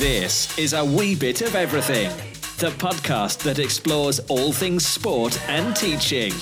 This 0.00 0.58
is 0.58 0.72
a 0.72 0.82
wee 0.82 1.14
bit 1.14 1.42
of 1.42 1.54
everything. 1.54 2.08
The 2.56 2.74
podcast 2.78 3.42
that 3.42 3.58
explores 3.58 4.18
all 4.30 4.50
things 4.50 4.86
sport 4.86 5.38
and 5.46 5.76
teaching. 5.76 6.32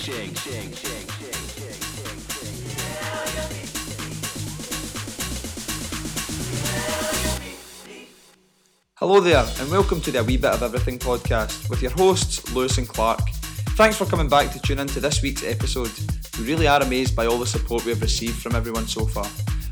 Hello 8.94 9.18
there, 9.18 9.44
and 9.58 9.68
welcome 9.72 10.00
to 10.02 10.12
the 10.12 10.20
A 10.20 10.22
Wee 10.22 10.36
Bit 10.36 10.52
of 10.52 10.62
Everything 10.62 10.96
podcast 10.96 11.68
with 11.68 11.82
your 11.82 11.90
hosts, 11.90 12.54
Lewis 12.54 12.78
and 12.78 12.86
Clark. 12.86 13.28
Thanks 13.70 13.96
for 13.96 14.06
coming 14.06 14.28
back 14.28 14.52
to 14.52 14.60
tune 14.60 14.78
in 14.78 14.86
to 14.86 15.00
this 15.00 15.20
week's 15.20 15.42
episode. 15.42 15.90
We 16.38 16.44
really 16.44 16.68
are 16.68 16.80
amazed 16.80 17.16
by 17.16 17.26
all 17.26 17.38
the 17.38 17.46
support 17.46 17.84
we 17.84 17.90
have 17.90 18.02
received 18.02 18.40
from 18.40 18.54
everyone 18.54 18.86
so 18.86 19.04
far. 19.04 19.26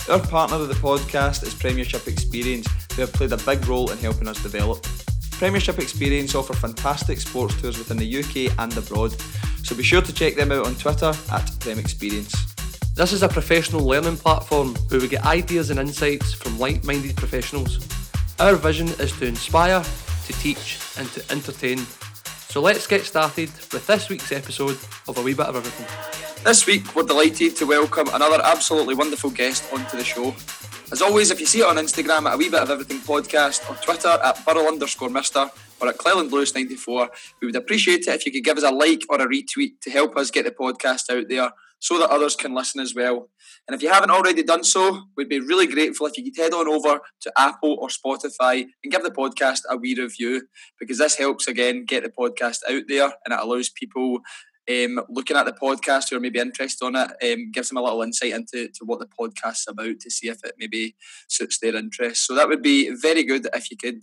Our 0.09 0.21
partner 0.21 0.59
of 0.59 0.69
the 0.69 0.75
podcast 0.75 1.43
is 1.43 1.53
Premiership 1.53 2.07
Experience, 2.07 2.69
who 2.95 3.01
have 3.01 3.13
played 3.13 3.33
a 3.33 3.37
big 3.39 3.67
role 3.67 3.91
in 3.91 3.99
helping 3.99 4.29
us 4.29 4.41
develop. 4.41 4.87
Premiership 5.33 5.81
Experience 5.81 6.37
offer 6.37 6.53
fantastic 6.53 7.21
sports 7.21 7.61
tours 7.61 7.77
within 7.77 7.97
the 7.97 8.19
UK 8.21 8.57
and 8.61 8.77
abroad, 8.77 9.17
so 9.65 9.75
be 9.75 9.83
sure 9.83 10.01
to 10.01 10.13
check 10.13 10.37
them 10.37 10.53
out 10.53 10.65
on 10.65 10.77
Twitter 10.77 11.13
at 11.33 11.51
Prem 11.59 11.81
Experience. 11.81 12.33
This 12.95 13.13
is 13.13 13.25
a 13.25 13.29
professional 13.29 13.85
learning 13.85 14.19
platform 14.19 14.77
where 14.91 15.01
we 15.01 15.09
get 15.09 15.27
ideas 15.27 15.71
and 15.71 15.81
insights 15.81 16.33
from 16.33 16.57
like 16.57 16.85
minded 16.85 17.17
professionals. 17.17 17.85
Our 18.39 18.55
vision 18.55 18.87
is 19.01 19.11
to 19.19 19.27
inspire, 19.27 19.83
to 19.83 20.33
teach, 20.35 20.79
and 20.99 21.11
to 21.15 21.33
entertain. 21.33 21.79
So 22.49 22.61
let's 22.61 22.87
get 22.87 23.03
started 23.03 23.51
with 23.73 23.85
this 23.89 24.09
week's 24.09 24.31
episode 24.31 24.79
of 25.09 25.19
A 25.19 25.23
Wee 25.23 25.35
Bit 25.35 25.47
of 25.47 25.57
Everything. 25.57 26.26
This 26.47 26.65
week, 26.65 26.95
we're 26.95 27.03
delighted 27.03 27.57
to 27.57 27.67
welcome 27.67 28.07
another 28.13 28.41
absolutely 28.45 28.95
wonderful 28.95 29.31
guest 29.31 29.65
onto 29.73 29.97
the 29.97 30.05
show. 30.05 30.33
As 30.93 31.03
always, 31.03 31.33
if 31.33 31.41
you 31.41 31.47
see 31.47 31.59
it 31.59 31.67
on 31.67 31.75
Instagram 31.75 32.25
at 32.25 32.35
a 32.35 32.37
wee 32.37 32.49
bit 32.49 32.63
of 32.63 32.71
everything 32.71 32.99
podcast 32.99 33.69
or 33.69 33.75
Twitter 33.83 34.17
at 34.23 34.47
burrow 34.47 34.69
underscore 34.69 35.11
mister 35.11 35.51
or 35.81 35.89
at 35.89 35.99
Cleland 35.99 36.31
Blues 36.31 36.55
94, 36.55 37.11
we 37.43 37.47
would 37.47 37.57
appreciate 37.57 38.07
it 38.07 38.15
if 38.15 38.25
you 38.25 38.31
could 38.31 38.45
give 38.45 38.59
us 38.59 38.63
a 38.63 38.71
like 38.71 39.03
or 39.09 39.21
a 39.21 39.27
retweet 39.27 39.81
to 39.83 39.91
help 39.91 40.17
us 40.17 40.31
get 40.31 40.45
the 40.45 40.53
podcast 40.53 41.11
out 41.11 41.29
there 41.29 41.51
so 41.81 41.99
that 41.99 42.11
others 42.11 42.37
can 42.37 42.55
listen 42.55 42.81
as 42.81 42.95
well. 42.95 43.29
And 43.67 43.75
if 43.75 43.83
you 43.83 43.91
haven't 43.91 44.13
already 44.13 44.45
done 44.45 44.63
so, 44.63 45.03
we'd 45.17 45.29
be 45.29 45.41
really 45.41 45.67
grateful 45.67 46.07
if 46.07 46.17
you 46.17 46.23
could 46.23 46.41
head 46.41 46.53
on 46.53 46.69
over 46.69 47.01
to 47.23 47.33
Apple 47.37 47.77
or 47.81 47.89
Spotify 47.89 48.67
and 48.85 48.93
give 48.93 49.03
the 49.03 49.11
podcast 49.11 49.63
a 49.69 49.77
wee 49.77 49.97
review 50.01 50.43
because 50.79 50.99
this 50.99 51.17
helps 51.17 51.49
again 51.49 51.85
get 51.85 52.05
the 52.05 52.09
podcast 52.09 52.59
out 52.71 52.85
there 52.87 53.13
and 53.25 53.33
it 53.33 53.41
allows 53.41 53.69
people 53.69 54.21
um, 54.69 55.01
looking 55.09 55.37
at 55.37 55.47
the 55.47 55.53
podcast 55.53 56.11
are 56.13 56.21
maybe 56.21 56.41
interested 56.41 56.85
on 56.85 56.97
it 56.97 57.33
um, 57.33 57.51
gives 57.53 57.69
them 57.69 57.79
a 57.79 57.83
little 57.83 58.03
insight 58.03 58.33
into 58.33 58.69
to 58.69 58.85
what 58.85 58.99
the 58.99 59.07
podcast's 59.07 59.69
about 59.69 60.01
to 60.01 60.11
see 60.11 60.29
if 60.29 60.43
it 60.45 60.55
maybe 60.59 60.97
suits 61.29 61.59
their 61.59 61.77
interest. 61.77 62.27
So 62.27 62.35
that 62.35 62.49
would 62.49 62.63
be 62.63 62.91
very 62.97 63.23
good 63.23 63.47
if 63.55 63.71
you 63.71 63.77
could 63.77 64.01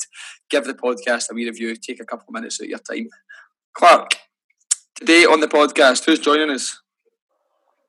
give 0.50 0.66
the 0.66 0.74
podcast 0.74 1.30
a 1.30 1.34
wee 1.34 1.46
review, 1.46 1.76
take 1.76 2.00
a 2.00 2.06
couple 2.06 2.26
of 2.30 2.34
minutes 2.34 2.62
of 2.62 2.68
your 2.68 2.80
time. 2.80 3.10
Clark, 3.74 4.12
today 4.96 5.26
on 5.26 5.42
the 5.42 5.48
podcast, 5.48 6.06
who's 6.06 6.20
joining 6.20 6.50
us? 6.50 6.80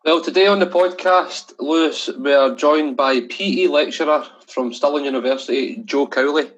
Well, 0.04 0.20
today 0.20 0.48
on 0.48 0.58
the 0.58 0.66
podcast, 0.66 1.54
Lewis, 1.58 2.10
we 2.18 2.32
are 2.34 2.54
joined 2.54 2.96
by 2.96 3.20
PE 3.20 3.68
lecturer 3.68 4.24
from 4.48 4.72
Stirling 4.74 5.04
University, 5.04 5.80
Joe 5.84 6.06
Cowley. 6.06 6.50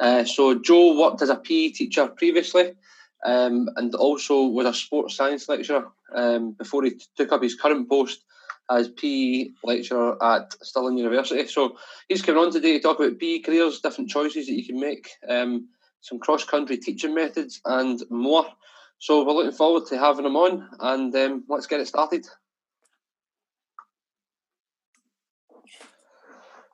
Uh, 0.00 0.24
so, 0.24 0.58
Joe 0.58 0.98
worked 0.98 1.22
as 1.22 1.28
a 1.28 1.36
PE 1.36 1.68
teacher 1.68 2.08
previously 2.08 2.72
um, 3.24 3.68
and 3.76 3.94
also 3.94 4.44
was 4.46 4.66
a 4.66 4.74
sports 4.74 5.16
science 5.16 5.48
lecturer 5.48 5.88
um, 6.14 6.52
before 6.52 6.84
he 6.84 7.00
took 7.16 7.32
up 7.32 7.42
his 7.42 7.54
current 7.54 7.88
post 7.88 8.24
as 8.70 8.88
PE 8.88 9.50
lecturer 9.64 10.22
at 10.22 10.52
Stirling 10.62 10.98
University. 10.98 11.46
So 11.46 11.76
he's 12.08 12.22
coming 12.22 12.42
on 12.42 12.52
today 12.52 12.74
to 12.74 12.80
talk 12.80 12.98
about 12.98 13.18
PE 13.18 13.40
careers, 13.40 13.80
different 13.80 14.10
choices 14.10 14.46
that 14.46 14.54
you 14.54 14.66
can 14.66 14.80
make, 14.80 15.08
um, 15.28 15.68
some 16.00 16.18
cross 16.18 16.44
country 16.44 16.76
teaching 16.76 17.14
methods, 17.14 17.60
and 17.64 18.02
more. 18.10 18.46
So 18.98 19.24
we're 19.24 19.34
looking 19.34 19.52
forward 19.52 19.86
to 19.88 19.98
having 19.98 20.24
him 20.24 20.36
on, 20.36 20.68
and 20.80 21.14
um, 21.14 21.44
let's 21.48 21.66
get 21.66 21.80
it 21.80 21.86
started. 21.86 22.26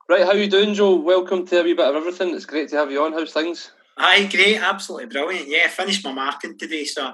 Right, 0.09 0.25
how 0.25 0.33
you 0.33 0.49
doing, 0.49 0.73
Joe? 0.73 0.95
Welcome 0.95 1.47
to 1.47 1.61
a 1.61 1.63
wee 1.63 1.73
bit 1.73 1.87
of 1.87 1.95
everything. 1.95 2.35
It's 2.35 2.45
great 2.45 2.69
to 2.69 2.77
have 2.77 2.91
you 2.91 3.03
on. 3.03 3.13
How's 3.13 3.33
things? 3.33 3.71
Aye, 3.97 4.29
great, 4.31 4.57
absolutely 4.57 5.07
brilliant. 5.07 5.47
Yeah, 5.47 5.67
finished 5.67 6.03
my 6.03 6.11
marking 6.11 6.57
today, 6.57 6.85
so 6.85 7.13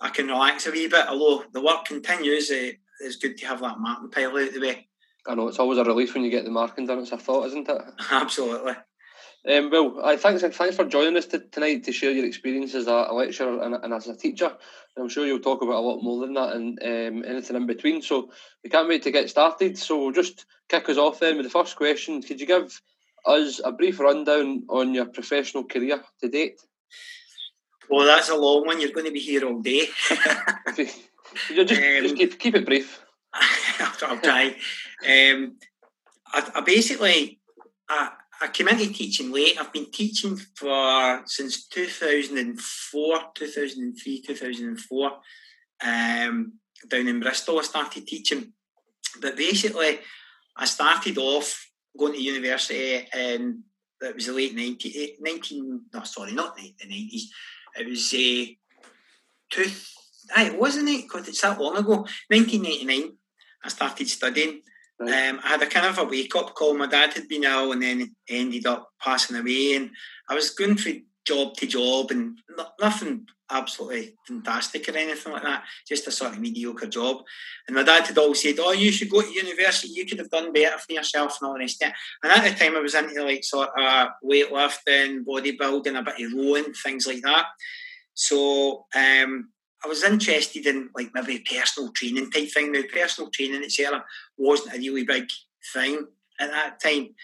I 0.00 0.10
can 0.10 0.28
relax 0.28 0.66
a 0.66 0.70
wee 0.70 0.88
bit. 0.88 1.08
Although 1.08 1.44
the 1.52 1.62
work 1.62 1.84
continues, 1.84 2.50
uh, 2.50 2.70
it's 3.00 3.16
good 3.16 3.36
to 3.38 3.46
have 3.46 3.60
that 3.60 3.80
marking 3.80 4.10
pile 4.10 4.36
out 4.36 4.48
of 4.48 4.54
the 4.54 4.60
way. 4.60 4.88
I 5.26 5.34
know 5.34 5.48
it's 5.48 5.58
always 5.58 5.78
a 5.78 5.84
relief 5.84 6.14
when 6.14 6.24
you 6.24 6.30
get 6.30 6.44
the 6.44 6.50
marking 6.50 6.86
done. 6.86 6.98
It's 6.98 7.12
a 7.12 7.18
thought, 7.18 7.46
isn't 7.46 7.68
it? 7.68 7.82
Absolutely. 8.10 8.74
Um, 9.48 9.70
well, 9.70 10.00
I 10.04 10.16
thanks 10.16 10.42
thanks 10.42 10.76
for 10.76 10.84
joining 10.84 11.16
us 11.16 11.26
to, 11.26 11.40
tonight 11.40 11.82
to 11.84 11.92
share 11.92 12.12
your 12.12 12.26
experience 12.26 12.76
as 12.76 12.86
a, 12.86 13.06
a 13.08 13.14
lecturer 13.14 13.60
and, 13.60 13.74
and, 13.74 13.92
as 13.92 14.06
a 14.06 14.16
teacher. 14.16 14.46
And 14.46 15.02
I'm 15.02 15.08
sure 15.08 15.26
you'll 15.26 15.40
talk 15.40 15.62
about 15.62 15.78
a 15.78 15.86
lot 15.86 16.02
more 16.02 16.20
than 16.20 16.34
that 16.34 16.54
and 16.54 16.78
um, 16.80 17.24
anything 17.28 17.56
in 17.56 17.66
between. 17.66 18.02
So 18.02 18.30
we 18.62 18.70
can't 18.70 18.88
wait 18.88 19.02
to 19.02 19.10
get 19.10 19.30
started. 19.30 19.76
So 19.76 19.98
we'll 19.98 20.12
just 20.12 20.46
kick 20.68 20.88
us 20.88 20.96
off 20.96 21.18
then 21.18 21.36
with 21.36 21.46
the 21.46 21.50
first 21.50 21.74
question. 21.74 22.22
Could 22.22 22.40
you 22.40 22.46
give 22.46 22.80
us 23.24 23.60
a 23.64 23.72
brief 23.72 24.00
rundown 24.00 24.64
on 24.68 24.94
your 24.94 25.06
professional 25.06 25.64
career 25.64 26.02
to 26.20 26.28
date? 26.28 26.60
Well, 27.88 28.06
that's 28.06 28.30
a 28.30 28.36
long 28.36 28.66
one. 28.66 28.80
You're 28.80 28.92
going 28.92 29.06
to 29.06 29.12
be 29.12 29.20
here 29.20 29.44
all 29.44 29.60
day. 29.60 29.86
just, 30.76 30.98
um, 31.72 32.02
just 32.04 32.16
keep, 32.16 32.38
keep 32.38 32.54
it 32.54 32.66
brief. 32.66 33.00
I'll 33.80 34.18
try. 34.18 34.54
Um, 35.06 35.56
I, 36.32 36.50
I, 36.54 36.60
basically 36.60 37.40
I, 37.88 38.10
I 38.40 38.48
came 38.48 38.68
into 38.68 38.92
teaching 38.92 39.32
late. 39.32 39.56
I've 39.60 39.72
been 39.72 39.90
teaching 39.90 40.36
for 40.36 41.22
since 41.26 41.66
2004, 41.68 43.20
2003, 43.34 44.22
2004. 44.22 45.12
Um, 45.84 46.52
down 46.88 47.08
in 47.08 47.20
Bristol, 47.20 47.58
I 47.58 47.62
started 47.62 48.06
teaching. 48.06 48.52
But 49.20 49.36
basically, 49.36 50.00
I 50.56 50.64
started 50.64 51.18
off 51.18 51.71
going 51.98 52.12
to 52.12 52.22
university 52.22 53.08
and 53.12 53.62
it 54.00 54.14
was 54.14 54.26
the 54.26 54.32
late 54.32 54.54
90, 54.54 55.16
19, 55.20 55.80
no, 55.94 56.02
sorry, 56.02 56.32
not 56.32 56.56
the 56.56 56.74
90s. 56.84 57.22
It 57.78 57.88
was 57.88 58.12
uh, 58.12 58.52
two, 59.50 59.70
it 60.36 60.58
wasn't 60.58 60.88
it? 60.88 61.02
Because 61.02 61.28
it's 61.28 61.42
that 61.42 61.60
long 61.60 61.76
ago. 61.76 62.06
1999, 62.28 63.16
I 63.64 63.68
started 63.68 64.08
studying. 64.08 64.62
Right. 64.98 65.28
Um, 65.28 65.40
I 65.44 65.48
had 65.48 65.62
a 65.62 65.66
kind 65.66 65.86
of 65.86 65.98
a 65.98 66.04
wake 66.04 66.34
up 66.36 66.54
call. 66.54 66.76
My 66.76 66.86
dad 66.86 67.12
had 67.12 67.28
been 67.28 67.44
ill 67.44 67.72
and 67.72 67.82
then 67.82 68.14
ended 68.28 68.66
up 68.66 68.90
passing 69.00 69.36
away. 69.36 69.74
And 69.74 69.90
I 70.28 70.34
was 70.34 70.50
going 70.50 70.76
from 70.76 71.04
job 71.24 71.54
to 71.56 71.66
job 71.66 72.10
and 72.10 72.38
nothing 72.80 73.26
absolutely 73.52 74.14
fantastic 74.26 74.88
or 74.88 74.96
anything 74.96 75.32
like 75.32 75.42
that, 75.42 75.64
just 75.86 76.06
a 76.06 76.10
sort 76.10 76.32
of 76.32 76.40
mediocre 76.40 76.86
job. 76.86 77.18
And 77.66 77.76
my 77.76 77.82
dad 77.82 78.06
had 78.06 78.18
always 78.18 78.42
said, 78.42 78.56
Oh, 78.58 78.72
you 78.72 78.90
should 78.90 79.10
go 79.10 79.20
to 79.20 79.32
university, 79.32 79.88
you 79.88 80.06
could 80.06 80.18
have 80.18 80.30
done 80.30 80.52
better 80.52 80.78
for 80.78 80.92
yourself 80.92 81.38
and 81.40 81.48
all 81.48 81.54
the 81.54 81.60
rest 81.60 81.82
of 81.82 81.88
it. 81.88 81.94
And 82.22 82.32
at 82.32 82.44
the 82.44 82.58
time 82.58 82.76
I 82.76 82.80
was 82.80 82.94
into 82.94 83.22
like 83.22 83.44
sort 83.44 83.70
of 83.78 84.08
weightlifting, 84.24 85.24
bodybuilding, 85.24 85.98
a 85.98 86.02
bit 86.02 86.26
of 86.26 86.32
rowing, 86.32 86.72
things 86.72 87.06
like 87.06 87.22
that. 87.22 87.46
So 88.14 88.86
um, 88.94 89.50
I 89.84 89.88
was 89.88 90.04
interested 90.04 90.66
in 90.66 90.90
like 90.94 91.10
maybe 91.14 91.40
personal 91.40 91.92
training 91.92 92.30
type 92.30 92.50
thing. 92.50 92.72
Now 92.72 92.82
personal 92.92 93.30
training 93.30 93.62
etc. 93.64 94.04
wasn't 94.36 94.74
a 94.74 94.78
really 94.78 95.04
big 95.04 95.28
thing 95.72 96.06
at 96.40 96.50
that 96.50 96.80
time. 96.80 97.14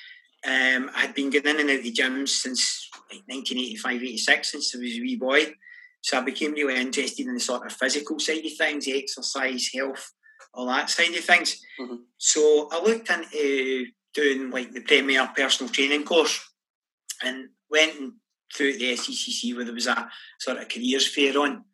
Um, 0.47 0.91
I 0.95 1.01
had 1.01 1.15
been 1.15 1.31
getting 1.31 1.55
in 1.55 1.61
and 1.61 1.71
out 1.71 1.79
of 1.79 1.83
the 1.83 1.93
gyms 1.93 2.29
since 2.29 2.89
like 3.11 3.23
1985, 3.27 4.03
86, 4.03 4.53
since 4.53 4.75
I 4.75 4.79
was 4.79 4.97
a 4.97 5.01
wee 5.01 5.17
boy. 5.17 5.55
So 6.01 6.19
I 6.19 6.21
became 6.23 6.53
really 6.53 6.81
interested 6.81 7.27
in 7.27 7.35
the 7.35 7.41
sort 7.41 7.67
of 7.67 7.73
physical 7.73 8.19
side 8.19 8.45
of 8.45 8.53
things, 8.57 8.87
exercise, 8.89 9.69
health, 9.75 10.13
all 10.55 10.67
that 10.67 10.91
side 10.91 11.15
of 11.15 11.25
things. 11.25 11.61
Mm-hmm. 11.81 11.97
So 12.17 12.69
I 12.73 12.83
looked 12.83 13.11
into 13.11 13.87
doing 14.15 14.51
like 14.51 14.73
the 14.73 14.83
Premier 14.83 15.29
Personal 15.37 15.73
Training 15.73 16.05
course 16.05 16.41
and 17.23 17.49
went 17.71 18.15
through 18.55 18.79
the 18.79 18.95
SECC 18.95 19.55
where 19.55 19.65
there 19.65 19.75
was 19.75 19.87
a 19.87 20.09
sort 20.39 20.59
of 20.59 20.69
careers 20.69 21.07
fair 21.07 21.39
on 21.39 21.65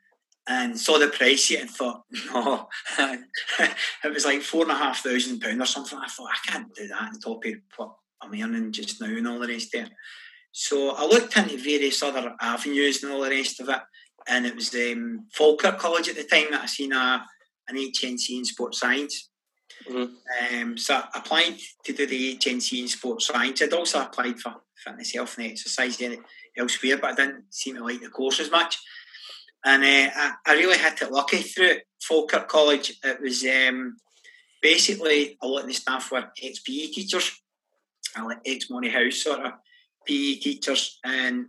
and 0.46 0.78
saw 0.78 0.98
the 0.98 1.08
price 1.08 1.52
and 1.52 1.70
thought, 1.70 2.02
no, 2.34 2.68
it 2.98 4.12
was 4.12 4.24
like 4.24 4.42
four 4.42 4.62
and 4.62 4.72
a 4.72 4.74
half 4.74 5.02
thousand 5.02 5.40
pounds 5.40 5.60
or 5.60 5.66
something. 5.66 5.98
I 5.98 6.08
thought, 6.08 6.30
I 6.30 6.52
can't 6.52 6.74
do 6.74 6.88
that 6.88 7.02
on 7.02 7.20
top 7.20 7.44
of 7.44 7.54
what 7.76 7.94
I'm 8.20 8.34
earning 8.34 8.72
just 8.72 9.00
now 9.00 9.06
and 9.06 9.26
all 9.26 9.38
the 9.38 9.48
rest 9.48 9.70
there. 9.72 9.88
So 10.52 10.94
I 10.94 11.04
looked 11.04 11.36
into 11.36 11.56
various 11.56 12.02
other 12.02 12.34
avenues 12.40 13.02
and 13.02 13.12
all 13.12 13.22
the 13.22 13.30
rest 13.30 13.60
of 13.60 13.68
it 13.68 13.80
and 14.28 14.46
it 14.46 14.54
was 14.54 14.74
um, 14.74 15.26
Falkirk 15.32 15.78
College 15.78 16.08
at 16.08 16.16
the 16.16 16.24
time 16.24 16.50
that 16.50 16.62
I 16.62 16.66
seen 16.66 16.92
a, 16.92 17.24
an 17.68 17.76
HNC 17.76 18.30
in 18.30 18.44
sports 18.44 18.80
science. 18.80 19.28
Mm-hmm. 19.88 20.60
Um, 20.60 20.78
so 20.78 20.96
I 20.96 21.18
applied 21.18 21.58
to 21.84 21.92
do 21.92 22.06
the 22.06 22.36
HNC 22.36 22.82
in 22.82 22.88
sports 22.88 23.26
science. 23.26 23.60
I'd 23.60 23.72
also 23.72 24.02
applied 24.02 24.38
for 24.38 24.54
fitness, 24.76 25.12
health, 25.12 25.36
and 25.38 25.46
exercise 25.46 26.00
elsewhere, 26.56 26.98
but 26.98 27.12
I 27.12 27.14
didn't 27.14 27.44
seem 27.50 27.76
to 27.76 27.84
like 27.84 28.00
the 28.00 28.08
course 28.08 28.40
as 28.40 28.50
much. 28.50 28.78
And 29.64 29.82
uh, 29.82 30.10
I, 30.14 30.32
I, 30.46 30.54
really 30.54 30.76
had 30.76 31.00
it 31.00 31.10
lucky 31.10 31.38
through 31.38 31.78
Falkirk 32.02 32.48
College. 32.48 32.92
It 33.02 33.20
was 33.20 33.44
um, 33.44 33.96
basically 34.60 35.38
a 35.42 35.46
lot 35.46 35.62
of 35.62 35.66
the 35.66 35.72
staff 35.72 36.10
were 36.12 36.30
ex 36.42 36.60
PE 36.60 36.88
teachers, 36.88 37.40
like 38.22 38.40
ex 38.44 38.68
Moray 38.68 38.90
House 38.90 39.22
sort 39.22 39.40
of 39.40 39.52
PE 40.06 40.34
teachers, 40.34 40.98
and 41.02 41.46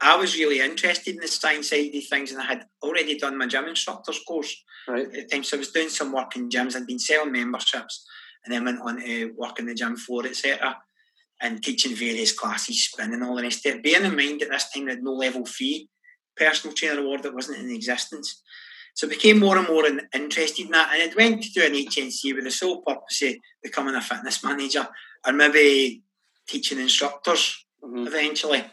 I 0.00 0.16
was 0.16 0.36
really 0.36 0.60
interested 0.60 1.14
in 1.14 1.20
the 1.20 1.28
science 1.28 1.70
side 1.70 1.94
of 1.94 2.04
things, 2.04 2.30
and 2.30 2.40
I 2.40 2.44
had 2.44 2.66
already 2.82 3.18
done 3.18 3.38
my 3.38 3.46
gym 3.46 3.66
instructor's 3.66 4.20
course 4.26 4.54
right. 4.86 5.06
at 5.06 5.12
the 5.12 5.26
time. 5.26 5.44
So 5.44 5.56
I 5.56 5.60
was 5.60 5.70
doing 5.72 5.88
some 5.88 6.12
work 6.12 6.36
in 6.36 6.48
gyms. 6.50 6.76
I'd 6.76 6.86
been 6.86 6.98
selling 6.98 7.32
memberships, 7.32 8.06
and 8.44 8.52
then 8.52 8.64
went 8.64 8.80
on 8.82 9.00
to 9.00 9.32
work 9.36 9.58
in 9.58 9.66
the 9.66 9.74
gym 9.74 9.96
floor, 9.96 10.26
etc., 10.26 10.76
and 11.40 11.62
teaching 11.62 11.94
various 11.94 12.32
classes, 12.32 12.82
spinning 12.82 13.22
all 13.22 13.36
the 13.36 13.42
rest 13.42 13.64
of 13.66 13.76
it. 13.76 13.82
Bearing 13.82 14.06
in 14.06 14.16
mind 14.16 14.42
at 14.42 14.50
this 14.50 14.70
time, 14.70 14.86
they 14.86 14.92
had 14.92 15.02
no 15.02 15.12
level 15.12 15.44
three 15.44 15.88
personal 16.36 16.74
trainer 16.74 17.00
award 17.00 17.22
that 17.22 17.34
wasn't 17.34 17.58
in 17.58 17.70
existence. 17.74 18.42
So 18.94 19.06
I 19.06 19.10
became 19.10 19.38
more 19.38 19.58
and 19.58 19.68
more 19.68 19.86
in, 19.86 20.00
interested 20.14 20.64
in 20.64 20.72
that, 20.72 20.94
and 20.94 21.10
I 21.10 21.14
went 21.14 21.42
to 21.42 21.50
do 21.52 21.64
an 21.64 21.72
HNC 21.74 22.34
with 22.34 22.44
the 22.44 22.50
sole 22.50 22.82
purpose 22.82 23.22
of 23.22 23.34
becoming 23.62 23.94
a 23.94 24.00
fitness 24.00 24.42
manager 24.42 24.86
or 25.26 25.32
maybe 25.32 26.02
teaching 26.46 26.78
instructors 26.78 27.66
Mhm. 27.82 28.06
eventually. 28.06 28.64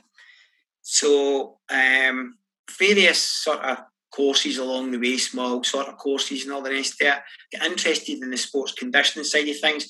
So 0.83 1.57
um, 1.69 2.37
various 2.77 3.17
sort 3.19 3.59
of 3.59 3.79
courses 4.11 4.57
along 4.57 4.91
the 4.91 4.99
way, 4.99 5.17
small 5.17 5.63
sort 5.63 5.87
of 5.87 5.97
courses 5.97 6.43
and 6.43 6.53
all 6.53 6.61
the 6.61 6.69
rest 6.69 7.01
of 7.01 7.07
it. 7.07 7.19
Get 7.51 7.63
interested 7.63 8.21
in 8.21 8.29
the 8.29 8.37
sports 8.37 8.73
conditioning 8.73 9.25
side 9.25 9.47
of 9.47 9.59
things. 9.59 9.87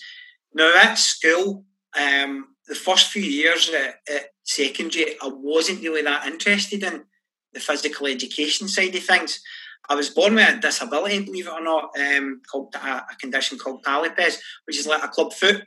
Now 0.53 0.71
at 0.77 0.95
school, 0.95 1.65
um, 1.99 2.47
the 2.67 2.75
first 2.75 3.11
few 3.11 3.23
years 3.23 3.69
at, 3.69 3.95
at 4.13 4.27
secondary, 4.43 5.17
I 5.21 5.29
wasn't 5.33 5.81
really 5.81 6.03
that 6.03 6.27
interested 6.27 6.83
in 6.83 7.03
the 7.51 7.59
physical 7.59 8.07
education 8.07 8.67
side 8.67 8.95
of 8.95 9.03
things. 9.03 9.41
I 9.89 9.95
was 9.95 10.09
born 10.09 10.35
with 10.35 10.57
a 10.57 10.59
disability, 10.59 11.25
believe 11.25 11.47
it 11.47 11.53
or 11.53 11.61
not, 11.61 11.91
um, 11.99 12.41
called 12.49 12.73
a, 12.75 12.87
a 13.11 13.15
condition 13.19 13.57
called 13.57 13.83
talipes, 13.83 14.41
which 14.65 14.77
is 14.77 14.87
like 14.87 15.03
a 15.03 15.09
club 15.09 15.33
foot. 15.33 15.63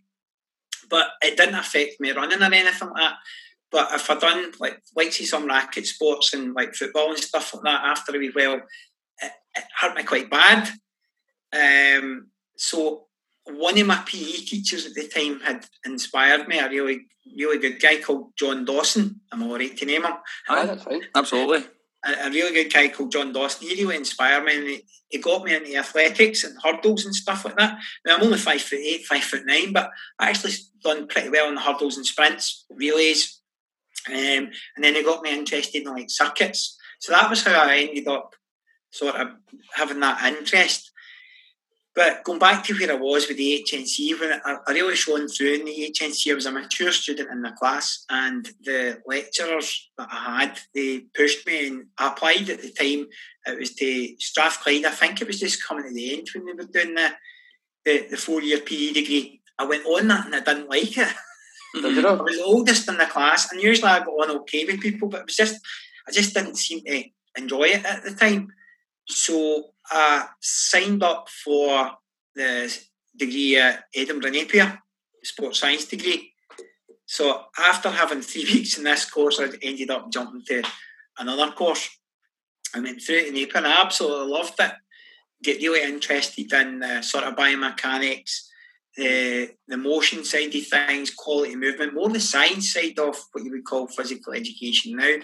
But 0.89 1.09
it 1.21 1.37
didn't 1.37 1.57
affect 1.57 2.01
me 2.01 2.13
running 2.13 2.41
or 2.41 2.45
anything 2.45 2.89
like 2.89 2.97
that. 2.97 3.17
But 3.71 3.93
if 3.93 4.09
I 4.11 4.19
done 4.19 4.53
like 4.61 4.81
like 4.95 5.13
see 5.13 5.25
some 5.25 5.47
racket 5.47 5.87
sports 5.87 6.35
and 6.35 6.55
like 6.55 6.75
football 6.75 7.11
and 7.11 7.19
stuff 7.19 7.55
like 7.55 7.65
that 7.65 7.85
after 7.85 8.15
a 8.15 8.19
wee 8.19 8.31
while, 8.31 8.55
it, 9.23 9.33
it 9.57 9.65
hurt 9.81 9.97
me 9.97 10.03
quite 10.05 10.31
bad. 10.31 10.71
Um, 11.53 12.29
so 12.57 13.07
one 13.45 13.79
of 13.79 13.87
my 13.87 14.03
PE 14.07 14.45
teachers 14.45 14.87
at 14.87 14.95
the 14.95 15.09
time 15.09 15.41
had 15.41 15.67
inspired 15.85 16.49
me, 16.49 16.59
a 16.59 16.69
really 16.69 17.07
really 17.37 17.59
good 17.59 17.81
guy 17.81 18.01
called 18.01 18.33
John 18.37 18.65
Dawson. 18.65 19.21
I'm 19.33 19.43
all 19.43 19.59
right 19.59 19.77
to 19.77 19.87
name 19.87 20.05
him. 20.05 20.13
Aye, 20.49 20.67
that's 20.67 20.85
fine. 20.85 21.03
Absolutely. 21.15 21.65
A, 22.05 22.27
a 22.27 22.31
really 22.31 22.55
good 22.55 22.73
guy 22.73 22.89
called 22.89 23.13
John 23.13 23.33
Dawson. 23.33 23.69
He 23.69 23.83
really 23.83 23.97
inspired 23.97 24.45
me, 24.45 24.57
and 24.57 24.67
he, 24.69 24.85
he 25.09 25.19
got 25.19 25.45
me 25.45 25.55
into 25.55 25.75
athletics 25.77 26.45
and 26.45 26.57
hurdles 26.63 27.05
and 27.05 27.15
stuff 27.15 27.45
like 27.45 27.57
that. 27.57 27.79
Now 28.05 28.17
I'm 28.17 28.23
only 28.23 28.39
five 28.39 28.63
foot 28.63 28.79
eight, 28.79 29.07
five 29.07 29.23
foot 29.23 29.43
nine, 29.45 29.73
but 29.73 29.91
I 30.19 30.31
actually 30.31 30.55
done 30.83 31.09
pretty 31.09 31.31
well 31.31 31.49
in 31.49 31.55
the 31.55 31.61
hurdles 31.61 31.97
and 31.97 32.07
sprints, 32.07 32.65
relays, 32.71 33.36
um, 34.09 34.51
and 34.77 34.83
then 34.83 34.95
he 34.95 35.03
got 35.03 35.23
me 35.23 35.37
interested 35.37 35.83
in 35.83 35.93
like 35.93 36.11
circuits. 36.11 36.77
So 37.01 37.13
that 37.13 37.29
was 37.29 37.45
how 37.45 37.69
I 37.69 37.79
ended 37.79 38.09
up 38.09 38.35
sort 38.91 39.17
of 39.17 39.29
having 39.75 40.01
that 40.01 40.25
interest. 40.25 40.93
But 41.95 42.25
going 42.25 42.39
back 42.39 42.63
to 42.65 42.75
where 42.75 42.93
I 42.93 42.95
was 42.95 43.27
with 43.27 43.39
the 43.39 43.65
HNC, 43.67 44.21
when 44.21 44.41
I, 44.45 44.57
I 44.67 44.73
really 44.73 44.97
shone 44.97 45.29
through 45.29 45.55
in 45.55 45.65
the 45.65 45.95
HNC, 45.95 46.31
I 46.31 46.35
was 46.35 46.45
a 46.45 46.53
mature 46.53 46.93
student 46.93 47.31
in 47.31 47.41
the 47.41 47.53
class, 47.53 48.05
and 48.11 48.47
the 48.63 49.01
lecturers 49.07 49.91
that 49.97 50.09
I 50.13 50.41
had, 50.41 50.59
they 50.75 51.07
pushed 51.15 51.47
me, 51.47 51.69
and 51.69 51.87
I 51.97 52.09
applied 52.09 52.51
at 52.51 52.61
the 52.61 52.71
time. 52.71 53.07
It 53.47 53.59
was 53.59 53.75
to 53.77 54.15
Strathclyde. 54.19 54.85
I 54.85 54.91
think 54.91 55.23
it 55.23 55.27
was 55.27 55.41
just 55.41 55.67
coming 55.67 55.85
to 55.85 55.95
the 55.95 56.19
end 56.19 56.29
when 56.35 56.45
they 56.45 56.53
were 56.53 56.71
doing 56.71 56.95
the 56.95 57.13
the, 57.87 58.09
the 58.11 58.17
four 58.19 58.43
year 58.43 58.61
PE 58.61 58.93
degree. 58.93 59.41
I 59.59 59.65
went 59.65 59.87
on 59.87 60.09
that 60.09 60.27
and 60.27 60.35
I 60.35 60.41
didn't 60.41 60.69
like 60.69 60.99
it. 60.99 61.15
Did 61.83 61.97
you 61.97 62.09
I 62.09 62.13
was 62.13 62.37
the 62.37 62.45
oldest 62.45 62.89
in 62.89 62.99
the 62.99 63.07
class, 63.07 63.51
and 63.53 63.61
usually 63.61 63.91
I 63.91 64.01
got 64.01 64.09
on 64.11 64.37
okay 64.39 64.65
with 64.65 64.81
people, 64.81 65.09
but 65.09 65.21
it 65.21 65.27
was 65.27 65.37
just 65.37 65.61
I 66.09 66.13
just 66.13 66.35
didn't 66.35 66.57
seem 66.57 66.83
to 66.85 67.05
enjoy 67.37 67.65
it 67.65 67.85
at 67.85 68.03
the 68.05 68.15
time. 68.15 68.53
So 69.09 69.71
I 69.91 70.27
signed 70.41 71.03
up 71.03 71.29
for 71.29 71.93
the 72.35 72.77
degree 73.17 73.57
at 73.57 73.85
Edinburgh 73.95 74.31
Napier, 74.31 74.81
sports 75.23 75.61
science 75.61 75.85
degree. 75.87 76.33
So 77.07 77.45
after 77.59 77.91
having 77.91 78.21
three 78.21 78.45
weeks 78.53 78.79
in 78.79 78.85
this 78.85 79.09
course, 79.09 79.41
I 79.41 79.49
ended 79.63 79.91
up 79.91 80.11
jumping 80.11 80.43
to 80.49 80.63
another 81.19 81.53
course. 81.53 81.89
I 82.75 82.81
went 82.81 83.01
through 83.01 83.17
it 83.17 83.29
in 83.29 83.35
Napier 83.35 83.59
and 83.59 83.67
I 83.67 83.83
absolutely 83.83 84.33
loved 84.33 84.59
it. 84.59 84.73
Get 85.43 85.59
really 85.59 85.83
interested 85.83 86.53
in 86.53 86.83
uh, 86.83 87.03
sort 87.03 87.25
of 87.25 87.37
biomechanics, 87.37 88.49
the 88.97 89.51
the 89.69 89.77
motion 89.77 90.25
side 90.25 90.55
of 90.55 90.67
things, 90.67 91.11
quality 91.11 91.57
movement, 91.57 91.95
more 91.95 92.09
the 92.09 92.21
science 92.21 92.73
side 92.73 92.99
of 92.99 93.17
what 93.33 93.45
you 93.45 93.51
would 93.51 93.65
call 93.65 93.87
physical 93.89 94.33
education 94.33 94.97
now. 94.97 95.17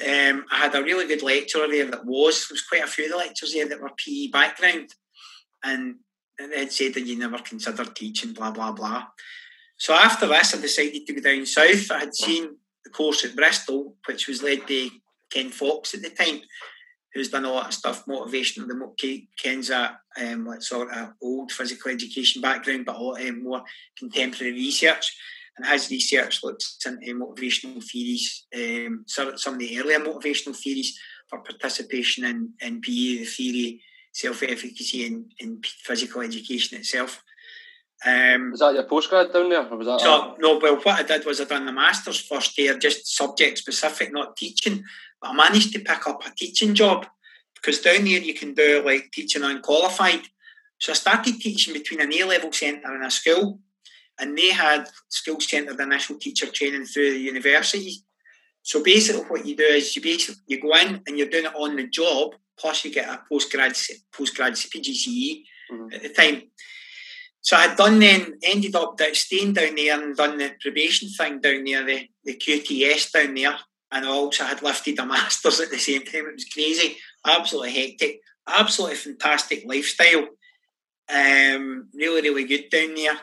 Um, 0.00 0.44
I 0.50 0.58
had 0.58 0.74
a 0.74 0.82
really 0.82 1.06
good 1.06 1.22
lecturer 1.22 1.68
there 1.68 1.88
that 1.88 2.04
was, 2.04 2.48
there 2.48 2.54
was 2.54 2.66
quite 2.66 2.82
a 2.82 2.86
few 2.88 3.04
of 3.04 3.12
the 3.12 3.16
lecturers 3.16 3.52
there 3.52 3.68
that 3.68 3.80
were 3.80 3.92
PE 3.96 4.26
background, 4.28 4.90
and, 5.62 5.96
and 6.36 6.52
they 6.52 6.58
had 6.58 6.72
said 6.72 6.94
that 6.94 7.06
you 7.06 7.16
never 7.16 7.38
considered 7.38 7.94
teaching, 7.94 8.32
blah, 8.32 8.50
blah, 8.50 8.72
blah. 8.72 9.04
So 9.76 9.94
after 9.94 10.26
this, 10.26 10.52
I 10.52 10.60
decided 10.60 11.06
to 11.06 11.12
go 11.12 11.20
down 11.20 11.46
south. 11.46 11.92
I 11.92 12.00
had 12.00 12.14
seen 12.14 12.56
the 12.84 12.90
course 12.90 13.24
at 13.24 13.36
Bristol, 13.36 13.94
which 14.06 14.26
was 14.26 14.42
led 14.42 14.66
by 14.66 14.88
Ken 15.30 15.50
Fox 15.50 15.94
at 15.94 16.02
the 16.02 16.10
time, 16.10 16.40
who's 17.14 17.30
done 17.30 17.44
a 17.44 17.52
lot 17.52 17.68
of 17.68 17.74
stuff 17.74 18.04
motivational. 18.06 18.66
The 18.66 18.74
mo- 18.74 18.94
Ke- 19.00 19.28
Ken's 19.40 19.70
a 19.70 19.98
um, 20.20 20.46
like 20.46 20.62
sort 20.62 20.90
of 20.92 21.12
old 21.22 21.52
physical 21.52 21.90
education 21.90 22.42
background, 22.42 22.86
but 22.86 22.96
a 22.96 22.98
lot 22.98 23.20
um, 23.20 23.44
more 23.44 23.62
contemporary 23.96 24.52
research. 24.52 25.16
And 25.56 25.66
his 25.66 25.88
research 25.90 26.42
looks 26.42 26.78
into 26.84 27.14
motivational 27.14 27.82
theories, 27.82 28.46
um, 28.54 29.04
some, 29.06 29.28
of 29.28 29.58
the 29.58 29.78
earlier 29.78 30.00
motivational 30.00 30.56
theories 30.56 30.98
for 31.28 31.38
participation 31.40 32.24
in, 32.24 32.50
in 32.60 32.80
PE, 32.80 33.18
the 33.18 33.24
theory, 33.24 33.82
self-efficacy, 34.12 35.06
and, 35.06 35.32
and 35.40 35.64
physical 35.64 36.22
education 36.22 36.78
itself. 36.78 37.22
Um, 38.04 38.50
Was 38.50 38.60
that 38.60 38.74
your 38.74 38.84
postgrad 38.84 39.32
down 39.32 39.48
there? 39.48 39.66
Or 39.66 39.78
was 39.78 39.86
that 39.86 40.00
so 40.00 40.34
no, 40.38 40.58
well, 40.58 40.76
what 40.76 41.00
I 41.00 41.02
did 41.04 41.24
was 41.24 41.40
I 41.40 41.44
done 41.44 41.66
the 41.66 41.72
masters 41.72 42.20
first 42.20 42.58
year, 42.58 42.76
just 42.76 43.16
subject 43.16 43.58
specific, 43.58 44.12
not 44.12 44.36
teaching. 44.36 44.84
I 45.24 45.32
managed 45.32 45.72
to 45.72 45.80
pick 45.80 46.06
up 46.06 46.26
a 46.26 46.30
teaching 46.30 46.74
job 46.74 47.06
because 47.54 47.80
down 47.80 48.04
there 48.04 48.20
you 48.20 48.34
can 48.34 48.54
do 48.54 48.82
like 48.84 49.10
teaching 49.12 49.42
unqualified. 49.42 50.22
So 50.78 50.92
I 50.92 50.96
started 50.96 51.40
teaching 51.40 51.72
between 51.72 52.00
an 52.00 52.12
A 52.12 52.24
level 52.24 52.52
centre 52.52 52.92
and 52.94 53.04
a 53.04 53.10
school, 53.10 53.60
and 54.20 54.36
they 54.36 54.50
had 54.50 54.88
school 55.08 55.40
centred 55.40 55.80
initial 55.80 56.18
teacher 56.18 56.46
training 56.50 56.84
through 56.84 57.12
the 57.12 57.18
university. 57.18 58.04
So 58.62 58.82
basically, 58.82 59.22
what 59.24 59.46
you 59.46 59.56
do 59.56 59.64
is 59.64 59.94
you 59.96 60.02
basically 60.02 60.42
you 60.46 60.60
go 60.60 60.74
in 60.76 61.02
and 61.06 61.16
you're 61.18 61.28
doing 61.28 61.46
it 61.46 61.54
on 61.54 61.76
the 61.76 61.86
job, 61.86 62.34
plus 62.58 62.84
you 62.84 62.90
get 62.92 63.08
a 63.08 63.22
postgrad 63.30 63.74
postgrad 64.12 64.52
PGCE 64.70 65.44
Mhm. 65.70 65.94
at 65.94 66.02
the 66.02 66.08
time. 66.10 66.42
So 67.40 67.56
I 67.56 67.68
had 67.68 67.76
done 67.76 67.98
then, 67.98 68.38
ended 68.42 68.74
up 68.74 68.96
that 68.98 69.16
staying 69.16 69.52
down 69.52 69.74
there 69.74 70.02
and 70.02 70.16
done 70.16 70.38
the 70.38 70.54
probation 70.60 71.08
thing 71.10 71.40
down 71.40 71.64
there, 71.64 71.84
the, 71.84 72.08
the 72.24 72.34
QTS 72.36 73.12
down 73.12 73.34
there, 73.34 73.58
and 73.94 74.04
I 74.04 74.08
also 74.08 74.44
had 74.44 74.60
lifted 74.60 74.98
a 74.98 75.06
masters 75.06 75.60
at 75.60 75.70
the 75.70 75.78
same 75.78 76.04
time. 76.04 76.26
It 76.26 76.34
was 76.34 76.44
crazy, 76.46 76.96
absolutely 77.24 77.72
hectic, 77.72 78.20
absolutely 78.46 78.96
fantastic 78.96 79.64
lifestyle. 79.64 80.26
Um, 81.08 81.88
really, 81.94 82.22
really 82.22 82.44
good 82.44 82.70
down 82.70 82.96
there. 82.96 83.16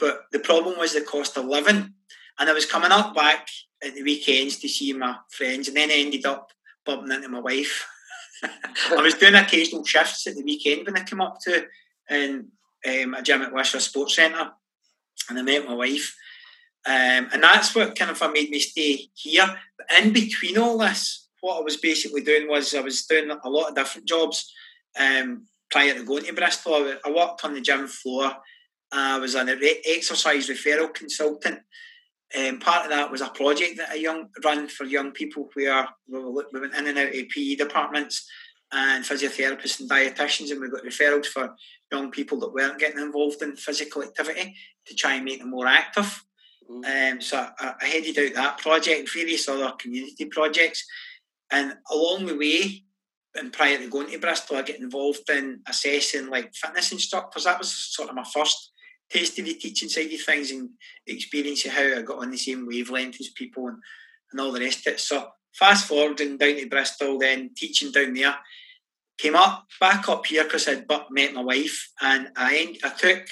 But 0.00 0.22
the 0.32 0.40
problem 0.40 0.78
was 0.78 0.94
the 0.94 1.02
cost 1.02 1.36
of 1.36 1.44
living, 1.44 1.94
and 2.38 2.50
I 2.50 2.52
was 2.52 2.66
coming 2.66 2.90
up 2.90 3.14
back 3.14 3.46
at 3.84 3.94
the 3.94 4.02
weekends 4.02 4.58
to 4.58 4.68
see 4.68 4.92
my 4.94 5.16
friends, 5.30 5.68
and 5.68 5.76
then 5.76 5.90
I 5.90 5.94
ended 5.98 6.26
up 6.26 6.50
bumping 6.84 7.12
into 7.12 7.28
my 7.28 7.40
wife. 7.40 7.86
I 8.42 9.02
was 9.02 9.14
doing 9.14 9.34
occasional 9.34 9.84
shifts 9.84 10.26
at 10.26 10.34
the 10.34 10.42
weekend 10.42 10.86
when 10.86 10.96
I 10.96 11.04
came 11.04 11.20
up 11.20 11.38
to 11.42 11.66
in 12.08 12.48
um, 12.88 13.14
a 13.14 13.22
gym 13.22 13.42
at 13.42 13.52
Wishaw 13.52 13.78
Sports 13.78 14.16
Centre, 14.16 14.50
and 15.28 15.38
I 15.38 15.42
met 15.42 15.66
my 15.66 15.74
wife. 15.74 16.16
Um, 16.86 17.28
and 17.32 17.42
that's 17.42 17.74
what 17.74 17.98
kind 17.98 18.10
of 18.10 18.32
made 18.32 18.50
me 18.50 18.58
stay 18.58 19.08
here. 19.14 19.56
But 19.76 20.02
in 20.02 20.12
between 20.12 20.58
all 20.58 20.78
this, 20.78 21.28
what 21.40 21.58
I 21.58 21.60
was 21.60 21.76
basically 21.76 22.22
doing 22.22 22.48
was 22.48 22.74
I 22.74 22.80
was 22.80 23.06
doing 23.06 23.30
a 23.30 23.50
lot 23.50 23.68
of 23.68 23.74
different 23.74 24.08
jobs 24.08 24.52
um, 24.98 25.46
prior 25.70 25.94
to 25.94 26.04
going 26.04 26.24
to 26.24 26.32
Bristol. 26.32 26.74
I, 27.04 27.10
worked 27.10 27.44
on 27.44 27.54
the 27.54 27.60
gym 27.60 27.86
floor. 27.86 28.32
I 28.92 29.18
was 29.18 29.34
an 29.34 29.48
exercise 29.86 30.48
referral 30.48 30.92
consultant. 30.92 31.60
Um, 32.38 32.60
part 32.60 32.84
of 32.84 32.90
that 32.90 33.10
was 33.10 33.22
a 33.22 33.28
project 33.28 33.76
that 33.78 33.90
I 33.90 33.94
young 33.94 34.28
run 34.44 34.68
for 34.68 34.84
young 34.84 35.10
people 35.10 35.48
where 35.54 35.88
we 36.06 36.20
went 36.20 36.74
in 36.74 36.86
and 36.86 36.98
out 36.98 37.08
of 37.08 37.28
PE 37.28 37.56
departments 37.56 38.28
and 38.72 39.04
physiotherapists 39.04 39.80
and 39.80 39.90
dietitians, 39.90 40.52
and 40.52 40.60
we 40.60 40.68
got 40.68 40.84
referrals 40.84 41.26
for 41.26 41.54
young 41.90 42.10
people 42.10 42.38
that 42.38 42.52
weren't 42.52 42.78
getting 42.78 43.00
involved 43.00 43.42
in 43.42 43.56
physical 43.56 44.02
activity 44.02 44.54
to 44.86 44.94
try 44.94 45.14
and 45.14 45.24
make 45.24 45.40
them 45.40 45.50
more 45.50 45.66
active. 45.66 46.22
Um, 46.70 47.20
so 47.20 47.48
I, 47.58 47.74
I 47.80 47.86
headed 47.86 48.18
out 48.18 48.34
that 48.34 48.58
project, 48.58 49.00
and 49.00 49.08
various 49.08 49.48
other 49.48 49.72
community 49.72 50.26
projects, 50.26 50.84
and 51.50 51.74
along 51.90 52.26
the 52.26 52.36
way, 52.36 52.84
and 53.34 53.52
prior 53.52 53.78
to 53.78 53.88
going 53.88 54.10
to 54.10 54.18
Bristol, 54.18 54.56
I 54.56 54.62
get 54.62 54.80
involved 54.80 55.28
in 55.30 55.60
assessing 55.68 56.30
like 56.30 56.54
fitness 56.54 56.92
instructors. 56.92 57.44
That 57.44 57.58
was 57.58 57.72
sort 57.72 58.08
of 58.08 58.14
my 58.14 58.24
first 58.24 58.72
taste 59.10 59.38
of 59.38 59.44
the 59.44 59.54
teaching 59.54 59.88
side 59.88 60.12
of 60.12 60.20
things 60.20 60.50
and 60.52 60.70
experience 61.06 61.64
of 61.64 61.72
how 61.72 61.82
I 61.82 62.02
got 62.02 62.18
on 62.18 62.30
the 62.30 62.38
same 62.38 62.66
wavelength 62.66 63.20
as 63.20 63.30
people 63.30 63.66
and, 63.66 63.78
and 64.30 64.40
all 64.40 64.52
the 64.52 64.60
rest 64.60 64.86
of 64.86 64.94
it. 64.94 65.00
So 65.00 65.28
fast 65.52 65.88
forwarding 65.88 66.38
down 66.38 66.56
to 66.56 66.68
Bristol, 66.68 67.18
then 67.18 67.50
teaching 67.56 67.90
down 67.90 68.14
there. 68.14 68.36
Came 69.18 69.36
up 69.36 69.66
back 69.78 70.08
up 70.08 70.24
here 70.24 70.44
because 70.44 70.66
I'd 70.66 70.86
but 70.86 71.08
met 71.10 71.34
my 71.34 71.42
wife, 71.42 71.90
and 72.00 72.28
I 72.36 72.78
I 72.82 72.88
took 72.88 73.28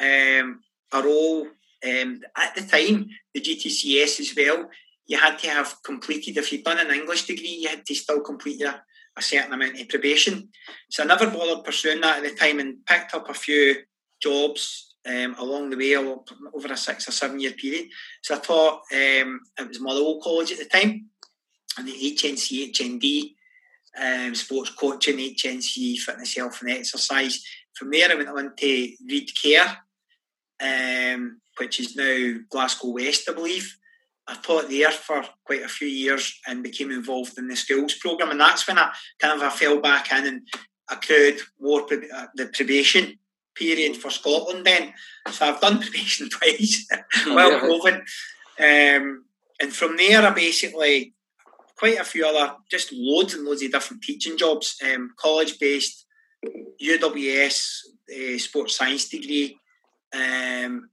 um, 0.00 0.60
a 0.92 1.02
role 1.02 1.46
um, 1.84 2.20
at 2.36 2.54
the 2.54 2.62
time 2.62 3.08
the 3.34 3.40
GTCS 3.40 4.20
as 4.20 4.34
well. 4.36 4.68
You 5.06 5.18
had 5.18 5.38
to 5.40 5.48
have 5.48 5.82
completed 5.82 6.36
if 6.36 6.52
you'd 6.52 6.64
done 6.64 6.78
an 6.78 6.94
English 6.94 7.26
degree, 7.26 7.60
you 7.62 7.68
had 7.68 7.84
to 7.86 7.94
still 7.94 8.20
complete 8.20 8.62
a, 8.62 8.82
a 9.16 9.22
certain 9.22 9.52
amount 9.52 9.80
of 9.80 9.88
probation. 9.88 10.48
So 10.90 11.02
I 11.02 11.06
never 11.06 11.28
bothered 11.28 11.64
pursuing 11.64 12.00
that 12.00 12.18
at 12.18 12.22
the 12.22 12.36
time 12.36 12.60
and 12.60 12.84
picked 12.86 13.14
up 13.14 13.28
a 13.28 13.34
few 13.34 13.76
jobs 14.22 14.94
um, 15.06 15.34
along 15.38 15.70
the 15.70 15.76
way 15.76 15.96
over 15.96 16.72
a 16.72 16.76
six 16.76 17.08
or 17.08 17.12
seven 17.12 17.40
year 17.40 17.52
period. 17.52 17.88
So 18.22 18.36
I 18.36 18.38
taught 18.38 18.82
um, 18.92 19.40
it 19.58 19.68
was 19.68 19.80
Motherwell 19.80 20.20
College 20.22 20.52
at 20.52 20.58
the 20.58 20.64
time, 20.66 21.06
and 21.76 21.88
the 21.88 21.92
HNC, 21.92 22.72
HND, 22.72 23.34
um, 24.00 24.34
sports 24.34 24.70
coaching, 24.70 25.18
HNC, 25.18 25.98
fitness, 25.98 26.36
health, 26.36 26.60
and 26.62 26.70
exercise. 26.70 27.44
From 27.74 27.90
there, 27.90 28.10
I 28.10 28.14
went 28.14 28.28
on 28.28 28.54
to 28.56 28.92
Reid 29.08 29.30
Kerr, 29.42 29.76
um, 30.60 31.40
which 31.58 31.80
is 31.80 31.96
now 31.96 32.34
Glasgow 32.50 32.88
West, 32.88 33.28
I 33.28 33.34
believe. 33.34 33.76
I 34.26 34.34
taught 34.34 34.70
there 34.70 34.90
for 34.90 35.24
quite 35.44 35.62
a 35.62 35.68
few 35.68 35.88
years 35.88 36.40
and 36.46 36.62
became 36.62 36.90
involved 36.90 37.36
in 37.38 37.48
the 37.48 37.56
schools 37.56 37.94
program, 37.94 38.30
and 38.30 38.40
that's 38.40 38.66
when 38.68 38.78
I 38.78 38.92
kind 39.18 39.34
of 39.34 39.42
I 39.42 39.50
fell 39.50 39.80
back 39.80 40.12
in 40.12 40.26
and 40.26 40.48
accrued 40.90 41.40
more 41.60 41.82
uh, 41.82 42.26
the 42.34 42.46
probation 42.46 43.18
period 43.54 43.96
for 43.96 44.10
Scotland. 44.10 44.64
Then, 44.64 44.92
so 45.30 45.46
I've 45.46 45.60
done 45.60 45.80
probation 45.82 46.28
twice, 46.28 46.86
well 47.26 47.58
proven. 47.58 48.04
Um, 48.60 49.24
and 49.60 49.72
from 49.72 49.96
there, 49.96 50.22
I 50.22 50.30
basically 50.30 51.14
quite 51.76 51.98
a 51.98 52.04
few 52.04 52.24
other, 52.24 52.54
just 52.70 52.92
loads 52.92 53.34
and 53.34 53.44
loads 53.44 53.62
of 53.62 53.72
different 53.72 54.04
teaching 54.04 54.38
jobs, 54.38 54.76
um, 54.84 55.10
college 55.16 55.58
based, 55.58 56.06
UWS 56.80 57.80
uh, 58.08 58.38
sports 58.38 58.76
science 58.76 59.08
degree, 59.08 59.58
um, 60.14 60.88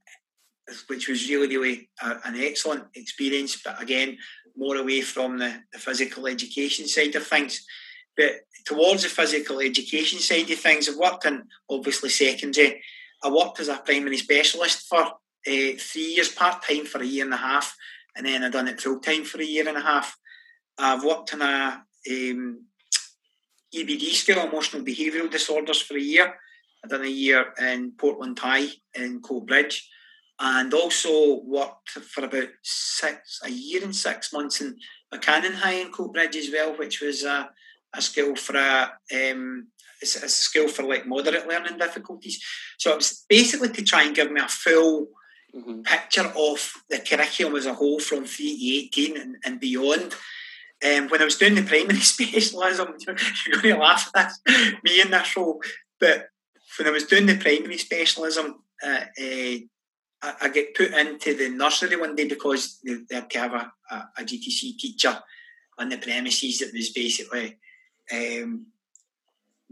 which 0.88 1.08
was 1.08 1.28
really, 1.28 1.56
really 1.56 1.90
a, 2.02 2.16
an 2.24 2.40
excellent 2.40 2.84
experience. 2.94 3.60
But 3.62 3.80
again, 3.82 4.18
more 4.56 4.76
away 4.76 5.00
from 5.02 5.38
the, 5.38 5.62
the 5.72 5.78
physical 5.78 6.26
education 6.26 6.86
side 6.86 7.14
of 7.14 7.26
things. 7.26 7.64
But 8.16 8.40
towards 8.64 9.02
the 9.02 9.08
physical 9.08 9.60
education 9.60 10.18
side 10.18 10.50
of 10.50 10.58
things, 10.58 10.88
I've 10.88 10.96
worked 10.96 11.24
in 11.26 11.44
obviously 11.68 12.10
secondary. 12.10 12.82
I 13.22 13.30
worked 13.30 13.60
as 13.60 13.68
a 13.68 13.76
primary 13.76 14.18
specialist 14.18 14.86
for 14.88 15.02
uh, 15.02 15.12
three 15.78 16.14
years 16.16 16.28
part 16.28 16.62
time 16.62 16.84
for 16.84 17.00
a 17.00 17.06
year 17.06 17.24
and 17.24 17.34
a 17.34 17.38
half, 17.38 17.74
and 18.16 18.26
then 18.26 18.42
I've 18.42 18.52
done 18.52 18.68
it 18.68 18.80
full 18.80 19.00
time 19.00 19.24
for 19.24 19.40
a 19.40 19.44
year 19.44 19.68
and 19.68 19.78
a 19.78 19.82
half. 19.82 20.16
I've 20.78 21.04
worked 21.04 21.32
in 21.32 21.42
a 21.42 21.82
um, 22.10 22.64
EBD 23.74 24.10
school, 24.12 24.38
emotional 24.38 24.82
behavioural 24.82 25.30
disorders, 25.30 25.80
for 25.80 25.96
a 25.96 26.00
year. 26.00 26.34
I've 26.82 26.90
done 26.90 27.04
a 27.04 27.08
year 27.08 27.52
in 27.60 27.92
Portland 27.92 28.38
High 28.38 28.68
in 28.94 29.20
Coatbridge, 29.20 29.82
and 30.40 30.72
also 30.72 31.42
worked 31.42 31.90
for 31.90 32.24
about 32.24 32.48
six 32.62 33.40
a 33.44 33.50
year 33.50 33.84
and 33.84 33.94
six 33.94 34.32
months 34.32 34.60
in 34.60 34.76
Buchanan 35.10 35.52
High 35.52 35.74
in 35.74 35.92
Coatbridge 35.92 36.36
as 36.36 36.50
well, 36.50 36.76
which 36.76 37.00
was 37.00 37.24
a, 37.24 37.50
a 37.94 38.00
skill 38.00 38.34
for 38.36 38.56
a 38.56 38.92
um, 39.14 39.68
a 40.02 40.06
skill 40.06 40.68
for 40.68 40.82
like 40.82 41.06
moderate 41.06 41.46
learning 41.46 41.76
difficulties. 41.76 42.42
So 42.78 42.92
it 42.92 42.96
was 42.96 43.26
basically 43.28 43.68
to 43.68 43.84
try 43.84 44.04
and 44.04 44.16
give 44.16 44.32
me 44.32 44.40
a 44.40 44.48
full 44.48 45.08
mm-hmm. 45.54 45.82
picture 45.82 46.32
of 46.34 46.72
the 46.88 47.00
curriculum 47.00 47.56
as 47.56 47.66
a 47.66 47.74
whole 47.74 48.00
from 48.00 48.24
three 48.24 48.56
to 48.56 48.76
eighteen 48.76 49.20
and, 49.20 49.36
and 49.44 49.60
beyond. 49.60 50.14
Um, 50.82 51.08
when 51.10 51.20
I 51.20 51.26
was 51.26 51.36
doing 51.36 51.54
the 51.54 51.62
primary 51.62 52.00
specialism, 52.00 52.94
you're 53.46 53.60
going 53.60 53.74
to 53.74 53.80
laugh 53.80 54.10
at 54.16 54.32
this, 54.46 54.72
me 54.82 55.02
in 55.02 55.10
this 55.10 55.36
role, 55.36 55.60
but 55.98 56.28
when 56.78 56.88
I 56.88 56.92
was 56.92 57.04
doing 57.04 57.26
the 57.26 57.36
primary 57.36 57.76
specialism, 57.76 58.62
uh, 58.82 59.04
uh, 59.20 59.56
I, 60.22 60.34
I, 60.42 60.48
get 60.48 60.74
put 60.74 60.92
into 60.92 61.34
the 61.34 61.48
nursery 61.48 61.96
one 61.96 62.14
day 62.14 62.28
because 62.28 62.78
they, 62.84 62.94
they 63.08 63.14
had 63.16 63.30
to 63.30 63.38
have 63.38 63.54
a, 63.54 63.72
a, 63.90 64.08
a, 64.18 64.22
GTC 64.22 64.76
teacher 64.78 65.18
on 65.78 65.88
the 65.88 65.98
premises 65.98 66.58
that 66.58 66.72
was 66.74 66.90
basically 66.90 67.58
um, 68.12 68.66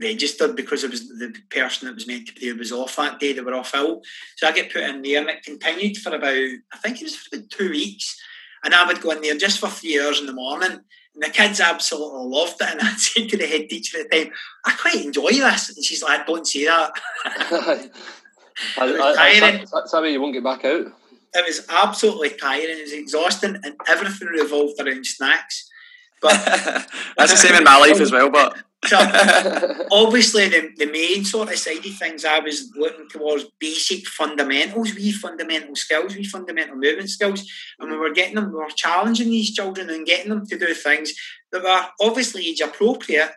registered 0.00 0.56
because 0.56 0.84
it 0.84 0.90
was 0.90 1.08
the 1.08 1.34
person 1.50 1.86
that 1.86 1.94
was 1.94 2.06
meant 2.06 2.28
to 2.28 2.34
be 2.34 2.46
there 2.46 2.56
was 2.56 2.72
off 2.72 2.96
that 2.96 3.18
day, 3.18 3.32
they 3.32 3.40
were 3.40 3.54
off 3.54 3.74
ill. 3.74 4.00
So 4.36 4.46
I 4.46 4.52
get 4.52 4.72
put 4.72 4.82
in 4.82 5.02
there 5.02 5.20
and 5.20 5.30
it 5.30 5.42
continued 5.42 5.98
for 5.98 6.14
about, 6.14 6.32
I 6.32 6.76
think 6.78 7.00
it 7.00 7.04
was 7.04 7.16
for 7.16 7.36
about 7.36 7.50
two 7.50 7.70
weeks. 7.70 8.16
And 8.64 8.74
I 8.74 8.86
would 8.86 9.00
go 9.00 9.10
in 9.10 9.20
there 9.20 9.36
just 9.36 9.58
for 9.60 9.68
three 9.68 10.00
hours 10.00 10.20
in 10.20 10.26
the 10.26 10.32
morning. 10.32 10.80
And 11.14 11.22
the 11.22 11.30
kids 11.30 11.60
absolutely 11.60 12.26
loved 12.26 12.60
it. 12.60 12.68
And 12.70 12.80
I'd 12.82 12.98
say 12.98 13.26
to 13.26 13.36
the 13.36 13.46
head 13.46 13.68
teacher 13.68 14.00
at 14.00 14.10
the 14.10 14.24
time, 14.24 14.32
I 14.64 14.72
quite 14.72 15.04
enjoy 15.04 15.30
this. 15.30 15.68
And 15.68 15.84
she's 15.84 16.02
like, 16.02 16.26
don't 16.26 16.46
say 16.46 16.64
that. 16.64 17.90
I, 18.76 19.40
tiring. 19.40 19.66
That's 19.72 19.92
how 19.92 20.02
you 20.02 20.20
won't 20.20 20.34
get 20.34 20.44
back 20.44 20.64
out. 20.64 20.86
It 21.34 21.46
was 21.46 21.66
absolutely 21.68 22.30
tiring. 22.30 22.78
It 22.78 22.82
was 22.82 22.92
exhausting. 22.92 23.56
And 23.62 23.74
everything 23.88 24.28
revolved 24.28 24.80
around 24.80 25.06
snacks. 25.06 25.68
But 26.20 26.32
That's 27.16 27.32
the 27.32 27.36
same 27.36 27.54
in 27.54 27.64
my 27.64 27.78
life 27.78 28.00
as 28.00 28.10
well. 28.10 28.30
But 28.30 28.56
so 28.86 28.96
obviously, 29.90 30.48
the, 30.48 30.70
the 30.76 30.86
main 30.86 31.24
sort 31.24 31.50
of 31.50 31.58
side 31.58 31.84
of 31.84 31.94
things 31.96 32.24
I 32.24 32.38
was 32.38 32.70
looking 32.76 33.08
towards 33.08 33.46
basic 33.58 34.06
fundamentals, 34.06 34.94
we 34.94 35.10
fundamental 35.10 35.74
skills, 35.74 36.14
we 36.14 36.24
fundamental 36.24 36.76
movement 36.76 37.10
skills, 37.10 37.48
and 37.80 37.90
we 37.90 37.96
were 37.96 38.12
getting 38.12 38.36
them, 38.36 38.52
we 38.52 38.58
were 38.58 38.68
challenging 38.74 39.30
these 39.30 39.54
children 39.54 39.90
and 39.90 40.06
getting 40.06 40.30
them 40.30 40.46
to 40.46 40.58
do 40.58 40.74
things 40.74 41.12
that 41.50 41.62
were 41.62 41.86
obviously 42.00 42.48
age 42.48 42.60
appropriate, 42.60 43.32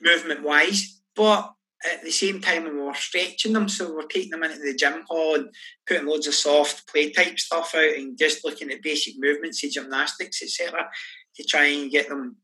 movement 0.00 0.42
wise, 0.42 1.00
but 1.16 1.52
at 1.84 2.02
the 2.02 2.10
same 2.10 2.40
time 2.40 2.64
we 2.64 2.70
were 2.70 2.94
stretching 2.94 3.52
them, 3.52 3.68
so 3.68 3.88
we 3.88 3.96
were 3.96 4.08
taking 4.08 4.30
them 4.30 4.42
into 4.42 4.58
the 4.58 4.74
gym 4.74 5.04
hall 5.08 5.34
and 5.34 5.48
putting 5.86 6.06
loads 6.06 6.26
of 6.26 6.34
soft 6.34 6.88
play 6.88 7.10
type 7.10 7.38
stuff 7.38 7.74
out 7.74 7.96
and 7.96 8.18
just 8.18 8.44
looking 8.44 8.70
at 8.70 8.82
basic 8.82 9.14
movements, 9.18 9.60
gymnastics, 9.60 10.42
etc., 10.42 10.88
to 11.36 11.44
try 11.44 11.66
and 11.66 11.90
get 11.90 12.08
them 12.08 12.36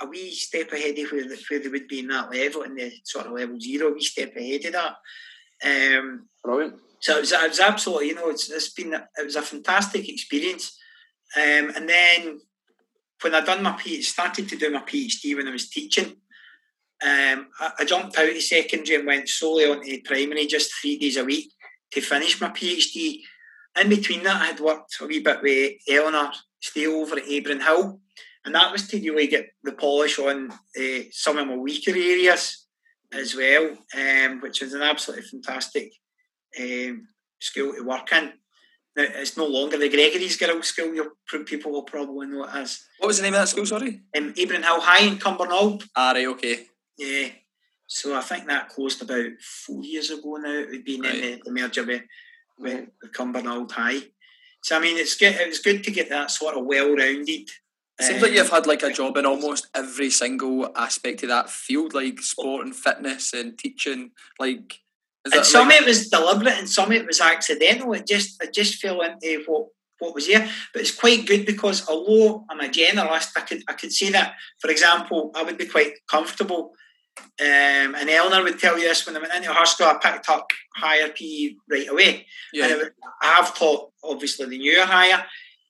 a 0.00 0.06
wee 0.06 0.32
step 0.32 0.72
ahead 0.72 0.98
of 0.98 1.12
where, 1.12 1.24
where 1.50 1.60
they 1.60 1.68
would 1.68 1.86
be 1.86 2.00
in 2.00 2.08
that 2.08 2.32
level, 2.32 2.62
in 2.62 2.74
the 2.74 2.92
sort 3.04 3.26
of 3.26 3.32
level 3.32 3.60
zero, 3.60 3.88
a 3.88 3.92
wee 3.92 4.00
step 4.00 4.34
ahead 4.36 4.64
of 4.64 4.72
that. 4.72 5.96
Um, 5.96 6.26
Brilliant. 6.42 6.80
So 7.00 7.16
it 7.16 7.20
was, 7.20 7.32
it 7.32 7.48
was 7.48 7.60
absolutely, 7.60 8.08
you 8.08 8.14
know, 8.14 8.30
it's, 8.30 8.50
it's 8.50 8.72
been 8.72 8.92
it 8.92 9.24
was 9.24 9.36
a 9.36 9.42
fantastic 9.42 10.08
experience. 10.08 10.76
Um, 11.36 11.72
and 11.76 11.88
then 11.88 12.40
when 13.22 13.34
I 13.34 13.40
done 13.40 13.62
my 13.62 13.72
PhD, 13.72 14.02
started 14.02 14.48
to 14.48 14.56
do 14.56 14.70
my 14.70 14.80
PhD 14.80 15.36
when 15.36 15.48
I 15.48 15.52
was 15.52 15.68
teaching, 15.68 16.16
um, 17.02 17.48
I, 17.58 17.72
I, 17.78 17.84
jumped 17.84 18.18
out 18.18 18.28
of 18.28 18.42
secondary 18.42 18.98
and 18.98 19.06
went 19.06 19.28
solely 19.28 19.64
onto 19.64 20.02
primary, 20.02 20.46
just 20.46 20.72
three 20.74 20.98
days 20.98 21.16
a 21.16 21.24
week 21.24 21.50
to 21.92 22.00
finish 22.00 22.40
my 22.40 22.50
PhD. 22.50 23.20
In 23.80 23.88
between 23.88 24.22
that, 24.24 24.42
I 24.42 24.46
had 24.46 24.60
worked 24.60 24.96
a 25.00 25.06
wee 25.06 25.20
bit 25.20 25.40
with 25.42 25.74
Eleanor 25.88 26.32
Steele 26.60 26.92
over 26.92 27.16
at 27.16 27.24
Abronhill 27.24 28.00
and 28.44 28.54
that 28.54 28.72
was 28.72 28.88
to 28.88 28.98
really 28.98 29.26
get 29.26 29.50
the 29.62 29.72
polish 29.72 30.18
on 30.18 30.50
uh, 30.50 31.00
some 31.10 31.38
of 31.38 31.46
my 31.46 31.56
weaker 31.56 31.90
areas 31.90 32.66
as 33.12 33.34
well, 33.34 33.76
um, 33.96 34.40
which 34.40 34.62
was 34.62 34.72
an 34.72 34.82
absolutely 34.82 35.26
fantastic 35.26 35.92
um, 36.58 37.06
school 37.38 37.74
to 37.74 37.82
work 37.82 38.12
in. 38.12 38.32
Now, 38.96 39.04
it's 39.06 39.36
no 39.36 39.46
longer 39.46 39.78
the 39.78 39.88
Gregory's 39.88 40.36
Girls 40.36 40.68
School. 40.68 40.94
Your 40.94 41.12
people 41.44 41.70
will 41.70 41.82
probably 41.82 42.26
know 42.26 42.44
it 42.44 42.50
as. 42.54 42.82
What 42.98 43.08
was 43.08 43.18
the 43.18 43.22
name 43.22 43.34
of 43.34 43.40
that 43.40 43.48
school? 43.48 43.66
Sorry, 43.66 44.00
um, 44.16 44.32
Abronhill 44.34 44.80
High 44.80 45.04
in 45.04 45.18
Cumbernauld. 45.18 45.84
Ah, 45.94 46.12
right, 46.12 46.26
okay. 46.26 46.66
Yeah, 47.00 47.28
so 47.86 48.16
I 48.16 48.20
think 48.20 48.46
that 48.46 48.68
closed 48.68 49.02
about 49.02 49.30
four 49.40 49.82
years 49.82 50.10
ago 50.10 50.36
now. 50.36 50.50
It 50.50 50.70
would 50.70 50.84
be 50.84 51.00
right. 51.00 51.14
in 51.14 51.20
the, 51.20 51.42
the 51.44 51.52
merger 51.52 51.84
with, 51.84 52.02
with, 52.58 52.88
with 53.02 53.12
Cumbernauld 53.12 53.72
High. 53.72 54.00
So 54.62 54.76
I 54.76 54.80
mean, 54.80 54.98
it's 54.98 55.16
good. 55.16 55.34
It 55.34 55.48
was 55.48 55.60
good 55.60 55.82
to 55.84 55.90
get 55.90 56.10
that 56.10 56.30
sort 56.30 56.56
of 56.56 56.66
well-rounded 56.66 57.50
it 58.00 58.04
seems 58.04 58.22
like 58.22 58.30
um, 58.30 58.36
you've 58.36 58.50
had 58.50 58.66
like 58.66 58.82
a 58.82 58.92
job 58.92 59.16
in 59.18 59.26
almost 59.26 59.68
every 59.74 60.08
single 60.10 60.72
aspect 60.74 61.22
of 61.22 61.28
that 61.28 61.50
field, 61.50 61.92
like 61.92 62.20
sport 62.20 62.64
and 62.64 62.74
fitness 62.74 63.34
and 63.34 63.58
teaching. 63.58 64.12
Like, 64.38 64.80
and 65.30 65.44
some 65.44 65.68
of 65.68 65.74
it 65.74 65.84
was 65.84 66.08
deliberate, 66.08 66.58
and 66.58 66.68
some 66.68 66.86
of 66.86 66.92
it 66.92 67.06
was 67.06 67.20
accidental. 67.20 67.92
It 67.92 68.06
just, 68.06 68.42
it 68.42 68.54
just 68.54 68.80
fell 68.80 69.02
into 69.02 69.44
what 69.46 69.66
what 69.98 70.14
was 70.14 70.26
there. 70.28 70.48
But 70.72 70.80
it's 70.80 70.94
quite 70.94 71.26
good 71.26 71.44
because 71.44 71.86
although 71.88 72.46
I'm 72.48 72.60
a 72.60 72.68
generalist, 72.68 73.32
I 73.36 73.42
could 73.42 73.62
I 73.68 73.74
could 73.74 73.92
say 73.92 74.10
that. 74.10 74.34
For 74.60 74.70
example, 74.70 75.30
I 75.34 75.42
would 75.42 75.58
be 75.58 75.66
quite 75.66 75.92
comfortable. 76.10 76.72
Um, 77.40 77.94
and 77.94 78.10
Eleanor 78.10 78.44
would 78.44 78.58
tell 78.58 78.78
you 78.78 78.88
this 78.88 79.06
when 79.06 79.16
I 79.16 79.20
went 79.20 79.34
into 79.34 79.52
her 79.52 79.66
school, 79.66 79.86
I 79.86 79.98
picked 80.02 80.28
up 80.28 80.50
higher 80.76 81.08
PE 81.08 81.54
right 81.70 81.88
away. 81.88 82.26
Yeah. 82.52 82.66
And 82.66 82.90
I 83.22 83.34
have 83.36 83.56
taught 83.56 83.92
obviously 84.02 84.46
the 84.46 84.58
newer 84.58 84.84
higher, 84.84 85.24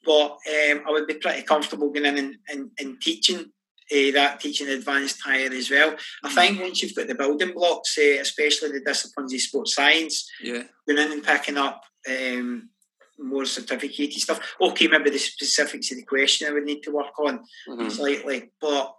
but 0.05 0.31
um, 0.33 0.83
I 0.87 0.91
would 0.91 1.07
be 1.07 1.15
pretty 1.15 1.43
comfortable 1.43 1.91
going 1.91 2.07
in 2.07 2.19
and, 2.19 2.37
and, 2.49 2.71
and 2.79 3.01
teaching 3.01 3.53
uh, 3.93 4.13
that 4.13 4.39
teaching 4.41 4.69
advanced 4.69 5.21
higher 5.23 5.53
as 5.53 5.71
well. 5.71 5.97
I 6.23 6.29
mm. 6.29 6.35
think 6.35 6.61
once 6.61 6.83
you've 6.83 6.95
got 6.95 7.09
the 7.09 7.15
building 7.15 7.53
blocks, 7.53 7.99
uh, 7.99 8.21
especially 8.21 8.71
the 8.71 8.81
disciplines 8.81 9.35
of 9.35 9.41
sports 9.41 9.75
science, 9.75 10.31
yeah, 10.43 10.63
going 10.87 10.99
in 10.99 11.13
and 11.13 11.25
picking 11.25 11.59
up 11.59 11.83
um, 12.09 12.71
more 13.19 13.45
certificated 13.45 14.21
stuff. 14.21 14.41
Okay, 14.61 14.87
maybe 14.87 15.11
the 15.11 15.19
specifics 15.19 15.91
of 15.91 15.99
the 15.99 16.05
question 16.05 16.49
I 16.49 16.53
would 16.53 16.65
need 16.65 16.83
to 16.83 16.93
work 16.93 17.19
on 17.19 17.41
mm-hmm. 17.69 17.89
slightly, 17.89 18.51
but 18.61 18.95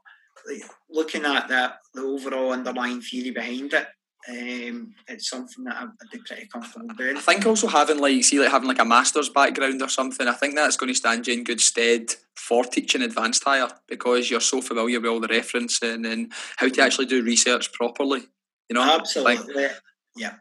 looking 0.89 1.25
at 1.25 1.47
that, 1.49 1.79
the 1.93 2.01
overall 2.01 2.53
underlying 2.53 3.01
theory 3.01 3.31
behind 3.31 3.73
it, 3.73 3.87
um, 4.29 4.93
it's 5.07 5.29
something 5.29 5.63
that 5.63 5.77
I'd 5.77 6.09
be 6.11 6.19
pretty 6.19 6.47
comfortable 6.47 6.93
doing. 6.95 7.17
I 7.17 7.21
think 7.21 7.45
also 7.45 7.67
having 7.67 7.97
like 7.99 8.23
see 8.23 8.39
like 8.39 8.51
having 8.51 8.67
like 8.67 8.79
a 8.79 8.85
master's 8.85 9.29
background 9.29 9.81
or 9.81 9.89
something, 9.89 10.27
I 10.27 10.33
think 10.33 10.55
that's 10.55 10.77
going 10.77 10.89
to 10.89 10.95
stand 10.95 11.25
you 11.25 11.33
in 11.33 11.43
good 11.43 11.59
stead 11.59 12.13
for 12.35 12.63
teaching 12.63 13.01
advanced 13.01 13.43
higher 13.43 13.69
because 13.87 14.29
you're 14.29 14.39
so 14.39 14.61
familiar 14.61 14.99
with 14.99 15.09
all 15.09 15.19
the 15.19 15.27
referencing 15.27 16.11
and 16.11 16.31
how 16.57 16.69
to 16.69 16.81
actually 16.81 17.07
do 17.07 17.23
research 17.23 17.73
properly. 17.73 18.21
You 18.69 18.75
know, 18.75 18.83
absolutely, 18.83 19.63
like, 19.63 19.71
yeah, 20.15 20.35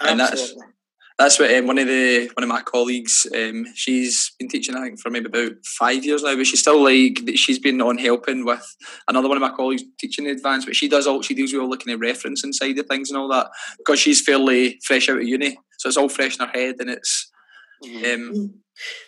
absolutely. 0.00 0.10
And 0.10 0.20
that's 0.20 0.54
that's 1.18 1.40
what 1.40 1.52
um, 1.52 1.66
one 1.66 1.78
of 1.78 1.88
the 1.88 2.30
one 2.34 2.44
of 2.44 2.48
my 2.48 2.62
colleagues. 2.62 3.26
Um, 3.34 3.66
she's 3.74 4.32
been 4.38 4.48
teaching, 4.48 4.76
I 4.76 4.82
think, 4.82 5.00
for 5.00 5.10
maybe 5.10 5.26
about 5.26 5.52
five 5.64 6.04
years 6.04 6.22
now, 6.22 6.36
but 6.36 6.46
she's 6.46 6.60
still 6.60 6.82
like 6.82 7.18
she's 7.34 7.58
been 7.58 7.80
on 7.82 7.98
helping 7.98 8.44
with 8.44 8.64
another 9.08 9.28
one 9.28 9.36
of 9.36 9.40
my 9.40 9.54
colleagues 9.54 9.82
teaching 9.98 10.28
advanced. 10.28 10.68
But 10.68 10.76
she 10.76 10.88
does 10.88 11.08
all 11.08 11.22
she 11.22 11.34
deals 11.34 11.52
with 11.52 11.60
all 11.60 11.68
looking 11.68 11.92
at 11.92 11.98
referencing 11.98 12.54
side 12.54 12.78
of 12.78 12.86
things 12.86 13.10
and 13.10 13.18
all 13.18 13.28
that 13.28 13.48
because 13.78 13.98
she's 13.98 14.22
fairly 14.22 14.78
fresh 14.84 15.08
out 15.08 15.18
of 15.18 15.26
uni, 15.26 15.58
so 15.78 15.88
it's 15.88 15.96
all 15.96 16.08
fresh 16.08 16.38
in 16.38 16.46
her 16.46 16.52
head 16.52 16.76
and 16.78 16.90
it's. 16.90 17.30
Mm-hmm. 17.84 18.38
Um, 18.38 18.54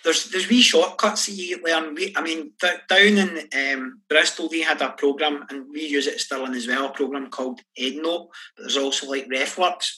there's 0.02 0.30
there's 0.30 0.48
wee 0.48 0.62
shortcuts 0.62 1.26
that 1.26 1.32
you 1.32 1.62
learn. 1.64 1.94
We, 1.94 2.12
I 2.16 2.22
mean, 2.22 2.52
down 2.60 3.18
in 3.18 3.48
um, 3.56 4.00
Bristol, 4.08 4.48
they 4.48 4.62
had 4.62 4.82
a 4.82 4.90
program, 4.90 5.44
and 5.48 5.66
we 5.72 5.86
use 5.86 6.08
it 6.08 6.18
still 6.18 6.44
in 6.44 6.54
as 6.54 6.66
well. 6.66 6.86
A 6.86 6.92
program 6.92 7.30
called 7.30 7.60
EndNote, 7.78 8.28
but 8.56 8.62
there's 8.62 8.76
also 8.76 9.08
like 9.08 9.28
RefWorks 9.28 9.90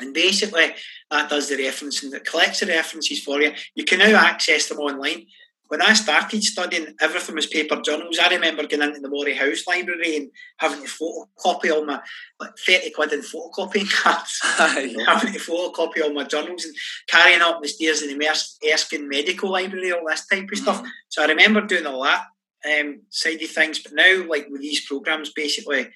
and 0.00 0.14
basically, 0.14 0.74
that 1.10 1.30
does 1.30 1.48
the 1.48 1.56
referencing, 1.56 2.10
that 2.10 2.24
collects 2.24 2.60
the 2.60 2.66
references 2.66 3.22
for 3.22 3.40
you. 3.40 3.52
You 3.74 3.84
can 3.84 3.98
now 3.98 4.16
access 4.16 4.68
them 4.68 4.78
online. 4.78 5.26
When 5.68 5.80
I 5.80 5.94
started 5.94 6.44
studying, 6.44 6.94
everything 7.00 7.34
was 7.34 7.46
paper 7.46 7.80
journals. 7.80 8.18
I 8.18 8.28
remember 8.28 8.66
going 8.66 8.82
into 8.82 9.00
the 9.00 9.08
Moray 9.08 9.34
House 9.34 9.66
Library 9.66 10.16
and 10.16 10.30
having 10.58 10.82
to 10.82 10.88
photocopy 10.88 11.72
all 11.72 11.86
my 11.86 12.00
like 12.38 12.56
30 12.66 12.90
quid 12.90 13.12
in 13.12 13.20
photocopying 13.20 13.90
cards, 14.02 14.40
having 14.42 15.32
to 15.32 15.38
photocopy 15.38 16.02
all 16.02 16.12
my 16.12 16.24
journals 16.24 16.64
and 16.64 16.76
carrying 17.08 17.40
up 17.40 17.62
the 17.62 17.68
stairs 17.68 18.02
in 18.02 18.16
the 18.16 18.70
Erskine 18.72 19.08
Medical 19.08 19.50
Library, 19.50 19.92
all 19.92 20.06
this 20.06 20.26
type 20.26 20.44
of 20.44 20.50
mm. 20.50 20.56
stuff. 20.58 20.82
So 21.08 21.22
I 21.22 21.26
remember 21.26 21.62
doing 21.62 21.86
all 21.86 22.04
that 22.04 22.26
um, 22.64 23.00
side 23.10 23.42
of 23.42 23.50
things. 23.50 23.78
But 23.78 23.94
now, 23.94 24.24
like 24.28 24.48
with 24.50 24.60
these 24.60 24.86
programs, 24.86 25.32
basically, 25.32 25.88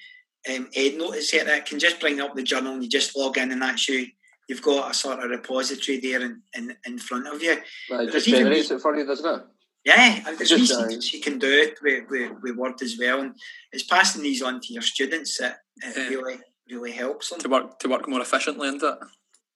um, 0.49 0.69
EndNote, 0.77 1.17
etc. 1.17 1.57
It 1.57 1.67
can 1.67 1.79
just 1.79 2.01
bring 2.01 2.21
up 2.21 2.35
the 2.35 2.43
journal 2.43 2.75
and 2.75 2.83
you 2.83 2.89
just 2.89 3.17
log 3.17 3.39
in 3.39 3.53
and 3.53 3.63
that's 3.63 3.89
you. 3.89 4.07
You've 4.49 4.63
got 4.63 4.91
a 4.91 4.95
sort 4.95 5.23
of 5.23 5.31
repository 5.31 6.01
there 6.01 6.23
in, 6.23 6.43
in, 6.57 6.75
in 6.87 6.99
front 6.99 7.27
of 7.27 7.43
you. 7.43 7.59
Right, 7.91 8.09
it 8.09 8.13
just 8.13 8.27
generates 8.27 8.71
it 8.71 8.81
for 8.81 8.97
you, 8.97 9.05
doesn't 9.05 9.41
it? 9.41 9.47
Yeah, 9.85 10.21
there's 10.37 10.49
just, 10.49 10.73
uh, 10.73 10.89
you 10.89 11.21
can 11.21 11.39
do 11.39 11.49
it 11.49 11.79
with, 11.83 12.11
with, 12.11 12.33
with, 12.43 12.57
Word 12.57 12.83
as 12.83 12.97
well, 12.99 13.21
and 13.21 13.35
it's 13.73 13.85
passing 13.85 14.23
these 14.23 14.43
on 14.43 14.61
to 14.61 14.73
your 14.73 14.83
students 14.83 15.39
that 15.39 15.61
it 15.79 15.97
yeah. 15.97 16.09
really 16.09 16.39
really 16.71 16.93
helps 16.93 17.31
them 17.31 17.41
to 17.41 17.49
work 17.49 17.79
to 17.79 17.89
work 17.89 18.09
more 18.09 18.21
efficiently, 18.21 18.69
isn't 18.69 18.83
it? 18.83 18.99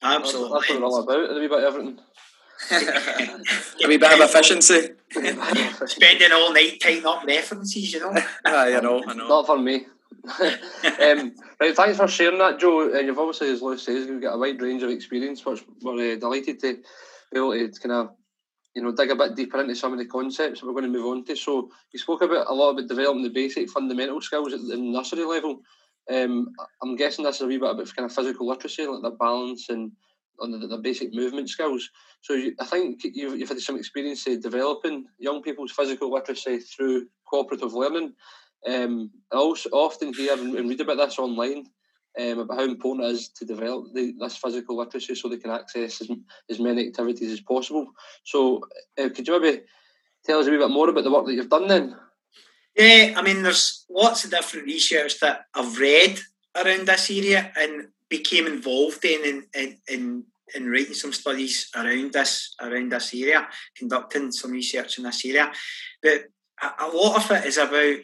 Absolutely, 0.03 0.59
that's 0.59 0.71
what 0.71 0.81
we're 0.81 0.87
all 0.87 1.03
about. 1.03 1.37
A 1.37 1.41
wee 1.41 1.49
bit 1.49 1.65
of 1.65 1.75
everything. 1.75 1.99
a 2.71 3.89
wee 3.89 3.97
bit 3.97 4.13
of 4.13 4.21
efficiency. 4.21 4.91
Spending 5.87 6.33
all 6.33 6.53
night 6.53 6.81
typing 6.81 7.07
up 7.07 7.25
references, 7.25 7.93
you 7.93 8.01
know. 8.01 8.15
I 8.45 8.81
know, 8.81 9.03
I 9.07 9.15
know. 9.15 9.29
Not 9.29 9.47
for 9.47 9.59
me. 9.59 9.87
Um, 11.03 11.35
right, 11.61 11.77
thanks 11.77 11.99
for 11.99 12.09
sharing 12.09 12.39
that, 12.39 12.59
Joe. 12.59 12.93
And 12.95 13.07
you've 13.07 13.19
obviously, 13.19 13.51
as 13.51 13.63
Lewis 13.63 13.83
says, 13.83 14.07
you've 14.07 14.23
got 14.23 14.35
a 14.35 14.39
wide 14.39 14.61
range 14.61 14.83
of 14.83 14.91
experience, 14.91 15.45
which 15.45 15.65
we're 15.83 16.15
uh, 16.15 16.17
delighted 16.17 16.61
to 16.61 16.75
be 17.33 17.39
able 17.39 17.53
to 17.53 17.81
kind 17.81 17.93
of, 17.93 18.11
you 18.75 18.83
know, 18.83 18.93
dig 18.93 19.11
a 19.11 19.17
bit 19.17 19.37
deeper 19.37 19.61
into 19.61 19.75
some 19.75 19.93
of 19.93 19.99
the 19.99 20.07
concepts 20.07 20.61
that 20.61 20.67
we're 20.67 20.73
going 20.73 20.85
to 20.85 20.99
move 20.99 21.07
on 21.07 21.25
to. 21.25 21.37
So 21.37 21.71
you 21.93 21.99
spoke 21.99 22.23
about 22.23 22.49
a 22.49 22.55
lot 22.55 22.71
about 22.71 22.89
developing 22.89 23.23
the 23.23 23.31
basic 23.31 23.71
fundamental 23.71 24.21
skills 24.21 24.53
at 24.53 24.61
the 24.61 24.77
nursery 24.77 25.25
level. 25.25 25.61
Um, 26.13 26.49
I'm 26.83 26.97
guessing 26.97 27.25
this 27.25 27.37
is 27.37 27.43
a 27.43 27.47
wee 27.47 27.59
bit 27.59 27.71
about 27.71 27.95
kind 27.95 28.07
of 28.07 28.15
physical 28.15 28.49
literacy, 28.49 28.87
like 28.87 29.03
the 29.03 29.11
balance 29.11 29.69
and 29.69 29.93
on 30.41 30.51
the, 30.51 30.67
the 30.67 30.79
basic 30.79 31.15
movement 31.15 31.49
skills. 31.49 31.89
So 32.23 32.35
you, 32.35 32.55
I 32.61 32.65
think 32.65 33.03
you've, 33.05 33.39
you've 33.39 33.49
had 33.49 33.61
some 33.61 33.77
experience 33.77 34.27
uh, 34.27 34.37
developing 34.43 35.07
young 35.19 35.43
people's 35.43 35.73
physical 35.73 36.13
literacy 36.13 36.59
through 36.59 37.07
cooperative 37.29 37.75
learning. 37.75 38.15
Um, 38.67 39.11
I 39.33 39.37
also 39.37 39.69
often 39.71 40.15
hear 40.15 40.35
and 40.35 40.55
read 40.69 40.81
about 40.81 40.97
this 40.97 41.19
online 41.19 41.67
um, 42.19 42.41
about 42.41 42.59
how 42.59 42.65
important 42.65 43.09
it 43.09 43.13
is 43.13 43.29
to 43.31 43.45
develop 43.45 43.87
the, 43.95 44.15
this 44.19 44.37
physical 44.37 44.77
literacy 44.77 45.15
so 45.15 45.29
they 45.29 45.39
can 45.39 45.51
access 45.51 46.01
as, 46.01 46.11
as 46.51 46.61
many 46.61 46.87
activities 46.87 47.33
as 47.33 47.41
possible. 47.41 47.87
So, 48.25 48.63
uh, 48.99 49.09
could 49.09 49.27
you 49.27 49.41
maybe 49.41 49.63
tell 50.25 50.39
us 50.39 50.47
a 50.47 50.51
wee 50.51 50.59
bit 50.59 50.71
more 50.71 50.89
about 50.89 51.05
the 51.05 51.11
work 51.11 51.27
that 51.27 51.35
you've 51.35 51.49
done 51.49 51.69
then? 51.69 51.97
Yeah, 52.77 53.15
I 53.17 53.23
mean, 53.23 53.43
there's 53.43 53.85
lots 53.91 54.25
of 54.25 54.31
different 54.31 54.67
research 54.67 55.21
that 55.21 55.47
I've 55.55 55.79
read 55.79 56.21
around 56.55 56.87
this 56.87 57.11
area 57.11 57.51
and 57.57 57.89
became 58.09 58.47
involved 58.47 59.05
in 59.05 59.25
in, 59.25 59.47
in, 59.55 59.79
in, 59.89 60.25
in 60.55 60.71
writing 60.71 60.95
some 60.95 61.13
studies 61.13 61.71
around 61.75 62.13
this 62.13 62.55
around 62.61 62.93
this 62.93 63.15
area, 63.15 63.49
conducting 63.77 64.33
some 64.33 64.53
research 64.53 64.99
in 64.99 65.05
this 65.05 65.25
area. 65.25 65.51
But 66.03 66.25
a, 66.63 66.87
a 66.87 66.89
lot 66.89 67.25
of 67.25 67.31
it 67.31 67.47
is 67.47 67.59
about 67.59 67.97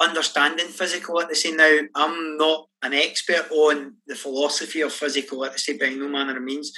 understanding 0.00 0.66
physical 0.66 1.16
literacy 1.16 1.52
now. 1.52 1.80
I'm 1.94 2.36
not 2.36 2.68
an 2.82 2.94
expert 2.94 3.50
on 3.50 3.94
the 4.06 4.14
philosophy 4.14 4.80
of 4.80 4.92
physical 4.92 5.38
literacy 5.38 5.78
by 5.78 5.90
no 5.90 6.08
manner 6.08 6.36
of 6.36 6.42
means, 6.42 6.72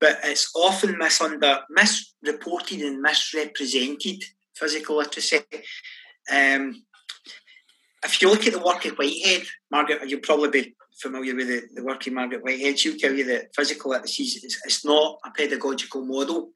but 0.00 0.18
it's 0.24 0.50
often 0.56 0.94
misunder, 0.94 1.62
misreported 1.70 2.80
and 2.80 3.00
misrepresented 3.00 4.22
physical 4.56 4.96
literacy. 4.96 5.40
Um, 6.32 6.84
if 8.04 8.20
you 8.20 8.28
look 8.28 8.46
at 8.46 8.52
the 8.52 8.58
work 8.58 8.84
of 8.84 8.96
Whitehead, 8.96 9.46
Margaret, 9.70 10.08
you'll 10.08 10.20
probably 10.20 10.50
be 10.50 10.76
familiar 11.00 11.34
with 11.34 11.48
the, 11.48 11.62
the 11.74 11.84
work 11.84 12.06
of 12.06 12.12
Margaret 12.12 12.44
Whitehead. 12.44 12.78
She'll 12.78 12.98
tell 12.98 13.12
you 13.12 13.24
that 13.26 13.54
physical 13.54 13.90
literacy 13.90 14.24
is 14.24 14.60
it's 14.64 14.84
not 14.84 15.18
a 15.24 15.30
pedagogical 15.30 16.04
model. 16.04 16.50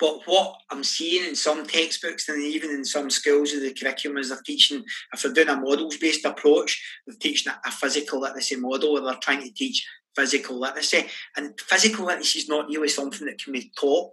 But 0.00 0.22
what 0.24 0.56
I'm 0.70 0.82
seeing 0.82 1.28
in 1.28 1.36
some 1.36 1.66
textbooks 1.66 2.28
and 2.28 2.42
even 2.42 2.70
in 2.70 2.86
some 2.86 3.10
schools 3.10 3.52
of 3.52 3.60
the 3.60 3.74
curriculum 3.74 4.16
is 4.16 4.30
they're 4.30 4.40
teaching, 4.44 4.82
if 5.12 5.22
they're 5.22 5.32
doing 5.32 5.50
a 5.50 5.56
models 5.56 5.98
based 5.98 6.24
approach, 6.24 6.82
they're 7.06 7.16
teaching 7.20 7.52
a 7.64 7.70
physical 7.70 8.20
literacy 8.20 8.56
model 8.56 8.96
or 8.96 9.02
they're 9.02 9.20
trying 9.20 9.42
to 9.42 9.52
teach 9.52 9.86
physical 10.16 10.58
literacy. 10.58 11.06
And 11.36 11.52
physical 11.60 12.06
literacy 12.06 12.38
is 12.38 12.48
not 12.48 12.68
really 12.68 12.88
something 12.88 13.26
that 13.26 13.42
can 13.42 13.52
be 13.52 13.70
taught 13.78 14.12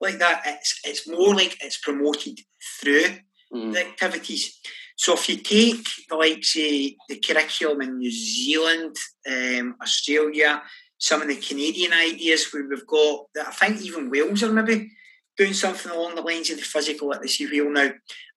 like 0.00 0.18
that. 0.18 0.42
It's, 0.46 0.80
it's 0.84 1.06
more 1.06 1.34
like 1.34 1.58
it's 1.60 1.78
promoted 1.78 2.40
through 2.80 3.04
mm. 3.54 3.74
the 3.74 3.80
activities. 3.80 4.58
So 4.96 5.12
if 5.12 5.28
you 5.28 5.36
take 5.36 5.86
the 6.08 6.16
like 6.16 6.42
say 6.44 6.96
the 7.10 7.20
curriculum 7.20 7.82
in 7.82 7.98
New 7.98 8.10
Zealand, 8.10 8.96
um, 9.30 9.76
Australia, 9.82 10.62
some 10.96 11.20
of 11.20 11.28
the 11.28 11.36
Canadian 11.36 11.92
ideas 11.92 12.50
where 12.50 12.66
we've 12.66 12.86
got 12.86 13.26
I 13.46 13.50
think 13.50 13.82
even 13.82 14.08
Wales 14.08 14.42
are 14.42 14.50
maybe 14.50 14.90
doing 15.36 15.52
something 15.52 15.92
along 15.92 16.14
the 16.14 16.22
lines 16.22 16.50
of 16.50 16.56
the 16.56 16.62
physical 16.62 17.08
literacy 17.08 17.46
wheel 17.46 17.70
now 17.70 17.90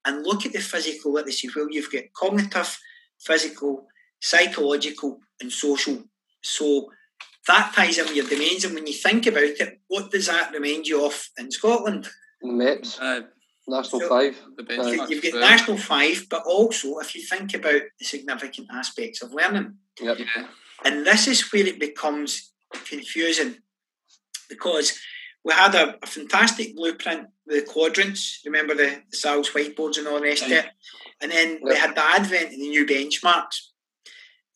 and 0.06 0.24
look 0.24 0.46
at 0.46 0.54
the 0.54 0.60
physical 0.60 1.14
literacy 1.14 1.50
wheel. 1.50 1.68
You've 1.70 1.92
got 1.92 2.14
cognitive, 2.14 2.78
physical, 3.20 3.88
psychological, 4.22 5.20
and 5.42 5.52
social. 5.52 6.04
So 6.42 6.90
that 7.48 7.74
ties 7.74 7.98
in 7.98 8.06
with 8.06 8.16
your 8.16 8.28
domains. 8.28 8.66
And 8.66 8.76
when 8.76 8.88
you 8.88 8.94
think 8.94 9.26
about 9.28 9.44
it, 9.44 9.80
what 9.88 10.12
does 10.12 10.28
that 10.28 10.52
remind 10.54 10.88
you 10.88 11.06
of 11.06 11.30
in 11.38 11.52
Scotland? 11.52 12.08
MEPS. 12.44 13.00
Uh, 13.02 13.22
National 13.68 14.02
so 14.02 14.10
Five. 14.10 14.42
You've 15.10 15.24
got 15.24 15.40
National 15.40 15.78
Five, 15.78 16.26
but 16.30 16.44
also 16.46 16.98
if 17.00 17.16
you 17.16 17.22
think 17.22 17.54
about 17.54 17.82
the 18.00 18.06
significant 18.06 18.68
aspects 18.74 19.22
of 19.22 19.34
learning. 19.34 19.76
Yep. 20.02 20.18
And 20.86 21.06
this 21.06 21.28
is 21.28 21.52
where 21.54 21.68
it 21.68 21.80
becomes 21.80 22.52
confusing 22.86 23.58
because 24.50 24.98
we 25.44 25.54
had 25.54 25.74
a, 25.76 25.96
a, 26.04 26.08
fantastic 26.08 26.76
blueprint 26.76 27.28
with 27.48 27.66
the 27.66 27.72
quadrants. 27.72 28.42
Remember 28.46 28.76
the, 28.76 29.02
the 29.10 29.18
SALS 29.18 29.50
whiteboards 29.52 29.98
and 29.98 30.08
all 30.08 30.16
the 30.16 30.24
rest 30.24 30.44
of 30.44 30.52
it. 30.52 30.66
And 31.22 31.32
then 31.32 31.52
yep. 31.52 31.62
we 31.64 31.76
had 31.76 31.96
the 31.96 32.04
advent 32.04 32.46
of 32.46 32.52
the 32.52 32.58
new 32.58 32.86
benchmarks. 32.86 33.70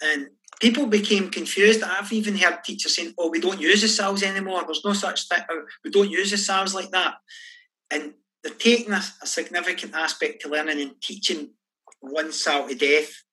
And 0.02 0.28
people 0.60 0.88
became 0.88 1.30
confused. 1.30 1.84
I've 1.84 2.12
even 2.12 2.38
heard 2.38 2.64
teachers 2.64 2.96
saying, 2.96 3.14
oh, 3.18 3.30
we 3.30 3.40
don't 3.40 3.62
use 3.62 3.82
the 3.82 3.88
SALS 3.88 4.24
anymore. 4.24 4.64
There's 4.66 4.84
no 4.84 4.94
such 4.94 5.28
thing. 5.28 5.40
We 5.84 5.92
don't 5.92 6.12
use 6.12 6.32
the 6.32 6.38
SALS 6.38 6.76
like 6.76 6.92
that. 6.92 7.16
And 7.90 8.14
they're 8.44 8.54
taking 8.54 8.92
a, 8.92 9.02
a 9.22 9.28
significant 9.28 9.96
aspect 9.96 10.42
to 10.42 10.50
learning 10.50 10.82
and 10.82 11.02
teaching 11.02 11.52
one 12.02 12.32
SAL 12.34 12.68
to 12.68 12.76
death, 12.76 13.24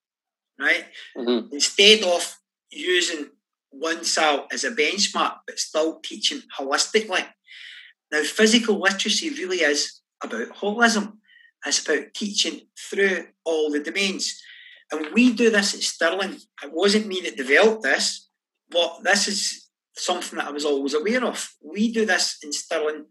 right? 0.59 0.85
Mm-hmm. 1.17 1.53
Instead 1.53 2.05
of 2.05 2.37
using 2.71 3.31
one 3.71 4.05
SAL 4.05 4.47
as 4.53 4.65
a 4.65 4.71
benchmark, 4.71 5.39
but 5.47 5.59
still 5.59 6.01
teaching 6.01 6.43
holistically. 6.59 7.25
Now, 8.13 8.23
physical 8.23 8.81
literacy 8.81 9.31
really 9.31 9.59
is 9.59 10.01
about 10.23 10.49
holism. 10.51 11.19
It's 11.65 11.85
about 11.85 12.15
teaching 12.15 12.63
through 12.79 13.27
all 13.45 13.71
the 13.71 13.81
domains. 13.81 14.41
And 14.91 15.15
we 15.15 15.33
do 15.33 15.51
this 15.51 15.75
at 15.75 15.81
Stirling. 15.81 16.39
It 16.63 16.73
wasn't 16.73 17.07
me 17.07 17.21
that 17.23 17.37
developed 17.37 17.83
this, 17.83 18.29
but 18.71 19.01
this 19.03 19.29
is 19.29 19.69
something 19.97 20.39
that 20.39 20.49
I 20.49 20.51
was 20.51 20.65
always 20.65 20.95
aware 20.95 21.25
of. 21.25 21.55
We 21.63 21.93
do 21.93 22.05
this 22.05 22.39
in 22.43 22.53
Stirling 22.53 23.07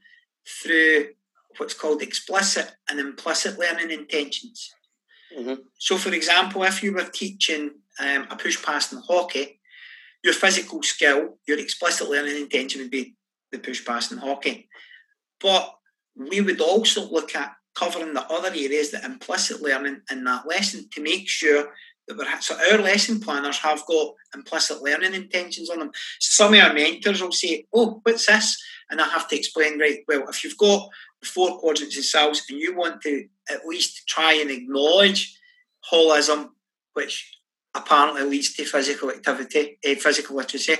through 0.62 1.10
what's 1.58 1.74
called 1.74 2.02
explicit 2.02 2.72
and 2.90 3.00
implicit 3.00 3.60
learning 3.60 3.92
intentions. 3.92 4.72
Mm-hmm. 5.38 5.62
So, 5.78 5.98
for 5.98 6.14
example, 6.14 6.64
if 6.64 6.84
you 6.84 6.94
were 6.94 7.04
teaching 7.04 7.72
um, 8.00 8.28
a 8.30 8.36
push 8.36 8.62
pass 8.64 8.92
in 8.92 9.00
hockey, 9.08 9.60
your 10.24 10.34
physical 10.34 10.82
skill, 10.84 11.38
your 11.48 11.60
explicit 11.60 12.10
learning 12.10 12.38
intention 12.38 12.82
would 12.82 12.92
be 12.92 13.16
the 13.52 13.60
push 13.60 13.86
pass 13.86 14.12
in 14.12 14.18
hockey. 14.18 14.68
But 15.42 15.74
we 16.16 16.42
would 16.42 16.62
also 16.62 17.10
look 17.10 17.36
at 17.36 17.54
covering 17.76 18.14
the 18.14 18.26
other 18.28 18.50
areas 18.50 18.92
that 18.92 19.06
implicit 19.06 19.62
learning 19.62 20.02
in 20.12 20.24
that 20.26 20.48
lesson 20.48 20.90
to 20.92 21.02
make 21.02 21.30
sure 21.30 21.70
that 22.08 22.18
we're 22.18 22.42
so 22.42 22.58
our 22.72 22.80
lesson 22.80 23.20
planners 23.20 23.58
have 23.60 23.86
got 23.86 24.14
implicit 24.36 24.82
learning 24.82 25.14
intentions 25.14 25.70
on 25.70 25.80
them. 25.80 25.92
So 26.20 26.44
some 26.44 26.54
of 26.54 26.60
our 26.60 26.74
mentors 26.74 27.22
will 27.22 27.32
say, 27.32 27.68
"Oh, 27.74 28.02
what's 28.04 28.26
this?" 28.26 28.62
and 28.90 29.00
I 29.00 29.08
have 29.08 29.28
to 29.30 29.38
explain. 29.38 29.80
Right, 29.80 30.00
well, 30.08 30.28
if 30.28 30.44
you've 30.44 30.58
got 30.58 30.90
four 31.24 31.60
quadrants 31.60 31.98
of 31.98 32.06
SALS 32.06 32.44
and 32.50 32.60
you 32.60 32.76
want 32.76 33.02
to 33.04 33.28
at 33.50 33.66
least 33.66 34.08
try 34.08 34.34
and 34.34 34.50
acknowledge 34.50 35.38
holism, 35.92 36.50
which 36.94 37.32
apparently 37.76 38.24
leads 38.24 38.54
to 38.54 38.66
physical 38.66 39.12
activity, 39.12 39.78
uh, 39.88 39.96
physical 39.96 40.36
literacy, 40.36 40.78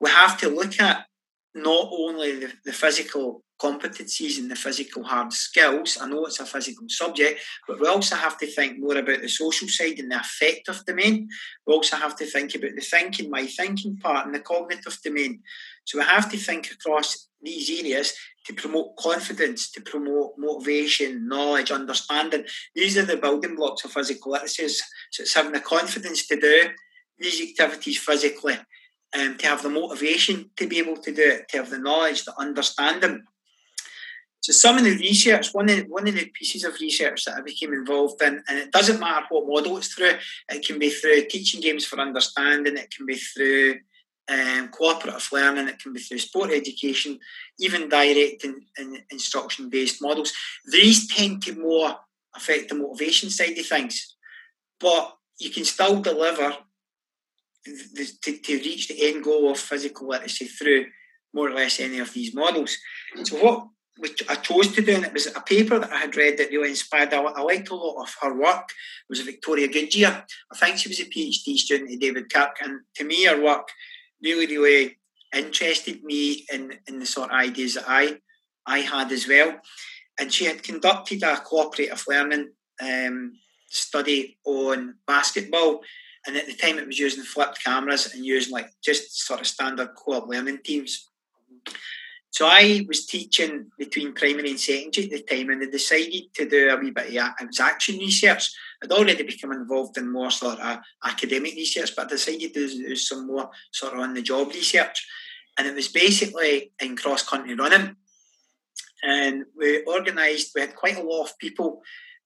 we 0.00 0.10
have 0.10 0.38
to 0.40 0.48
look 0.48 0.80
at 0.80 1.06
not 1.54 1.88
only 1.92 2.40
the, 2.40 2.52
the 2.64 2.72
physical 2.72 3.42
competencies 3.60 4.38
and 4.38 4.50
the 4.50 4.56
physical 4.56 5.02
hard 5.02 5.32
skills. 5.32 5.98
I 6.00 6.08
know 6.08 6.24
it's 6.26 6.40
a 6.40 6.46
physical 6.46 6.88
subject, 6.88 7.40
but 7.66 7.80
we 7.80 7.88
also 7.88 8.14
have 8.14 8.38
to 8.38 8.46
think 8.46 8.78
more 8.78 8.96
about 8.96 9.20
the 9.20 9.28
social 9.28 9.68
side 9.68 9.98
and 9.98 10.12
the 10.12 10.20
affective 10.20 10.80
domain. 10.86 11.28
We 11.66 11.74
also 11.74 11.96
have 11.96 12.14
to 12.16 12.26
think 12.26 12.54
about 12.54 12.76
the 12.76 12.80
thinking, 12.80 13.30
my 13.30 13.46
thinking 13.46 13.96
part, 13.96 14.26
and 14.26 14.34
the 14.34 14.40
cognitive 14.40 14.98
domain. 15.04 15.42
So 15.84 15.98
we 15.98 16.04
have 16.04 16.30
to 16.30 16.36
think 16.36 16.70
across 16.70 17.28
these 17.42 17.80
areas 17.80 18.12
to 18.46 18.54
promote 18.54 18.96
confidence, 18.96 19.70
to 19.72 19.80
promote 19.80 20.34
motivation, 20.38 21.26
knowledge, 21.28 21.70
understanding. 21.70 22.44
These 22.74 22.96
are 22.96 23.04
the 23.04 23.16
building 23.16 23.56
blocks 23.56 23.84
of 23.84 23.92
physical 23.92 24.32
literacy. 24.32 24.68
So 25.10 25.22
it's 25.22 25.34
having 25.34 25.52
the 25.52 25.60
confidence 25.60 26.26
to 26.28 26.38
do 26.38 26.68
these 27.18 27.40
activities 27.50 27.98
physically, 27.98 28.56
um, 29.16 29.36
to 29.38 29.46
have 29.46 29.62
the 29.62 29.70
motivation 29.70 30.50
to 30.56 30.66
be 30.66 30.78
able 30.78 30.96
to 30.96 31.12
do 31.12 31.22
it, 31.22 31.48
to 31.48 31.58
have 31.58 31.70
the 31.70 31.78
knowledge, 31.78 32.24
the 32.24 32.38
understanding. 32.38 33.22
So 34.40 34.52
some 34.52 34.78
of 34.78 34.84
the 34.84 34.96
research, 34.96 35.52
one 35.52 35.68
of 35.68 35.84
one 35.88 36.06
of 36.06 36.14
the 36.14 36.26
pieces 36.26 36.64
of 36.64 36.80
research 36.80 37.24
that 37.24 37.36
I 37.36 37.40
became 37.40 37.72
involved 37.72 38.22
in, 38.22 38.42
and 38.48 38.58
it 38.58 38.70
doesn't 38.70 39.00
matter 39.00 39.26
what 39.30 39.48
model 39.48 39.76
it's 39.76 39.92
through. 39.94 40.12
It 40.48 40.66
can 40.66 40.78
be 40.78 40.90
through 40.90 41.26
teaching 41.28 41.60
games 41.60 41.84
for 41.84 41.98
understanding. 41.98 42.76
It 42.76 42.90
can 42.90 43.04
be 43.04 43.16
through 43.16 43.76
um, 44.28 44.68
cooperative 44.68 45.28
learning. 45.32 45.68
It 45.68 45.80
can 45.80 45.92
be 45.92 46.00
through 46.00 46.18
sport 46.18 46.50
education, 46.50 47.18
even 47.58 47.88
direct 47.88 48.44
and, 48.44 48.62
and 48.76 49.02
instruction 49.10 49.70
based 49.70 50.00
models. 50.00 50.32
These 50.70 51.08
tend 51.08 51.42
to 51.42 51.58
more 51.58 51.96
affect 52.36 52.68
the 52.68 52.76
motivation 52.76 53.30
side 53.30 53.58
of 53.58 53.66
things, 53.66 54.16
but 54.78 55.16
you 55.40 55.50
can 55.50 55.64
still 55.64 56.00
deliver 56.00 56.56
the, 57.64 58.08
to, 58.22 58.38
to 58.38 58.52
reach 58.54 58.88
the 58.88 59.08
end 59.08 59.24
goal 59.24 59.50
of 59.50 59.58
physical 59.58 60.08
literacy 60.08 60.46
through 60.46 60.86
more 61.34 61.48
or 61.48 61.54
less 61.54 61.80
any 61.80 61.98
of 61.98 62.12
these 62.12 62.34
models. 62.34 62.76
So 63.24 63.36
what 63.36 63.68
I 64.28 64.36
chose 64.36 64.72
to 64.74 64.82
do, 64.82 64.94
and 64.94 65.04
it 65.04 65.12
was 65.12 65.26
a 65.26 65.40
paper 65.40 65.78
that 65.78 65.92
I 65.92 65.98
had 65.98 66.16
read 66.16 66.38
that 66.38 66.50
really 66.50 66.70
inspired. 66.70 67.12
I, 67.12 67.20
I 67.20 67.40
liked 67.42 67.70
a 67.70 67.74
lot 67.74 68.02
of 68.02 68.14
her 68.22 68.32
work. 68.32 68.70
It 68.70 69.08
was 69.10 69.20
Victoria 69.20 69.68
Goodyear. 69.68 70.24
I 70.52 70.56
think 70.56 70.78
she 70.78 70.88
was 70.88 71.00
a 71.00 71.04
PhD 71.04 71.56
student 71.56 71.92
at 71.92 71.98
David 71.98 72.32
Kirk, 72.32 72.56
and 72.62 72.80
to 72.96 73.04
me, 73.04 73.24
her 73.24 73.42
work 73.42 73.68
really, 74.22 74.46
really 74.46 74.98
interested 75.34 76.02
me 76.04 76.46
in, 76.52 76.78
in 76.86 77.00
the 77.00 77.06
sort 77.06 77.30
of 77.30 77.36
ideas 77.36 77.74
that 77.74 77.84
I 77.86 78.18
I 78.66 78.80
had 78.80 79.10
as 79.12 79.26
well. 79.26 79.58
And 80.20 80.32
she 80.32 80.44
had 80.44 80.62
conducted 80.62 81.22
a 81.22 81.36
cooperative 81.38 82.04
learning 82.06 82.50
um, 82.82 83.32
study 83.68 84.38
on 84.44 84.96
basketball, 85.06 85.80
and 86.26 86.36
at 86.36 86.46
the 86.46 86.54
time 86.54 86.78
it 86.78 86.86
was 86.86 86.98
using 86.98 87.24
flipped 87.24 87.62
cameras 87.62 88.12
and 88.12 88.24
using 88.24 88.52
like 88.52 88.70
just 88.82 89.26
sort 89.26 89.40
of 89.40 89.46
standard 89.46 89.90
co-op 89.96 90.28
learning 90.28 90.58
teams. 90.64 91.08
So 92.30 92.46
I 92.46 92.84
was 92.86 93.06
teaching 93.06 93.70
between 93.78 94.12
primary 94.12 94.50
and 94.50 94.60
secondary 94.60 95.06
at 95.06 95.26
the 95.26 95.36
time, 95.36 95.50
and 95.50 95.62
I 95.62 95.70
decided 95.70 96.34
to 96.34 96.48
do 96.48 96.68
a 96.68 96.76
wee 96.76 96.90
bit 96.90 97.06
of 97.06 97.32
it 97.40 97.46
was 97.46 97.58
action 97.58 97.98
research. 97.98 98.50
I'd 98.82 98.92
already 98.92 99.22
become 99.22 99.52
involved 99.52 99.96
in 99.96 100.12
more 100.12 100.30
sort 100.30 100.60
of 100.60 100.78
academic 101.04 101.54
research, 101.54 101.96
but 101.96 102.06
I 102.06 102.10
decided 102.10 102.54
to 102.54 102.68
do 102.68 102.96
some 102.96 103.26
more 103.26 103.50
sort 103.72 103.94
of 103.94 104.00
on 104.00 104.14
the 104.14 104.22
job 104.22 104.48
research, 104.48 105.06
and 105.58 105.66
it 105.66 105.74
was 105.74 105.88
basically 105.88 106.72
in 106.80 106.96
cross 106.96 107.26
country 107.26 107.54
running. 107.54 107.96
And 109.02 109.44
we 109.56 109.84
organised. 109.86 110.52
We 110.54 110.60
had 110.60 110.76
quite 110.76 110.98
a 110.98 111.02
lot 111.02 111.24
of 111.24 111.38
people 111.38 111.82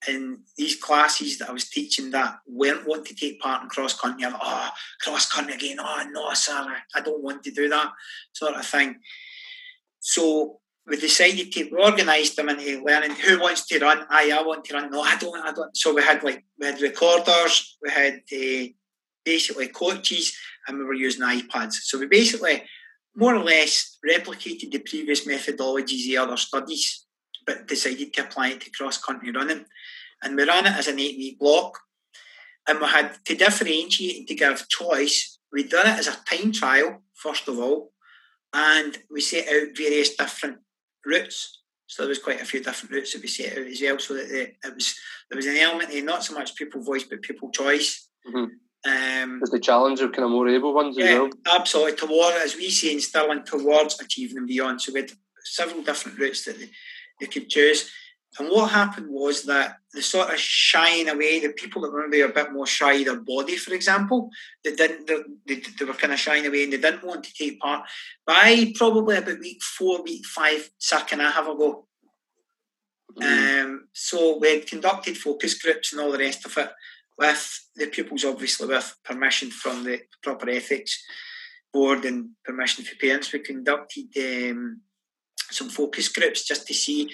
in 0.08 0.40
these 0.56 0.76
classes 0.76 1.38
that 1.38 1.48
I 1.48 1.52
was 1.52 1.68
teaching 1.68 2.10
that 2.10 2.38
weren't 2.46 2.86
want 2.86 3.06
to 3.06 3.14
take 3.14 3.40
part 3.40 3.62
in 3.62 3.68
cross 3.68 3.98
country. 3.98 4.26
oh, 4.28 4.70
cross 5.00 5.30
country 5.30 5.54
again. 5.54 5.78
Oh 5.80 6.04
no, 6.10 6.32
sir, 6.34 6.76
I 6.94 7.00
don't 7.00 7.22
want 7.22 7.42
to 7.44 7.50
do 7.50 7.68
that 7.68 7.92
sort 8.32 8.54
of 8.54 8.66
thing. 8.66 8.96
So 10.00 10.58
we 10.86 10.96
decided 10.96 11.52
to 11.52 11.68
we 11.70 11.78
organised 11.78 12.36
them 12.36 12.48
into 12.48 12.82
learning 12.84 13.12
who 13.12 13.40
wants 13.40 13.66
to 13.66 13.78
run. 13.78 14.04
I 14.10 14.32
I 14.32 14.42
want 14.42 14.64
to 14.64 14.74
run. 14.74 14.90
No, 14.90 15.02
I 15.02 15.16
don't. 15.16 15.46
I 15.46 15.52
don't. 15.52 15.76
So 15.76 15.94
we 15.94 16.02
had 16.02 16.22
like 16.22 16.44
we 16.58 16.66
had 16.66 16.80
recorders, 16.80 17.78
we 17.82 17.90
had 17.90 18.14
uh, 18.32 18.66
basically 19.24 19.68
coaches, 19.68 20.36
and 20.66 20.78
we 20.78 20.84
were 20.84 20.94
using 20.94 21.22
iPads. 21.22 21.74
So 21.74 21.98
we 21.98 22.06
basically 22.06 22.64
more 23.14 23.34
or 23.34 23.44
less 23.44 23.98
replicated 24.08 24.70
the 24.70 24.78
previous 24.78 25.26
methodologies 25.26 26.16
of 26.16 26.28
other 26.28 26.36
studies, 26.36 27.04
but 27.46 27.66
decided 27.66 28.12
to 28.14 28.22
apply 28.22 28.48
it 28.48 28.60
to 28.62 28.70
cross 28.70 28.98
country 28.98 29.30
running. 29.30 29.64
And 30.22 30.36
we 30.36 30.44
ran 30.44 30.66
it 30.66 30.72
as 30.72 30.88
an 30.88 31.00
eight 31.00 31.18
week 31.18 31.38
block. 31.38 31.78
And 32.68 32.80
we 32.80 32.86
had 32.86 33.16
to 33.24 33.34
differentiate 33.34 34.18
and 34.18 34.28
to 34.28 34.34
give 34.34 34.68
choice. 34.68 35.38
We'd 35.52 35.70
done 35.70 35.86
it 35.86 35.98
as 35.98 36.06
a 36.06 36.16
time 36.24 36.52
trial, 36.52 37.02
first 37.14 37.48
of 37.48 37.58
all, 37.58 37.92
and 38.52 38.96
we 39.10 39.20
set 39.20 39.48
out 39.48 39.76
various 39.76 40.16
different 40.16 40.58
routes. 41.04 41.60
So 41.88 42.02
there 42.02 42.08
was 42.08 42.20
quite 42.20 42.40
a 42.40 42.44
few 42.44 42.62
different 42.62 42.94
routes 42.94 43.12
that 43.12 43.22
we 43.22 43.28
set 43.28 43.58
out 43.58 43.66
as 43.66 43.82
well. 43.82 43.98
So 43.98 44.14
that 44.14 44.30
it 44.30 44.74
was 44.74 44.94
there 45.28 45.36
was 45.36 45.46
an 45.46 45.56
element 45.56 45.92
of 45.92 46.04
not 46.04 46.24
so 46.24 46.34
much 46.34 46.54
people 46.54 46.82
voice 46.82 47.04
but 47.04 47.22
people 47.22 47.50
choice. 47.50 48.08
Mm-hmm. 48.26 48.44
Um, 48.84 49.40
was 49.40 49.50
the 49.50 49.60
challenge 49.60 50.00
of 50.00 50.12
kind 50.12 50.24
of 50.24 50.30
more 50.30 50.48
able 50.48 50.74
ones 50.74 50.96
yeah, 50.98 51.04
as 51.04 51.18
well? 51.18 51.30
Absolutely. 51.54 51.96
Toward, 51.96 52.34
as 52.42 52.56
we 52.56 52.70
say 52.70 52.92
in 52.92 53.00
Stirling, 53.00 53.44
towards 53.44 54.00
achieving 54.00 54.38
and 54.38 54.46
beyond. 54.46 54.82
So 54.82 54.92
we 54.92 55.00
had 55.00 55.12
several 55.44 55.82
different 55.82 56.18
routes 56.18 56.44
that 56.44 56.58
they, 56.58 56.70
they 57.22 57.28
could 57.28 57.48
choose. 57.48 57.90
And 58.38 58.48
what 58.48 58.70
happened 58.70 59.08
was 59.10 59.44
that 59.44 59.76
the 59.92 60.00
sort 60.00 60.32
of 60.32 60.38
shying 60.38 61.08
away, 61.08 61.40
the 61.40 61.52
people 61.52 61.82
that 61.82 61.92
were 61.92 62.08
maybe 62.08 62.22
a 62.22 62.28
bit 62.28 62.52
more 62.52 62.66
shy 62.66 63.04
their 63.04 63.20
body, 63.20 63.56
for 63.56 63.74
example, 63.74 64.30
they 64.64 64.74
didn't, 64.74 65.06
they, 65.46 65.62
they 65.78 65.84
were 65.84 65.92
kind 65.92 66.14
of 66.14 66.18
shying 66.18 66.46
away 66.46 66.64
and 66.64 66.72
they 66.72 66.78
didn't 66.78 67.04
want 67.04 67.24
to 67.24 67.34
take 67.34 67.60
part. 67.60 67.84
By 68.26 68.72
probably 68.74 69.18
about 69.18 69.38
week 69.38 69.62
four, 69.62 70.02
week 70.02 70.24
five, 70.24 70.70
Sir, 70.78 71.00
can 71.06 71.20
I 71.20 71.30
have 71.30 71.46
a 71.46 71.54
go? 71.54 71.86
Mm. 73.20 73.64
Um, 73.64 73.88
so 73.92 74.38
we 74.38 74.54
had 74.54 74.66
conducted 74.66 75.18
focus 75.18 75.60
groups 75.62 75.92
and 75.92 76.00
all 76.00 76.10
the 76.10 76.18
rest 76.18 76.46
of 76.46 76.56
it 76.56 76.70
with 77.18 77.68
the 77.76 77.86
pupils, 77.88 78.24
obviously 78.24 78.66
with 78.66 78.96
permission 79.04 79.50
from 79.50 79.84
the 79.84 80.00
proper 80.22 80.48
ethics 80.48 81.04
board 81.70 82.06
and 82.06 82.30
permission 82.46 82.82
for 82.84 82.96
parents. 82.96 83.30
We 83.30 83.40
conducted 83.40 84.06
um, 84.16 84.80
some 85.52 85.68
focus 85.68 86.08
groups 86.08 86.44
just 86.46 86.66
to 86.66 86.74
see 86.74 87.10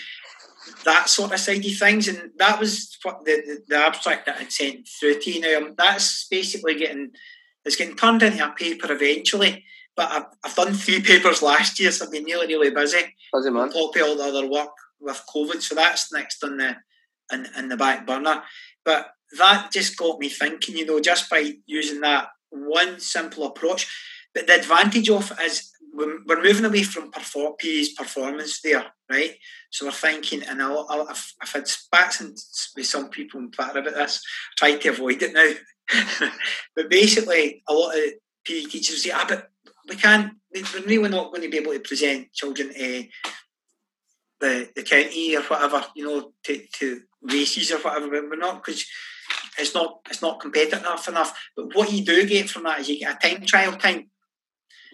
that 0.85 1.09
sort 1.09 1.33
of 1.33 1.41
side 1.41 1.65
of 1.65 1.77
things, 1.77 2.09
and 2.09 2.31
that 2.39 2.59
was 2.61 2.97
what 3.03 3.25
the, 3.25 3.43
the, 3.47 3.63
the 3.69 3.77
abstract 3.77 4.27
that 4.27 4.39
I'd 4.39 4.53
sent 4.53 4.89
through 4.89 5.21
to 5.21 5.31
you. 5.31 5.41
Now 5.41 5.75
that's 5.77 6.27
basically 6.29 6.75
getting 6.77 7.11
it's 7.65 7.77
getting 7.77 7.97
turned 7.97 8.23
into 8.23 8.45
a 8.45 8.53
paper 8.53 8.93
eventually. 8.93 9.65
But 9.97 10.11
I've, 10.11 10.25
I've 10.45 10.55
done 10.55 10.75
three 10.75 11.01
papers 11.03 11.43
last 11.43 11.81
year, 11.81 11.91
so 11.91 12.05
I've 12.05 12.13
been 12.13 12.25
really 12.25 12.47
really 12.47 12.71
busy. 12.71 13.15
Busy 13.33 13.51
man. 13.51 13.65
On 13.65 13.73
top 13.73 13.97
of 13.97 14.03
all 14.03 14.17
the 14.17 14.25
other 14.25 14.49
work 14.49 14.71
with 15.01 15.23
COVID, 15.35 15.63
so 15.63 15.75
that's 15.75 16.13
next 16.13 16.43
on 16.45 16.57
the 16.57 16.77
in, 17.33 17.47
in 17.57 17.69
the 17.69 17.77
back 17.77 18.07
burner. 18.07 18.43
But 18.85 19.09
that 19.39 19.71
just 19.73 19.97
got 19.97 20.19
me 20.19 20.29
thinking. 20.29 20.77
You 20.77 20.87
know, 20.87 21.01
just 21.01 21.29
by 21.31 21.53
using 21.67 22.01
that 22.01 22.29
one 22.51 23.01
simple 23.01 23.47
approach. 23.47 23.87
But 24.35 24.47
the 24.47 24.57
advantage 24.57 25.11
of 25.11 25.33
it 25.33 25.41
is 25.41 25.73
we're 26.27 26.43
moving 26.43 26.65
away 26.65 26.83
from 26.83 27.11
perform, 27.11 27.55
PE's 27.59 27.95
performance 27.95 28.61
there, 28.61 28.87
right? 29.11 29.35
So 29.71 29.87
we're 29.87 29.93
thinking, 29.93 30.43
and 30.43 30.63
I'll, 30.63 30.87
I'll, 30.89 31.09
I've, 31.09 31.33
I've 31.43 31.53
had 31.53 31.69
spats 31.69 32.73
with 32.77 32.87
some 32.87 33.11
people 33.11 33.41
in 33.41 33.51
Twitter 33.51 33.79
about 33.79 33.95
this, 33.95 34.23
try 34.57 34.77
to 34.77 34.89
avoid 34.89 35.23
it 35.23 35.33
now. 35.33 36.31
but 36.77 36.91
basically, 36.91 37.63
a 37.69 37.73
lot 37.73 37.97
of 37.97 38.05
PE 38.47 38.65
teachers 38.65 39.03
say, 39.03 39.11
ah, 39.13 39.25
but 39.29 39.49
we 39.89 39.97
can't, 39.97 40.35
we're 40.55 40.83
really 40.87 41.09
not 41.09 41.31
going 41.31 41.43
to 41.43 41.49
be 41.49 41.59
able 41.59 41.73
to 41.73 41.81
present 41.81 42.33
children 42.33 42.73
to 42.73 43.09
the, 44.41 44.69
the 44.77 44.83
county 44.83 45.37
or 45.37 45.43
whatever, 45.43 45.85
you 45.97 46.07
know, 46.07 46.33
to, 46.45 46.63
to 46.75 47.01
races 47.23 47.73
or 47.73 47.79
whatever, 47.79 48.09
but 48.09 48.31
we're 48.31 48.37
not 48.37 48.65
because 48.65 48.85
it's 49.59 49.75
not 49.75 50.01
it's 50.09 50.23
not 50.23 50.41
competitive 50.41 50.81
enough 50.81 51.09
enough. 51.09 51.49
But 51.57 51.75
what 51.75 51.93
you 51.93 52.05
do 52.05 52.27
get 52.27 52.49
from 52.49 52.65
that 52.65 52.81
is 52.81 52.89
you 52.89 53.01
get 53.01 53.23
a 53.23 53.29
time 53.29 53.45
trial 53.45 53.73
time 53.73 54.11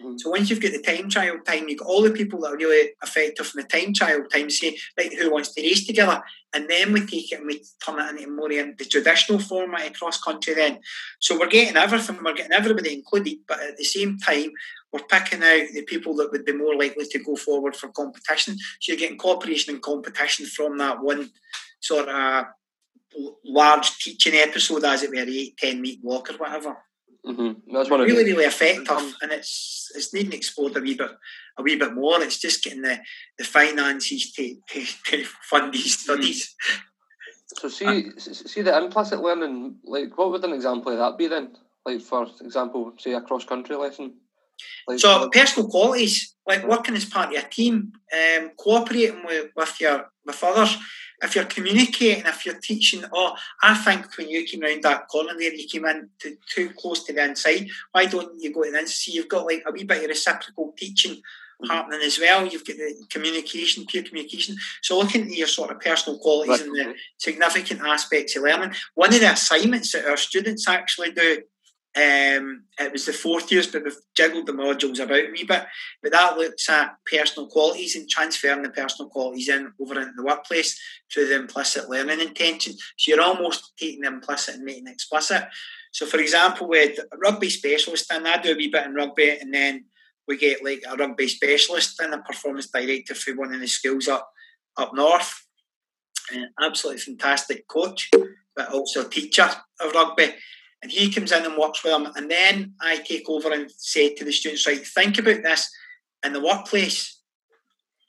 Mm. 0.01 0.19
So 0.19 0.29
once 0.29 0.49
you've 0.49 0.61
got 0.61 0.71
the 0.71 0.81
time 0.81 1.09
trial 1.09 1.39
time, 1.45 1.67
you've 1.67 1.79
got 1.79 1.87
all 1.87 2.01
the 2.01 2.11
people 2.11 2.41
that 2.41 2.53
are 2.53 2.57
really 2.57 2.91
effective 3.03 3.47
from 3.47 3.61
the 3.61 3.67
time 3.67 3.93
trial 3.93 4.23
time 4.31 4.49
say, 4.49 4.77
right, 4.97 5.13
who 5.13 5.31
wants 5.31 5.53
to 5.53 5.61
race 5.61 5.85
together? 5.85 6.21
And 6.53 6.69
then 6.69 6.93
we 6.93 7.05
take 7.05 7.31
it 7.31 7.39
and 7.39 7.47
we 7.47 7.63
turn 7.85 7.99
it 7.99 8.21
into 8.21 8.31
more 8.31 8.51
in 8.51 8.75
the 8.77 8.85
traditional 8.85 9.39
format 9.39 9.87
of 9.87 9.93
cross 9.93 10.21
country 10.21 10.53
then. 10.53 10.79
So 11.19 11.37
we're 11.37 11.47
getting 11.47 11.77
everything, 11.77 12.19
we're 12.23 12.33
getting 12.33 12.53
everybody 12.53 12.93
included, 12.93 13.39
but 13.47 13.59
at 13.59 13.77
the 13.77 13.83
same 13.83 14.17
time, 14.17 14.51
we're 14.91 15.01
picking 15.01 15.43
out 15.43 15.67
the 15.73 15.83
people 15.85 16.15
that 16.15 16.31
would 16.31 16.45
be 16.45 16.53
more 16.53 16.75
likely 16.75 17.05
to 17.05 17.19
go 17.19 17.35
forward 17.35 17.75
for 17.75 17.89
competition. 17.89 18.57
So 18.79 18.91
you're 18.91 18.99
getting 18.99 19.17
cooperation 19.17 19.73
and 19.73 19.83
competition 19.83 20.45
from 20.45 20.77
that 20.77 21.01
one 21.01 21.31
sort 21.81 22.07
of 22.07 22.45
large 23.43 23.97
teaching 23.99 24.35
episode, 24.35 24.83
as 24.83 25.03
it 25.03 25.09
were, 25.09 25.17
eight, 25.17 25.57
ten 25.57 25.81
meet 25.81 25.99
walk 26.03 26.29
or 26.29 26.37
whatever. 26.37 26.77
Mm-hmm. 27.25 27.73
That's 27.73 27.89
one 27.89 28.01
really, 28.01 28.23
really 28.23 28.45
effective, 28.45 29.15
and 29.21 29.31
it's 29.31 29.91
it's 29.95 30.13
needing 30.13 30.33
explored 30.33 30.77
a 30.77 30.81
wee 30.81 30.95
bit, 30.95 31.11
a 31.57 31.63
wee 31.63 31.75
bit 31.75 31.93
more. 31.93 32.21
It's 32.21 32.39
just 32.39 32.63
getting 32.63 32.83
the, 32.83 32.99
the 33.39 33.43
finances 33.43 34.31
to, 34.33 34.55
to, 34.69 34.85
to 35.05 35.23
fund 35.49 35.73
these 35.73 35.99
studies. 35.99 36.55
So 37.57 37.69
see, 37.69 38.11
see 38.17 38.61
the 38.61 38.77
implicit 38.77 39.21
learning. 39.21 39.77
Like, 39.85 40.17
what 40.17 40.31
would 40.31 40.43
an 40.43 40.53
example 40.53 40.91
of 40.91 40.99
that 40.99 41.17
be 41.17 41.27
then? 41.27 41.55
Like, 41.85 42.01
for 42.01 42.27
example, 42.41 42.93
say 42.99 43.13
a 43.13 43.21
cross 43.21 43.45
country 43.45 43.75
lesson. 43.75 44.13
Like, 44.87 44.99
so 44.99 45.29
personal 45.29 45.69
qualities, 45.69 46.35
like 46.47 46.67
working 46.67 46.95
as 46.95 47.05
part 47.05 47.35
of 47.35 47.43
a 47.43 47.47
team, 47.47 47.91
um, 48.13 48.51
cooperating 48.57 49.25
with, 49.25 49.51
with 49.55 49.81
your 49.81 50.11
with 50.25 50.43
others, 50.43 50.77
if 51.23 51.35
you're 51.35 51.45
communicating, 51.45 52.25
if 52.25 52.45
you're 52.45 52.59
teaching, 52.59 53.03
oh, 53.13 53.35
I 53.61 53.75
think 53.75 54.17
when 54.17 54.29
you 54.29 54.45
came 54.45 54.63
around 54.63 54.83
that 54.83 55.07
corner 55.07 55.33
there, 55.37 55.53
you 55.53 55.67
came 55.67 55.85
in 55.85 56.09
to, 56.19 56.37
too 56.53 56.69
close 56.77 57.03
to 57.05 57.13
the 57.13 57.23
inside. 57.23 57.67
Why 57.91 58.05
don't 58.05 58.41
you 58.41 58.53
go 58.53 58.63
to 58.63 58.71
the 58.71 58.79
inside? 58.79 58.93
See, 58.93 59.11
you've 59.13 59.29
got 59.29 59.45
like 59.45 59.63
a 59.65 59.71
wee 59.71 59.83
bit 59.83 60.03
of 60.03 60.09
reciprocal 60.09 60.73
teaching 60.77 61.15
mm-hmm. 61.15 61.71
happening 61.71 62.01
as 62.03 62.19
well. 62.19 62.45
You've 62.45 62.65
got 62.65 62.77
the 62.77 63.05
communication, 63.09 63.85
peer 63.85 64.03
communication. 64.03 64.55
So 64.81 64.97
looking 64.97 65.23
at 65.23 65.37
your 65.37 65.47
sort 65.47 65.71
of 65.71 65.79
personal 65.79 66.19
qualities 66.19 66.61
right. 66.61 66.67
and 66.67 66.75
the 66.75 66.95
significant 67.17 67.81
aspects 67.81 68.35
of 68.35 68.43
learning. 68.43 68.73
One 68.95 69.13
of 69.13 69.19
the 69.19 69.31
assignments 69.31 69.91
that 69.93 70.05
our 70.05 70.17
students 70.17 70.67
actually 70.67 71.11
do 71.11 71.43
um, 71.97 72.63
it 72.77 72.91
was 72.91 73.05
the 73.05 73.13
fourth 73.13 73.49
years, 73.49 73.67
but 73.67 73.85
we've 73.85 73.95
jiggled 74.17 74.47
the 74.47 74.51
modules 74.51 74.99
about 74.99 75.17
a 75.17 75.31
wee 75.31 75.45
bit. 75.45 75.65
But 76.03 76.11
that 76.11 76.37
looks 76.37 76.69
at 76.69 76.97
personal 77.09 77.47
qualities 77.47 77.95
and 77.95 78.09
transferring 78.09 78.63
the 78.63 78.69
personal 78.69 79.09
qualities 79.09 79.47
in 79.47 79.71
over 79.79 80.01
into 80.01 80.11
the 80.17 80.25
workplace 80.25 80.77
through 81.11 81.27
the 81.27 81.35
implicit 81.35 81.89
learning 81.89 82.19
intention. 82.19 82.73
So 82.97 83.11
you're 83.11 83.21
almost 83.21 83.71
taking 83.79 84.01
the 84.01 84.07
implicit 84.07 84.55
and 84.55 84.65
making 84.65 84.87
it 84.87 84.91
explicit. 84.91 85.45
So, 85.93 86.05
for 86.05 86.19
example, 86.19 86.67
with 86.67 86.99
rugby 87.23 87.49
specialist, 87.49 88.11
and 88.11 88.27
I 88.27 88.41
do 88.41 88.51
a 88.51 88.55
wee 88.55 88.67
bit 88.67 88.85
in 88.85 88.93
rugby, 88.93 89.29
and 89.29 89.53
then 89.53 89.85
we 90.27 90.37
get 90.37 90.65
like 90.65 90.83
a 90.89 90.97
rugby 90.97 91.29
specialist 91.29 92.01
and 92.01 92.13
a 92.13 92.17
performance 92.17 92.67
director 92.67 93.15
for 93.15 93.35
one 93.35 93.53
of 93.53 93.61
the 93.61 93.67
schools 93.67 94.09
up 94.09 94.29
up 94.75 94.93
north. 94.93 95.45
An 96.33 96.49
absolutely 96.59 97.01
fantastic 97.01 97.69
coach, 97.69 98.09
but 98.53 98.73
also 98.73 99.05
a 99.05 99.09
teacher 99.09 99.49
of 99.79 99.93
rugby 99.93 100.33
and 100.81 100.91
he 100.91 101.11
comes 101.11 101.31
in 101.31 101.45
and 101.45 101.57
works 101.57 101.83
with 101.83 101.93
them. 101.93 102.11
And 102.15 102.29
then 102.29 102.73
I 102.81 102.97
take 102.97 103.29
over 103.29 103.51
and 103.51 103.71
say 103.77 104.13
to 104.15 104.25
the 104.25 104.31
students, 104.31 104.67
right, 104.67 104.85
think 104.85 105.17
about 105.17 105.43
this 105.43 105.69
in 106.23 106.33
the 106.33 106.43
workplace. 106.43 107.21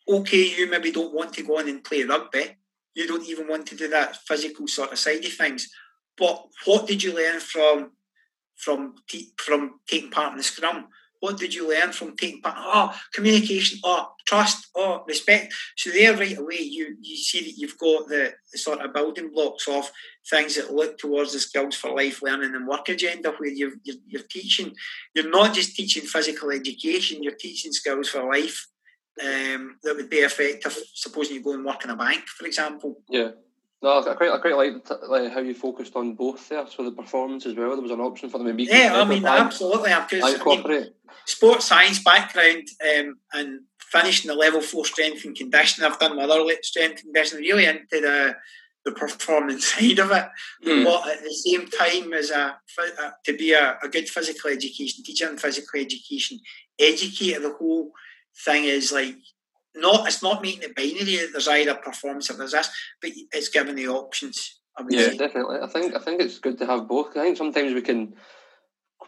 Okay, 0.08 0.54
you 0.56 0.70
maybe 0.70 0.92
don't 0.92 1.14
want 1.14 1.32
to 1.34 1.42
go 1.42 1.58
in 1.58 1.68
and 1.68 1.82
play 1.82 2.02
rugby. 2.02 2.56
You 2.94 3.06
don't 3.06 3.28
even 3.28 3.48
want 3.48 3.66
to 3.68 3.76
do 3.76 3.88
that 3.88 4.16
physical 4.26 4.68
sort 4.68 4.92
of 4.92 4.98
side 4.98 5.24
of 5.24 5.32
things. 5.32 5.68
But 6.16 6.46
what 6.64 6.86
did 6.86 7.02
you 7.02 7.14
learn 7.14 7.40
from 7.40 7.92
from 8.56 8.94
from 9.36 9.80
taking 9.86 10.10
part 10.10 10.32
in 10.32 10.38
the 10.38 10.44
scrum? 10.44 10.88
What 11.20 11.38
did 11.38 11.54
you 11.54 11.68
learn 11.68 11.92
from 11.92 12.16
taking 12.16 12.42
part? 12.42 12.56
Oh, 12.58 12.94
communication, 13.14 13.78
oh, 13.84 14.08
trust, 14.26 14.68
oh, 14.76 15.04
respect. 15.06 15.54
So 15.76 15.90
there 15.90 16.16
right 16.16 16.38
away 16.38 16.60
you 16.60 16.96
you 17.00 17.16
see 17.16 17.40
that 17.40 17.58
you've 17.58 17.78
got 17.78 18.08
the, 18.08 18.32
the 18.52 18.58
sort 18.58 18.80
of 18.80 18.92
building 18.92 19.30
blocks 19.32 19.66
of 19.68 19.90
things 20.28 20.56
that 20.56 20.74
look 20.74 20.98
towards 20.98 21.32
the 21.32 21.38
skills 21.38 21.76
for 21.76 21.94
life 21.94 22.22
learning 22.22 22.54
and 22.54 22.66
work 22.66 22.88
agenda 22.88 23.32
where 23.38 23.50
you're, 23.50 23.74
you're, 23.84 23.96
you're 24.06 24.22
teaching, 24.30 24.74
you're 25.14 25.30
not 25.30 25.54
just 25.54 25.76
teaching 25.76 26.02
physical 26.02 26.50
education, 26.50 27.22
you're 27.22 27.34
teaching 27.34 27.72
skills 27.72 28.08
for 28.08 28.28
life 28.28 28.66
um, 29.22 29.78
that 29.82 29.96
would 29.96 30.10
be 30.10 30.18
effective, 30.18 30.76
supposing 30.94 31.36
you 31.36 31.42
go 31.42 31.54
and 31.54 31.64
work 31.64 31.84
in 31.84 31.90
a 31.90 31.96
bank, 31.96 32.26
for 32.26 32.46
example. 32.46 33.02
Yeah. 33.08 33.30
No, 33.82 34.00
I 34.00 34.14
quite, 34.14 34.30
I 34.30 34.38
quite 34.38 34.56
liked 34.56 34.90
like, 35.08 35.32
how 35.32 35.40
you 35.40 35.54
focused 35.54 35.96
on 35.96 36.14
both 36.14 36.48
there. 36.48 36.66
So 36.66 36.82
the 36.82 36.92
performance 36.92 37.44
as 37.44 37.54
well, 37.54 37.72
there 37.72 37.82
was 37.82 37.90
an 37.90 38.00
option 38.00 38.30
for 38.30 38.38
them 38.38 38.46
to 38.46 38.54
be. 38.54 38.64
Yeah, 38.64 38.92
I 38.94 39.04
mean, 39.04 39.24
absolutely. 39.24 39.90
Because 40.10 40.40
I 40.40 40.62
mean, 40.66 40.86
sports 41.26 41.66
science 41.66 42.02
background 42.02 42.66
um, 42.82 43.18
and 43.34 43.60
finishing 43.80 44.28
the 44.28 44.34
level 44.34 44.62
four 44.62 44.86
strength 44.86 45.24
and 45.24 45.36
conditioning, 45.36 45.90
I've 45.90 45.98
done 45.98 46.16
my 46.16 46.24
other 46.24 46.50
strength 46.62 47.02
and 47.04 47.12
conditioning, 47.12 47.44
really 47.44 47.66
into 47.66 48.00
the 48.00 48.36
the 48.86 48.92
performance 48.92 49.66
side 49.74 49.98
of 49.98 50.10
it. 50.10 50.26
Mm. 50.64 50.84
But 50.84 51.08
at 51.08 51.22
the 51.22 51.34
same 51.34 51.66
time, 51.68 52.14
as 52.14 52.30
a, 52.30 52.56
a 52.78 53.12
to 53.26 53.36
be 53.36 53.52
a, 53.52 53.76
a, 53.82 53.88
good 53.88 54.08
physical 54.08 54.50
education 54.50 55.04
teacher 55.04 55.28
and 55.28 55.40
physical 55.40 55.80
education 55.80 56.38
educator, 56.78 57.40
the 57.40 57.56
whole 57.58 57.90
thing 58.44 58.64
is 58.64 58.92
like 58.92 59.16
not 59.76 60.06
it's 60.06 60.22
not 60.22 60.42
making 60.42 60.62
it 60.62 60.76
binary 60.76 61.16
that 61.16 61.28
there's 61.32 61.48
either 61.48 61.74
performance 61.74 62.30
or 62.30 62.34
there's 62.34 62.52
this, 62.52 62.70
but 63.00 63.10
it's 63.32 63.48
giving 63.48 63.76
the 63.76 63.88
options. 63.88 64.60
Yeah, 64.90 65.08
say. 65.08 65.16
definitely. 65.16 65.58
I 65.62 65.66
think 65.66 65.94
I 65.94 65.98
think 65.98 66.20
it's 66.20 66.38
good 66.38 66.58
to 66.58 66.66
have 66.66 66.88
both. 66.88 67.16
I 67.16 67.22
think 67.22 67.36
sometimes 67.36 67.74
we 67.74 67.82
can 67.82 68.14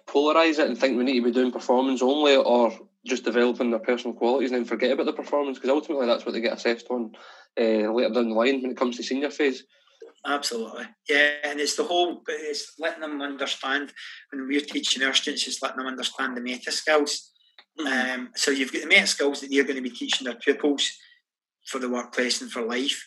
polarize 0.07 0.59
it 0.59 0.69
and 0.69 0.79
think 0.79 0.97
we 0.97 1.05
need 1.05 1.21
to 1.21 1.27
be 1.27 1.33
doing 1.33 1.53
performance 1.53 2.03
only 2.03 2.37
or 2.37 2.73
just 3.07 3.25
developing 3.25 3.71
their 3.71 3.81
personal 3.81 4.15
qualities 4.15 4.51
and 4.51 4.61
then 4.61 4.65
forget 4.65 4.93
about 4.93 5.07
the 5.07 5.13
performance 5.13 5.59
because 5.59 5.71
ultimately 5.71 6.07
that's 6.07 6.25
what 6.25 6.33
they 6.33 6.41
get 6.41 6.55
assessed 6.55 6.87
on 6.91 7.13
uh, 7.61 7.93
later 7.93 8.15
down 8.15 8.31
the 8.31 8.35
line 8.35 8.61
when 8.63 8.71
it 8.71 8.77
comes 8.77 8.97
to 8.97 9.03
senior 9.03 9.31
phase. 9.31 9.65
Absolutely, 10.27 10.85
yeah, 11.09 11.35
and 11.45 11.61
it's 11.61 11.77
the 11.77 11.85
whole. 11.85 12.23
It's 12.27 12.75
letting 12.79 13.01
them 13.01 13.23
understand 13.23 13.93
when 14.31 14.47
we're 14.49 14.61
teaching 14.61 15.03
our 15.03 15.15
students. 15.15 15.47
It's 15.47 15.63
letting 15.63 15.79
them 15.79 15.87
understand 15.87 16.37
the 16.37 16.41
meta 16.41 16.73
skills. 16.73 17.31
Mm-hmm. 17.81 18.21
Um, 18.21 18.29
so 18.35 18.51
you've 18.51 18.73
got 18.73 18.83
the 18.83 18.89
meta 18.89 19.07
skills 19.07 19.41
that 19.41 19.53
you're 19.53 19.65
going 19.65 19.77
to 19.77 19.83
be 19.83 19.91
teaching 19.91 20.25
their 20.25 20.35
pupils 20.35 20.91
for 21.67 21.79
the 21.79 21.89
workplace 21.89 22.41
and 22.41 22.51
for 22.51 22.63
life, 22.63 23.07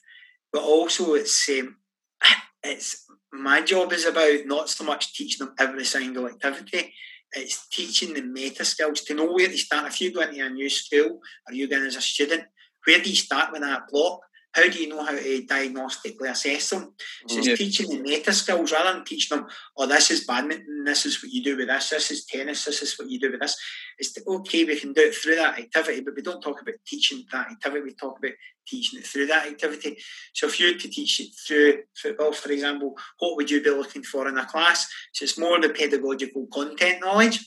but 0.54 0.62
also 0.62 1.14
it's 1.16 1.50
um, 1.50 1.78
it's 2.64 3.06
my 3.34 3.62
job 3.62 3.94
is 3.94 4.06
about 4.06 4.46
not 4.46 4.70
so 4.70 4.84
much 4.84 5.14
teaching 5.14 5.46
them 5.46 5.56
every 5.60 5.86
single 5.86 6.28
activity. 6.28 6.94
It's 7.34 7.68
teaching 7.70 8.14
the 8.14 8.22
meta 8.22 8.66
skills 8.66 9.02
to 9.02 9.14
know 9.14 9.32
where 9.32 9.48
to 9.48 9.58
start. 9.58 9.88
If 9.88 10.02
you 10.02 10.14
go 10.14 10.22
into 10.22 10.46
a 10.46 10.50
new 10.50 10.70
school 10.70 11.20
or 11.48 11.54
you 11.54 11.68
go 11.70 11.78
in 11.78 11.86
as 11.86 11.96
a 11.96 12.02
student, 12.02 12.44
where 12.86 13.00
do 13.00 13.10
you 13.10 13.16
start 13.16 13.52
with 13.52 13.62
that 13.62 13.84
block? 13.90 14.20
How 14.54 14.70
do 14.70 14.82
you 14.82 14.90
know 14.90 15.04
how 15.04 15.12
to 15.12 15.46
diagnostically 15.46 16.30
assess 16.30 16.72
them? 16.72 16.94
So 17.28 17.40
it's 17.40 17.58
teaching 17.58 17.90
the 17.90 18.02
meta 18.02 18.34
skills 18.34 18.72
rather 18.72 18.94
than 18.94 19.06
teaching 19.06 19.38
them, 19.38 19.48
oh, 19.78 19.88
this 19.88 20.12
is 20.12 20.26
badminton, 20.26 20.84
this 20.84 21.06
is 21.06 21.24
what 21.24 21.32
you 21.32 21.42
do 21.42 21.56
with 21.56 21.68
this, 21.68 21.90
this 21.90 22.12
is 22.12 22.26
tennis, 22.26 22.66
this 22.66 22.82
is 22.82 22.98
what 23.00 23.10
you 23.10 23.20
do 23.20 23.32
with 23.32 23.40
this. 23.40 23.56
It's 23.98 24.18
okay, 24.28 24.66
we 24.66 24.78
can 24.78 24.92
do 24.92 25.04
it 25.04 25.16
through 25.16 25.36
that 25.36 25.58
activity, 25.58 26.02
but 26.02 26.16
we 26.16 26.22
don't 26.22 26.42
talk 26.42 26.62
about 26.62 26.76
teaching 26.86 27.24
that 27.32 27.52
activity, 27.52 27.82
we 27.82 27.94
talk 27.94 28.20
about 28.20 28.34
teaching 28.68 29.00
it 29.00 29.08
through 29.08 29.28
that 29.28 29.48
activity. 29.48 29.98
So 30.34 30.48
if 30.48 30.60
you 30.60 30.74
were 30.74 30.80
to 30.80 30.90
teach 30.90 31.22
it 31.22 31.30
through 31.48 31.84
football, 31.96 32.34
for 32.34 32.52
example, 32.52 32.98
what 33.20 33.38
would 33.38 33.50
you 33.50 33.64
be 33.64 33.70
looking 33.70 34.04
for 34.04 34.28
in 34.28 34.38
a 34.38 34.46
class? 34.46 34.88
So 35.14 35.24
it's 35.24 35.40
more 35.40 35.62
the 35.62 35.70
pedagogical 35.70 36.48
content 36.54 37.00
knowledge 37.02 37.40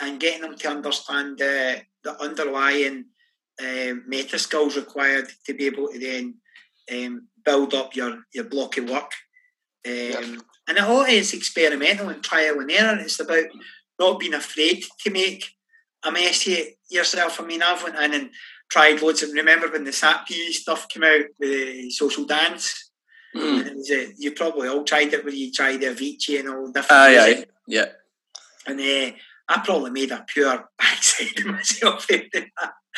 and 0.00 0.20
getting 0.20 0.42
them 0.42 0.56
to 0.56 0.68
understand 0.68 1.40
uh, 1.40 1.76
the 2.04 2.16
underlying 2.20 3.06
um, 3.60 4.04
meta 4.06 4.38
skills 4.38 4.76
required 4.76 5.28
to 5.46 5.54
be 5.54 5.66
able 5.66 5.88
to 5.88 5.98
then 5.98 6.34
um, 6.92 7.28
build 7.44 7.74
up 7.74 7.96
your, 7.96 8.20
your 8.32 8.44
block 8.44 8.76
of 8.76 8.88
work. 8.88 9.12
Um, 9.86 9.92
yep. 9.92 10.24
And 10.68 10.78
it 10.78 10.84
all 10.84 11.04
is 11.04 11.32
experimental 11.32 12.08
and 12.10 12.22
trial 12.22 12.60
and 12.60 12.70
error. 12.70 12.98
It's 13.00 13.20
about 13.20 13.46
not 13.98 14.20
being 14.20 14.34
afraid 14.34 14.84
to 15.00 15.10
make 15.10 15.44
a 16.04 16.12
mess 16.12 16.46
of 16.46 16.58
yourself. 16.90 17.40
I 17.40 17.44
mean, 17.44 17.62
I've 17.62 17.82
went 17.82 17.96
in 17.96 18.14
and 18.14 18.30
tried 18.70 19.00
loads 19.00 19.22
of. 19.22 19.30
Remember 19.32 19.68
when 19.68 19.84
the 19.84 19.90
SATP 19.90 20.50
stuff 20.50 20.88
came 20.88 21.04
out, 21.04 21.24
the 21.38 21.90
social 21.90 22.24
dance? 22.24 22.90
Mm. 23.34 23.90
A, 23.90 24.14
you 24.18 24.32
probably 24.32 24.68
all 24.68 24.84
tried 24.84 25.12
it 25.12 25.24
when 25.24 25.36
you 25.36 25.52
tried 25.52 25.80
the 25.80 25.86
Avicii 25.86 26.40
and 26.40 26.48
all 26.48 26.70
different. 26.70 27.12
Yeah, 27.12 27.44
yeah. 27.66 27.86
And 28.66 28.80
uh, 28.80 29.16
I 29.48 29.60
probably 29.64 29.90
made 29.90 30.10
a 30.10 30.24
pure 30.26 30.68
backside 30.78 31.38
of 31.38 31.46
myself. 31.46 32.06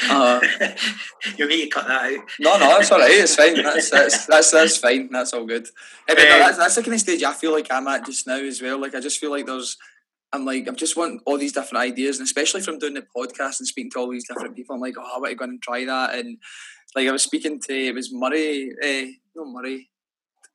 Uh, 0.03 0.41
you 1.37 1.47
need 1.47 1.65
to 1.65 1.69
cut 1.69 1.87
that 1.87 2.13
out. 2.13 2.25
No, 2.41 2.59
no, 2.59 2.77
it's 2.79 2.91
all 2.91 2.99
right. 2.99 3.11
It's 3.11 3.37
fine. 3.37 3.55
That's 3.63 3.91
that's 3.91 4.27
that's, 4.27 4.51
that's 4.51 4.77
fine. 4.79 5.11
That's 5.13 5.33
all 5.35 5.45
good. 5.45 5.67
Hey, 6.09 6.15
but 6.15 6.25
no, 6.25 6.39
that's, 6.39 6.57
that's 6.57 6.75
the 6.77 6.83
kind 6.83 6.95
of 6.95 7.01
stage 7.01 7.23
I 7.23 7.35
feel 7.35 7.53
like 7.53 7.69
I'm 7.71 7.87
at 7.87 8.07
just 8.07 8.27
now 8.27 8.41
as 8.41 8.63
well. 8.63 8.81
Like 8.81 8.95
I 8.95 9.01
just 9.01 9.21
feel 9.21 9.31
like 9.31 9.47
there's, 9.47 9.77
I'm 10.33 10.45
like 10.47 10.67
I'm 10.67 10.77
just 10.77 10.97
want 10.97 11.21
all 11.27 11.37
these 11.37 11.53
different 11.53 11.85
ideas, 11.85 12.19
and 12.19 12.25
especially 12.27 12.63
from 12.63 12.79
doing 12.79 12.95
the 12.95 13.05
podcast 13.15 13.61
and 13.61 13.69
speaking 13.69 13.91
to 13.93 13.99
all 13.99 14.11
these 14.11 14.27
different 14.27 14.57
people, 14.57 14.75
I'm 14.75 14.81
like, 14.81 14.95
oh, 14.99 15.03
I 15.03 15.19
want 15.19 15.31
to 15.31 15.37
go 15.37 15.45
and 15.45 15.61
try 15.63 15.85
that. 15.85 16.15
And 16.15 16.39
like 16.97 17.07
I 17.07 17.13
was 17.13 17.23
speaking 17.23 17.61
to 17.61 17.75
it 17.75 17.95
was 17.95 18.11
Murray, 18.13 18.71
eh, 18.83 19.11
no 19.37 19.45
Murray, 19.45 19.91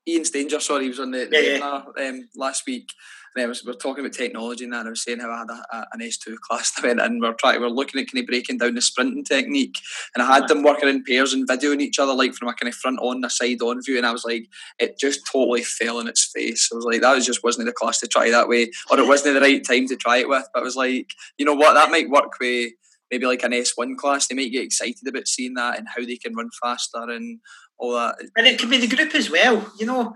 Ian 0.07 0.25
Stanger, 0.25 0.59
sorry, 0.59 0.83
he 0.83 0.89
was 0.89 0.99
on 0.99 1.11
the, 1.11 1.25
the 1.25 1.37
Yeah, 1.37 1.57
yeah. 1.57 1.59
webinar 1.59 2.09
um, 2.09 2.29
last 2.35 2.65
week. 2.65 2.89
And 3.35 3.43
I 3.43 3.47
was, 3.47 3.63
we 3.63 3.71
were 3.71 3.77
talking 3.77 4.03
about 4.03 4.13
technology 4.13 4.63
and 4.63 4.73
that. 4.73 4.79
And 4.79 4.87
I 4.87 4.89
was 4.91 5.03
saying 5.03 5.19
how 5.19 5.31
I 5.31 5.39
had 5.39 5.49
a, 5.49 5.75
a, 5.75 5.87
an 5.93 5.99
S2 5.99 6.37
class 6.39 6.71
that 6.71 6.85
went 6.85 7.01
in. 7.01 7.19
We 7.19 7.27
were 7.27 7.33
trying, 7.33 7.59
we 7.59 7.65
were 7.65 7.73
looking 7.73 7.99
at 7.99 8.11
kind 8.11 8.21
of 8.23 8.27
breaking 8.27 8.57
down 8.57 8.75
the 8.75 8.81
sprinting 8.81 9.23
technique, 9.23 9.77
and 10.13 10.23
I 10.23 10.33
had 10.33 10.47
them 10.47 10.63
working 10.63 10.89
in 10.89 11.03
pairs 11.03 11.33
and 11.33 11.47
videoing 11.47 11.81
each 11.81 11.99
other 11.99 12.13
like 12.13 12.33
from 12.33 12.47
a 12.47 12.53
kind 12.53 12.69
of 12.69 12.75
front 12.75 12.99
on, 13.01 13.23
a 13.23 13.29
side 13.29 13.61
on 13.61 13.81
view. 13.83 13.97
And 13.97 14.05
I 14.05 14.11
was 14.11 14.25
like, 14.25 14.47
it 14.79 14.99
just 14.99 15.27
totally 15.31 15.63
fell 15.63 15.99
in 15.99 16.07
its 16.07 16.25
face. 16.33 16.69
I 16.71 16.75
was 16.75 16.85
like, 16.85 17.01
that 17.01 17.13
was 17.13 17.25
just 17.25 17.43
wasn't 17.43 17.67
the 17.67 17.73
class 17.73 17.99
to 17.99 18.07
try 18.07 18.29
that 18.31 18.47
way, 18.47 18.71
or 18.89 18.99
it 18.99 19.07
wasn't 19.07 19.35
the 19.35 19.41
right 19.41 19.63
time 19.63 19.87
to 19.87 19.95
try 19.95 20.17
it 20.17 20.29
with. 20.29 20.47
But 20.53 20.61
I 20.61 20.63
was 20.63 20.75
like, 20.75 21.11
you 21.37 21.45
know 21.45 21.55
what, 21.55 21.73
that 21.73 21.91
might 21.91 22.09
work 22.09 22.39
with 22.39 22.71
maybe 23.11 23.25
like 23.25 23.43
an 23.43 23.51
S1 23.51 23.97
class. 23.97 24.27
They 24.27 24.35
might 24.35 24.51
get 24.51 24.63
excited 24.63 25.07
about 25.07 25.27
seeing 25.27 25.53
that 25.55 25.77
and 25.77 25.87
how 25.87 26.03
they 26.03 26.17
can 26.17 26.35
run 26.35 26.49
faster 26.61 27.09
and 27.09 27.39
all 27.77 27.93
that. 27.93 28.15
and 28.35 28.47
it 28.47 28.59
could 28.59 28.69
be 28.69 28.77
the 28.77 28.93
group 28.93 29.13
as 29.15 29.29
well. 29.29 29.71
You 29.77 29.85
know, 29.85 30.13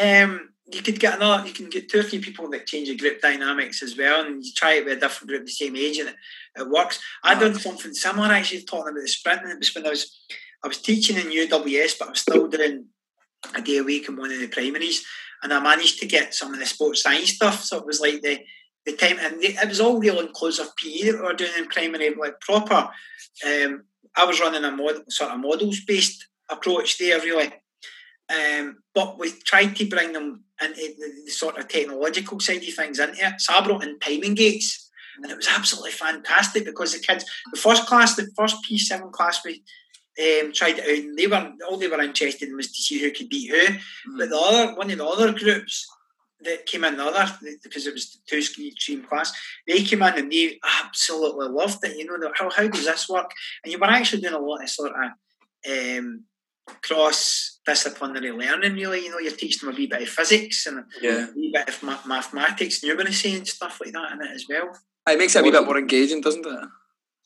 um, 0.00 0.51
you 0.74 0.82
could 0.82 1.00
get 1.00 1.16
another, 1.16 1.46
you 1.46 1.52
can 1.52 1.68
get 1.68 1.88
two 1.88 2.00
or 2.00 2.02
three 2.02 2.20
people 2.20 2.48
that 2.50 2.66
change 2.66 2.88
the 2.88 2.96
group 2.96 3.20
dynamics 3.20 3.82
as 3.82 3.96
well, 3.96 4.24
and 4.24 4.44
you 4.44 4.52
try 4.54 4.74
it 4.74 4.84
with 4.84 4.98
a 4.98 5.00
different 5.00 5.28
group 5.28 5.44
the 5.44 5.52
same 5.52 5.76
age, 5.76 5.98
and 5.98 6.10
it, 6.10 6.16
it 6.56 6.68
works. 6.68 7.00
I've 7.22 7.40
done 7.40 7.54
something 7.54 7.94
similar 7.94 8.28
actually 8.28 8.62
talking 8.62 8.92
about 8.92 9.00
the 9.00 9.08
sprinting. 9.08 9.50
It 9.50 9.58
was 9.58 9.74
when 9.74 9.86
I 9.86 9.90
was 9.90 10.18
I 10.64 10.68
was 10.68 10.78
teaching 10.78 11.16
in 11.16 11.24
UWS, 11.24 11.98
but 11.98 12.08
I 12.08 12.10
was 12.10 12.20
still 12.20 12.48
doing 12.48 12.86
a 13.54 13.62
day 13.62 13.78
a 13.78 13.82
week 13.82 14.08
in 14.08 14.16
one 14.16 14.32
of 14.32 14.38
the 14.38 14.48
primaries, 14.48 15.04
and 15.42 15.52
I 15.52 15.60
managed 15.60 16.00
to 16.00 16.06
get 16.06 16.34
some 16.34 16.52
of 16.52 16.60
the 16.60 16.66
sports 16.66 17.02
science 17.02 17.30
stuff. 17.30 17.62
So 17.62 17.78
it 17.78 17.86
was 17.86 18.00
like 18.00 18.22
the 18.22 18.40
the 18.84 18.96
time, 18.96 19.18
and 19.20 19.42
it 19.42 19.68
was 19.68 19.80
all 19.80 19.98
real 19.98 20.20
inclusive 20.20 20.74
PE 20.76 21.10
that 21.10 21.14
we 21.14 21.20
were 21.20 21.34
doing 21.34 21.52
in 21.56 21.66
primary, 21.66 22.14
like 22.14 22.40
proper. 22.40 22.90
Um, 23.46 23.84
I 24.16 24.24
was 24.24 24.40
running 24.40 24.64
a 24.64 24.70
mod, 24.70 25.10
sort 25.10 25.30
of 25.30 25.40
models 25.40 25.80
based 25.84 26.26
approach 26.50 26.98
there, 26.98 27.20
really. 27.20 27.52
Um, 28.28 28.81
but 28.94 29.18
we 29.18 29.32
tried 29.44 29.76
to 29.76 29.86
bring 29.86 30.12
them 30.12 30.44
into 30.62 30.94
the, 30.98 31.22
the 31.24 31.30
sort 31.30 31.58
of 31.58 31.68
technological 31.68 32.40
side 32.40 32.62
of 32.62 32.74
things 32.74 32.98
into 32.98 33.26
it. 33.26 33.40
So 33.40 33.54
I 33.54 33.64
brought 33.64 33.84
in 33.84 33.98
timing 33.98 34.34
gates, 34.34 34.90
and 35.16 35.30
it 35.30 35.36
was 35.36 35.48
absolutely 35.48 35.92
fantastic 35.92 36.64
because 36.64 36.92
the 36.92 37.00
kids, 37.00 37.24
the 37.52 37.58
first 37.58 37.86
class, 37.86 38.16
the 38.16 38.30
first 38.36 38.56
P7 38.68 39.12
class, 39.12 39.44
we 39.44 39.62
um, 40.18 40.52
tried 40.52 40.78
it 40.78 40.84
out, 40.84 41.04
and 41.04 41.18
they 41.18 41.26
were 41.26 41.52
all 41.68 41.78
they 41.78 41.88
were 41.88 42.00
interested 42.00 42.48
in 42.48 42.56
was 42.56 42.72
to 42.72 42.82
see 42.82 43.00
who 43.00 43.10
could 43.10 43.28
beat 43.28 43.50
who. 43.50 43.76
But 44.18 44.28
the 44.28 44.38
other 44.38 44.74
one 44.74 44.90
of 44.90 44.98
the 44.98 45.06
other 45.06 45.32
groups 45.32 45.88
that 46.42 46.66
came 46.66 46.84
in, 46.84 46.96
the 46.96 47.04
other 47.04 47.32
because 47.62 47.86
it 47.86 47.94
was 47.94 48.12
the 48.12 48.18
two 48.26 48.42
stream 48.42 49.04
class, 49.04 49.32
they 49.66 49.82
came 49.82 50.02
in 50.02 50.18
and 50.18 50.30
they 50.30 50.58
absolutely 50.84 51.48
loved 51.48 51.78
it. 51.84 51.96
You 51.96 52.06
know, 52.06 52.32
how 52.34 52.50
how 52.50 52.68
does 52.68 52.84
this 52.84 53.08
work? 53.08 53.30
And 53.64 53.72
you 53.72 53.78
were 53.78 53.86
actually 53.86 54.20
doing 54.20 54.34
a 54.34 54.38
lot 54.38 54.62
of 54.62 54.68
sort 54.68 54.92
of 54.92 55.98
um, 55.98 56.24
cross 56.82 57.51
disciplinary 57.66 58.32
learning. 58.32 58.74
Really, 58.74 59.04
you 59.04 59.10
know, 59.10 59.18
you're 59.18 59.32
teaching 59.32 59.66
them 59.66 59.74
a 59.74 59.78
wee 59.78 59.86
bit 59.86 60.02
of 60.02 60.08
physics 60.08 60.66
and 60.66 60.84
Yeah. 61.00 61.28
a 61.28 61.32
wee 61.34 61.50
bit 61.52 61.68
of 61.68 61.82
ma- 61.82 61.98
mathematics, 62.06 62.80
numeracy, 62.80 63.36
and 63.36 63.46
stuff 63.46 63.80
like 63.84 63.92
that 63.92 64.12
in 64.12 64.22
it 64.22 64.30
as 64.34 64.46
well. 64.48 64.76
It 65.08 65.18
makes 65.18 65.34
it 65.36 65.40
a 65.40 65.42
wee 65.42 65.50
bit 65.50 65.64
more 65.64 65.78
engaging, 65.78 66.20
doesn't 66.20 66.46
it? 66.46 66.68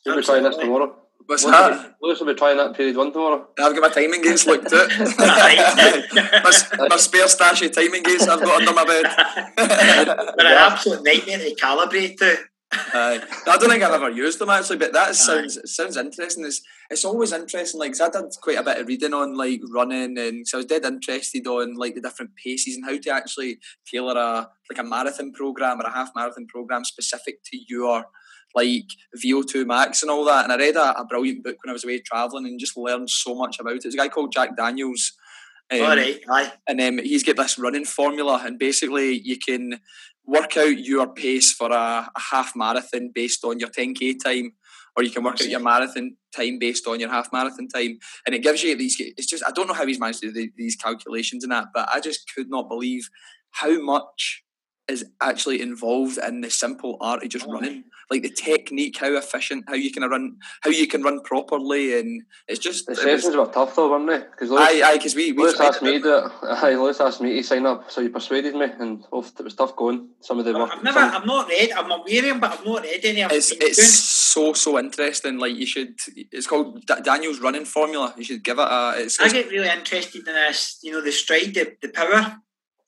We'll 0.05 0.17
be 0.17 0.23
trying 0.23 0.43
this 0.45 0.57
tomorrow. 0.57 0.97
What's 1.27 1.43
Lewis 1.45 1.57
that? 1.57 1.83
be- 2.01 2.07
Lewis 2.07 2.21
will 2.21 2.27
be 2.29 2.35
trying 2.35 2.57
that 2.59 2.77
period 2.77 2.97
one 2.97 3.13
tomorrow. 3.13 3.49
I've 3.59 3.75
got 3.75 3.81
my 3.83 3.89
timing 3.89 4.23
gates 4.23 4.47
looked 4.47 4.73
at. 4.73 4.89
my, 5.19 6.87
my 6.89 6.97
spare 6.97 7.27
stash 7.27 7.63
of 7.63 7.73
timing 7.75 8.05
gates 8.05 8.29
I've 8.29 8.41
got 8.41 8.61
under 8.61 8.73
my 8.73 8.85
bed. 8.85 9.05
They're 9.57 10.47
an 10.47 10.73
absolute 10.73 11.03
nightmare 11.03 11.39
to 11.39 11.55
calibrate 11.57 12.19
to. 12.19 12.37
Aye. 12.73 13.21
I 13.47 13.57
don't 13.59 13.71
think 13.71 13.83
I've 13.83 13.93
ever 13.93 14.11
used 14.11 14.39
them 14.41 14.51
actually, 14.51 14.79
but 14.79 14.93
that 14.93 15.15
sounds 15.15 15.57
it 15.57 15.69
sounds 15.69 15.97
interesting. 15.97 16.45
It's 16.45 16.61
it's 16.91 17.05
always 17.05 17.33
interesting. 17.33 17.79
Like 17.79 17.93
'cause 17.93 18.01
I 18.01 18.11
did 18.11 18.25
quite 18.43 18.59
a 18.59 18.63
bit 18.63 18.79
of 18.79 18.87
reading 18.89 19.15
on 19.15 19.37
like 19.37 19.61
running, 19.73 20.19
and 20.19 20.47
so 20.47 20.59
I 20.59 20.61
was 20.61 20.67
dead 20.67 20.85
interested 20.85 21.47
on 21.47 21.75
like 21.77 21.95
the 21.95 22.01
different 22.01 22.33
paces 22.43 22.77
and 22.77 22.85
how 22.85 22.99
to 22.99 23.11
actually 23.11 23.61
tailor 23.87 24.19
a 24.19 24.49
like 24.71 24.79
a 24.79 24.83
marathon 24.83 25.33
program 25.33 25.81
or 25.81 25.85
a 25.85 25.93
half 25.93 26.11
marathon 26.17 26.47
program 26.49 26.85
specific 26.85 27.43
to 27.45 27.59
your 27.69 28.05
like 28.55 28.87
VO2 29.23 29.67
max 29.67 30.03
and 30.03 30.11
all 30.11 30.25
that. 30.25 30.45
And 30.45 30.53
I 30.53 30.57
read 30.57 30.77
a, 30.77 30.99
a 30.99 31.05
brilliant 31.05 31.45
book 31.45 31.57
when 31.63 31.71
I 31.71 31.73
was 31.73 31.85
away 31.85 32.01
traveling 32.01 32.47
and 32.47 32.59
just 32.59 32.77
learned 32.77 33.11
so 33.11 33.35
much 33.35 33.61
about 33.61 33.75
it. 33.75 33.83
There's 33.83 33.95
a 33.95 33.99
guy 33.99 34.09
called 34.09 34.33
Jack 34.33 34.57
Daniels. 34.57 35.13
Um, 35.73 35.81
All 35.81 35.89
right, 35.89 36.21
aye. 36.31 36.53
and 36.69 36.81
um, 36.81 36.99
he's 36.99 37.25
got 37.25 37.37
this 37.37 37.59
running 37.59 37.85
formula, 37.85 38.41
and 38.45 38.59
basically 38.59 39.19
you 39.19 39.37
can 39.39 39.81
work 40.25 40.57
out 40.57 40.79
your 40.79 41.13
pace 41.13 41.53
for 41.53 41.71
a, 41.71 42.11
a 42.15 42.21
half 42.31 42.53
marathon 42.55 43.11
based 43.15 43.45
on 43.45 43.59
your 43.59 43.69
10k 43.69 44.23
time, 44.23 44.53
or 44.97 45.03
you 45.03 45.11
can 45.11 45.25
work 45.25 45.41
out 45.41 45.49
your 45.49 45.61
marathon 45.61 46.17
time 46.35 46.59
based 46.59 46.87
on 46.87 47.01
your 47.01 47.11
half 47.11 47.33
marathon 47.33 47.69
time, 47.69 47.99
and 48.27 48.35
it 48.35 48.43
gives 48.43 48.63
you 48.63 48.77
these. 48.77 48.97
It's 48.99 49.27
just 49.27 49.45
I 49.47 49.51
don't 49.51 49.67
know 49.67 49.75
how 49.75 49.87
he's 49.87 50.01
managed 50.01 50.21
to 50.21 50.33
do 50.33 50.49
these 50.57 50.77
calculations 50.77 51.43
and 51.43 51.53
that, 51.53 51.69
but 51.75 51.89
I 51.93 52.01
just 52.01 52.33
could 52.33 52.49
not 52.49 52.69
believe 52.69 53.09
how 53.51 53.81
much 53.81 54.45
is 54.89 55.05
actually 55.21 55.61
involved 55.61 56.19
in 56.19 56.41
the 56.43 56.51
simple 56.51 56.97
art 57.01 57.23
of 57.23 57.29
just 57.29 57.47
Oh. 57.49 57.53
running 57.53 57.85
like 58.09 58.23
the 58.23 58.31
technique 58.31 58.97
how 58.99 59.13
efficient 59.17 59.65
how 59.67 59.75
you 59.75 59.91
can 59.91 60.05
run 60.05 60.37
how 60.61 60.71
you 60.71 60.87
can 60.87 61.03
run 61.03 61.21
properly 61.23 61.99
and 61.99 62.23
it's 62.47 62.61
just 62.61 62.87
The 62.87 62.93
it 62.93 62.95
was- 62.99 63.03
sessions 63.23 63.35
were 63.37 63.47
tough 63.47 63.75
though, 63.75 63.91
weren't 63.91 64.07
they? 64.09 64.19
Because 64.31 64.51
Lewis, 64.51 64.63
aye 64.63 64.83
aye 64.85 64.97
because 64.97 65.17
we, 65.17 65.33
we 65.33 65.39
Lewis 65.43 65.57
tried 65.57 65.69
asked 65.71 65.79
to 65.81 65.85
me 65.87 65.99
do- 65.99 66.03
to 66.05 66.31
aye, 66.43 66.77
Lewis 66.77 67.01
asked 67.01 67.21
me 67.21 67.35
to 67.35 67.43
sign 67.43 67.67
up, 67.67 67.91
so 67.91 68.01
you 68.01 68.11
persuaded 68.11 68.55
me, 68.55 68.67
and 68.79 69.05
oh, 69.13 69.25
it 69.25 69.43
was 69.43 69.55
tough 69.57 69.75
going. 69.75 70.09
Some 70.21 70.39
of 70.39 70.45
the 70.45 70.53
work. 70.53 70.71
I've 70.73 70.85
never, 70.85 71.01
some- 71.01 71.15
I'm 71.23 71.27
not 71.27 71.49
read. 71.49 71.73
I'm 71.73 71.91
aware 71.91 72.19
of 72.21 72.25
him, 72.25 72.39
but 72.41 72.53
I've 72.53 72.65
not 72.65 72.83
read 72.85 73.05
any. 73.05 73.25
I've 73.25 73.33
it's 73.33 73.51
it's 73.51 73.77
doing- 73.77 73.89
so 73.89 74.53
so 74.53 74.79
interesting. 74.79 75.39
Like 75.39 75.57
you 75.57 75.67
should. 75.67 75.99
It's 76.15 76.47
called 76.47 76.87
Da- 76.87 77.01
Daniel's 77.01 77.41
running 77.41 77.65
formula. 77.65 78.15
You 78.17 78.23
should 78.23 78.45
give 78.45 78.59
it 78.61 78.69
a. 78.71 78.95
It's, 78.99 79.19
I 79.21 79.25
it's 79.25 79.33
get 79.33 79.51
really 79.51 79.69
interested 79.69 80.27
in 80.29 80.33
this. 80.35 80.79
You 80.83 80.93
know, 80.93 81.03
the 81.03 81.11
stride, 81.11 81.55
the, 81.55 81.77
the 81.83 81.89
power, 81.89 82.37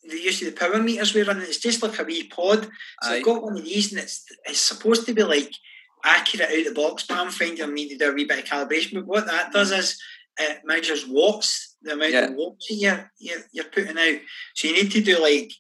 the 0.09 0.21
use 0.21 0.41
of 0.43 0.47
the 0.47 0.59
power 0.59 0.83
meters 0.83 1.15
we're 1.15 1.25
running. 1.25 1.43
It's 1.43 1.59
just 1.59 1.83
like 1.83 1.99
a 1.99 2.05
wee 2.05 2.29
pod. 2.29 2.65
So 3.03 3.11
Aye. 3.11 3.17
I've 3.17 3.25
got 3.25 3.43
one 3.43 3.57
of 3.57 3.65
these, 3.65 3.93
and 3.93 4.01
it's 4.01 4.25
it's 4.47 4.61
supposed 4.61 5.07
to 5.07 5.15
be 5.15 5.23
like 5.23 5.53
accurate 6.05 6.49
out 6.51 6.59
of 6.59 6.65
the 6.65 6.81
box, 6.81 7.05
but 7.07 7.19
I'm 7.19 7.31
finding 7.31 7.63
I 7.63 7.67
need 7.67 7.89
to 7.91 7.99
do 7.99 8.11
a 8.11 8.15
wee 8.15 8.25
bit 8.25 8.39
of 8.39 8.45
calibration. 8.45 8.95
But 8.95 9.07
what 9.07 9.27
that 9.27 9.53
does 9.53 9.73
is 9.73 10.01
it 10.39 10.61
measures 10.65 11.07
watts, 11.07 11.77
the 11.83 11.93
amount 11.93 12.13
Yeah. 12.13 12.27
of 12.27 12.35
watts 12.35 12.69
that 12.69 12.75
you're, 12.75 13.11
you're 13.19 13.41
you're 13.53 13.65
putting 13.65 13.99
out. 13.99 14.21
So 14.55 14.69
you 14.69 14.75
need 14.75 14.93
to 14.93 15.01
do 15.01 15.21
like 15.21 15.53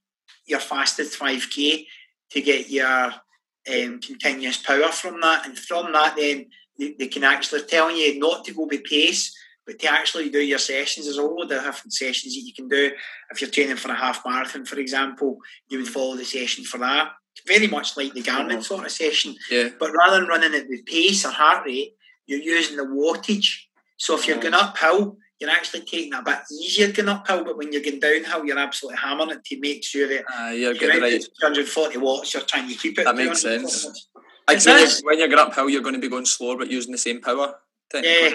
your 0.47 0.61
fastest 0.61 1.19
5k 1.19 1.87
to 2.31 2.41
get 2.41 2.71
your 2.71 2.87
um, 2.87 4.01
continuous 4.01 4.57
power 4.59 4.91
from 4.93 5.21
that, 5.21 5.47
and 5.47 5.59
from 5.59 5.93
that, 5.93 6.17
then 6.17 6.47
they, 6.79 6.95
they 6.99 7.09
can 7.09 7.25
actually 7.25 7.63
tell 7.63 7.91
you 7.91 8.19
not 8.19 8.45
to 8.45 8.55
go 8.55 8.67
by 8.67 8.79
pace, 8.85 9.37
but 9.69 9.79
to 9.79 9.93
actually 9.93 10.31
do 10.31 10.41
your 10.41 10.59
sessions. 10.59 11.05
There's 11.05 11.19
a 11.19 11.23
load 11.23 11.43
of 11.43 11.63
different 11.63 11.93
sessions 11.93 12.35
that 12.35 12.41
you 12.41 12.55
can 12.55 12.69
do. 12.69 12.91
If 13.31 13.43
you're 13.43 13.51
training 13.51 13.77
for 13.77 13.93
a 13.93 13.95
half 13.95 14.23
marathon, 14.25 14.65
for 14.65 14.79
example, 14.79 15.37
you 15.69 15.77
would 15.77 15.89
follow 15.89 16.17
the 16.17 16.25
session 16.25 16.65
for 16.65 16.79
that. 16.79 17.11
Very 17.47 17.67
much 17.67 17.95
like 17.95 18.15
the 18.15 18.23
Garmin 18.23 18.65
sort 18.65 18.87
of 18.87 18.91
session, 18.91 19.37
yeah. 19.51 19.69
but 19.79 19.93
rather 19.93 20.19
than 20.19 20.29
running 20.29 20.55
it 20.55 20.67
with 20.71 20.87
pace 20.87 21.25
or 21.27 21.31
heart 21.31 21.67
rate, 21.67 21.93
you're 22.27 22.41
using 22.41 22.79
the 22.79 22.85
wattage. 22.85 23.65
So 23.99 24.17
if 24.17 24.27
you're 24.27 24.39
going 24.39 24.55
uphill, 24.55 25.19
you're 25.39 25.51
actually 25.51 25.81
taking 25.81 26.15
it 26.15 26.19
a 26.19 26.23
bit 26.23 26.39
easier 26.51 26.91
going 26.91 27.11
uphill, 27.11 27.45
but 27.45 27.59
when 27.59 27.71
you're 27.71 27.83
going 27.83 28.01
downhill, 28.01 28.47
you're 28.47 28.59
absolutely 28.59 28.99
hammering 28.99 29.31
it 29.31 29.45
to 29.45 29.61
make 29.61 29.85
sure 29.85 30.09
that 30.09 30.25
Uh, 30.35 30.51
you're 30.51 30.73
getting 30.73 30.97
the 30.97 31.03
right. 31.03 31.29
240 31.41 31.99
watts, 31.99 32.33
you're 32.33 32.43
trying 32.43 32.69
to 32.69 32.75
keep 32.75 32.99
it. 32.99 33.05
That 33.05 33.17
makes 33.17 33.43
sense. 33.43 33.85
watts. 33.85 34.09
Like 34.49 34.57
It 34.57 34.61
so 34.63 34.73
when, 34.73 34.81
you, 34.81 34.95
when 35.03 35.19
you're 35.19 35.29
going 35.29 35.47
uphill, 35.47 35.69
you're 35.69 35.83
going 35.83 35.95
to 35.95 36.01
be 36.01 36.09
going 36.09 36.25
slower, 36.25 36.57
but 36.57 36.71
using 36.71 36.91
the 36.91 36.99
same 36.99 37.21
power. 37.21 37.55
Yeah, 37.95 38.35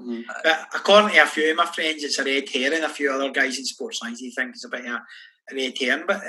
Mhm. 0.00 0.24
but 0.44 0.68
according 0.74 1.10
to 1.10 1.22
a 1.22 1.26
few 1.26 1.50
of 1.50 1.56
my 1.56 1.66
friends, 1.66 2.04
it's 2.04 2.18
a 2.18 2.24
red 2.24 2.48
herring. 2.48 2.84
A 2.84 2.88
few 2.88 3.10
other 3.12 3.30
guys 3.30 3.58
in 3.58 3.64
sports 3.64 3.98
science, 3.98 4.20
they 4.20 4.30
think 4.30 4.50
it's 4.50 4.64
a 4.64 4.68
bit 4.68 4.84
of 4.86 4.92
a, 4.94 5.02
red 5.54 5.76
herring, 5.78 6.04
but 6.06 6.20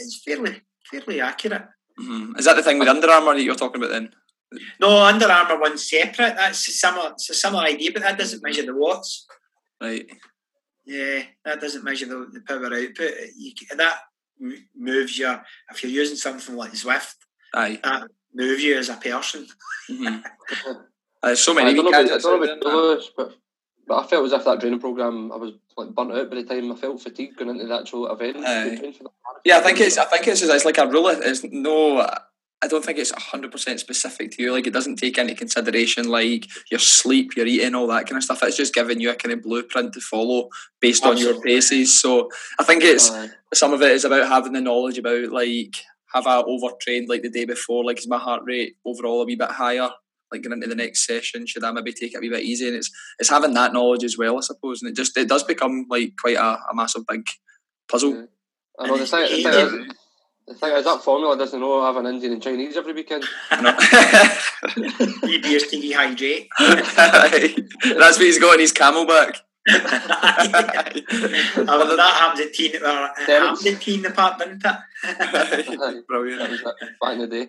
it's 0.00 0.20
fairly 0.24 0.60
fairly 0.90 1.20
accurate. 1.20 1.66
Mhm. 1.98 2.38
Is 2.38 2.44
that 2.44 2.56
the 2.56 2.62
thing 2.62 2.78
with 2.78 2.88
Under 2.88 3.10
Armour 3.10 3.34
that 3.34 3.42
you're 3.42 3.54
talking 3.54 3.80
about 3.82 3.90
then? 3.92 4.14
No, 4.80 4.90
Under 5.04 5.26
Armour 5.30 5.58
one's 5.60 5.88
separate. 5.88 6.36
That's 6.36 6.66
a 6.68 6.70
similar. 6.72 7.10
It's 7.12 7.30
a 7.30 7.34
similar 7.34 7.64
idea, 7.64 7.92
but 7.92 8.02
that 8.02 8.18
doesn't 8.18 8.42
measure 8.42 8.64
the 8.64 8.74
watts. 8.74 9.26
Right. 9.80 10.08
Yeah, 10.86 11.22
that 11.44 11.60
doesn't 11.60 11.84
measure 11.84 12.06
the, 12.06 12.26
the 12.32 12.40
power 12.40 12.64
output. 12.66 13.14
You, 13.36 13.52
that 13.76 13.98
moves 14.74 15.18
you. 15.18 15.34
If 15.70 15.82
you're 15.82 15.92
using 15.92 16.16
something 16.16 16.56
like 16.56 16.72
Zwift, 16.72 17.14
Aye. 17.54 17.78
that 17.84 18.08
moves 18.34 18.62
you 18.62 18.76
as 18.78 18.88
a 18.88 18.96
person. 18.96 19.46
Mhm. 19.90 20.22
There's 21.22 21.40
so 21.40 21.52
I 21.52 21.54
many 21.56 21.74
don't 21.74 21.84
know 21.84 21.90
about, 21.90 22.10
I 22.10 22.18
don't 22.18 22.64
know 22.64 22.92
about 22.92 23.02
but 23.16 23.34
but 23.86 24.04
I 24.04 24.06
felt 24.06 24.26
as 24.26 24.32
if 24.32 24.44
that 24.44 24.60
training 24.60 24.80
program 24.80 25.32
I 25.32 25.36
was 25.36 25.52
like 25.76 25.94
burnt 25.94 26.12
out 26.12 26.28
by 26.30 26.36
the 26.36 26.44
time 26.44 26.70
I 26.70 26.76
felt 26.76 27.00
fatigued 27.00 27.38
going 27.38 27.50
into 27.50 27.66
the 27.66 27.80
actual 27.80 28.10
event. 28.12 28.36
Aye. 28.38 28.70
to 28.70 28.76
train 28.78 28.92
for 28.92 29.04
the 29.04 29.10
marathon. 29.24 29.42
Yeah, 29.44 29.56
I 29.56 29.60
think 29.60 29.80
it's. 29.80 29.96
I 29.96 30.04
think 30.04 30.28
it's. 30.28 30.42
It's 30.42 30.64
like 30.64 30.78
a 30.78 30.86
rule. 30.86 31.08
It's 31.08 31.42
no. 31.44 32.06
I 32.60 32.66
don't 32.66 32.84
think 32.84 32.98
it's 32.98 33.12
hundred 33.12 33.52
percent 33.52 33.80
specific 33.80 34.32
to 34.32 34.42
you. 34.42 34.52
Like 34.52 34.66
it 34.66 34.72
doesn't 34.72 34.96
take 34.96 35.16
into 35.16 35.34
consideration 35.34 36.08
like 36.08 36.48
your 36.70 36.80
sleep, 36.80 37.36
your 37.36 37.46
eating, 37.46 37.74
all 37.74 37.86
that 37.86 38.06
kind 38.06 38.16
of 38.16 38.24
stuff. 38.24 38.42
It's 38.42 38.56
just 38.56 38.74
giving 38.74 39.00
you 39.00 39.10
a 39.10 39.14
kind 39.14 39.32
of 39.32 39.42
blueprint 39.42 39.94
to 39.94 40.00
follow 40.00 40.48
based 40.80 41.04
on 41.04 41.16
your 41.16 41.40
paces. 41.40 42.00
So 42.00 42.28
I 42.58 42.64
think 42.64 42.82
it's 42.82 43.10
some 43.54 43.72
of 43.72 43.80
it 43.80 43.92
is 43.92 44.04
about 44.04 44.28
having 44.28 44.52
the 44.52 44.60
knowledge 44.60 44.98
about 44.98 45.30
like 45.30 45.76
have 46.12 46.26
I 46.26 46.38
overtrained 46.38 47.08
like 47.08 47.22
the 47.22 47.30
day 47.30 47.44
before? 47.44 47.84
Like 47.84 47.98
is 47.98 48.08
my 48.08 48.18
heart 48.18 48.42
rate 48.44 48.76
overall 48.84 49.22
a 49.22 49.24
wee 49.24 49.36
bit 49.36 49.50
higher? 49.50 49.90
Like 50.30 50.42
going 50.42 50.52
into 50.52 50.68
the 50.68 50.74
next 50.74 51.06
session, 51.06 51.46
should 51.46 51.64
I 51.64 51.72
maybe 51.72 51.92
take 51.92 52.14
it 52.14 52.18
a 52.18 52.20
wee 52.20 52.28
bit 52.28 52.42
easy? 52.42 52.68
And 52.68 52.76
it's 52.76 52.90
it's 53.18 53.30
having 53.30 53.54
that 53.54 53.72
knowledge 53.72 54.04
as 54.04 54.18
well, 54.18 54.36
I 54.36 54.40
suppose. 54.40 54.82
And 54.82 54.90
it 54.90 54.96
just 54.96 55.16
it 55.16 55.28
does 55.28 55.42
become 55.42 55.86
like 55.88 56.12
quite 56.20 56.36
a, 56.36 56.58
a 56.70 56.74
massive 56.74 57.06
big 57.06 57.26
puzzle. 57.90 58.14
Yeah. 58.14 58.22
I 58.78 58.86
know 58.86 58.98
the 58.98 59.06
thing, 59.06 59.22
the, 59.22 59.28
thing 59.28 59.46
is, 59.46 59.72
the 60.46 60.54
thing 60.54 60.76
is 60.76 60.84
that 60.84 61.02
formula 61.02 61.36
doesn't 61.36 61.58
know 61.58 61.84
have 61.84 61.96
an 61.96 62.06
Indian 62.06 62.34
and 62.34 62.42
Chinese 62.42 62.76
every 62.76 62.92
weekend. 62.92 63.24
EBS 63.50 64.52
TV 65.68 65.94
hydrate. 65.94 66.48
That's 67.98 68.18
what 68.18 68.26
he's 68.26 68.38
got 68.38 68.54
in 68.54 68.60
his 68.60 68.72
CamelBak. 68.72 69.38
I 69.70 70.92
mean, 70.94 71.04
that 71.96 72.14
happens 72.18 72.46
at 72.46 72.54
teen. 72.54 72.76
Uh, 72.76 72.80
well, 72.80 73.10
it 73.16 73.28
happens 73.28 73.66
at 73.66 73.80
teen 73.80 74.06
apart, 74.06 74.38
didn't 74.38 74.64
it? 74.64 76.06
Brilliant. 76.06 76.62
Back 77.00 77.12
in 77.12 77.18
the 77.18 77.26
day. 77.26 77.48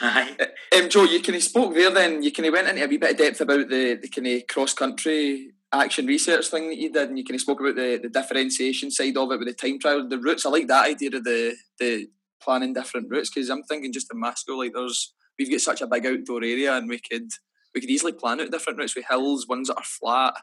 Aye. 0.00 0.36
Um, 0.76 0.90
Joe, 0.90 1.04
you 1.04 1.22
kind 1.22 1.34
of 1.34 1.42
spoke 1.42 1.74
there. 1.74 1.90
Then 1.90 2.22
you 2.22 2.30
kind 2.30 2.46
of 2.46 2.52
went 2.52 2.68
into 2.68 2.84
a 2.84 2.86
wee 2.86 2.98
bit 2.98 3.12
of 3.12 3.16
depth 3.16 3.40
about 3.40 3.68
the 3.70 3.94
the 3.94 4.08
kind 4.08 4.26
of 4.26 4.46
cross 4.46 4.74
country 4.74 5.52
action 5.72 6.06
research 6.06 6.48
thing 6.48 6.68
that 6.68 6.76
you 6.76 6.92
did, 6.92 7.08
and 7.08 7.18
you 7.18 7.24
kind 7.24 7.36
of 7.36 7.40
spoke 7.40 7.60
about 7.60 7.74
the, 7.74 7.98
the 8.02 8.10
differentiation 8.10 8.90
side 8.90 9.16
of 9.16 9.32
it 9.32 9.38
with 9.38 9.48
the 9.48 9.54
time 9.54 9.78
trial, 9.78 10.06
the 10.06 10.18
routes. 10.18 10.44
I 10.44 10.50
like 10.50 10.68
that 10.68 10.86
idea 10.86 11.08
of 11.14 11.24
the 11.24 11.56
the 11.78 12.06
planning 12.42 12.74
different 12.74 13.08
routes 13.10 13.30
because 13.30 13.48
I'm 13.48 13.62
thinking 13.62 13.92
just 13.92 14.12
in 14.12 14.20
Masco, 14.20 14.56
like 14.56 14.72
there's 14.74 15.14
we've 15.38 15.50
got 15.50 15.60
such 15.60 15.80
a 15.80 15.86
big 15.86 16.06
outdoor 16.06 16.44
area, 16.44 16.76
and 16.76 16.88
we 16.88 17.00
could 17.00 17.30
we 17.74 17.80
could 17.80 17.90
easily 17.90 18.12
plan 18.12 18.40
out 18.40 18.50
different 18.50 18.78
routes 18.78 18.94
with 18.94 19.06
hills, 19.08 19.48
ones 19.48 19.68
that 19.68 19.78
are 19.78 19.84
flat, 19.84 20.34
um, 20.36 20.42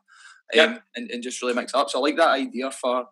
yep. 0.53 0.83
and, 0.95 1.09
and 1.11 1.23
just 1.23 1.41
really 1.41 1.53
mix 1.53 1.73
up. 1.73 1.89
So 1.89 1.99
I 1.99 2.01
like 2.01 2.17
that 2.17 2.29
idea 2.29 2.71
for 2.71 3.05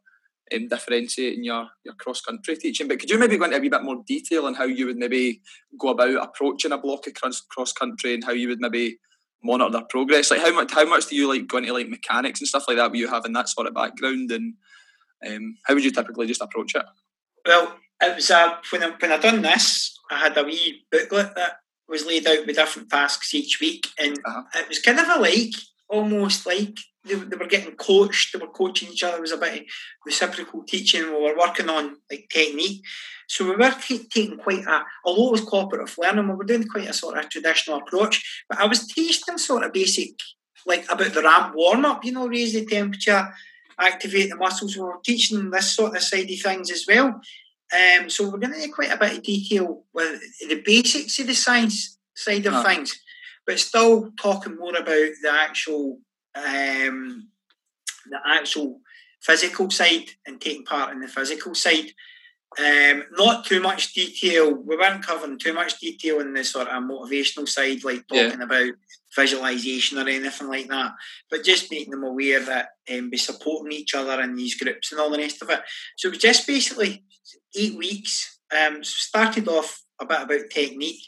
um, 0.53 0.67
differentiating 0.67 1.43
your, 1.43 1.67
your 1.83 1.93
cross 1.95 2.21
country 2.21 2.57
teaching. 2.57 2.87
But 2.87 2.99
could 2.99 3.09
you 3.09 3.19
maybe 3.19 3.37
go 3.37 3.45
into 3.45 3.57
a 3.57 3.59
wee 3.59 3.69
bit 3.69 3.83
more 3.83 4.03
detail 4.05 4.45
on 4.45 4.55
how 4.55 4.65
you 4.65 4.85
would 4.87 4.97
maybe 4.97 5.41
go 5.79 5.89
about 5.89 6.23
approaching 6.23 6.71
a 6.71 6.77
block 6.77 7.07
of 7.07 7.13
cross 7.49 7.73
country 7.73 8.13
and 8.13 8.23
how 8.23 8.31
you 8.31 8.49
would 8.49 8.59
maybe 8.59 8.97
monitor 9.43 9.71
their 9.71 9.85
progress? 9.89 10.31
Like 10.31 10.41
how 10.41 10.53
much 10.53 10.71
how 10.71 10.85
much 10.85 11.07
do 11.07 11.15
you 11.15 11.27
like 11.27 11.47
go 11.47 11.57
into 11.57 11.73
like 11.73 11.89
mechanics 11.89 12.41
and 12.41 12.47
stuff 12.47 12.65
like 12.67 12.77
that? 12.77 12.91
Where 12.91 12.99
you 12.99 13.07
having 13.07 13.33
that 13.33 13.49
sort 13.49 13.67
of 13.67 13.73
background 13.73 14.31
and 14.31 14.55
um, 15.25 15.57
how 15.65 15.73
would 15.73 15.83
you 15.83 15.91
typically 15.91 16.27
just 16.27 16.41
approach 16.41 16.75
it? 16.75 16.85
Well, 17.45 17.75
it 18.01 18.15
was 18.15 18.29
uh, 18.31 18.55
when 18.71 18.83
I, 18.83 18.89
when 18.99 19.11
I 19.11 19.17
done 19.17 19.41
this, 19.41 19.97
I 20.11 20.17
had 20.17 20.37
a 20.37 20.43
wee 20.43 20.83
booklet 20.91 21.35
that 21.35 21.57
was 21.87 22.05
laid 22.05 22.27
out 22.27 22.45
with 22.45 22.55
different 22.55 22.89
tasks 22.89 23.33
each 23.33 23.59
week, 23.59 23.87
and 23.99 24.17
uh-huh. 24.25 24.43
it 24.55 24.69
was 24.69 24.79
kind 24.79 24.99
of 24.99 25.07
a 25.07 25.19
like 25.19 25.53
almost 25.89 26.45
like 26.45 26.77
they, 27.05 27.15
they 27.15 27.35
were 27.35 27.47
getting 27.47 27.75
coached, 27.75 28.33
they 28.33 28.39
were 28.39 28.51
coaching 28.51 28.89
each 28.89 29.03
other. 29.03 29.17
It 29.17 29.21
was 29.21 29.31
a 29.31 29.37
bit 29.37 29.61
of 29.61 29.65
reciprocal 30.05 30.63
teaching. 30.63 31.03
We 31.03 31.21
were 31.21 31.37
working 31.37 31.69
on 31.69 31.97
like 32.09 32.29
technique. 32.31 32.83
So 33.27 33.45
we 33.45 33.55
were 33.55 33.71
t- 33.71 34.07
taking 34.09 34.37
quite 34.37 34.65
a, 34.65 34.83
although 35.05 35.29
it 35.29 35.31
was 35.31 35.41
cooperative 35.41 35.95
learning, 35.97 36.27
we 36.27 36.35
were 36.35 36.43
doing 36.43 36.67
quite 36.67 36.89
a 36.89 36.93
sort 36.93 37.17
of 37.17 37.29
traditional 37.29 37.79
approach. 37.79 38.43
But 38.49 38.59
I 38.59 38.67
was 38.67 38.87
teaching 38.87 39.37
sort 39.37 39.63
of 39.63 39.73
basic, 39.73 40.11
like 40.65 40.85
about 40.89 41.13
the 41.13 41.21
ramp 41.21 41.53
warm 41.55 41.85
up, 41.85 42.05
you 42.05 42.11
know, 42.11 42.27
raise 42.27 42.53
the 42.53 42.65
temperature, 42.65 43.33
activate 43.79 44.29
the 44.29 44.35
muscles. 44.35 44.75
We 44.75 44.83
were 44.83 44.99
teaching 45.03 45.37
them 45.37 45.51
this 45.51 45.75
sort 45.75 45.95
of 45.95 46.03
side 46.03 46.29
of 46.29 46.39
things 46.39 46.71
as 46.71 46.85
well. 46.87 47.21
Um, 47.73 48.09
so 48.09 48.29
we're 48.29 48.37
going 48.37 48.53
to 48.53 48.69
quite 48.69 48.91
a 48.91 48.97
bit 48.97 49.17
of 49.17 49.23
detail 49.23 49.83
with 49.93 50.21
the 50.47 50.61
basics 50.63 51.19
of 51.19 51.27
the 51.27 51.33
science 51.33 51.97
side 52.15 52.45
of 52.45 52.53
oh. 52.53 52.63
things, 52.63 53.01
but 53.45 53.59
still 53.59 54.11
talking 54.19 54.57
more 54.57 54.75
about 54.75 55.09
the 55.21 55.31
actual 55.31 55.99
um, 56.35 57.29
the 58.09 58.19
actual 58.25 58.81
physical 59.21 59.69
side 59.69 60.09
and 60.25 60.39
taking 60.39 60.65
part 60.65 60.91
in 60.91 60.99
the 60.99 61.07
physical 61.07 61.55
side. 61.55 61.91
Um, 62.59 63.03
not 63.13 63.45
too 63.45 63.59
much 63.61 63.93
detail. 63.93 64.53
We 64.53 64.77
weren't 64.77 65.05
covering 65.05 65.39
too 65.39 65.53
much 65.53 65.79
detail 65.79 66.19
in 66.19 66.33
the 66.33 66.43
sort 66.43 66.67
of 66.67 66.83
motivational 66.83 67.47
side, 67.49 67.83
like 67.83 68.07
talking 68.07 68.39
yeah. 68.39 68.43
about 68.43 68.73
visualization 69.15 69.97
or 69.97 70.07
anything 70.07 70.49
like 70.49 70.67
that. 70.67 70.91
But 71.31 71.43
just 71.43 71.71
making 71.71 71.91
them 71.91 72.03
aware 72.03 72.41
that 72.41 72.69
um, 72.93 73.09
be 73.09 73.17
supporting 73.17 73.71
each 73.71 73.95
other 73.95 74.21
in 74.21 74.35
these 74.35 74.55
groups 74.55 74.91
and 74.91 75.01
all 75.01 75.09
the 75.09 75.17
rest 75.17 75.41
of 75.41 75.49
it. 75.49 75.61
So 75.97 76.09
it 76.09 76.11
was 76.11 76.19
just 76.19 76.45
basically 76.45 77.03
eight 77.55 77.75
weeks. 77.75 78.39
Um, 78.55 78.83
started 78.83 79.47
off 79.47 79.83
a 79.99 80.05
bit 80.05 80.21
about 80.21 80.49
technique, 80.51 81.01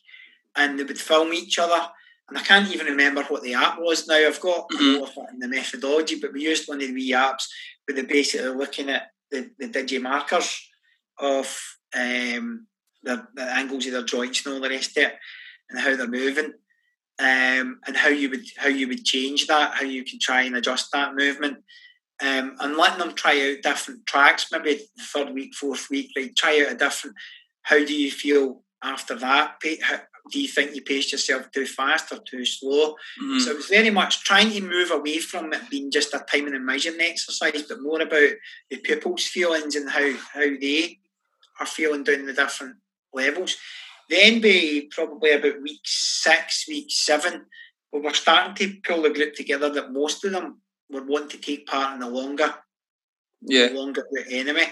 and 0.55 0.79
they 0.79 0.83
would 0.83 0.99
film 0.99 1.31
each 1.31 1.59
other 1.59 1.89
and 2.29 2.37
I 2.37 2.41
can't 2.41 2.73
even 2.73 2.87
remember 2.87 3.23
what 3.23 3.43
the 3.43 3.53
app 3.53 3.79
was 3.79 4.07
now. 4.07 4.15
I've 4.15 4.41
got 4.41 4.67
mm-hmm. 4.69 5.19
in 5.33 5.39
the 5.39 5.47
methodology, 5.47 6.19
but 6.19 6.33
we 6.33 6.41
used 6.41 6.67
one 6.67 6.81
of 6.81 6.87
the 6.87 6.93
wee 6.93 7.11
apps 7.11 7.47
where 7.85 7.95
they're 7.95 8.03
basically 8.03 8.49
looking 8.49 8.89
at 8.89 9.09
the, 9.29 9.51
the 9.59 9.67
digi 9.67 10.01
markers 10.01 10.67
of 11.19 11.45
um, 11.95 12.67
the, 13.03 13.27
the, 13.35 13.43
angles 13.43 13.85
of 13.85 13.93
their 13.93 14.03
joints 14.03 14.45
and 14.45 14.55
all 14.55 14.61
the 14.61 14.69
rest 14.69 14.97
of 14.97 15.03
it, 15.03 15.13
and 15.69 15.79
how 15.79 15.95
they're 15.95 16.07
moving, 16.07 16.53
um, 17.19 17.79
and 17.85 17.95
how 17.95 18.09
you 18.09 18.29
would 18.29 18.45
how 18.57 18.67
you 18.67 18.87
would 18.87 19.05
change 19.05 19.47
that, 19.47 19.75
how 19.75 19.85
you 19.85 20.03
can 20.03 20.19
try 20.19 20.41
and 20.41 20.55
adjust 20.55 20.91
that 20.91 21.15
movement, 21.15 21.57
um, 22.23 22.55
and 22.59 22.75
letting 22.75 22.99
them 22.99 23.13
try 23.13 23.51
out 23.51 23.63
different 23.63 24.05
tracks. 24.07 24.47
Maybe 24.51 24.81
the 24.97 25.03
third 25.03 25.33
week, 25.33 25.53
fourth 25.53 25.89
week, 25.91 26.11
like 26.17 26.35
try 26.35 26.65
out 26.65 26.73
a 26.73 26.75
different. 26.75 27.15
How 27.61 27.77
do 27.77 27.95
you 27.95 28.11
feel 28.11 28.63
after 28.83 29.15
that? 29.15 29.55
Do 30.31 30.41
you 30.41 30.47
think 30.47 30.73
you 30.73 30.81
paced 30.81 31.11
yourself 31.11 31.51
too 31.51 31.65
fast 31.65 32.11
or 32.11 32.19
too 32.19 32.45
slow? 32.45 32.95
Mm-hmm. 33.21 33.39
So 33.39 33.51
it 33.51 33.57
was 33.57 33.67
very 33.67 33.89
much 33.89 34.23
trying 34.23 34.51
to 34.51 34.61
move 34.61 34.91
away 34.91 35.19
from 35.19 35.53
it 35.53 35.69
being 35.69 35.91
just 35.91 36.13
a 36.13 36.25
timing 36.29 36.55
and 36.55 36.65
measuring 36.65 36.99
exercise, 36.99 37.63
but 37.63 37.81
more 37.81 38.01
about 38.01 38.31
the 38.69 38.77
pupils' 38.77 39.27
feelings 39.27 39.75
and 39.75 39.89
how, 39.89 40.13
how 40.33 40.41
they 40.59 40.99
are 41.59 41.65
feeling 41.65 42.03
down 42.03 42.25
the 42.25 42.33
different 42.33 42.77
levels. 43.13 43.57
Then 44.09 44.41
by 44.41 44.87
probably 44.91 45.31
about 45.31 45.61
week 45.61 45.81
six, 45.83 46.65
week 46.67 46.87
seven, 46.89 47.45
we 47.91 48.01
were 48.01 48.13
starting 48.13 48.55
to 48.55 48.81
pull 48.81 49.03
the 49.03 49.09
group 49.11 49.35
together 49.35 49.69
that 49.69 49.91
most 49.91 50.25
of 50.25 50.31
them 50.31 50.59
would 50.89 51.07
want 51.07 51.29
to 51.31 51.37
take 51.37 51.65
part 51.65 51.93
in 51.93 51.99
the 51.99 52.09
longer, 52.09 52.53
yeah, 53.41 53.69
longer 53.73 54.05
route 54.11 54.27
anyway. 54.29 54.71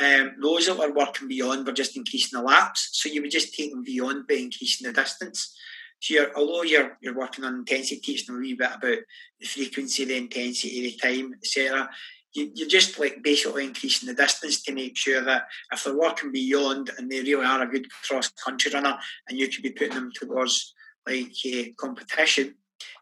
Um, 0.00 0.32
those 0.40 0.66
that 0.66 0.78
were 0.78 0.92
working 0.92 1.28
beyond 1.28 1.66
were 1.66 1.72
just 1.72 1.96
increasing 1.96 2.38
the 2.38 2.44
laps. 2.44 2.90
So 2.92 3.08
you 3.08 3.22
were 3.22 3.28
just 3.28 3.54
taking 3.54 3.84
beyond 3.84 4.26
by 4.26 4.36
increasing 4.36 4.86
the 4.86 4.92
distance. 4.92 5.54
So 6.00 6.14
you're, 6.14 6.36
although 6.36 6.62
you're 6.62 6.98
you're 7.00 7.16
working 7.16 7.44
on 7.44 7.56
intensity, 7.56 8.00
teaching 8.00 8.34
a 8.34 8.38
wee 8.38 8.54
bit 8.54 8.70
about 8.74 8.98
the 9.40 9.46
frequency, 9.46 10.04
the 10.04 10.16
intensity, 10.16 10.82
the 10.82 10.96
time, 10.96 11.34
etc. 11.34 11.88
You, 12.34 12.50
you're 12.54 12.68
just 12.68 12.98
like 12.98 13.22
basically 13.22 13.64
increasing 13.64 14.08
the 14.08 14.14
distance 14.14 14.62
to 14.62 14.72
make 14.72 14.96
sure 14.96 15.20
that 15.20 15.44
if 15.72 15.84
they're 15.84 15.96
working 15.96 16.32
beyond 16.32 16.90
and 16.96 17.10
they 17.10 17.20
really 17.20 17.44
are 17.44 17.62
a 17.62 17.70
good 17.70 17.86
cross 18.08 18.30
country 18.30 18.72
runner, 18.72 18.98
and 19.28 19.38
you 19.38 19.48
could 19.48 19.62
be 19.62 19.70
putting 19.70 19.94
them 19.94 20.10
towards 20.14 20.74
like 21.06 21.32
uh, 21.46 21.64
competition, 21.78 22.54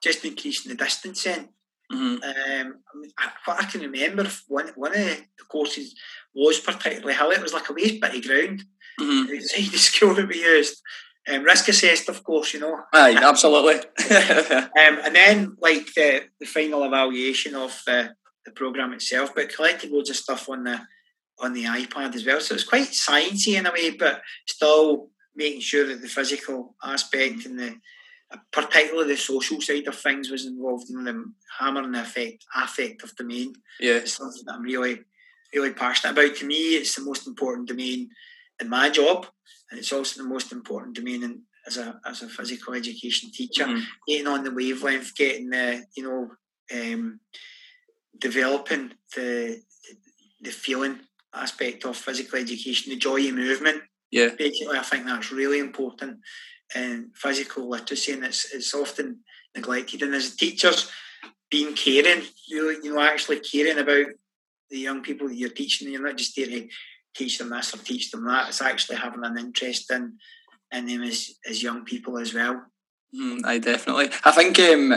just 0.03 0.24
increasing 0.24 0.70
the 0.70 0.76
distance 0.76 1.24
in. 1.24 1.49
Mm-hmm. 1.93 2.22
Um, 2.22 2.74
I, 3.18 3.30
what 3.45 3.61
I 3.61 3.64
can 3.66 3.80
remember, 3.80 4.28
one 4.49 4.68
one 4.76 4.93
of 4.93 4.99
the 4.99 5.45
courses 5.49 5.95
was 6.34 6.61
particularly 6.61 7.14
hilly. 7.14 7.36
It 7.36 7.43
was 7.43 7.53
like 7.53 7.68
a 7.68 7.72
waste 7.72 8.01
bit 8.01 8.14
of 8.14 8.22
ground. 8.22 8.64
Mm-hmm. 9.01 9.32
The 9.32 9.78
school 9.78 10.14
that 10.14 10.28
we 10.28 10.41
used. 10.41 10.80
Um, 11.28 11.45
risk 11.45 11.68
assessed, 11.68 12.09
of 12.09 12.24
course, 12.24 12.55
you 12.55 12.61
know. 12.61 12.80
Aye, 12.95 13.18
absolutely. 13.22 13.74
um, 14.11 14.70
and 15.05 15.14
then, 15.14 15.57
like 15.61 15.93
the, 15.95 16.22
the 16.41 16.47
final 16.47 16.82
evaluation 16.84 17.55
of 17.55 17.82
the, 17.86 18.14
the 18.47 18.53
program 18.53 18.95
itself, 18.95 19.34
but 19.34 19.55
collected 19.55 19.91
loads 19.91 20.11
of 20.11 20.16
stuff 20.16 20.49
on 20.49 20.64
the 20.64 20.80
on 21.38 21.53
the 21.53 21.64
iPad 21.64 22.14
as 22.14 22.24
well. 22.24 22.41
So 22.41 22.55
it's 22.55 22.64
quite 22.64 22.88
sciencey 22.88 23.59
in 23.59 23.66
a 23.66 23.72
way, 23.72 23.91
but 23.91 24.22
still 24.47 25.09
making 25.34 25.61
sure 25.61 25.86
that 25.86 26.03
the 26.03 26.09
physical 26.09 26.74
aspect 26.84 27.47
and 27.47 27.59
the 27.59 27.76
particularly 28.53 29.09
the 29.09 29.16
social 29.16 29.61
side 29.61 29.87
of 29.87 29.97
things 29.97 30.31
was 30.31 30.47
involved 30.47 30.91
in 30.91 31.05
the 31.05 31.33
hammering 31.59 31.93
the 31.93 32.01
effect 32.01 32.45
affective 32.55 33.14
domain. 33.16 33.55
Yeah, 33.81 33.97
it's 33.97 34.14
something 34.14 34.43
that 34.47 34.55
I'm 34.55 34.62
really 34.62 35.01
really 35.53 35.72
passionate 35.72 36.12
about. 36.12 36.37
To 36.37 36.47
me, 36.47 36.76
it's 36.76 36.95
the 36.95 37.03
most 37.03 37.26
important 37.26 37.68
domain 37.68 38.11
in 38.61 38.68
my 38.68 38.89
job, 38.89 39.26
and 39.70 39.78
it's 39.78 39.93
also 39.93 40.22
the 40.22 40.28
most 40.28 40.53
important 40.53 40.97
domain 40.97 41.22
in, 41.24 41.43
as 41.66 41.76
a 41.76 42.01
as 42.07 42.22
a 42.22 42.28
physical 42.28 42.74
education 42.74 43.31
teacher. 43.33 43.64
Mm-hmm. 43.64 43.85
Getting 44.07 44.26
on 44.28 44.45
the 44.45 44.53
wavelength, 44.53 45.14
getting 45.16 45.51
the 45.51 45.85
you 45.97 46.05
know 46.05 46.31
um, 46.72 47.20
developing 48.18 48.93
the 49.16 49.61
the 50.41 50.51
feeling 50.51 51.01
aspect 51.35 51.85
of 51.85 51.97
physical 51.97 52.39
education, 52.39 52.91
the 52.91 52.97
joy 52.97 53.28
of 53.28 53.35
movement. 53.35 53.83
Yeah, 54.12 54.31
basically, 54.39 54.78
I 54.78 54.83
think 54.83 55.07
that's 55.07 55.33
really 55.33 55.59
important 55.59 56.18
in 56.75 57.11
physical 57.14 57.68
literacy, 57.68 58.12
and 58.12 58.25
it's 58.25 58.53
it's 58.55 58.75
often 58.75 59.21
neglected. 59.55 60.03
And 60.03 60.14
as 60.14 60.37
teachers, 60.37 60.91
being 61.51 61.75
caring, 61.75 62.23
you 62.47 62.81
you 62.83 62.95
know, 62.95 63.01
actually 63.01 63.41
caring 63.41 63.79
about 63.79 64.07
the 64.71 64.79
young 64.79 65.03
people 65.03 65.29
that 65.29 65.37
you're 65.37 65.51
teaching. 65.51 65.91
You're 65.91 66.03
not 66.03 66.16
just 66.16 66.37
there 66.37 66.47
to 66.47 66.68
teach 67.14 67.39
them 67.39 67.51
this 67.51 67.75
or 67.75 67.79
teach 67.79 68.11
them 68.11 68.25
that. 68.27 68.49
It's 68.49 68.62
actually 68.62 68.97
having 68.97 69.25
an 69.25 69.39
interest 69.39 69.91
in 69.91 70.18
in 70.73 70.87
them 70.87 71.03
as 71.03 71.31
as 71.49 71.62
young 71.62 71.85
people 71.85 72.18
as 72.18 72.33
well. 72.33 72.64
Mm, 73.14 73.45
I 73.45 73.59
definitely. 73.59 74.11
I 74.25 74.31
think, 74.31 74.59
um, 74.61 74.95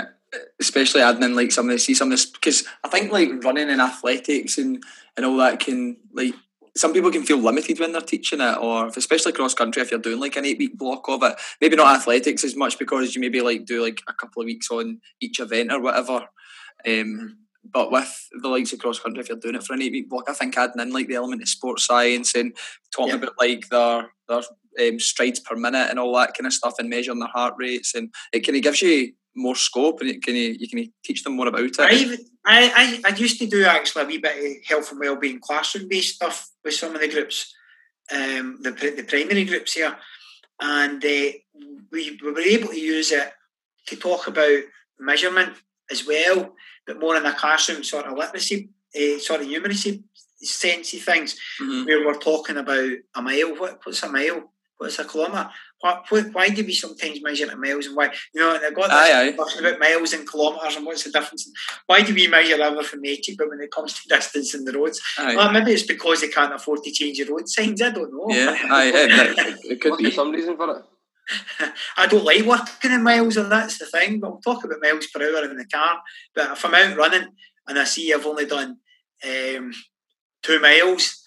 especially 0.59 1.01
adding 1.01 1.23
in 1.23 1.35
like 1.35 1.51
some 1.51 1.69
of 1.69 1.73
the 1.73 1.79
see 1.79 1.95
some 1.95 2.09
of 2.09 2.11
this 2.11 2.25
because 2.25 2.65
I 2.83 2.87
think 2.87 3.11
like 3.11 3.43
running 3.43 3.69
and 3.69 3.81
athletics 3.81 4.57
and 4.57 4.83
and 5.17 5.25
all 5.25 5.37
that 5.37 5.59
can 5.59 5.97
like 6.13 6.35
some 6.75 6.93
people 6.93 7.11
can 7.11 7.23
feel 7.23 7.37
limited 7.37 7.79
when 7.79 7.91
they're 7.91 8.01
teaching 8.01 8.41
it, 8.41 8.57
or 8.57 8.87
especially 8.87 9.31
cross 9.31 9.53
country 9.53 9.81
if 9.81 9.91
you're 9.91 9.99
doing 9.99 10.19
like 10.19 10.35
an 10.35 10.45
eight 10.45 10.57
week 10.57 10.77
block 10.77 11.07
of 11.07 11.21
it. 11.23 11.35
Maybe 11.61 11.75
not 11.75 11.95
athletics 11.95 12.43
as 12.43 12.55
much 12.55 12.79
because 12.79 13.15
you 13.15 13.21
maybe 13.21 13.41
like 13.41 13.65
do 13.65 13.83
like 13.83 14.01
a 14.07 14.13
couple 14.13 14.41
of 14.41 14.45
weeks 14.47 14.71
on 14.71 14.99
each 15.19 15.39
event 15.39 15.71
or 15.71 15.79
whatever. 15.81 16.27
Um, 16.87 17.37
but 17.63 17.91
with 17.91 18.29
the 18.41 18.49
likes 18.49 18.73
of 18.73 18.79
cross 18.79 18.99
country, 18.99 19.21
if 19.21 19.29
you're 19.29 19.37
doing 19.37 19.55
it 19.55 19.63
for 19.63 19.73
an 19.73 19.81
eight 19.81 19.91
week 19.91 20.09
block, 20.09 20.25
I 20.27 20.33
think 20.33 20.57
adding 20.57 20.81
in 20.81 20.91
like 20.91 21.07
the 21.07 21.15
element 21.15 21.41
of 21.41 21.47
sports 21.47 21.85
science 21.85 22.35
and 22.35 22.55
talking 22.93 23.09
Yeah. 23.13 23.15
about 23.21 23.33
like 23.39 23.69
their 23.69 24.09
their 24.27 24.41
um, 24.89 24.99
strides 24.99 25.39
per 25.39 25.55
minute 25.55 25.89
and 25.89 25.99
all 25.99 26.15
that 26.17 26.33
kind 26.35 26.47
of 26.47 26.53
stuff, 26.53 26.73
and 26.79 26.89
measuring 26.89 27.19
their 27.19 27.29
heart 27.29 27.53
rates, 27.57 27.93
and 27.95 28.11
it 28.33 28.41
kind 28.45 28.57
of 28.57 28.63
gives 28.63 28.81
you 28.81 29.13
more 29.35 29.55
scope, 29.55 30.01
and 30.01 30.23
can 30.23 30.35
you 30.35 30.67
can 30.67 30.91
teach 31.03 31.23
them 31.23 31.35
more 31.35 31.47
about 31.47 31.63
it. 31.63 31.79
I, 31.79 33.01
I, 33.05 33.11
I, 33.11 33.15
used 33.15 33.39
to 33.39 33.47
do 33.47 33.63
actually 33.65 34.03
a 34.03 34.05
wee 34.05 34.17
bit 34.17 34.37
of 34.37 34.65
health 34.65 34.91
and 34.91 34.99
wellbeing 34.99 35.39
classroom 35.39 35.87
based 35.87 36.15
stuff 36.15 36.49
with 36.63 36.73
some 36.73 36.93
of 36.93 37.01
the 37.01 37.07
groups, 37.07 37.53
um, 38.11 38.59
the, 38.61 38.71
the 38.71 39.05
primary 39.07 39.45
groups 39.45 39.73
here, 39.73 39.95
and 40.61 41.03
uh, 41.03 41.31
we, 41.91 42.19
we 42.21 42.31
were 42.31 42.39
able 42.39 42.69
to 42.69 42.79
use 42.79 43.11
it 43.11 43.31
to 43.87 43.95
talk 43.95 44.27
about 44.27 44.63
measurement 44.99 45.53
as 45.91 46.05
well, 46.05 46.53
but 46.85 46.99
more 46.99 47.15
in 47.15 47.23
the 47.23 47.31
classroom 47.31 47.83
sort 47.83 48.05
of 48.05 48.17
literacy, 48.17 48.69
uh, 48.95 49.19
sort 49.19 49.41
of 49.41 49.47
numeracy 49.47 50.03
sensey 50.43 51.01
things, 51.01 51.39
Mhm. 51.61 51.85
where 51.85 52.05
we're 52.05 52.19
talking 52.19 52.57
about 52.57 52.91
a 53.15 53.21
mile. 53.21 53.55
What, 53.55 53.79
what's 53.85 54.03
a 54.03 54.09
mile? 54.09 54.51
What's 54.77 54.99
a 54.99 55.05
kilometre? 55.05 55.49
What, 55.83 56.05
what, 56.09 56.33
why 56.33 56.47
do 56.47 56.63
we 56.63 56.73
sometimes 56.73 57.21
measure 57.21 57.43
it 57.45 57.51
in 57.51 57.59
miles 57.59 57.87
and 57.87 57.95
why? 57.97 58.05
You 58.33 58.39
know, 58.39 58.55
and 58.55 58.65
I 58.65 58.69
got 58.69 58.87
this 58.89 58.93
Aye, 58.93 59.33
aye. 59.35 59.59
about 59.59 59.79
miles 59.79 60.13
and 60.13 60.25
kilometres 60.29 60.77
and 60.77 60.85
what's 60.85 61.03
the 61.03 61.11
difference. 61.11 61.51
Why 61.87 62.01
do 62.03 62.13
we 62.15 62.27
measure 62.27 62.61
everything 62.61 63.01
metric, 63.01 63.35
but 63.37 63.49
when 63.49 63.59
it 63.59 63.69
comes 63.69 63.93
to 64.01 64.07
distance 64.15 64.55
in 64.55 64.63
the 64.63 64.71
roads, 64.71 65.01
Aye. 65.17 65.35
well, 65.35 65.51
maybe 65.51 65.73
it's 65.73 65.83
because 65.83 66.21
they 66.21 66.29
can't 66.29 66.53
afford 66.53 66.83
to 66.83 66.91
change 66.91 67.17
the 67.17 67.25
road 67.25 67.49
signs. 67.49 67.81
I 67.81 67.89
don't 67.89 68.13
know. 68.13 68.27
yeah, 68.29 68.57
aye, 68.71 68.91
it, 68.95 69.39
it, 69.39 69.71
it 69.71 69.81
could 69.81 69.97
be 69.97 70.05
be. 70.05 70.11
some 70.11 70.31
reason 70.31 70.55
for 70.55 70.69
it. 70.77 70.85
I 71.97 72.07
don't 72.07 72.23
like 72.23 72.45
working 72.45 72.91
in 72.93 73.03
miles, 73.03 73.35
and 73.35 73.51
that's 73.51 73.77
the 73.77 73.85
thing. 73.85 74.21
But 74.21 74.31
we'll 74.31 74.39
talk 74.41 74.63
about 74.63 74.81
miles 74.81 75.07
per 75.07 75.21
hour 75.21 75.43
in 75.51 75.57
the 75.57 75.65
car. 75.65 75.99
But 76.33 76.51
if 76.51 76.63
I'm 76.63 76.75
out 76.75 76.95
running 76.95 77.27
and 77.67 77.77
I 77.77 77.83
see 77.83 78.13
I've 78.13 78.25
only 78.25 78.45
done 78.45 78.77
um, 79.25 79.73
two 80.43 80.61
miles, 80.61 81.21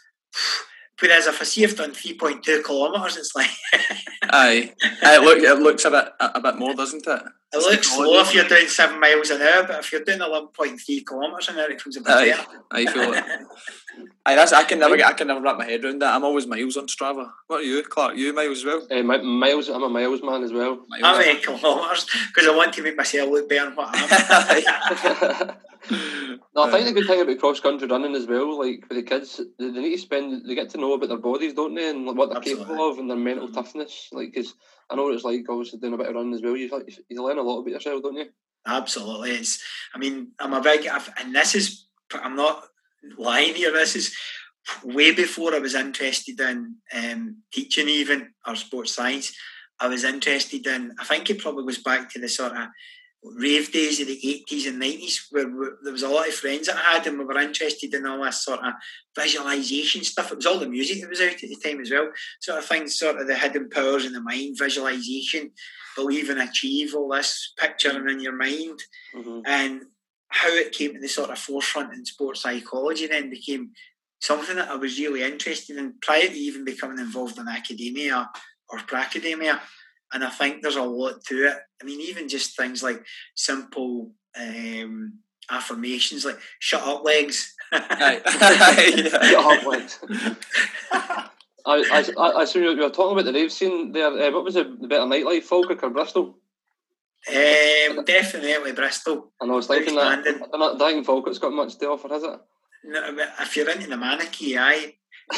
whereas 1.00 1.26
if 1.26 1.40
I 1.40 1.44
see 1.44 1.64
I've 1.64 1.76
done 1.76 1.92
three 1.92 2.14
point 2.14 2.42
two 2.42 2.62
kilometres, 2.64 3.16
it's 3.16 3.34
like 3.34 3.50
Aye, 4.24 4.72
it, 4.80 5.22
look, 5.22 5.38
it 5.38 5.62
looks 5.62 5.84
a 5.84 5.90
bit 5.90 6.08
a, 6.20 6.32
a 6.34 6.40
bit 6.40 6.56
more, 6.56 6.74
doesn't 6.74 7.06
it? 7.06 7.22
it 7.52 7.58
looks 7.58 7.94
slow 7.94 8.20
if 8.20 8.34
you're 8.34 8.44
doing 8.44 8.66
seven 8.66 9.00
miles 9.00 9.30
an 9.30 9.40
hour, 9.40 9.64
but 9.66 9.78
if 9.78 9.92
you're 9.92 10.04
doing 10.04 10.20
eleven 10.20 10.48
point 10.48 10.80
three 10.80 11.04
kilometres 11.04 11.48
an 11.48 11.58
hour, 11.58 11.70
it 11.70 11.82
comes 11.82 11.96
a 11.96 12.00
bit 12.00 12.10
Aye, 12.10 12.30
better. 12.30 12.64
I 12.70 12.86
feel 12.86 13.12
it. 13.12 13.24
Aye, 14.26 14.34
that's 14.34 14.52
I 14.52 14.64
can 14.64 14.78
never 14.78 14.96
get 14.96 15.06
I 15.06 15.12
can 15.12 15.28
never 15.28 15.40
wrap 15.40 15.58
my 15.58 15.64
head 15.64 15.84
around 15.84 16.00
that. 16.02 16.14
I'm 16.14 16.24
always 16.24 16.46
miles 16.46 16.76
on 16.76 16.86
Strava. 16.86 17.30
What 17.46 17.60
are 17.60 17.64
you, 17.64 17.82
Clark? 17.82 18.16
You 18.16 18.32
miles 18.32 18.58
as 18.58 18.64
well? 18.64 18.86
Uh, 18.90 19.02
mi- 19.02 19.22
miles, 19.22 19.68
I'm 19.68 19.82
a 19.82 19.88
miles 19.88 20.22
man 20.22 20.42
as 20.42 20.52
well. 20.52 20.84
Miles. 20.88 21.02
How 21.02 21.18
many 21.18 21.40
kilometres? 21.40 22.06
Because 22.28 22.48
I 22.48 22.56
want 22.56 22.74
to 22.74 22.82
make 22.82 22.96
myself 22.96 23.30
look 23.30 23.48
better 23.48 23.66
than 23.66 23.76
what 23.76 23.90
I 23.92 25.48
am. 25.48 25.56
no, 25.90 26.62
I 26.64 26.70
think 26.70 26.86
the 26.86 26.92
good 26.92 27.06
thing 27.06 27.20
about 27.20 27.38
cross 27.38 27.60
country 27.60 27.86
running 27.88 28.14
as 28.14 28.26
well, 28.26 28.58
like 28.58 28.84
with 28.88 28.98
the 28.98 29.02
kids, 29.02 29.40
they, 29.58 29.70
they 29.70 29.80
need 29.80 29.96
to 29.96 30.02
spend, 30.02 30.48
they 30.48 30.54
get 30.54 30.70
to 30.70 30.78
know 30.78 30.94
about 30.94 31.08
their 31.08 31.18
bodies, 31.18 31.54
don't 31.54 31.74
they, 31.74 31.90
and 31.90 32.06
what 32.06 32.28
they're 32.28 32.38
Absolutely. 32.38 32.64
capable 32.64 32.90
of 32.90 32.98
and 32.98 33.10
their 33.10 33.16
mental 33.16 33.48
toughness. 33.50 34.08
Like, 34.12 34.32
because 34.32 34.54
I 34.90 34.96
know 34.96 35.04
what 35.04 35.14
it's 35.14 35.24
like, 35.24 35.44
obviously 35.48 35.78
doing 35.78 35.94
a 35.94 35.96
bit 35.98 36.08
of 36.08 36.14
running 36.14 36.34
as 36.34 36.42
well. 36.42 36.56
You 36.56 36.68
like, 36.68 36.88
you 37.08 37.22
learn 37.22 37.38
a 37.38 37.42
lot 37.42 37.60
about 37.60 37.70
yourself, 37.70 38.02
don't 38.02 38.16
you? 38.16 38.26
Absolutely, 38.66 39.30
it's. 39.30 39.62
I 39.94 39.98
mean, 39.98 40.32
I'm 40.40 40.52
a 40.52 40.60
big, 40.60 40.86
I've- 40.86 41.12
and 41.20 41.34
this 41.34 41.54
is. 41.54 41.86
I'm 42.12 42.36
not 42.36 42.64
lying 43.18 43.54
here. 43.54 43.72
This 43.72 43.96
is 43.96 44.16
way 44.84 45.12
before 45.12 45.54
I 45.54 45.58
was 45.58 45.74
interested 45.74 46.40
in 46.40 46.76
um, 46.92 47.42
teaching, 47.52 47.88
even 47.88 48.32
or 48.46 48.56
sports 48.56 48.94
science. 48.94 49.32
I 49.78 49.88
was 49.88 50.04
interested 50.04 50.66
in. 50.66 50.94
I 50.98 51.04
think 51.04 51.30
it 51.30 51.38
probably 51.38 51.64
goes 51.64 51.82
back 51.82 52.10
to 52.10 52.18
the 52.20 52.28
sort 52.28 52.52
of 52.52 52.68
rave 53.34 53.72
days 53.72 54.00
of 54.00 54.06
the 54.06 54.44
80s 54.48 54.68
and 54.68 54.80
90s 54.80 55.26
where 55.30 55.48
we, 55.48 55.66
there 55.82 55.92
was 55.92 56.02
a 56.02 56.08
lot 56.08 56.28
of 56.28 56.34
friends 56.34 56.66
that 56.66 56.76
I 56.76 56.94
had 56.94 57.06
and 57.06 57.18
we 57.18 57.24
were 57.24 57.38
interested 57.38 57.92
in 57.94 58.06
all 58.06 58.22
this 58.24 58.44
sort 58.44 58.60
of 58.60 58.74
visualization 59.18 60.04
stuff. 60.04 60.30
It 60.30 60.36
was 60.36 60.46
all 60.46 60.58
the 60.58 60.68
music 60.68 61.00
that 61.00 61.10
was 61.10 61.20
out 61.20 61.32
at 61.32 61.40
the 61.40 61.56
time 61.64 61.80
as 61.80 61.90
well. 61.90 62.10
Sort 62.40 62.58
of 62.58 62.64
things, 62.64 62.98
sort 62.98 63.20
of 63.20 63.26
the 63.26 63.36
hidden 63.36 63.68
powers 63.70 64.04
in 64.04 64.12
the 64.12 64.20
mind, 64.20 64.56
visualization, 64.58 65.50
believe 65.96 66.30
and 66.30 66.40
achieve 66.40 66.94
all 66.94 67.08
this 67.08 67.52
picturing 67.58 68.08
in 68.08 68.20
your 68.20 68.36
mind 68.36 68.80
Mm-hmm. 69.14 69.40
and 69.46 69.82
how 70.28 70.48
it 70.48 70.72
came 70.72 70.92
to 70.92 71.00
the 71.00 71.08
sort 71.08 71.30
of 71.30 71.38
forefront 71.38 71.94
in 71.94 72.04
sports 72.04 72.42
psychology 72.42 73.06
then 73.06 73.30
became 73.30 73.70
something 74.20 74.56
that 74.56 74.68
I 74.68 74.74
was 74.74 74.98
really 74.98 75.22
interested 75.22 75.76
in 75.76 75.94
prior 76.02 76.26
to 76.26 76.32
even 76.32 76.64
becoming 76.64 76.98
involved 76.98 77.38
in 77.38 77.48
academia 77.48 78.28
or 78.68 78.78
pre-academia. 78.80 79.60
And 80.12 80.24
I 80.24 80.30
think 80.30 80.62
there's 80.62 80.76
a 80.76 80.82
lot 80.82 81.24
to 81.26 81.46
it. 81.48 81.56
I 81.80 81.84
mean, 81.84 82.00
even 82.00 82.28
just 82.28 82.56
things 82.56 82.82
like 82.82 83.04
simple 83.34 84.12
um, 84.38 85.14
affirmations 85.50 86.24
like 86.24 86.38
"shut 86.60 86.82
up, 86.82 87.04
legs." 87.04 87.54
Aye. 87.72 88.20
Aye. 88.26 89.58
Up, 89.58 89.66
legs. 89.66 89.98
I, 91.68 91.82
I, 91.92 92.04
I, 92.18 92.32
I 92.40 92.44
so 92.44 92.60
you 92.60 92.76
were 92.76 92.90
talking 92.90 93.12
about 93.18 93.24
the 93.24 93.32
rave 93.32 93.50
scene 93.52 93.90
there. 93.92 94.06
Uh, 94.06 94.30
what 94.30 94.44
was 94.44 94.54
the, 94.54 94.76
the 94.80 94.86
better 94.86 95.04
nightlife, 95.04 95.42
Falkirk 95.42 95.82
or 95.82 95.90
Bristol? 95.90 96.38
um, 97.28 98.04
definitely 98.04 98.72
Bristol. 98.72 99.32
And 99.40 99.50
I 99.50 99.54
was 99.54 99.66
thinking 99.66 99.96
that 99.96 100.06
I 100.06 100.16
Outstanding. 100.18 100.48
don't 100.52 100.78
think 100.78 101.06
Falkirk's 101.06 101.38
got 101.38 101.52
much 101.52 101.76
to 101.78 101.86
offer, 101.88 102.08
has 102.08 102.22
it? 102.22 102.40
No, 102.84 103.16
if 103.40 103.56
you're 103.56 103.68
into 103.68 103.88
the 103.88 103.96
mannequin, 103.96 104.58
aye. 104.58 104.94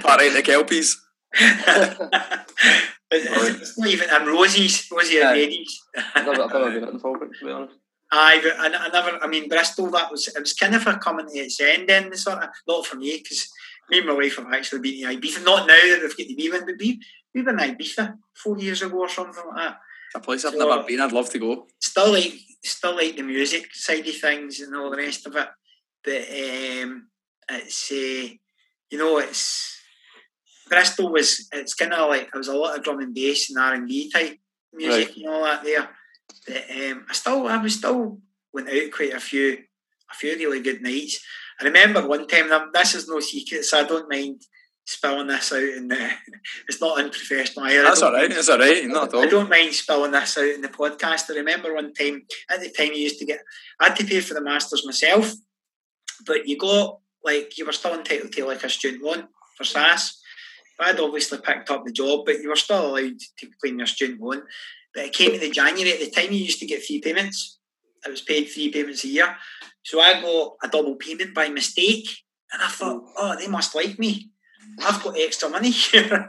Part 0.00 0.22
of 0.22 0.32
the 0.34 0.42
Kelpies. 0.44 0.96
It's, 1.32 2.00
it's 3.10 3.78
not 3.78 3.88
even 3.88 4.08
and 4.10 4.26
Rosie's, 4.26 4.88
Rosie 4.90 5.18
and 5.20 5.28
Aye. 5.28 5.34
Ladies. 5.34 5.80
I've 6.14 6.26
never, 6.26 6.42
I've 6.42 6.52
never 6.52 6.80
been 6.80 6.88
in 6.88 6.98
Falkirk, 6.98 7.38
to 7.38 7.44
be 7.44 7.50
honest. 7.52 7.74
Aye, 8.12 8.40
but 8.42 8.58
I, 8.58 8.86
I 8.86 8.88
never. 8.88 9.18
I 9.22 9.26
mean, 9.28 9.48
Bristol. 9.48 9.88
That 9.90 10.10
was 10.10 10.26
it 10.28 10.40
was 10.40 10.52
kind 10.52 10.74
of 10.74 10.86
a 10.86 10.96
coming 10.98 11.26
to 11.28 11.32
its 11.38 11.60
end. 11.60 11.88
Then 11.88 12.10
the 12.10 12.16
sort 12.16 12.42
of 12.42 12.48
not 12.66 12.84
for 12.86 12.96
me 12.96 13.18
because 13.22 13.48
me 13.88 13.98
and 13.98 14.06
my 14.08 14.14
wife 14.14 14.36
have 14.36 14.52
actually 14.52 14.80
been 14.80 15.00
to 15.08 15.16
Ibiza. 15.16 15.44
Not 15.44 15.66
now 15.68 15.74
that 15.76 16.00
we've 16.02 16.16
got 16.16 16.26
the 16.26 16.34
wee 16.36 16.50
one, 16.50 16.66
but 16.66 16.74
we 16.78 17.00
we 17.34 17.42
were 17.42 17.50
in 17.50 17.56
Ibiza 17.58 18.16
four 18.34 18.58
years 18.58 18.82
ago 18.82 18.98
or 18.98 19.08
something 19.08 19.44
like 19.46 19.56
that. 19.56 19.78
A 20.16 20.20
place 20.20 20.44
I've 20.44 20.54
So- 20.54 20.58
never 20.58 20.82
been. 20.82 21.00
I'd 21.00 21.12
love 21.12 21.30
to 21.30 21.38
go. 21.38 21.68
Still 21.78 22.10
like 22.12 22.32
still 22.64 22.96
like 22.96 23.16
the 23.16 23.22
music 23.22 23.72
side 23.74 24.06
of 24.08 24.16
things 24.16 24.58
and 24.60 24.74
all 24.74 24.90
the 24.90 24.96
rest 24.96 25.24
of 25.28 25.36
it. 25.36 25.48
But 26.02 26.22
um, 26.22 27.08
it's 27.48 27.92
uh, 27.92 28.34
you 28.90 28.98
know 28.98 29.18
it's 29.18 29.79
Bristol 30.70 31.10
was 31.12 31.48
it's 31.52 31.74
kind 31.74 31.92
of 31.92 32.08
like 32.08 32.30
there 32.32 32.38
was 32.38 32.48
a 32.48 32.54
lot 32.56 32.78
of 32.78 32.84
drum 32.84 33.00
and 33.00 33.12
bass 33.14 33.50
and 33.50 33.58
R 33.58 33.74
and 33.74 33.86
B 33.88 34.10
type 34.10 34.38
music 34.72 35.08
Right. 35.08 35.16
and 35.16 35.26
all 35.28 35.42
that 35.44 35.64
there. 35.64 35.90
But 36.46 36.64
um, 36.70 37.06
I 37.08 37.12
still 37.12 37.46
I 37.48 37.56
was 37.58 37.74
still 37.74 38.18
went 38.52 38.68
out 38.70 38.90
quite 38.92 39.12
a 39.12 39.20
few 39.20 39.58
a 40.10 40.14
few 40.14 40.36
really 40.36 40.60
good 40.60 40.80
nights. 40.80 41.20
I 41.60 41.64
remember 41.64 42.06
one 42.06 42.26
time 42.26 42.50
this 42.72 42.94
is 42.94 43.08
no 43.08 43.20
secret, 43.20 43.64
so 43.64 43.80
I 43.80 43.84
don't 43.84 44.08
mind 44.10 44.42
spilling 44.86 45.26
this 45.26 45.52
out 45.52 45.62
in 45.62 45.88
the 45.88 46.10
it's 46.68 46.80
not 46.80 46.98
unprofessional 46.98 47.66
either. 47.66 47.82
That's 47.82 48.02
all 48.02 48.12
right. 48.12 48.30
It's 48.30 48.48
all 48.48 48.58
right. 48.58 48.86
Not 48.86 49.08
at 49.08 49.14
all. 49.14 49.22
I 49.22 49.26
don't 49.26 49.50
mind 49.50 49.74
spilling 49.74 50.12
this 50.12 50.38
out 50.38 50.48
in 50.48 50.62
the 50.62 50.68
podcast. 50.68 51.30
I 51.30 51.34
remember 51.34 51.74
one 51.74 51.92
time 51.92 52.22
at 52.48 52.60
the 52.60 52.70
time 52.70 52.88
you 52.92 53.00
used 53.02 53.18
to 53.18 53.26
get 53.26 53.40
I 53.80 53.88
had 53.88 53.96
to 53.96 54.04
pay 54.06 54.20
for 54.20 54.34
the 54.34 54.40
masters 54.40 54.86
myself, 54.86 55.32
but 56.26 56.46
you 56.46 56.56
got 56.56 56.98
like 57.24 57.58
you 57.58 57.66
were 57.66 57.72
still 57.72 57.94
entitled 57.94 58.32
to 58.32 58.46
like 58.46 58.64
a 58.64 58.68
student 58.68 59.02
loan 59.02 59.28
for 59.56 59.64
SAAS. 59.64 60.19
I'd 60.80 61.00
obviously 61.00 61.38
picked 61.38 61.70
up 61.70 61.84
the 61.84 61.92
job, 61.92 62.26
but 62.26 62.40
you 62.40 62.48
were 62.48 62.56
still 62.56 62.90
allowed 62.90 63.18
to 63.38 63.48
claim 63.60 63.78
your 63.78 63.86
student 63.86 64.20
loan. 64.20 64.42
But 64.94 65.06
it 65.06 65.12
came 65.12 65.32
to 65.32 65.38
the 65.38 65.50
January 65.50 65.92
at 65.92 66.00
the 66.00 66.10
time 66.10 66.32
you 66.32 66.38
used 66.38 66.60
to 66.60 66.66
get 66.66 66.84
three 66.84 67.00
payments. 67.00 67.58
I 68.04 68.10
was 68.10 68.22
paid 68.22 68.44
three 68.46 68.70
payments 68.70 69.04
a 69.04 69.08
year. 69.08 69.36
So 69.82 70.00
I 70.00 70.20
got 70.20 70.56
a 70.62 70.68
double 70.68 70.96
payment 70.96 71.34
by 71.34 71.48
mistake. 71.48 72.08
And 72.52 72.62
I 72.62 72.68
thought, 72.68 73.04
oh, 73.16 73.36
they 73.38 73.46
must 73.46 73.74
like 73.74 73.98
me. 73.98 74.30
I've 74.82 75.02
got 75.02 75.18
extra 75.18 75.48
money 75.48 75.70
here. 75.70 76.28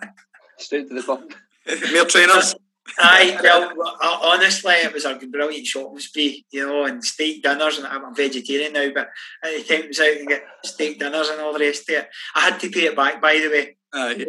Straight 0.58 0.88
to 0.89 0.93
the 0.93 1.04
pub. 1.04 1.24
Mere 1.91 2.06
trainers. 2.06 2.56
Aye, 2.99 3.39
well, 3.41 3.72
uh, 4.02 4.20
honestly, 4.24 4.74
it 4.74 4.93
was 4.93 5.06
a 5.06 5.16
brilliant 5.16 5.66
shopping 5.66 5.99
spree, 5.99 6.45
you 6.52 6.66
know, 6.66 6.86
and 6.86 7.04
steak 7.04 7.41
dinners. 7.41 7.78
And 7.78 7.88
I'm 7.88 8.06
a 8.06 8.14
vegetarian 8.14 8.74
now, 8.74 8.89
but 8.93 9.10
at 9.43 9.58
the 9.58 9.64
time 9.64 9.84
it 9.84 9.88
was 9.88 9.99
out 9.99 10.18
and 10.18 10.28
get 10.28 10.43
steak 10.66 10.99
dinners 10.99 11.30
and 11.30 11.39
all 11.39 11.54
the 11.54 11.60
rest 11.60 11.89
of 11.89 11.95
it. 11.95 12.10
I 12.36 12.41
had 12.41 12.60
to 12.60 12.70
pay 12.70 12.86
it 12.86 12.95
back, 12.95 13.22
by 13.22 13.34
the 13.34 13.49
way. 13.49 13.78
Aye. 13.94 14.26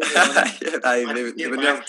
had 0.60 0.82
They, 0.82 1.04
they 1.04 1.06
would 1.06 1.38
it 1.38 1.84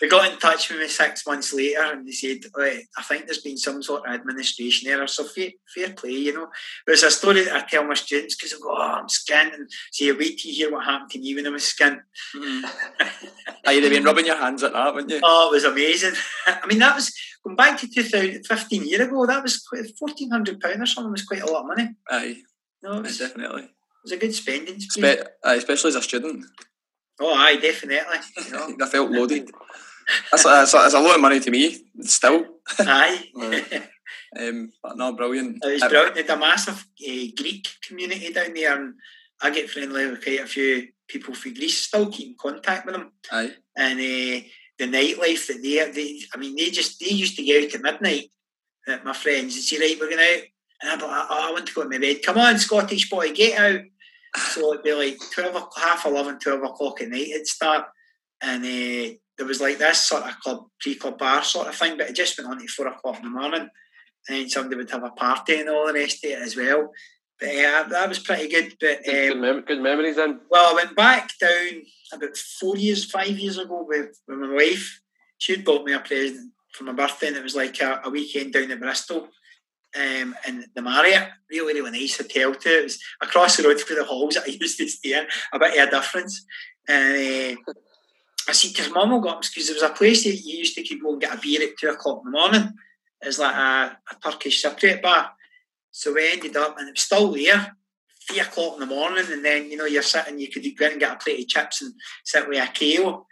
They 0.00 0.08
got 0.08 0.32
in 0.32 0.38
touch 0.38 0.70
with 0.70 0.80
me 0.80 0.88
six 0.88 1.26
months 1.26 1.52
later 1.52 1.82
and 1.82 2.08
they 2.08 2.12
said, 2.12 2.38
"Right, 2.56 2.84
I 2.96 3.02
think 3.02 3.26
there's 3.26 3.42
been 3.42 3.58
some 3.58 3.82
sort 3.82 4.06
of 4.06 4.14
administration 4.14 4.88
error, 4.88 5.06
so 5.06 5.24
fair, 5.24 5.50
fair 5.74 5.92
play, 5.92 6.12
you 6.12 6.32
know. 6.32 6.48
But 6.86 6.92
it's 6.94 7.02
a 7.02 7.10
story 7.10 7.44
that 7.44 7.54
I 7.54 7.66
tell 7.66 7.84
my 7.84 7.94
students 7.94 8.34
because 8.34 8.54
I 8.54 8.56
go, 8.62 8.70
oh, 8.70 9.00
I'm 9.00 9.10
skinned. 9.10 9.52
And 9.52 9.68
say, 9.92 10.10
wait 10.12 10.38
till 10.38 10.50
you 10.50 10.56
hear 10.56 10.72
what 10.72 10.86
happened 10.86 11.10
to 11.10 11.18
me 11.18 11.34
when 11.34 11.46
I 11.46 11.50
was 11.50 11.64
skinned. 11.64 12.00
Mm. 12.34 12.62
You'd 13.66 13.84
have 13.84 13.92
been 13.92 14.04
rubbing 14.04 14.26
your 14.26 14.38
hands 14.38 14.62
at 14.62 14.72
that, 14.72 14.94
wouldn't 14.94 15.12
you? 15.12 15.20
Oh, 15.22 15.50
it 15.50 15.56
was 15.56 15.64
amazing. 15.64 16.14
I 16.46 16.66
mean, 16.66 16.78
that 16.78 16.94
was 16.94 17.14
going 17.44 17.56
back 17.56 17.78
to 17.80 17.88
2000, 17.88 18.46
15 18.46 18.86
years 18.86 19.00
ago. 19.02 19.26
That 19.26 19.42
was 19.42 19.58
quite 19.58 19.82
£1,400 19.82 20.80
or 20.80 20.86
something. 20.86 21.12
was 21.12 21.24
quite 21.24 21.42
a 21.42 21.46
lot 21.46 21.60
of 21.60 21.66
money. 21.66 21.90
Aye. 22.08 22.38
No, 22.82 22.94
it 22.94 23.02
was, 23.02 23.20
it 23.20 23.28
definitely. 23.28 23.68
was 24.02 24.12
a 24.12 24.16
good 24.16 24.34
spending. 24.34 24.80
Spe- 24.80 25.26
aye, 25.44 25.56
especially 25.56 25.88
as 25.88 25.96
a 25.96 26.02
student. 26.02 26.46
Oh, 27.20 27.34
aye, 27.34 27.56
definitely. 27.56 28.18
You 28.46 28.52
know, 28.52 28.76
I 28.84 28.88
felt 28.88 29.10
loaded. 29.10 29.50
That's, 30.30 30.44
that's, 30.44 30.72
that's 30.72 30.94
a 30.94 31.00
lot 31.00 31.16
of 31.16 31.20
money 31.20 31.40
to 31.40 31.50
me, 31.50 31.84
still. 32.00 32.44
aye. 32.80 33.24
Um, 34.38 34.72
but 34.82 34.96
no, 34.96 35.12
brilliant. 35.12 35.58
It 35.64 35.72
was 35.72 35.90
brilliant. 35.90 36.14
They 36.14 36.22
had 36.22 36.30
a 36.30 36.36
massive 36.36 36.86
uh, 37.02 37.24
Greek 37.36 37.66
community 37.86 38.32
down 38.32 38.52
there, 38.54 38.76
and 38.76 38.94
I 39.40 39.50
get 39.50 39.70
friendly 39.70 40.06
with 40.06 40.22
quite 40.22 40.40
a 40.40 40.46
few 40.46 40.88
people 41.06 41.34
from 41.34 41.54
Greece. 41.54 41.78
Still 41.78 42.10
keep 42.10 42.28
in 42.28 42.36
contact 42.38 42.84
with 42.84 42.94
them, 42.94 43.12
Aye. 43.32 43.52
and 43.76 43.98
uh, 43.98 44.44
the 44.78 44.86
nightlife 44.86 45.46
that 45.46 45.62
they, 45.62 45.90
they, 45.90 46.20
I 46.34 46.36
mean, 46.36 46.56
they 46.56 46.70
just 46.70 47.00
they 47.00 47.08
used 47.08 47.36
to 47.36 47.46
go 47.46 47.58
out 47.58 47.74
at 47.74 47.82
midnight. 47.82 48.30
Uh, 48.86 48.98
my 49.04 49.12
friends 49.12 49.54
and 49.54 49.64
say, 49.64 49.78
right, 49.78 49.96
we're 49.98 50.10
going 50.10 50.20
out, 50.20 50.42
and 50.82 50.90
I'd 50.90 50.98
be 50.98 51.04
like, 51.06 51.26
oh, 51.30 51.48
I 51.48 51.52
want 51.52 51.66
to 51.66 51.74
go 51.74 51.82
to 51.84 51.88
my 51.88 51.98
bed. 51.98 52.22
Come 52.22 52.38
on, 52.38 52.58
Scottish 52.58 53.08
boy, 53.08 53.32
get 53.32 53.58
out. 53.58 53.80
So 54.38 54.72
it'd 54.72 54.84
be 54.84 54.92
like 54.92 55.18
twelve, 55.32 55.54
o- 55.56 55.80
half 55.80 56.06
11, 56.06 56.38
12 56.38 56.62
o'clock 56.62 57.00
at 57.02 57.08
night. 57.08 57.28
It'd 57.28 57.46
start, 57.46 57.86
and 58.42 58.64
uh, 58.64 59.14
there 59.36 59.46
was 59.46 59.60
like 59.60 59.78
this 59.78 60.00
sort 60.00 60.24
of 60.24 60.38
club, 60.40 60.64
pre-club 60.80 61.18
bar 61.18 61.42
sort 61.44 61.68
of 61.68 61.74
thing, 61.74 61.96
but 61.96 62.08
it 62.10 62.16
just 62.16 62.38
went 62.38 62.50
on 62.50 62.58
to 62.60 62.66
four 62.68 62.86
o'clock 62.88 63.16
in 63.18 63.24
the 63.24 63.30
morning, 63.30 63.68
and 64.28 64.38
then 64.38 64.48
somebody 64.48 64.76
would 64.76 64.90
have 64.90 65.04
a 65.04 65.10
party 65.10 65.60
and 65.60 65.68
all 65.68 65.86
the 65.86 65.92
rest 65.94 66.24
of 66.24 66.30
it 66.30 66.38
as 66.40 66.56
well. 66.56 66.90
But 67.40 67.54
yeah, 67.54 67.84
that 67.88 68.08
was 68.08 68.18
pretty 68.18 68.48
good. 68.48 68.74
But 68.80 69.04
Good, 69.04 69.32
um, 69.32 69.40
mem- 69.40 69.64
good 69.64 69.80
memories 69.80 70.16
then. 70.16 70.40
well, 70.50 70.72
I 70.72 70.74
went 70.84 70.96
back 70.96 71.30
down 71.40 71.82
about 72.12 72.36
four 72.36 72.76
years, 72.76 73.08
five 73.10 73.38
years 73.38 73.58
ago 73.58 73.84
with, 73.86 74.18
with 74.26 74.38
my 74.38 74.52
wife. 74.54 75.00
She'd 75.38 75.64
bought 75.64 75.84
me 75.84 75.92
a 75.92 76.00
present 76.00 76.52
for 76.72 76.82
my 76.84 76.92
birthday, 76.92 77.28
and 77.28 77.36
it 77.36 77.44
was 77.44 77.54
like 77.54 77.80
a, 77.80 78.00
a 78.04 78.10
weekend 78.10 78.52
down 78.54 78.72
at 78.72 78.80
Bristol. 78.80 79.28
Um, 79.98 80.36
and 80.46 80.64
the 80.74 80.82
Marriott, 80.82 81.30
really, 81.50 81.74
really 81.80 81.90
nice 81.90 82.16
hotel 82.16 82.54
too. 82.54 82.68
It 82.68 82.84
was 82.84 83.00
across 83.20 83.56
the 83.56 83.64
road 83.64 83.80
from 83.80 83.96
the 83.96 84.04
halls 84.04 84.34
that 84.34 84.44
I 84.44 84.50
used 84.50 84.78
to 84.78 84.88
stay 84.88 85.18
in, 85.18 85.26
a 85.52 85.58
bit 85.58 85.76
of 85.76 85.88
a 85.88 85.90
difference. 85.90 86.46
And 86.86 87.58
uh, 87.58 87.72
I 88.48 88.52
see, 88.52 88.68
because 88.68 88.90
Mum 88.92 89.10
will 89.10 89.20
go 89.20 89.38
because 89.40 89.66
there 89.66 89.74
was 89.74 89.82
a 89.82 89.90
place 89.94 90.24
that 90.24 90.36
you 90.36 90.58
used 90.58 90.74
to 90.76 90.86
could 90.86 91.02
go 91.02 91.12
and 91.12 91.20
get 91.20 91.36
a 91.36 91.40
beer 91.40 91.62
at 91.62 91.76
two 91.78 91.88
o'clock 91.88 92.22
in 92.24 92.30
the 92.30 92.38
morning. 92.38 92.72
It's 93.20 93.38
like 93.38 93.54
a, 93.54 93.98
a 94.10 94.14
Turkish 94.22 94.62
Cypriot 94.62 95.02
bar. 95.02 95.32
So 95.90 96.14
we 96.14 96.32
ended 96.32 96.56
up, 96.56 96.78
and 96.78 96.88
it 96.88 96.92
was 96.92 97.02
still 97.02 97.32
there, 97.32 97.76
three 98.28 98.40
o'clock 98.40 98.74
in 98.74 98.80
the 98.80 98.86
morning, 98.86 99.24
and 99.30 99.44
then 99.44 99.70
you 99.70 99.76
know 99.76 99.86
you're 99.86 100.02
sitting, 100.02 100.38
you 100.38 100.48
could 100.48 100.62
go 100.76 100.86
in 100.86 100.92
and 100.92 101.00
get 101.00 101.12
a 101.12 101.16
plate 101.16 101.40
of 101.40 101.48
chips 101.48 101.82
and 101.82 101.92
sit 102.24 102.48
with 102.48 102.62
a 102.62 102.70
kale. 102.72 103.26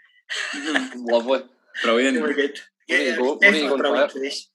Lovely. 0.97 1.43
Brilliant. 1.83 2.21
Really 2.21 2.35
good. 2.35 2.59
Yeah, 2.89 3.17
go- 3.17 3.35
it's 3.35 3.41
where 3.41 3.55
you 3.55 3.63
definitely 3.63 3.79
brilliant 3.79 4.13
place. 4.13 4.49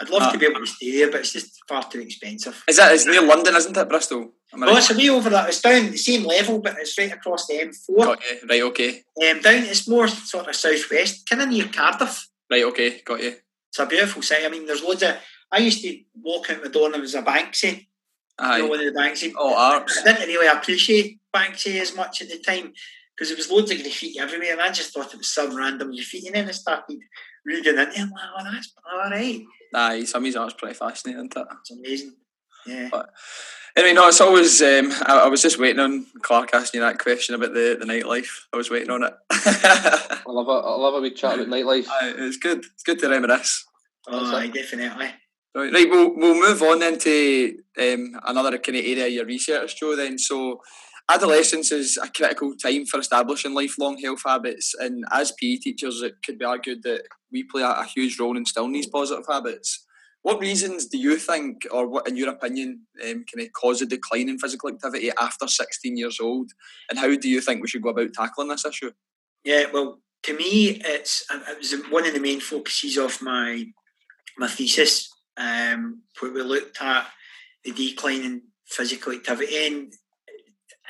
I'd 0.00 0.10
love 0.10 0.22
Ah. 0.22 0.30
to 0.32 0.38
be 0.38 0.46
able 0.46 0.60
to 0.60 0.66
stay 0.66 0.92
there, 0.98 1.10
but 1.10 1.20
it's 1.20 1.32
just 1.32 1.58
far 1.68 1.82
too 1.90 2.00
expensive. 2.00 2.62
Is 2.68 2.76
that 2.76 2.92
it's 2.94 3.06
near 3.06 3.22
London, 3.22 3.56
isn't 3.56 3.76
it, 3.76 3.88
Bristol? 3.88 4.32
Am 4.52 4.62
I 4.62 4.66
right? 4.66 4.78
it's 4.78 4.90
a 4.90 4.96
way 4.96 5.08
over 5.10 5.28
that. 5.30 5.48
It's 5.48 5.60
down 5.60 5.90
the 5.90 5.96
same 5.98 6.24
level, 6.24 6.60
but 6.60 6.76
it's 6.78 6.96
right 6.96 7.12
across 7.12 7.46
the 7.46 7.54
M4. 7.60 8.04
Got 8.04 8.20
you. 8.30 8.38
Right, 8.48 8.62
okay. 8.62 9.02
Um, 9.30 9.40
down, 9.40 9.64
it's 9.64 9.88
more 9.88 10.08
sort 10.08 10.48
of 10.48 10.56
southwest, 10.56 11.28
kind 11.28 11.42
of 11.42 11.48
near 11.48 11.66
Cardiff. 11.68 12.28
Right, 12.50 12.64
okay. 12.64 13.00
Got 13.04 13.22
you. 13.22 13.36
It's 13.70 13.78
a 13.78 13.86
beautiful 13.86 14.22
site. 14.22 14.44
I 14.44 14.48
mean, 14.48 14.66
there's 14.66 14.82
loads 14.82 15.02
of. 15.02 15.16
I 15.52 15.58
used 15.58 15.82
to 15.82 15.98
walk 16.22 16.50
out 16.50 16.62
the 16.62 16.68
door 16.68 16.86
and 16.86 16.94
there 16.94 17.00
was 17.00 17.14
a 17.14 17.22
Banksy. 17.22 17.86
You 18.40 18.46
know, 18.46 18.52
Aye. 18.52 18.62
one 18.62 18.78
of 18.80 18.94
the 18.94 18.98
Banksy. 18.98 19.32
Oh, 19.36 19.54
arts. 19.54 19.98
I 20.00 20.04
didn't 20.12 20.28
really 20.28 20.46
appreciate 20.46 21.18
Banksy 21.34 21.80
as 21.80 21.94
much 21.96 22.22
at 22.22 22.28
the 22.28 22.38
time 22.38 22.72
because 23.14 23.28
there 23.28 23.36
was 23.36 23.50
loads 23.50 23.70
of 23.72 23.78
graffiti 23.82 24.18
everywhere, 24.18 24.52
and 24.52 24.60
I 24.62 24.70
just 24.70 24.94
thought 24.94 25.12
it 25.12 25.18
was 25.18 25.30
some 25.34 25.56
random 25.56 25.92
graffiti. 25.92 26.28
And 26.28 26.36
then 26.36 26.48
I 26.48 26.52
started 26.52 26.98
reading 27.44 27.76
into 27.78 27.82
it. 27.82 27.98
I'm 27.98 28.10
like, 28.10 28.22
oh, 28.38 28.44
that's 28.44 28.72
all 28.90 29.10
right. 29.10 29.42
Aye, 29.74 30.04
some 30.04 30.22
of 30.22 30.26
his 30.26 30.36
art's 30.36 30.54
pretty 30.54 30.74
fascinating, 30.74 31.26
isn't 31.26 31.36
it? 31.36 31.46
It's 31.60 31.70
amazing. 31.70 32.14
Yeah. 32.66 32.88
Anyway, 33.76 33.92
no, 33.94 34.08
it's 34.08 34.20
always. 34.20 34.60
Um, 34.60 34.90
I, 35.06 35.22
I 35.24 35.28
was 35.28 35.42
just 35.42 35.58
waiting 35.58 35.78
on 35.78 36.06
Clark 36.22 36.50
asking 36.52 36.80
you 36.80 36.86
that 36.86 36.98
question 36.98 37.34
about 37.34 37.54
the, 37.54 37.76
the 37.78 37.86
nightlife. 37.86 38.28
I 38.52 38.56
was 38.56 38.70
waiting 38.70 38.90
on 38.90 39.04
it. 39.04 39.14
I 39.30 40.20
love 40.26 40.48
it. 40.48 40.66
I 40.66 40.76
love 40.76 40.94
a 40.94 41.00
wee 41.00 41.12
chat 41.12 41.34
about 41.34 41.46
nightlife. 41.46 41.86
Aye, 41.88 42.14
it's 42.18 42.38
good. 42.38 42.58
It's 42.58 42.82
good 42.82 42.98
to 43.00 43.08
reminisce. 43.08 43.64
Oh, 44.08 44.34
aye, 44.34 44.48
definitely. 44.48 45.10
Right, 45.54 45.72
right 45.72 45.90
we'll, 45.90 46.16
we'll 46.16 46.40
move 46.40 46.62
on 46.62 46.80
then 46.80 46.98
to 46.98 47.58
um, 47.78 48.20
another 48.26 48.58
kind 48.58 48.78
of 48.78 48.84
area 48.84 49.06
of 49.06 49.12
your 49.12 49.26
research, 49.26 49.78
Joe. 49.78 49.94
Then, 49.94 50.18
so 50.18 50.60
adolescence 51.08 51.72
is 51.72 51.96
a 51.96 52.08
critical 52.08 52.54
time 52.56 52.84
for 52.84 53.00
establishing 53.00 53.54
lifelong 53.54 53.98
health 53.98 54.22
habits, 54.26 54.74
and 54.78 55.04
as 55.12 55.32
PE 55.32 55.56
teachers, 55.56 56.02
it 56.02 56.16
could 56.24 56.38
be 56.38 56.44
argued 56.44 56.82
that 56.82 57.02
we 57.32 57.42
play 57.44 57.62
a, 57.62 57.84
huge 57.84 58.18
role 58.18 58.32
in 58.32 58.38
instilling 58.38 58.72
these 58.72 58.86
positive 58.86 59.24
habits. 59.28 59.84
What 60.22 60.40
reasons 60.40 60.86
do 60.86 60.98
you 60.98 61.16
think, 61.16 61.66
or 61.70 61.86
what, 61.86 62.08
in 62.08 62.16
your 62.16 62.30
opinion, 62.30 62.86
um, 63.02 63.24
kind 63.32 63.46
of 63.46 63.52
cause 63.52 63.80
a 63.80 63.86
decline 63.86 64.28
in 64.28 64.38
physical 64.38 64.68
activity 64.68 65.10
after 65.18 65.46
16 65.46 65.96
years 65.96 66.18
old? 66.20 66.50
And 66.90 66.98
how 66.98 67.14
do 67.14 67.28
you 67.28 67.40
think 67.40 67.62
we 67.62 67.68
should 67.68 67.82
go 67.82 67.90
about 67.90 68.12
tackling 68.14 68.48
this 68.48 68.66
issue? 68.66 68.92
Yeah, 69.44 69.66
well, 69.72 70.00
to 70.24 70.36
me, 70.36 70.80
it's 70.84 71.24
it 71.30 71.58
was 71.58 71.74
one 71.90 72.06
of 72.06 72.14
the 72.14 72.20
main 72.20 72.40
focuses 72.40 72.98
of 72.98 73.22
my 73.22 73.66
my 74.36 74.48
thesis, 74.48 75.10
um, 75.36 76.02
where 76.20 76.32
we 76.32 76.42
looked 76.42 76.82
at 76.82 77.06
the 77.64 77.72
decline 77.72 78.22
in 78.22 78.42
physical 78.66 79.12
activity 79.12 79.66
and. 79.66 79.92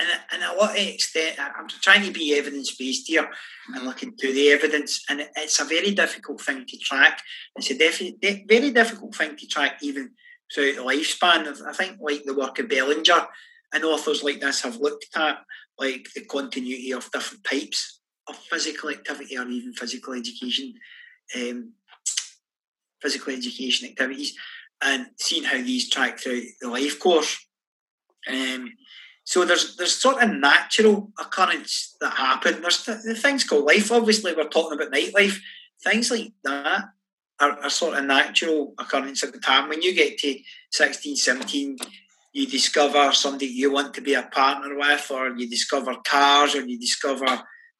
And, 0.00 0.08
and 0.32 0.58
lot 0.58 0.70
of 0.70 0.76
extent, 0.76 1.38
I'm 1.40 1.66
trying 1.68 2.04
to 2.04 2.12
be 2.12 2.38
evidence 2.38 2.74
based 2.74 3.08
here 3.08 3.28
and 3.74 3.84
looking 3.84 4.16
to 4.16 4.32
the 4.32 4.50
evidence, 4.50 5.04
and 5.08 5.28
it's 5.36 5.60
a 5.60 5.64
very 5.64 5.92
difficult 5.92 6.40
thing 6.40 6.64
to 6.66 6.78
track. 6.78 7.20
It's 7.56 7.70
a 7.70 7.78
defi- 7.78 8.16
de- 8.20 8.44
very 8.48 8.70
difficult 8.70 9.14
thing 9.14 9.36
to 9.36 9.46
track 9.46 9.78
even 9.82 10.12
throughout 10.54 10.76
the 10.76 10.82
lifespan. 10.82 11.48
I 11.66 11.72
think, 11.72 11.98
like 12.00 12.22
the 12.24 12.34
work 12.34 12.58
of 12.58 12.68
Bellinger 12.68 13.26
and 13.72 13.84
authors 13.84 14.22
like 14.22 14.40
this 14.40 14.62
have 14.62 14.76
looked 14.76 15.06
at 15.16 15.38
like 15.78 16.06
the 16.14 16.24
continuity 16.24 16.92
of 16.92 17.10
different 17.10 17.44
types 17.44 18.00
of 18.28 18.36
physical 18.36 18.90
activity 18.90 19.36
or 19.36 19.48
even 19.48 19.72
physical 19.72 20.14
education, 20.14 20.74
um, 21.36 21.72
physical 23.00 23.32
education 23.32 23.88
activities, 23.88 24.34
and 24.82 25.06
seeing 25.16 25.44
how 25.44 25.56
these 25.56 25.88
track 25.88 26.18
through 26.18 26.42
the 26.60 26.68
life 26.68 27.00
course. 27.00 27.36
Um, 28.28 28.72
so 29.28 29.44
there's 29.44 29.76
there's 29.76 29.94
sort 29.94 30.22
of 30.22 30.30
natural 30.30 31.12
occurrence 31.18 31.94
that 32.00 32.14
happen. 32.14 32.62
There's 32.62 32.82
th- 32.82 33.02
the 33.04 33.14
things 33.14 33.44
called 33.44 33.66
life. 33.66 33.92
Obviously, 33.92 34.32
we're 34.32 34.48
talking 34.48 34.78
about 34.78 34.90
nightlife. 34.90 35.38
Things 35.84 36.10
like 36.10 36.32
that 36.44 36.84
are, 37.38 37.58
are 37.62 37.68
sort 37.68 37.98
of 37.98 38.06
natural 38.06 38.72
occurrence 38.78 39.22
at 39.22 39.34
the 39.34 39.38
time. 39.38 39.68
When 39.68 39.82
you 39.82 39.94
get 39.94 40.16
to 40.20 40.34
16, 40.70 41.16
17, 41.16 41.76
you 42.32 42.46
discover 42.46 43.12
somebody 43.12 43.44
you 43.48 43.70
want 43.70 43.92
to 43.96 44.00
be 44.00 44.14
a 44.14 44.22
partner 44.22 44.74
with, 44.74 45.10
or 45.10 45.36
you 45.36 45.46
discover 45.46 45.94
cars, 46.06 46.54
or 46.54 46.64
you 46.64 46.78
discover 46.78 47.26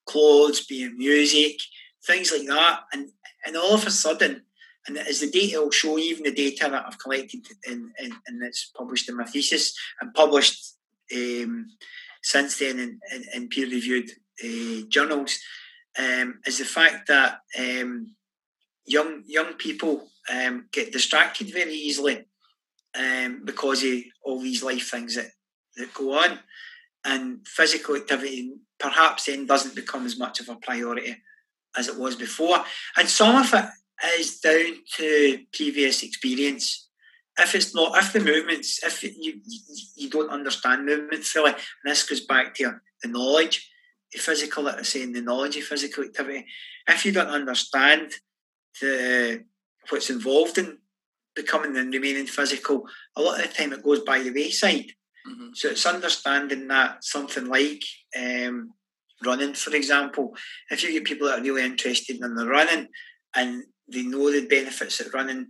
clothes, 0.04 0.66
being 0.66 0.98
music, 0.98 1.60
things 2.06 2.30
like 2.30 2.46
that. 2.46 2.80
And 2.92 3.08
and 3.46 3.56
all 3.56 3.72
of 3.72 3.86
a 3.86 3.90
sudden, 3.90 4.42
and 4.86 4.98
as 4.98 5.20
the 5.20 5.30
data 5.30 5.62
will 5.62 5.70
show, 5.70 5.96
even 5.96 6.24
the 6.24 6.34
data 6.34 6.68
that 6.70 6.84
I've 6.86 6.98
collected 6.98 7.46
and 7.66 7.90
and, 7.98 8.12
and 8.26 8.42
it's 8.42 8.70
published 8.76 9.08
in 9.08 9.16
my 9.16 9.24
thesis 9.24 9.74
and 10.02 10.12
published 10.12 10.74
um, 11.14 11.66
since 12.22 12.58
then 12.58 12.78
in, 12.78 13.00
in, 13.14 13.24
in 13.34 13.48
peer 13.48 13.66
reviewed 13.66 14.10
uh, 14.44 14.82
journals, 14.88 15.38
um, 15.98 16.40
is 16.46 16.58
the 16.58 16.64
fact 16.64 17.08
that 17.08 17.40
um, 17.58 18.14
young 18.86 19.22
young 19.26 19.54
people 19.54 20.08
um, 20.30 20.66
get 20.72 20.92
distracted 20.92 21.52
very 21.52 21.74
easily 21.74 22.24
um, 22.98 23.42
because 23.44 23.82
of 23.84 23.98
all 24.22 24.40
these 24.40 24.62
life 24.62 24.90
things 24.90 25.14
that, 25.14 25.30
that 25.76 25.94
go 25.94 26.18
on. 26.18 26.38
And 27.04 27.46
physical 27.46 27.96
activity 27.96 28.52
perhaps 28.78 29.26
then 29.26 29.46
doesn't 29.46 29.74
become 29.74 30.04
as 30.04 30.18
much 30.18 30.40
of 30.40 30.48
a 30.48 30.56
priority 30.56 31.16
as 31.76 31.88
it 31.88 31.98
was 31.98 32.16
before. 32.16 32.58
And 32.96 33.08
some 33.08 33.36
of 33.36 33.52
it 33.54 33.64
is 34.18 34.40
down 34.40 34.78
to 34.96 35.38
previous 35.52 36.02
experience. 36.02 36.87
If 37.38 37.54
it's 37.54 37.74
not, 37.74 37.96
if 37.96 38.12
the 38.12 38.20
movements, 38.20 38.80
if 38.82 39.02
you 39.02 39.12
you, 39.16 39.40
you 39.96 40.10
don't 40.10 40.30
understand 40.30 40.86
movement 40.86 41.24
fully, 41.24 41.52
and 41.52 41.60
this 41.84 42.08
goes 42.08 42.20
back 42.20 42.54
to 42.54 42.80
the 43.02 43.08
knowledge, 43.08 43.70
the 44.12 44.18
physical 44.18 44.64
literacy 44.64 45.02
and 45.02 45.14
the 45.14 45.22
knowledge 45.22 45.56
of 45.56 45.64
physical 45.64 46.04
activity. 46.04 46.46
If 46.88 47.04
you 47.04 47.12
don't 47.12 47.28
understand 47.28 48.12
the 48.80 49.44
what's 49.88 50.10
involved 50.10 50.58
in 50.58 50.78
becoming 51.34 51.76
and 51.76 51.92
remaining 51.92 52.26
physical, 52.26 52.86
a 53.16 53.22
lot 53.22 53.40
of 53.40 53.48
the 53.48 53.54
time 53.54 53.72
it 53.72 53.84
goes 53.84 54.00
by 54.00 54.18
the 54.20 54.32
wayside. 54.32 54.92
Mhm. 55.26 55.56
So 55.56 55.68
it's 55.68 55.86
understanding 55.86 56.68
that 56.68 57.04
something 57.04 57.46
like 57.46 57.82
um, 58.16 58.72
running, 59.24 59.54
for 59.54 59.74
example, 59.74 60.36
if 60.70 60.82
you 60.82 60.92
get 60.92 61.04
people 61.04 61.28
that 61.28 61.38
are 61.38 61.42
really 61.42 61.64
interested 61.64 62.16
in 62.20 62.34
the 62.34 62.46
running 62.46 62.88
and 63.34 63.64
they 63.86 64.02
know 64.02 64.30
the 64.30 64.46
benefits 64.46 65.00
of 65.00 65.14
running 65.14 65.48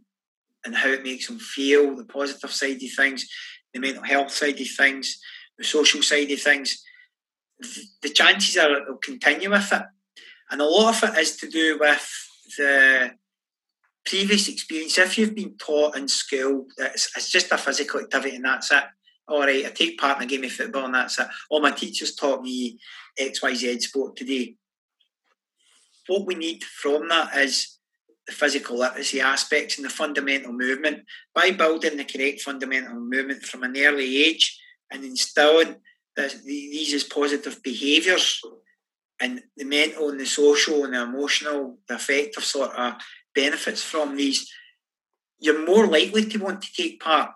and 0.65 0.75
how 0.75 0.89
it 0.89 1.05
makes 1.05 1.27
them 1.27 1.39
feel, 1.39 1.95
the 1.95 2.05
positive 2.05 2.51
side 2.51 2.83
of 2.83 2.93
things, 2.97 3.29
the 3.73 3.81
mental 3.81 4.03
health 4.03 4.31
side 4.31 4.61
of 4.61 4.69
things, 4.77 5.21
the 5.57 5.65
social 5.65 6.03
side 6.03 6.31
of 6.31 6.41
things, 6.41 6.83
the 8.03 8.11
chances 8.11 8.57
are 8.57 8.85
they'll 8.85 8.97
continue 8.97 9.51
with 9.51 9.73
it. 9.73 9.83
And 10.51 10.61
a 10.61 10.65
lot 10.65 11.03
of 11.03 11.11
it 11.11 11.19
is 11.19 11.37
to 11.39 11.49
do 11.49 11.79
with 11.79 12.29
the 12.57 13.13
previous 14.07 14.49
experience. 14.49 14.97
If 14.97 15.19
you've 15.19 15.35
been 15.35 15.57
taught 15.59 15.97
in 15.97 16.09
school 16.09 16.67
it's, 16.79 17.11
it's 17.17 17.31
just 17.31 17.53
a 17.53 17.59
physical 17.59 18.01
activity 18.01 18.37
and 18.37 18.45
that's 18.45 18.73
it, 18.73 18.85
all 19.29 19.41
right, 19.41 19.67
I 19.67 19.71
take 19.71 19.99
part 19.99 20.17
in 20.17 20.23
a 20.25 20.27
game 20.27 20.45
of 20.45 20.53
football 20.53 20.87
and 20.87 20.95
that's 20.95 21.19
it. 21.19 21.27
All 21.51 21.61
my 21.61 21.73
teachers 21.73 22.15
taught 22.15 22.43
me 22.43 22.79
XYZ 23.21 23.83
sport 23.83 24.17
today. 24.17 24.57
What 26.07 26.27
we 26.27 26.35
need 26.35 26.65
from 26.65 27.09
that 27.09 27.37
is 27.37 27.78
the 28.29 28.35
physical 28.35 28.79
literacy 28.79 29.22
aspects 29.22 29.79
and 29.79 29.87
the 29.87 29.91
fundamental 29.91 30.53
movement 30.53 31.03
by 31.35 31.51
building 31.51 31.97
the 31.97 32.05
correct 32.05 32.43
fundamental 32.43 32.95
movement 32.95 33.43
from 33.43 33.62
an 33.62 33.74
early 33.76 34.24
age 34.24 34.61
and 34.93 35.03
instilling 35.03 35.76
this, 36.14 36.35
these 36.45 36.93
as 36.93 37.05
positive 37.05 37.62
behaviours 37.62 38.41
and 39.18 39.41
the 39.57 39.64
mental 39.64 40.11
and 40.11 40.20
the 40.20 40.26
social 40.26 40.85
and 40.85 40.93
the 40.93 41.03
emotional, 41.03 41.79
the 41.89 41.95
affective 41.95 42.45
sort 42.45 42.70
of 42.76 42.95
benefits 43.35 43.83
from 43.83 44.16
these, 44.16 44.53
you're 45.41 45.66
more 45.66 45.87
likely 45.87 46.26
to 46.26 46.39
want 46.39 46.61
to 46.61 46.72
take 46.76 47.01
part. 47.01 47.31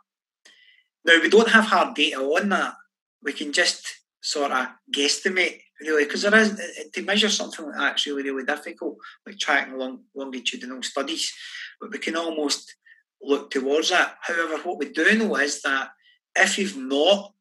Now, 1.06 1.20
we 1.22 1.30
don't 1.30 1.48
have 1.48 1.64
hard 1.64 1.94
data 1.94 2.18
on 2.18 2.50
that. 2.50 2.74
We 3.22 3.32
can 3.32 3.52
just 3.52 3.86
sort 4.20 4.52
of 4.52 4.68
guesstimate, 4.94 5.60
really, 5.82 6.04
because 6.04 6.22
there 6.22 6.34
is, 6.34 6.58
eh, 6.58 6.66
eh, 6.78 6.84
to 6.92 7.02
measure 7.02 7.28
something 7.28 7.66
like 7.66 7.76
that 7.76 7.98
is 7.98 8.06
really, 8.06 8.30
really 8.30 8.46
difficult, 8.46 8.96
like 9.26 9.38
tracking 9.38 9.78
long, 9.78 10.04
longitudinal 10.14 10.82
studies. 10.82 11.32
But 11.80 11.90
we 11.90 11.98
can 11.98 12.16
almost 12.16 12.74
look 13.20 13.50
towards 13.50 13.90
that. 13.90 14.16
However, 14.22 14.58
what 14.62 14.78
we 14.78 14.88
do 14.88 15.16
know 15.18 15.36
is 15.36 15.62
that 15.62 15.90
if 16.34 16.58
you've 16.58 16.76
not 16.76 17.32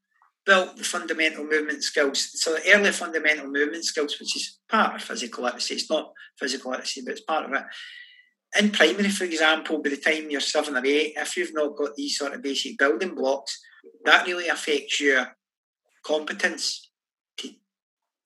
built 0.46 0.76
the 0.76 0.84
fundamental 0.84 1.46
movement 1.46 1.84
skills. 1.84 2.42
So 2.42 2.56
the 2.56 2.74
early 2.74 2.92
fundamental 2.92 3.48
movement 3.48 3.86
skills, 3.86 4.20
which 4.20 4.36
is 4.36 4.60
part 4.70 4.96
of 4.96 5.04
physical 5.04 5.44
literacy. 5.44 5.76
It's 5.76 5.90
not 5.90 6.14
physical 6.40 6.72
literacy, 6.72 7.02
but 7.06 7.12
it's 7.12 7.22
part 7.22 7.46
of 7.46 7.54
it. 7.54 7.64
In 8.60 8.72
primary, 8.72 9.10
for 9.10 9.24
example, 9.24 9.82
by 9.82 9.92
the 9.92 9.98
time 9.98 10.30
you're 10.30 10.42
seven 10.42 10.76
or 10.76 10.86
eight, 10.86 11.14
if 11.16 11.38
you've 11.38 11.54
not 11.54 11.76
got 11.78 11.96
these 11.96 12.18
sort 12.18 12.34
of 12.34 12.42
basic 12.42 12.78
building 12.78 13.16
blocks, 13.16 13.60
that 14.04 14.26
really 14.26 14.50
affects 14.50 15.00
your 15.00 15.28
competence 16.04 16.91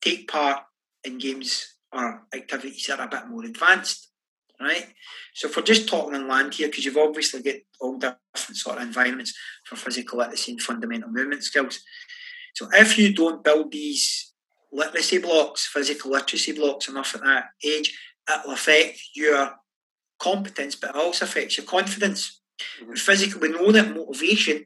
take 0.05 0.27
part 0.27 0.63
in 1.03 1.17
games 1.17 1.75
or 1.91 2.23
activities 2.33 2.85
that 2.87 2.99
are 2.99 3.07
a 3.07 3.09
bit 3.09 3.27
more 3.27 3.43
advanced. 3.43 4.09
Right? 4.59 4.87
So 5.33 5.49
if 5.49 5.57
we're 5.57 5.63
just 5.63 5.89
talking 5.89 6.15
on 6.15 6.29
land 6.29 6.53
here, 6.53 6.69
because 6.69 6.85
you've 6.85 6.97
obviously 6.97 7.41
got 7.41 7.55
all 7.81 7.97
different 7.97 8.57
sort 8.57 8.77
of 8.77 8.83
environments 8.83 9.33
for 9.65 9.75
physical 9.75 10.19
literacy 10.19 10.53
and 10.53 10.61
fundamental 10.61 11.09
movement 11.09 11.43
skills. 11.43 11.79
So 12.53 12.69
if 12.71 12.97
you 12.97 13.13
don't 13.13 13.43
build 13.43 13.71
these 13.71 14.31
literacy 14.71 15.17
blocks, 15.17 15.65
physical 15.65 16.11
literacy 16.11 16.53
blocks 16.53 16.87
enough 16.87 17.15
at 17.15 17.21
that 17.21 17.45
age, 17.65 17.97
it'll 18.33 18.53
affect 18.53 18.99
your 19.13 19.55
competence, 20.19 20.75
but 20.75 20.91
it 20.91 20.95
also 20.95 21.25
affects 21.25 21.57
your 21.57 21.65
confidence. 21.65 22.41
Mm-hmm. 22.81 22.93
Physical, 22.93 23.41
we 23.41 23.49
know 23.49 23.73
that 23.73 23.93
motivation 23.93 24.65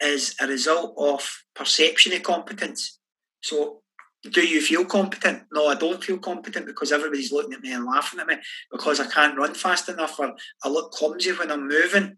is 0.00 0.36
a 0.40 0.46
result 0.46 0.94
of 0.96 1.44
perception 1.54 2.12
of 2.12 2.22
competence. 2.22 3.00
So 3.40 3.82
do 4.22 4.46
you 4.46 4.60
feel 4.60 4.84
competent? 4.84 5.44
No, 5.52 5.68
I 5.68 5.74
don't 5.74 6.02
feel 6.04 6.18
competent 6.18 6.66
because 6.66 6.92
everybody's 6.92 7.32
looking 7.32 7.54
at 7.54 7.62
me 7.62 7.72
and 7.72 7.86
laughing 7.86 8.20
at 8.20 8.26
me 8.26 8.36
because 8.70 9.00
I 9.00 9.06
can't 9.06 9.38
run 9.38 9.54
fast 9.54 9.88
enough 9.88 10.18
or 10.18 10.34
I 10.62 10.68
look 10.68 10.92
clumsy 10.92 11.32
when 11.32 11.50
I'm 11.50 11.66
moving. 11.66 12.16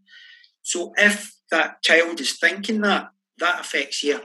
So 0.62 0.92
if 0.96 1.32
that 1.50 1.82
child 1.82 2.20
is 2.20 2.38
thinking 2.38 2.80
that, 2.80 3.10
that 3.38 3.60
affects 3.60 4.02
their 4.02 4.22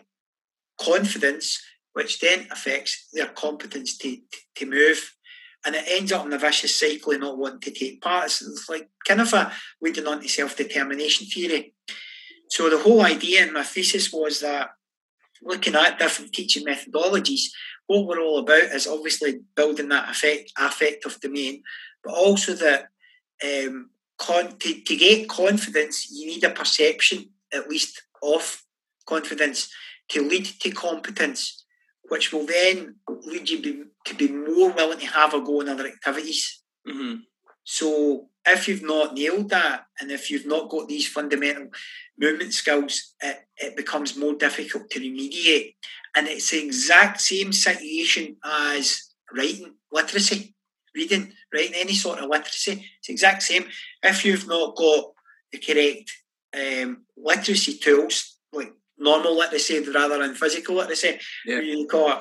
confidence, 0.80 1.61
which 1.93 2.19
then 2.19 2.47
affects 2.51 3.09
their 3.13 3.28
competence 3.28 3.97
to, 3.97 4.15
to, 4.15 4.38
to 4.55 4.65
move. 4.65 5.13
And 5.65 5.75
it 5.75 5.86
ends 5.88 6.11
up 6.11 6.25
in 6.25 6.34
a 6.34 6.38
vicious 6.38 6.80
cycle 6.80 7.13
of 7.13 7.19
not 7.19 7.38
wanting 7.38 7.59
to 7.61 7.71
take 7.71 8.01
part. 8.01 8.25
It's 8.25 8.67
like 8.69 8.89
kind 9.05 9.21
of 9.21 9.34
a 9.34 9.51
leading 9.82 10.07
on 10.07 10.21
to 10.21 10.30
self 10.30 10.55
determination 10.55 11.28
theory. 11.28 11.73
So 12.49 12.69
the 12.69 12.78
whole 12.78 13.01
idea 13.01 13.45
in 13.45 13.53
my 13.53 13.63
thesis 13.63 14.13
was 14.13 14.39
that 14.39 14.69
looking 15.41 15.75
at 15.75 15.99
different 15.99 16.33
teaching 16.33 16.65
methodologies, 16.65 17.49
what 17.88 18.05
we're 18.05 18.21
all 18.21 18.39
about 18.39 18.75
is 18.75 18.88
obviously 18.88 19.39
building 19.55 19.89
that 19.89 20.09
affect, 20.09 20.51
affective 20.57 21.19
domain, 21.21 21.63
but 22.03 22.13
also 22.13 22.53
that 22.53 22.88
um, 23.43 23.89
con- 24.17 24.57
to, 24.57 24.81
to 24.81 24.95
get 24.95 25.29
confidence, 25.29 26.11
you 26.11 26.27
need 26.27 26.43
a 26.43 26.49
perception 26.49 27.29
at 27.53 27.69
least 27.69 28.01
of 28.21 28.63
confidence 29.05 29.69
to 30.09 30.21
lead 30.21 30.45
to 30.45 30.71
competence, 30.71 31.65
which 32.09 32.31
will 32.31 32.45
then 32.45 32.95
lead 33.07 33.49
you 33.49 33.61
be, 33.61 33.83
to 34.05 34.15
be 34.15 34.27
more 34.29 34.71
willing 34.71 34.99
to 34.99 35.07
have 35.07 35.33
a 35.33 35.41
go 35.41 35.61
in 35.61 35.69
other 35.69 35.88
activities. 35.88 36.61
Mm-hmm. 36.88 37.21
So 37.70 38.30
if 38.45 38.70
you've 38.70 38.82
not 38.82 39.13
nailed 39.13 39.49
that, 39.49 39.88
and 39.99 40.09
if 40.09 40.32
you've 40.32 40.47
not 40.47 40.70
got 40.70 40.88
these 40.88 41.05
fundamental 41.05 41.68
movement 42.18 42.53
skills, 42.53 43.13
it, 43.22 43.39
it 43.57 43.76
becomes 43.76 44.15
more 44.15 44.36
difficult 44.36 44.89
to 44.89 45.01
remediate. 45.01 45.76
And 46.15 46.30
it's 46.30 46.49
the 46.51 46.63
exact 46.63 47.20
same 47.20 47.51
situation 47.51 48.38
as 48.41 49.11
writing 49.36 49.74
literacy, 49.91 50.55
reading, 50.95 51.34
writing, 51.53 51.74
any 51.76 51.93
sort 51.93 52.20
of 52.20 52.30
literacy. 52.30 52.86
It's 52.99 53.07
the 53.07 53.13
exact 53.13 53.43
same. 53.43 53.65
If 54.01 54.24
you've 54.24 54.47
not 54.47 54.78
got 54.78 55.11
the 55.51 55.57
correct 55.57 56.09
um, 56.55 57.03
literacy 57.18 57.80
tools, 57.80 58.38
like 58.53 58.72
normal 58.97 59.36
literacy 59.36 59.82
rather 59.89 60.20
than 60.20 60.36
physical 60.36 60.76
literacy, 60.76 61.20
yeah. 61.45 61.59
you 61.59 61.86
call 61.86 62.13
it. 62.13 62.20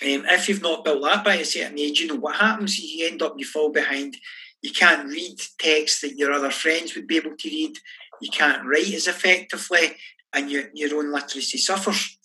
Um, 0.00 0.24
if 0.26 0.48
you've 0.48 0.62
not 0.62 0.84
built 0.84 1.02
that 1.02 1.24
by 1.24 1.36
a 1.36 1.44
certain 1.44 1.78
age, 1.78 2.00
you 2.00 2.06
know 2.06 2.16
what 2.16 2.36
happens. 2.36 2.78
You 2.78 3.08
end 3.08 3.22
up, 3.22 3.34
you 3.36 3.44
fall 3.44 3.70
behind. 3.70 4.16
You 4.62 4.70
can't 4.70 5.08
read 5.08 5.40
text 5.58 6.02
that 6.02 6.16
your 6.16 6.32
other 6.32 6.50
friends 6.50 6.94
would 6.94 7.06
be 7.06 7.16
able 7.16 7.36
to 7.36 7.48
read. 7.48 7.78
You 8.20 8.30
can't 8.30 8.66
write 8.66 8.92
as 8.92 9.06
effectively, 9.06 9.96
and 10.32 10.50
your 10.50 10.64
your 10.72 10.96
own 10.98 11.12
literacy 11.12 11.58
suffers. 11.58 12.18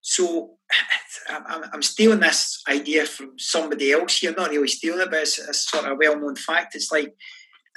So 0.00 0.56
I'm 1.28 1.82
stealing 1.82 2.20
this 2.20 2.62
idea 2.68 3.06
from 3.06 3.38
somebody 3.38 3.92
else 3.92 4.18
here. 4.18 4.34
Not 4.36 4.50
really 4.50 4.68
stealing 4.68 5.00
it, 5.00 5.10
but 5.10 5.20
it's 5.20 5.38
a 5.38 5.52
sort 5.52 5.86
of 5.86 5.98
well-known 5.98 6.36
fact. 6.36 6.74
It's 6.74 6.90
like 6.90 7.14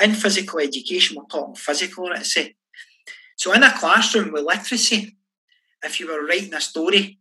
in 0.01 0.13
physical 0.13 0.59
education, 0.59 1.17
we're 1.17 1.25
talking 1.25 1.55
physical 1.55 2.05
literacy. 2.05 2.55
So 3.35 3.53
in 3.53 3.63
a 3.63 3.77
classroom 3.77 4.31
with 4.31 4.43
literacy, 4.43 5.17
if 5.83 5.99
you 5.99 6.07
were 6.07 6.25
writing 6.25 6.53
a 6.53 6.61
story, 6.61 7.19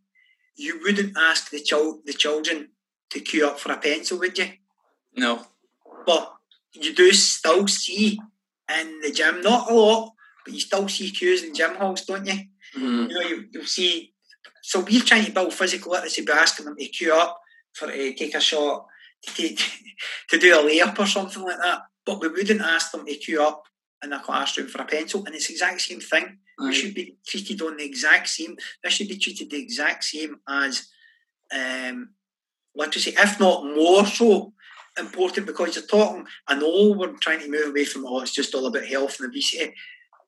you 0.55 0.79
wouldn't 0.83 1.17
ask 1.17 1.49
the 1.49 1.59
child 1.59 2.01
the 2.05 2.13
children 2.13 2.69
to 3.09 3.19
queue 3.19 3.47
up 3.47 3.59
for 3.59 3.71
a 3.71 3.77
pencil, 3.77 4.19
would 4.19 4.37
you? 4.37 4.49
No. 5.15 5.45
But 6.05 6.33
you 6.73 6.93
do 6.93 7.11
still 7.11 7.67
see 7.67 8.19
in 8.69 8.99
the 9.01 9.11
gym, 9.11 9.41
not 9.41 9.69
a 9.69 9.73
lot, 9.73 10.13
but 10.43 10.53
you 10.53 10.59
still 10.59 10.87
see 10.87 11.11
queues 11.11 11.43
in 11.43 11.53
gym 11.53 11.75
halls, 11.75 12.01
don't 12.01 12.25
you? 12.25 12.39
Mm. 12.77 13.09
You 13.09 13.13
know, 13.13 13.21
you, 13.21 13.45
you'll 13.51 13.65
see. 13.65 14.13
So 14.61 14.79
we're 14.79 15.01
trying 15.01 15.25
to 15.25 15.31
build 15.31 15.53
physical 15.53 15.91
literacy 15.91 16.25
by 16.25 16.33
asking 16.33 16.65
them 16.65 16.77
to 16.77 16.85
queue 16.87 17.13
up 17.13 17.39
for 17.73 17.87
to 17.87 17.93
uh, 17.93 18.13
take 18.17 18.35
a 18.35 18.39
shot, 18.39 18.85
to, 19.23 19.33
take, 19.33 19.59
to 20.29 20.39
do 20.39 20.59
a 20.59 20.63
layup 20.63 20.97
or 20.99 21.05
something 21.05 21.43
like 21.43 21.57
that. 21.57 21.81
But 22.05 22.19
we 22.19 22.27
wouldn't 22.27 22.61
ask 22.61 22.91
them 22.91 23.05
to 23.05 23.15
queue 23.15 23.41
up 23.41 23.63
in 24.03 24.13
a 24.13 24.21
classroom 24.21 24.67
for 24.67 24.81
a 24.81 24.85
pencil, 24.85 25.23
and 25.25 25.35
it's 25.35 25.47
the 25.47 25.53
exact 25.53 25.81
same 25.81 25.99
thing. 25.99 26.39
We 26.59 26.73
should 26.73 26.93
be 26.93 27.17
treated 27.25 27.61
on 27.61 27.77
the 27.77 27.83
exact 27.83 28.29
same. 28.29 28.57
This 28.83 28.93
should 28.93 29.07
be 29.07 29.17
treated 29.17 29.49
the 29.49 29.61
exact 29.61 30.03
same 30.03 30.39
as 30.47 30.87
um, 31.53 32.09
literacy, 32.75 33.13
if 33.17 33.39
not 33.39 33.65
more 33.65 34.05
so 34.05 34.53
important. 34.97 35.47
Because 35.47 35.75
you're 35.75 35.85
talking. 35.85 36.25
I 36.47 36.55
know 36.55 36.93
we're 36.97 37.13
trying 37.13 37.39
to 37.39 37.49
move 37.49 37.69
away 37.69 37.85
from 37.85 38.05
oh, 38.05 38.21
it's 38.21 38.31
just 38.31 38.53
all 38.53 38.67
about 38.67 38.85
health 38.85 39.19
and 39.19 39.29
obesity. 39.29 39.73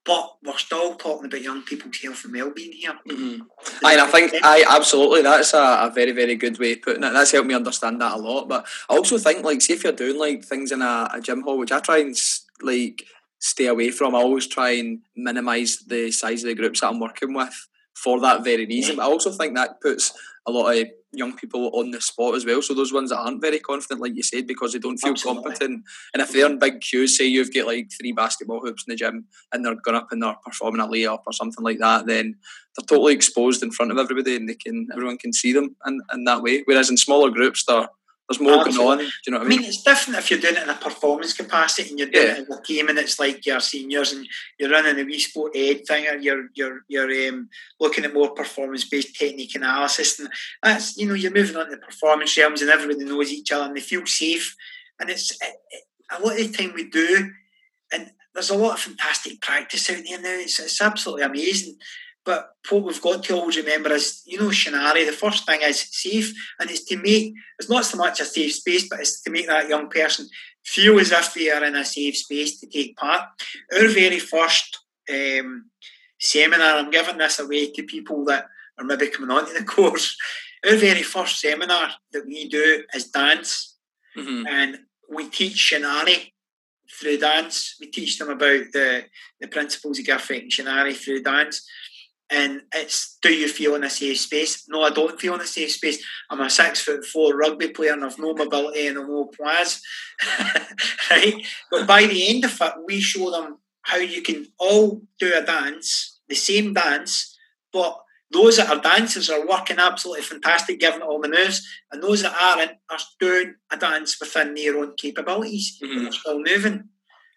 But 0.04 0.36
we're 0.44 0.58
still 0.58 0.94
talking 0.96 1.26
about 1.26 1.42
young 1.42 1.64
people's 1.64 1.98
health 1.98 2.26
and 2.26 2.34
well-being 2.34 2.74
here. 2.74 2.94
Mm-hmm. 3.10 3.42
And 3.84 4.02
I 4.02 4.06
think 4.06 4.34
I 4.44 4.64
absolutely 4.70 5.24
that's 5.24 5.56
a, 5.56 5.58
a, 5.58 5.92
very 5.94 6.12
very 6.12 6.36
good 6.36 6.60
way 6.60 6.74
of 6.74 6.84
putting 6.84 7.04
it. 7.04 7.12
That's 7.12 7.32
helped 7.32 7.48
me 7.48 7.56
understand 7.56 8.00
that 8.02 8.14
a 8.14 8.18
lot. 8.18 8.48
But 8.48 8.68
I 8.88 8.98
also 8.98 9.18
think 9.18 9.44
like 9.44 9.62
see 9.62 9.74
if 9.74 9.84
you're 9.84 9.94
doing 9.94 10.20
like 10.20 10.44
things 10.44 10.72
in 10.72 10.84
a, 10.84 11.10
a 11.12 11.22
gym 11.22 11.42
hall, 11.42 11.58
which 11.58 11.72
I 11.72 11.80
try 11.80 12.00
and 12.00 12.16
like 12.62 13.04
stay 13.46 13.68
away 13.68 13.92
from. 13.92 14.16
I 14.16 14.20
always 14.20 14.48
try 14.48 14.72
and 14.72 15.00
minimise 15.16 15.84
the 15.86 16.10
size 16.12 16.44
of 16.44 16.48
the 16.48 16.56
groups 16.56 16.82
that 16.82 16.88
I'm 16.88 17.00
working 17.00 17.34
with 17.34 17.56
for 17.94 18.20
that 18.22 18.44
very 18.44 18.66
reason. 18.66 18.96
But 18.96 19.04
I 19.04 19.06
also 19.06 19.32
think 19.32 19.56
that 19.56 19.80
puts 19.82 20.12
a 20.48 20.52
lot 20.52 20.76
of 20.76 20.88
young 21.12 21.38
people 21.38 21.70
on 21.76 21.92
the 21.92 22.02
spot 22.02 22.36
as 22.36 22.44
well. 22.44 22.62
So 22.64 22.74
those 22.74 22.92
ones 22.92 23.12
that 23.12 23.20
aren't 23.20 23.42
very 23.42 23.60
confident, 23.60 24.02
like 24.02 24.16
you 24.16 24.24
said, 24.24 24.48
because 24.48 24.74
they 24.74 24.80
don't 24.80 24.98
feel 24.98 25.12
Absolutely. 25.12 25.44
competent. 25.44 25.84
And 26.14 26.24
if 26.24 26.32
they're 26.32 26.48
in 26.48 26.58
big 26.58 26.82
queues, 26.82 27.18
say 27.18 27.26
you've 27.26 27.54
got 27.54 27.68
like 27.68 27.90
three 27.92 28.12
basketball 28.12 28.62
hoops 28.62 28.84
in 28.88 28.92
the 28.92 28.98
gym 28.98 29.26
and 29.54 29.64
they're 29.64 29.76
going 29.76 29.96
up 29.96 30.08
and 30.12 30.24
they're 30.24 30.36
performing 30.44 30.82
a 30.82 30.88
layup 30.88 31.22
or 31.28 31.34
something 31.34 31.64
like 31.64 31.80
that, 31.80 32.08
then 32.08 32.36
they're 32.76 32.86
totally 32.86 33.14
exposed 33.14 33.62
in 33.62 33.72
front 33.72 33.92
of 33.92 34.00
everybody 34.00 34.36
and 34.36 34.50
they 34.50 34.56
can 34.56 34.88
everyone 34.92 35.18
can 35.20 35.34
see 35.34 35.54
them 35.54 35.76
in, 35.86 36.02
in 36.14 36.24
that 36.24 36.42
way. 36.42 36.64
Whereas 36.66 36.90
in 36.90 36.98
smaller 36.98 37.30
groups 37.30 37.64
they're 37.66 37.88
there's 38.28 38.42
more 38.42 38.60
Absolutely. 38.60 38.78
going 38.78 39.00
on. 39.00 39.06
Do 39.06 39.12
you 39.28 39.32
know 39.32 39.38
what 39.38 39.46
I 39.46 39.50
mean? 39.50 39.60
I 39.60 39.62
mean, 39.62 39.70
it's 39.70 39.84
different 39.84 40.20
if 40.20 40.32
you're 40.32 40.40
doing 40.40 40.56
it 40.56 40.64
in 40.64 40.70
a 40.70 40.76
performance 40.76 41.34
capacity 41.34 41.90
and 41.90 42.00
you're 42.00 42.10
doing 42.10 42.28
yeah. 42.28 42.38
it 42.38 42.50
as 42.50 42.58
a 42.58 42.62
team 42.64 42.90
and 42.90 42.98
it's 42.98 43.20
like 43.20 43.46
your 43.46 43.60
seniors 43.60 44.14
and 44.14 44.28
you're 44.60 44.72
running 44.72 45.00
a 45.00 45.04
wee 45.04 45.20
sport 45.20 45.52
ed 45.56 45.86
thing 45.88 46.08
or 46.08 46.16
you're 46.18 46.48
you're 46.56 46.82
you're 46.88 47.30
um, 47.30 47.50
looking 47.80 48.04
at 48.04 48.14
more 48.14 48.32
performance 48.32 48.84
based 48.88 49.16
technique 49.16 49.54
analysis 49.56 50.20
and 50.20 50.30
that's 50.64 50.98
you 50.98 51.08
know 51.08 51.14
you're 51.14 51.32
moving 51.32 51.56
on 51.56 51.66
to 51.66 51.72
the 51.72 51.78
performance 51.78 52.36
realms 52.38 52.62
and 52.62 52.72
everybody 52.72 53.06
knows 53.06 53.32
each 53.32 53.52
other 53.52 53.66
and 53.66 53.76
they 53.76 53.82
feel 53.82 54.06
safe 54.06 54.56
and 55.00 55.10
it's 55.10 55.32
it, 55.32 55.56
it, 55.72 55.84
a 56.12 56.22
lot 56.22 56.40
of 56.40 56.52
the 56.52 56.58
time 56.58 56.74
we 56.74 56.90
do 56.90 57.30
and 57.92 58.12
there's 58.36 58.50
a 58.50 58.58
lot 58.58 58.74
of 58.74 58.80
fantastic 58.80 59.42
practice 59.42 59.90
out 59.90 60.04
there 60.08 60.22
now. 60.22 60.42
It's, 60.42 60.60
it's 60.60 60.82
absolutely 60.82 61.24
amazing. 61.24 61.78
But 62.26 62.56
what 62.70 62.84
we've 62.84 63.02
got 63.02 63.24
to 63.24 63.36
always 63.36 63.58
remember 63.58 63.94
is, 63.94 64.24
you 64.26 64.40
know, 64.40 64.50
SHANARRI, 64.50 65.06
the 65.06 65.12
first 65.12 65.46
thing 65.46 65.62
is 65.62 65.88
safe, 65.92 66.34
and 66.60 66.70
it's 66.72 66.84
to 66.86 66.98
make, 66.98 67.36
it's 67.60 67.70
not 67.70 67.86
so 67.86 67.98
much 67.98 68.20
a 68.20 68.26
safe 68.26 68.56
space, 68.56 68.90
but 68.90 69.00
it's 69.00 69.22
to 69.22 69.30
make 69.30 69.46
that 69.46 69.70
young 69.70 69.90
person 69.90 70.28
feel 70.64 71.00
as 71.00 71.12
if 71.12 71.34
they 71.36 71.52
are 71.52 71.64
in 71.64 71.76
a 71.76 71.86
safe 71.86 72.18
space 72.18 72.60
to 72.60 72.68
take 72.68 72.98
part. 72.98 73.30
Our 73.74 73.88
very 73.90 74.18
first 74.18 74.80
um, 75.08 75.70
seminar, 76.20 76.78
I'm 76.78 76.90
giving 76.90 77.20
this 77.20 77.40
away 77.40 77.72
to 77.72 77.84
people 77.84 78.26
that 78.26 78.46
are 78.80 78.86
maybe 78.86 79.08
coming 79.10 79.30
onto 79.30 79.54
the 79.54 79.64
course. 79.76 80.18
Our 80.66 80.78
very 80.78 81.04
first 81.04 81.40
seminar 81.40 81.92
that 82.12 82.26
we 82.26 82.50
do 82.50 82.84
is 82.96 83.12
dance, 83.12 83.78
mm-hmm. 84.18 84.48
and 84.48 84.80
we 85.12 85.30
teach 85.30 85.72
SHANARRI 85.72 86.32
through 87.00 87.20
dance. 87.20 87.76
We 87.80 87.88
teach 87.88 88.18
them 88.18 88.30
about 88.30 88.72
the, 88.74 89.06
the 89.40 89.48
principles 89.48 90.00
of 90.00 90.06
Girfec 90.06 90.42
and 90.42 90.52
SHANARRI 90.52 90.96
through 90.96 91.22
dance. 91.22 91.68
And 92.32 92.62
it's 92.74 93.18
do 93.22 93.32
you 93.32 93.48
feel 93.48 93.76
in 93.76 93.84
a 93.84 93.90
safe 93.90 94.20
space? 94.20 94.66
No, 94.68 94.82
I 94.82 94.90
don't 94.90 95.20
feel 95.20 95.36
in 95.36 95.42
a 95.42 95.46
safe 95.46 95.72
space. 95.72 96.04
I'm 96.30 96.42
a 96.42 96.50
six 96.50 96.82
foot 96.82 97.06
four 97.06 97.38
rugby 97.38 97.70
player 97.70 97.94
and 97.94 98.04
I've 98.04 98.18
no 98.18 98.34
mobility 98.34 98.88
and 98.88 98.96
no 98.96 99.26
poise. 99.26 99.82
right? 101.12 101.46
But 101.70 101.86
by 101.86 102.06
the 102.06 102.28
end 102.30 102.46
of 102.46 102.60
it, 102.60 102.74
we 102.86 103.00
show 103.00 103.30
them 103.30 103.60
how 103.84 103.98
you 103.98 104.24
can 104.24 104.48
all 104.58 105.04
do 105.20 105.32
a 105.36 105.46
dance, 105.46 106.20
the 106.28 106.36
same 106.36 106.74
dance, 106.74 107.38
but 107.72 108.00
those 108.32 108.58
that 108.58 108.70
are 108.70 108.82
dancers 108.82 109.30
are 109.30 109.48
working 109.48 109.78
absolutely 109.78 110.24
fantastic, 110.24 110.80
giving 110.80 111.02
all 111.02 111.22
the 111.22 111.30
moves, 111.30 111.66
and 111.92 112.02
those 112.02 112.24
that 112.24 112.36
aren't 112.40 112.72
are 112.90 112.98
doing 113.20 113.56
a 113.72 113.78
dance 113.78 114.20
within 114.20 114.56
their 114.56 114.78
own 114.78 114.96
capabilities, 114.98 115.80
mm-hmm. 115.82 116.04
they're 116.04 116.12
still 116.12 116.40
moving. 116.40 116.90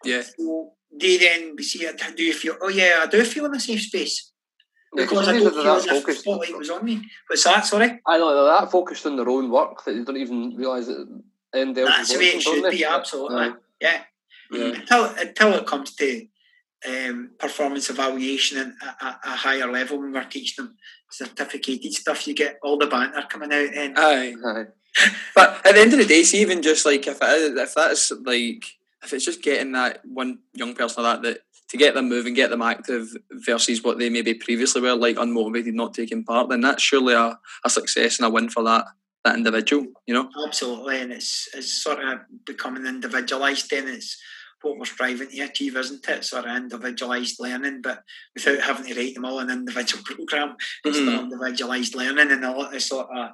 Yeah. 0.03 0.23
So 0.23 0.71
they 0.91 1.17
then 1.17 1.57
see 1.59 1.85
it. 1.85 2.01
Do 2.15 2.23
you 2.23 2.33
feel? 2.33 2.55
Oh 2.61 2.69
yeah, 2.69 3.01
I 3.03 3.07
do 3.07 3.23
feel 3.23 3.45
in 3.45 3.55
a 3.55 3.59
safe 3.59 3.83
space. 3.83 4.31
Yeah, 4.95 5.03
because 5.03 5.27
I 5.27 5.39
don't 5.39 5.53
feel 5.53 5.67
as 5.67 5.85
if 5.85 6.05
the 6.05 6.13
spotlight 6.13 6.57
was 6.57 6.69
on 6.69 6.83
me. 6.83 7.01
What's 7.27 7.43
that? 7.43 7.65
Sorry. 7.65 8.01
I 8.05 8.17
know 8.17 8.33
they're 8.33 8.59
that 8.59 8.71
focused 8.71 9.05
on 9.05 9.15
their 9.17 9.29
own 9.29 9.51
work 9.51 9.83
that 9.85 9.93
they 9.93 10.03
don't 10.03 10.17
even 10.17 10.55
realise 10.55 10.87
that. 10.87 11.21
That's 11.51 12.13
the 12.13 12.19
way 12.19 12.25
it 12.25 12.41
should 12.41 12.69
be. 12.69 12.85
Absolutely. 12.85 13.53
Yeah. 13.79 14.01
yeah. 14.51 14.65
Until 14.65 15.05
until 15.05 15.53
it 15.53 15.65
comes 15.65 15.95
to 15.95 16.27
um, 16.87 17.31
performance 17.37 17.89
evaluation 17.89 18.57
at 18.57 18.95
a, 19.01 19.19
a, 19.29 19.35
higher 19.35 19.69
level 19.71 19.99
when 19.99 20.13
we're 20.13 20.23
teaching 20.25 20.65
them 20.65 20.77
certificated 21.09 21.93
stuff. 21.93 22.27
You 22.27 22.33
get 22.33 22.59
all 22.63 22.77
the 22.77 22.87
banter 22.87 23.23
coming 23.29 23.51
out. 23.51 23.73
And 23.73 23.97
aye, 23.97 24.33
aye. 24.45 24.65
but 25.35 25.65
at 25.65 25.75
the 25.75 25.81
end 25.81 25.93
of 25.93 25.99
the 25.99 26.05
day, 26.05 26.23
see, 26.23 26.41
even 26.41 26.61
just 26.61 26.85
like 26.85 27.05
if 27.07 27.21
it 27.21 27.29
is, 27.29 27.59
if 27.59 27.75
that's 27.75 28.11
like 28.23 28.65
if 29.03 29.13
it's 29.13 29.25
just 29.25 29.41
getting 29.41 29.73
that 29.73 30.01
one 30.05 30.39
young 30.53 30.73
person 30.73 31.03
like 31.03 31.21
that 31.21 31.27
that 31.27 31.41
to 31.69 31.77
get 31.77 31.93
them 31.93 32.09
moving, 32.09 32.33
get 32.33 32.49
them 32.49 32.61
active 32.61 33.09
versus 33.31 33.83
what 33.83 33.99
they 33.99 34.09
maybe 34.09 34.33
previously 34.33 34.81
were 34.81 34.95
like 34.95 35.17
unmotivated, 35.17 35.73
not 35.73 35.93
taking 35.93 36.23
part, 36.23 36.49
then 36.49 36.61
that's 36.61 36.83
surely 36.83 37.13
a, 37.13 37.39
a 37.63 37.69
success 37.69 38.17
and 38.17 38.25
a 38.25 38.29
win 38.29 38.49
for 38.49 38.63
that 38.63 38.85
that 39.25 39.35
individual. 39.35 39.85
You 40.07 40.15
know, 40.15 40.29
absolutely, 40.45 41.01
and 41.01 41.11
it's 41.11 41.49
it's 41.53 41.83
sort 41.83 42.03
of 42.03 42.19
becoming 42.45 42.85
individualised. 42.85 43.69
Then 43.69 43.87
it's 43.87 44.17
what 44.61 44.77
we're 44.77 44.85
striving 44.85 45.29
to 45.29 45.41
achieve, 45.41 45.77
isn't 45.77 46.07
it? 46.07 46.25
Sort 46.25 46.45
of 46.45 46.55
individualised 46.55 47.39
learning, 47.39 47.81
but 47.81 48.03
without 48.33 48.61
having 48.61 48.85
to 48.85 48.99
write 48.99 49.13
them 49.15 49.25
all 49.25 49.39
in 49.39 49.49
an 49.49 49.59
individual 49.59 50.03
program. 50.05 50.55
It's 50.83 50.97
mm-hmm. 50.97 51.05
not 51.05 51.23
individualised 51.23 51.95
learning 51.95 52.31
and 52.31 52.43
a 52.43 52.51
lot 52.51 52.75
of 52.75 52.81
sort 52.81 53.07
of 53.15 53.31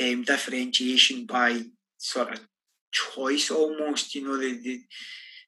um, 0.00 0.22
differentiation 0.24 1.26
by 1.26 1.62
sort 1.96 2.32
of 2.32 2.40
choice 2.92 3.50
almost. 3.50 4.14
You 4.14 4.24
know, 4.24 4.36
the, 4.36 4.58
the 4.58 4.80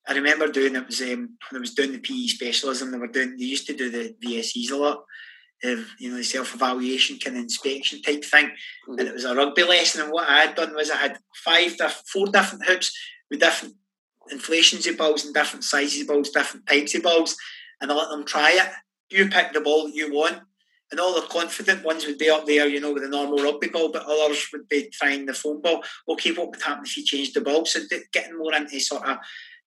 I 0.09 0.15
remember 0.15 0.49
doing 0.49 0.77
it 0.77 0.87
was 0.87 1.01
um, 1.03 1.37
when 1.51 1.57
I 1.57 1.59
was 1.59 1.75
doing 1.75 1.93
the 1.93 1.99
PE 1.99 2.27
specialism. 2.27 2.91
They 2.91 2.99
were 2.99 3.07
doing. 3.07 3.37
They 3.37 3.45
used 3.45 3.67
to 3.67 3.77
do 3.77 3.91
the 3.91 4.15
VSEs 4.25 4.71
a 4.71 4.77
lot. 4.77 5.05
Of, 5.63 5.87
you 5.99 6.11
know, 6.11 6.17
the 6.17 6.25
self 6.25 6.55
evaluation 6.55 7.19
kind 7.19 7.37
of 7.37 7.43
inspection 7.43 8.01
type 8.01 8.25
thing, 8.25 8.47
mm-hmm. 8.47 8.99
and 8.99 9.09
it 9.09 9.13
was 9.13 9.27
a 9.27 9.35
rugby 9.35 9.63
lesson. 9.63 10.03
And 10.03 10.11
what 10.11 10.27
I 10.27 10.41
had 10.41 10.55
done 10.55 10.75
was 10.75 10.91
I 10.91 10.97
had 10.97 11.19
five, 11.45 11.73
four 12.11 12.29
different 12.29 12.65
hoops 12.65 12.97
with 13.31 13.41
different 13.41 13.75
inflations 14.31 14.87
of 14.87 14.97
balls 14.97 15.25
and 15.25 15.35
different 15.35 15.65
sizes 15.65 16.03
of 16.03 16.09
balls, 16.09 16.31
different 16.31 16.67
types 16.67 16.95
of 16.95 17.03
balls, 17.03 17.37
and 17.81 17.93
I 17.93 17.95
let 17.95 18.09
them 18.09 18.25
try 18.25 18.53
it. 18.53 18.71
You 19.11 19.29
pick 19.29 19.53
the 19.53 19.61
ball 19.61 19.87
that 19.87 19.95
you 19.95 20.13
want. 20.13 20.41
And 20.91 20.99
all 20.99 21.15
the 21.15 21.27
confident 21.29 21.85
ones 21.85 22.05
would 22.05 22.19
be 22.19 22.29
up 22.29 22.47
there, 22.47 22.67
you 22.67 22.81
know, 22.81 22.93
with 22.93 23.05
a 23.05 23.09
normal 23.09 23.45
rugby 23.45 23.69
ball, 23.69 23.93
but 23.93 24.07
others 24.07 24.49
would 24.53 24.69
be 24.69 24.91
trying 24.93 25.25
the 25.25 25.33
foam 25.33 25.61
ball. 25.61 25.85
Okay, 26.09 26.33
what 26.33 26.51
would 26.51 26.61
happen 26.61 26.83
if 26.85 26.97
you 26.97 27.05
changed 27.05 27.35
the 27.35 27.41
ball? 27.41 27.65
So 27.65 27.79
getting 28.13 28.37
more 28.37 28.53
into 28.55 28.81
sort 28.81 29.07
of 29.07 29.19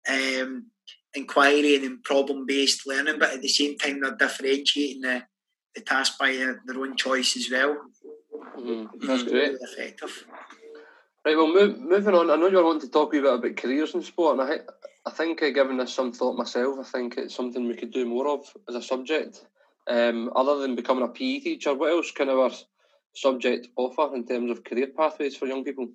um, 0.09 0.67
inquiry 1.15 1.75
and 1.75 2.03
problem 2.03 2.45
based 2.45 2.87
learning, 2.87 3.19
but 3.19 3.33
at 3.33 3.41
the 3.41 3.47
same 3.47 3.77
time, 3.77 4.01
they're 4.01 4.15
differentiating 4.15 5.01
the, 5.01 5.23
the 5.75 5.81
task 5.81 6.17
by 6.17 6.31
their, 6.31 6.61
their 6.65 6.79
own 6.79 6.95
choice 6.95 7.37
as 7.37 7.47
well. 7.51 7.77
Mm, 8.57 8.89
that's 9.01 9.23
great. 9.23 9.33
Really 9.33 9.57
effective. 9.61 10.25
Right, 11.25 11.37
well, 11.37 11.47
move, 11.47 11.79
moving 11.79 12.15
on, 12.15 12.29
I 12.29 12.35
know 12.35 12.47
you're 12.47 12.63
wanting 12.63 12.81
to 12.81 12.89
talk 12.89 13.13
a 13.13 13.21
bit 13.21 13.33
about 13.33 13.55
careers 13.55 13.93
in 13.93 14.03
sport, 14.03 14.39
and 14.39 14.51
I, 14.51 14.59
I 15.05 15.11
think, 15.11 15.41
uh, 15.41 15.51
given 15.51 15.77
this 15.77 15.93
some 15.93 16.11
thought 16.11 16.37
myself, 16.37 16.77
I 16.79 16.83
think 16.83 17.17
it's 17.17 17.35
something 17.35 17.65
we 17.65 17.75
could 17.75 17.91
do 17.91 18.05
more 18.05 18.27
of 18.27 18.45
as 18.67 18.75
a 18.75 18.81
subject. 18.81 19.45
Um, 19.87 20.31
other 20.35 20.59
than 20.59 20.75
becoming 20.75 21.03
a 21.03 21.07
PE 21.07 21.39
teacher, 21.39 21.73
what 21.73 21.91
else 21.91 22.11
can 22.11 22.29
our 22.29 22.51
subject 23.15 23.67
offer 23.75 24.13
in 24.15 24.25
terms 24.25 24.51
of 24.51 24.63
career 24.63 24.87
pathways 24.87 25.35
for 25.35 25.45
young 25.45 25.63
people? 25.63 25.89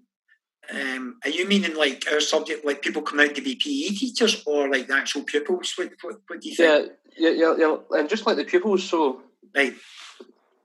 Um, 0.71 1.19
are 1.25 1.31
you 1.31 1.49
meaning 1.49 1.75
like 1.77 2.05
our 2.13 2.21
subject, 2.21 2.65
like 2.65 2.83
people 2.83 3.03
come 3.03 3.21
out 3.21 3.35
to 3.35 3.41
be 3.41 3.55
PE 3.55 3.95
teachers, 3.97 4.43
or 4.47 4.69
like 4.69 4.87
the 4.87 4.95
actual 4.95 5.23
pupils? 5.23 5.73
What, 5.77 5.93
what, 6.03 6.17
what 6.27 6.41
do 6.41 6.49
you 6.49 6.55
think? 6.55 6.93
Yeah, 7.17 7.31
yeah, 7.31 7.55
yeah, 7.55 7.55
yeah, 7.59 7.99
and 7.99 8.09
just 8.09 8.27
like 8.27 8.37
the 8.37 8.45
pupils. 8.45 8.85
So, 8.85 9.23
right. 9.55 9.75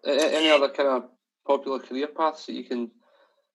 Any 0.06 0.50
other 0.50 0.68
kind 0.70 0.90
of 0.90 1.06
popular 1.48 1.80
career 1.80 2.08
paths 2.08 2.46
that 2.48 2.54
you 2.54 2.66
can 2.66 2.92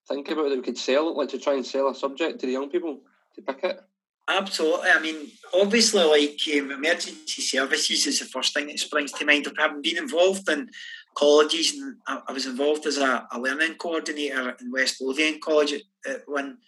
think 0.09 0.31
about 0.31 0.49
that 0.49 0.57
we 0.57 0.63
could 0.63 0.79
sell, 0.79 1.15
like 1.17 1.29
to 1.29 1.39
try 1.39 1.55
and 1.55 1.67
sell 1.67 1.89
a 1.89 1.95
subject 1.95 2.41
to 2.41 2.47
the 2.47 2.53
young 2.53 2.71
people 2.71 3.01
to 3.35 3.43
pick 3.43 3.65
it? 3.65 3.81
Absolutely. 4.29 4.91
I 4.91 5.01
mean, 5.01 5.31
obviously, 5.55 6.05
like 6.05 6.41
um, 6.59 6.71
emergency 6.71 7.43
services 7.43 8.07
is 8.07 8.19
the 8.19 8.27
first 8.27 8.53
thing 8.55 8.67
that 8.67 8.79
springs 8.79 9.13
to 9.13 9.25
mind. 9.25 9.47
Of 9.47 9.57
having 9.59 9.83
been 9.83 9.97
involved 9.97 10.49
in 10.49 10.71
colleges, 11.19 11.75
and 11.75 11.97
I, 12.07 12.21
I 12.29 12.33
was 12.33 12.47
involved 12.47 12.87
as 12.87 12.99
a, 12.99 13.27
a, 13.33 13.41
learning 13.41 13.75
coordinator 13.75 14.55
in 14.61 14.71
West 14.71 15.01
Lothian 15.01 15.41
College 15.43 15.73
at, 15.73 15.83
at 16.09 16.21
one 16.27 16.59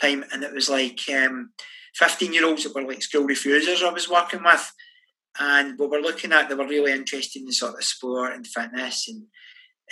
time, 0.00 0.24
and 0.32 0.42
it 0.42 0.54
was 0.54 0.70
like 0.70 1.00
um, 1.10 1.50
fifteen-year-olds 1.94 2.64
that 2.64 2.74
were 2.74 2.88
like 2.88 3.02
school 3.02 3.24
refusers 3.24 3.82
I 3.82 3.92
was 3.92 4.08
working 4.08 4.42
with, 4.42 4.72
and 5.38 5.78
what 5.78 5.90
we're 5.90 6.00
looking 6.00 6.32
at, 6.32 6.48
they 6.48 6.54
were 6.54 6.66
really 6.66 6.92
interested 6.92 7.42
in 7.42 7.52
sort 7.52 7.74
of 7.74 7.84
sport 7.84 8.32
and 8.32 8.46
fitness 8.46 9.08
and 9.08 9.26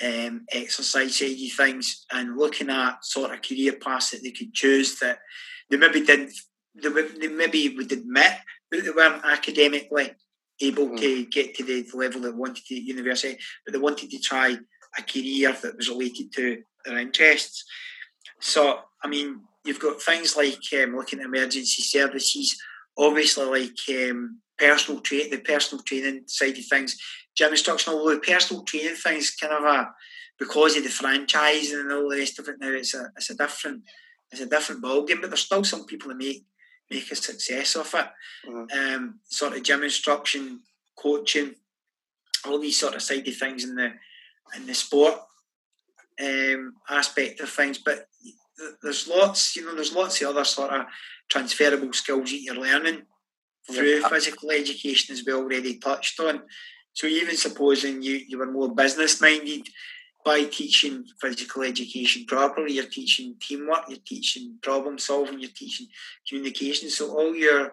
um, 0.00 0.46
exercise 0.52 1.18
things 1.18 2.06
and 2.12 2.38
looking 2.38 2.70
at 2.70 3.04
sort 3.04 3.34
of 3.34 3.42
career 3.42 3.74
paths 3.74 4.10
that 4.10 4.22
they 4.22 4.30
could 4.30 4.54
choose 4.54 4.98
that 5.00 5.18
they 5.70 5.76
maybe 5.76 6.00
didn't, 6.00 6.32
they, 6.74 6.88
they 6.88 7.28
maybe 7.28 7.74
would 7.76 7.92
admit 7.92 8.32
that 8.70 8.84
they 8.84 8.90
weren't 8.90 9.24
academically 9.24 10.12
able 10.60 10.88
mm. 10.88 11.00
to 11.00 11.26
get 11.26 11.54
to 11.54 11.64
the 11.64 11.86
level 11.94 12.20
they 12.20 12.30
wanted 12.30 12.64
to 12.66 12.74
university, 12.74 13.38
but 13.64 13.72
they 13.72 13.78
wanted 13.78 14.10
to 14.10 14.18
try 14.18 14.56
a 14.98 15.02
career 15.02 15.56
that 15.62 15.76
was 15.76 15.88
related 15.88 16.32
to 16.34 16.62
their 16.84 16.98
interests. 16.98 17.64
So, 18.40 18.80
I 19.02 19.08
mean, 19.08 19.40
you've 19.64 19.80
got 19.80 20.00
things 20.00 20.36
like 20.36 20.58
um, 20.82 20.96
looking 20.96 21.20
at 21.20 21.26
emergency 21.26 21.82
services, 21.82 22.60
obviously 22.96 23.44
like 23.44 24.10
um, 24.10 24.40
personal 24.58 25.00
training, 25.00 25.30
the 25.30 25.38
personal 25.38 25.82
training 25.84 26.24
side 26.26 26.56
of 26.58 26.64
things, 26.64 26.96
gym 27.36 27.52
instruction, 27.52 27.92
although 27.92 28.14
the 28.14 28.20
personal 28.20 28.64
training 28.64 28.94
thing 28.94 29.18
is 29.18 29.30
kind 29.30 29.52
of 29.52 29.64
a 29.64 29.90
because 30.38 30.76
of 30.76 30.84
the 30.84 30.88
franchise 30.88 31.72
and 31.72 31.90
all 31.90 32.08
the 32.08 32.16
rest 32.16 32.38
of 32.38 32.48
it 32.48 32.56
now, 32.60 32.70
it's 32.70 32.94
a 32.94 33.10
it's 33.16 33.30
a 33.30 33.34
different 33.34 33.82
it's 34.30 34.40
a 34.40 34.46
different 34.46 34.82
ball 34.82 35.04
game. 35.04 35.20
But 35.20 35.30
there's 35.30 35.40
still 35.40 35.64
some 35.64 35.84
people 35.84 36.08
that 36.08 36.16
make 36.16 36.44
make 36.90 37.10
a 37.10 37.16
success 37.16 37.76
of 37.76 37.92
it. 37.94 38.06
Mm-hmm. 38.48 38.94
Um, 38.94 39.20
sort 39.24 39.56
of 39.56 39.62
gym 39.62 39.82
instruction, 39.82 40.60
coaching, 40.96 41.54
all 42.46 42.58
these 42.58 42.78
sort 42.78 42.94
of 42.94 43.02
side 43.02 43.26
of 43.28 43.36
things 43.36 43.64
in 43.64 43.74
the 43.74 43.92
in 44.56 44.66
the 44.66 44.74
sport 44.74 45.14
um, 46.20 46.74
aspect 46.88 47.40
of 47.40 47.50
things. 47.50 47.78
But 47.78 48.06
there's 48.82 49.08
lots, 49.08 49.56
you 49.56 49.64
know, 49.64 49.74
there's 49.74 49.94
lots 49.94 50.20
of 50.20 50.28
other 50.28 50.44
sort 50.44 50.72
of 50.72 50.86
transferable 51.28 51.92
skills 51.92 52.30
that 52.30 52.40
you're 52.40 52.54
learning 52.54 53.02
through 53.70 54.00
yeah. 54.00 54.08
physical 54.08 54.50
education, 54.50 55.12
as 55.12 55.24
we 55.26 55.32
already 55.32 55.78
touched 55.78 56.18
on. 56.20 56.42
So 56.94 57.06
even 57.06 57.36
supposing 57.36 58.02
you, 58.02 58.20
you 58.26 58.38
were 58.38 58.50
more 58.50 58.74
business 58.74 59.20
minded 59.20 59.68
by 60.24 60.44
teaching 60.44 61.04
physical 61.20 61.62
education 61.62 62.24
properly, 62.26 62.74
you're 62.74 62.84
teaching 62.84 63.36
teamwork, 63.40 63.84
you're 63.88 63.98
teaching 64.06 64.58
problem 64.62 64.98
solving, 64.98 65.40
you're 65.40 65.50
teaching 65.54 65.86
communication. 66.28 66.90
So 66.90 67.16
all 67.16 67.34
your 67.34 67.72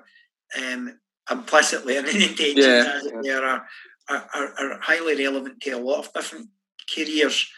um, 0.58 1.00
implicit 1.30 1.86
learning 1.86 2.16
intentions 2.22 2.58
yeah. 2.66 3.02
there 3.22 3.46
are, 3.46 3.68
are, 4.10 4.30
are, 4.34 4.80
highly 4.80 5.26
relevant 5.26 5.60
to 5.62 5.72
a 5.72 5.80
lot 5.80 6.06
of 6.06 6.14
different 6.14 6.50
careers. 6.94 7.50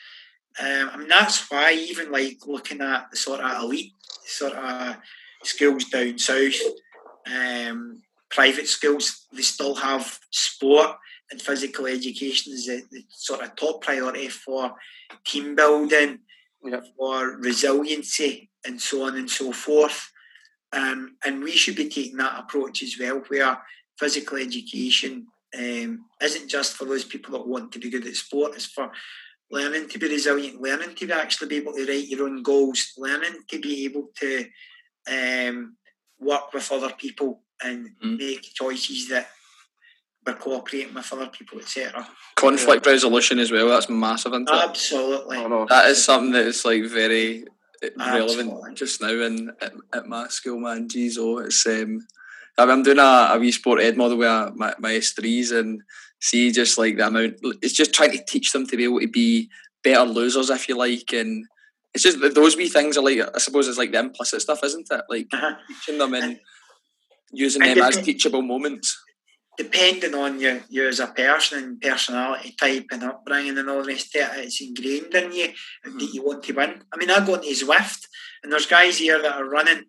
Um, 0.59 0.89
I 0.93 0.97
mean 0.97 1.07
that's 1.07 1.49
why 1.51 1.73
even 1.73 2.11
like 2.11 2.37
looking 2.47 2.81
at 2.81 3.11
the 3.11 3.17
sort 3.17 3.41
of 3.41 3.63
elite 3.63 3.91
sort 4.25 4.53
of 4.53 4.97
schools 5.43 5.85
down 5.85 6.17
south, 6.17 6.59
um, 7.27 8.01
private 8.29 8.67
schools, 8.67 9.27
they 9.33 9.41
still 9.41 9.75
have 9.75 10.19
sport 10.31 10.97
and 11.31 11.41
physical 11.41 11.85
education 11.87 12.53
is 12.53 12.65
the, 12.67 12.81
the 12.91 13.03
sort 13.09 13.41
of 13.41 13.55
top 13.55 13.81
priority 13.81 14.29
for 14.29 14.75
team 15.25 15.55
building, 15.55 16.19
Yep. 16.63 16.83
for 16.97 17.37
resiliency, 17.37 18.49
and 18.65 18.81
so 18.81 19.03
on 19.05 19.15
and 19.17 19.29
so 19.29 19.51
forth. 19.51 20.11
Um, 20.73 21.15
and 21.25 21.41
we 21.43 21.51
should 21.51 21.75
be 21.75 21.87
taking 21.87 22.17
that 22.17 22.39
approach 22.39 22.83
as 22.83 22.95
well, 22.99 23.21
where 23.27 23.57
physical 23.99 24.37
education 24.37 25.27
um, 25.57 26.05
isn't 26.21 26.49
just 26.49 26.73
for 26.73 26.85
those 26.85 27.05
people 27.05 27.31
that 27.37 27.47
want 27.47 27.71
to 27.71 27.79
be 27.79 27.89
good 27.89 28.05
at 28.05 28.15
sport, 28.15 28.53
it's 28.55 28.65
for 28.65 28.91
learning 29.49 29.87
to 29.89 29.97
be 29.99 30.09
resilient, 30.09 30.59
learning 30.61 30.93
to 30.95 31.07
be 31.07 31.13
actually 31.13 31.47
be 31.47 31.55
able 31.57 31.73
to 31.73 31.85
write 31.87 32.07
your 32.09 32.25
own 32.27 32.43
goals, 32.43 32.91
learning 32.97 33.35
to 33.49 33.59
be 33.59 33.85
able 33.85 34.09
to 34.19 34.45
um, 35.09 35.77
work 36.19 36.53
with 36.53 36.69
other 36.71 36.91
people 36.97 37.43
and 37.63 37.89
Mm. 38.03 38.17
make 38.19 38.41
choices 38.53 39.07
that 39.09 39.29
we're 40.27 40.33
cooperating 40.35 40.93
with 40.93 41.11
other 41.13 41.27
people, 41.27 41.59
etc. 41.59 42.07
Conflict 42.35 42.85
resolution 42.85 43.39
as 43.39 43.51
well. 43.51 43.69
That's 43.69 43.89
massive, 43.89 44.33
isn't 44.33 44.49
it? 44.49 44.53
Absolutely. 44.55 45.37
I 45.37 45.47
know. 45.47 45.65
That 45.69 45.87
is 45.89 46.03
something 46.03 46.31
that 46.33 46.45
is 46.45 46.65
like 46.65 46.83
very 46.83 47.45
Absolutely. 47.81 48.45
relevant 48.45 48.77
just 48.77 49.01
now 49.01 49.09
in 49.09 49.49
at, 49.61 49.73
at 49.93 50.05
my 50.07 50.27
school, 50.27 50.59
man. 50.59 50.87
Jeez, 50.89 51.15
oh, 51.17 51.39
it's 51.39 51.65
um, 51.65 52.05
I 52.57 52.65
mean, 52.65 52.71
I'm 52.71 52.83
doing 52.83 52.99
a, 52.99 53.29
a 53.31 53.37
wee 53.39 53.51
sport 53.51 53.81
ed 53.81 53.97
model 53.97 54.17
with 54.17 54.55
my, 54.55 54.73
my 54.79 54.91
S3s 54.93 55.57
and 55.57 55.81
see 56.19 56.51
just 56.51 56.77
like 56.77 56.97
the 56.97 57.07
amount. 57.07 57.35
It's 57.61 57.73
just 57.73 57.93
trying 57.93 58.11
to 58.11 58.23
teach 58.27 58.51
them 58.51 58.67
to 58.67 58.77
be 58.77 58.83
able 58.83 58.99
to 58.99 59.07
be 59.07 59.49
better 59.83 60.03
losers, 60.09 60.49
if 60.49 60.67
you 60.67 60.75
like, 60.77 61.13
and 61.13 61.45
it's 61.93 62.03
just 62.03 62.19
that 62.19 62.35
those 62.35 62.57
wee 62.57 62.67
things 62.67 62.97
are 62.97 63.03
like 63.03 63.19
I 63.33 63.37
suppose 63.39 63.67
it's 63.67 63.77
like 63.77 63.91
the 63.91 63.99
implicit 63.99 64.41
stuff, 64.41 64.63
isn't 64.63 64.87
it? 64.91 65.01
Like 65.09 65.27
Uh-huh. 65.31 65.55
teaching 65.67 65.97
them 65.99 66.13
and 66.13 66.23
And- 66.23 66.39
using 67.31 67.61
and 67.61 67.77
them 67.79 67.85
as 67.87 67.97
teachable 68.01 68.41
moments. 68.41 68.97
Depending 69.57 70.13
on 70.13 70.39
you, 70.39 70.61
you 70.69 70.87
as 70.87 70.99
a 70.99 71.07
person 71.07 71.63
and 71.63 71.81
personality 71.81 72.55
type 72.59 72.85
and 72.91 73.03
upbringing 73.03 73.57
and 73.57 73.69
all 73.69 73.81
the 73.81 73.87
rest 73.87 74.15
of 74.15 74.21
it, 74.21 74.45
it's 74.45 74.61
ingrained 74.61 75.13
in 75.15 75.31
you 75.33 75.47
that 75.83 76.13
you 76.13 76.23
want 76.23 76.43
to 76.43 76.53
win. 76.53 76.83
I 76.93 76.97
mean, 76.97 77.09
I 77.09 77.25
go 77.25 77.35
into 77.35 77.47
Zwift 77.47 78.07
and 78.43 78.51
there's 78.51 78.67
guys 78.67 78.99
here 78.99 79.19
that 79.21 79.35
are 79.35 79.49
running 79.49 79.85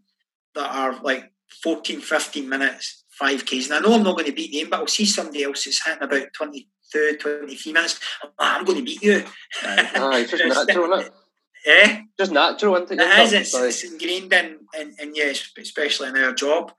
that 0.55 0.75
are 0.75 1.01
like 1.03 1.33
14, 1.63 2.01
15 2.01 2.49
minutes, 2.49 3.05
5Ks. 3.21 3.67
And 3.67 3.75
I 3.75 3.81
know 3.81 3.95
I'm 3.95 4.03
not 4.03 4.17
going 4.17 4.27
to 4.27 4.33
beat 4.33 4.53
them, 4.53 4.71
but 4.71 4.81
I'll 4.81 4.87
see 4.87 5.07
somebody 5.07 5.45
else 5.45 5.65
that's 5.65 5.85
hitting 5.85 6.03
about 6.03 6.33
22, 6.35 7.19
23 7.19 7.73
minutes. 7.73 8.01
I'm, 8.23 8.31
like, 8.39 8.59
I'm 8.59 8.65
going 8.65 8.79
to 8.79 8.85
beat 8.85 9.03
you. 9.03 9.25
Aye, 9.63 10.21
it's 10.21 10.31
just 10.31 10.45
natural, 10.67 10.93
isn't 10.95 11.07
it? 11.07 11.13
Eh? 11.67 12.01
Just 12.19 12.33
natural, 12.33 12.77
isn't 12.77 12.99
it? 12.99 13.03
It 13.03 13.19
is. 13.21 13.33
It's, 13.33 13.55
it's 13.55 13.85
ingrained 13.85 14.33
in, 14.33 14.59
in, 14.79 14.95
in 15.01 15.15
you, 15.15 15.33
especially 15.59 16.09
in 16.09 16.17
our 16.17 16.33
job, 16.33 16.73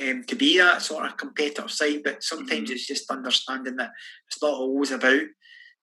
um, 0.00 0.24
to 0.24 0.34
be 0.34 0.58
that 0.58 0.82
sort 0.82 1.06
of 1.06 1.16
competitive 1.16 1.70
side. 1.70 2.02
But 2.04 2.22
sometimes 2.22 2.70
it's 2.70 2.86
just 2.86 3.10
understanding 3.10 3.76
that 3.76 3.92
it's 4.28 4.42
not 4.42 4.54
always 4.54 4.90
about 4.90 5.22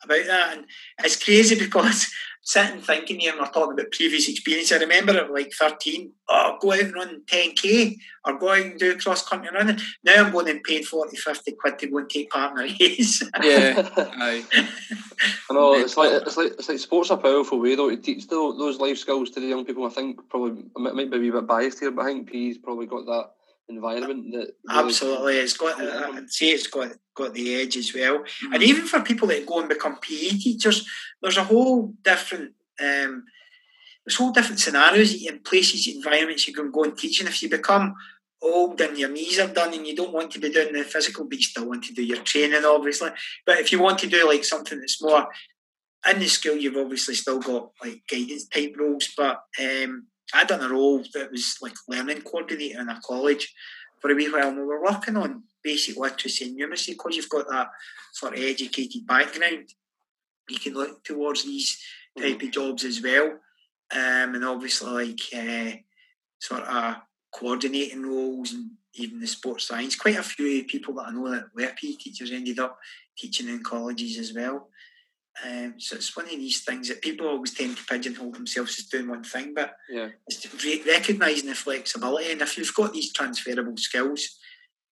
about 0.03 0.25
that. 0.25 0.57
And 0.57 0.65
it's 1.03 1.21
crazy 1.21 1.55
because 1.59 2.11
sitting 2.41 2.81
thinking 2.81 3.19
here 3.19 3.31
and 3.31 3.39
we're 3.39 3.47
talking 3.47 3.73
about 3.73 3.91
previous 3.91 4.29
experience. 4.29 4.71
I 4.71 4.77
remember 4.77 5.17
at 5.17 5.31
like 5.31 5.51
13, 5.51 6.11
oh, 6.29 6.57
go 6.59 6.71
out 6.71 6.79
and 6.79 6.93
run 6.93 7.21
10k 7.27 7.95
or 8.25 8.39
go 8.39 8.49
out 8.51 8.59
and 8.59 8.79
do 8.79 8.97
cross 8.97 9.27
country 9.27 9.49
running. 9.53 9.77
Now 10.03 10.25
I'm 10.25 10.31
going 10.31 10.49
and 10.49 10.63
paying 10.63 10.83
40, 10.83 11.15
50 11.15 11.51
quid 11.53 11.79
to 11.79 11.87
go 11.87 11.97
and 11.99 12.09
take 12.09 12.29
part 12.29 12.53
in 12.53 12.59
a 12.59 12.61
race. 12.79 13.21
Yeah, 13.43 13.87
aye. 13.97 14.43
I 15.49 15.53
know 15.53 15.75
it's 15.75 15.97
like 15.97 16.11
it's 16.11 16.37
like 16.37 16.53
it's 16.53 16.69
like 16.69 16.79
sports 16.79 17.09
a 17.09 17.17
powerful 17.17 17.59
way 17.59 17.75
though 17.75 17.89
to 17.89 17.97
teach 17.97 18.27
tho- 18.27 18.57
those 18.57 18.79
life 18.79 18.97
skills 18.97 19.29
to 19.31 19.39
the 19.39 19.47
young 19.47 19.65
people. 19.65 19.85
I 19.85 19.89
think 19.89 20.19
probably 20.29 20.63
I 20.77 20.79
might 20.79 21.11
be 21.11 21.17
a 21.17 21.19
wee 21.19 21.31
bit 21.31 21.45
biased 21.45 21.79
here, 21.79 21.91
but 21.91 22.03
I 22.03 22.05
think 22.05 22.31
P's 22.31 22.57
probably 22.57 22.85
got 22.87 23.05
that 23.05 23.31
environment 23.69 24.33
that 24.33 24.53
Absolutely, 24.69 25.37
it's 25.37 25.55
got. 25.55 25.79
I'd 25.79 26.31
say 26.31 26.47
it's 26.47 26.67
got 26.67 26.91
got 27.15 27.33
the 27.33 27.55
edge 27.55 27.77
as 27.77 27.93
well. 27.93 28.19
Mm-hmm. 28.19 28.53
And 28.53 28.63
even 28.63 28.85
for 28.85 29.01
people 29.01 29.27
that 29.29 29.45
go 29.45 29.59
and 29.59 29.69
become 29.69 29.99
PE 29.99 30.37
teachers, 30.39 30.87
there's 31.21 31.37
a 31.37 31.43
whole 31.43 31.93
different. 32.03 32.53
Um, 32.81 33.25
there's 34.05 34.17
whole 34.17 34.31
different 34.31 34.59
scenarios 34.59 35.23
and 35.25 35.43
places, 35.43 35.87
environments 35.87 36.47
you 36.47 36.53
can 36.53 36.71
go 36.71 36.83
and 36.83 36.97
teach. 36.97 37.19
And 37.19 37.29
if 37.29 37.43
you 37.43 37.49
become 37.49 37.95
old 38.41 38.79
and 38.81 38.97
your 38.97 39.09
knees 39.09 39.39
are 39.39 39.47
done 39.47 39.73
and 39.73 39.85
you 39.85 39.95
don't 39.95 40.13
want 40.13 40.31
to 40.31 40.39
be 40.39 40.49
doing 40.49 40.73
the 40.73 40.83
physical, 40.83 41.25
but 41.25 41.37
you 41.37 41.43
still 41.43 41.67
want 41.67 41.83
to 41.83 41.93
do 41.93 42.03
your 42.03 42.21
training, 42.23 42.63
obviously. 42.65 43.09
But 43.45 43.59
if 43.59 43.71
you 43.71 43.79
want 43.79 43.99
to 43.99 44.07
do 44.07 44.27
like 44.27 44.43
something 44.43 44.79
that's 44.79 45.01
more 45.01 45.27
in 46.09 46.19
the 46.19 46.27
school, 46.27 46.55
you've 46.55 46.77
obviously 46.77 47.15
still 47.15 47.39
got 47.39 47.71
like 47.83 48.01
guidance 48.09 48.47
type 48.47 48.75
roles. 48.79 49.09
But 49.15 49.43
um, 49.59 50.07
I 50.33 50.43
done 50.43 50.61
a 50.61 50.73
role 50.73 51.03
that 51.13 51.31
was 51.31 51.57
like 51.61 51.75
learning 51.87 52.21
coordinator 52.21 52.81
in 52.81 52.89
a 52.89 52.99
college 53.05 53.53
for 53.99 54.11
a 54.11 54.15
wee 54.15 54.29
while. 54.29 54.49
And 54.49 54.57
we 54.57 54.63
were 54.63 54.83
working 54.83 55.17
on 55.17 55.43
basic 55.63 55.97
literacy 55.97 56.45
and 56.45 56.59
numeracy 56.59 56.91
because 56.91 57.15
you've 57.15 57.29
got 57.29 57.47
that 57.49 57.69
sort 58.13 58.33
of 58.33 58.39
educated 58.39 59.05
background. 59.05 59.69
You 60.49 60.59
can 60.59 60.73
look 60.73 61.03
towards 61.03 61.43
these 61.43 61.77
type 62.17 62.41
of 62.41 62.51
jobs 62.51 62.83
as 62.83 63.01
well. 63.01 63.39
Um, 63.91 64.35
and 64.35 64.45
obviously, 64.45 64.89
like 64.89 65.21
uh, 65.35 65.77
sort 66.39 66.63
of 66.63 66.97
coordinating 67.31 68.03
roles 68.03 68.53
and 68.53 68.71
even 68.95 69.19
the 69.19 69.27
sports 69.27 69.67
science. 69.67 69.95
Quite 69.95 70.17
a 70.17 70.23
few 70.23 70.63
people 70.65 70.95
that 70.95 71.07
I 71.07 71.11
know 71.11 71.29
that 71.31 71.45
were 71.55 71.71
PE 71.75 71.93
teachers 71.93 72.31
ended 72.31 72.59
up 72.59 72.77
teaching 73.17 73.47
in 73.47 73.63
colleges 73.63 74.17
as 74.17 74.33
well. 74.33 74.68
Um, 75.45 75.75
so 75.77 75.95
it's 75.95 76.15
one 76.15 76.25
of 76.25 76.31
these 76.31 76.61
things 76.61 76.89
that 76.89 77.01
people 77.01 77.27
always 77.27 77.53
tend 77.53 77.77
to 77.77 77.85
pigeonhole 77.85 78.31
themselves 78.31 78.77
as 78.79 78.85
doing 78.85 79.07
one 79.07 79.23
thing, 79.23 79.53
but 79.53 79.73
yeah. 79.89 80.09
it's 80.27 80.63
re- 80.63 80.83
recognising 80.85 81.47
the 81.47 81.55
flexibility. 81.55 82.31
And 82.31 82.41
if 82.41 82.57
you've 82.57 82.73
got 82.73 82.93
these 82.93 83.13
transferable 83.13 83.77
skills, 83.77 84.37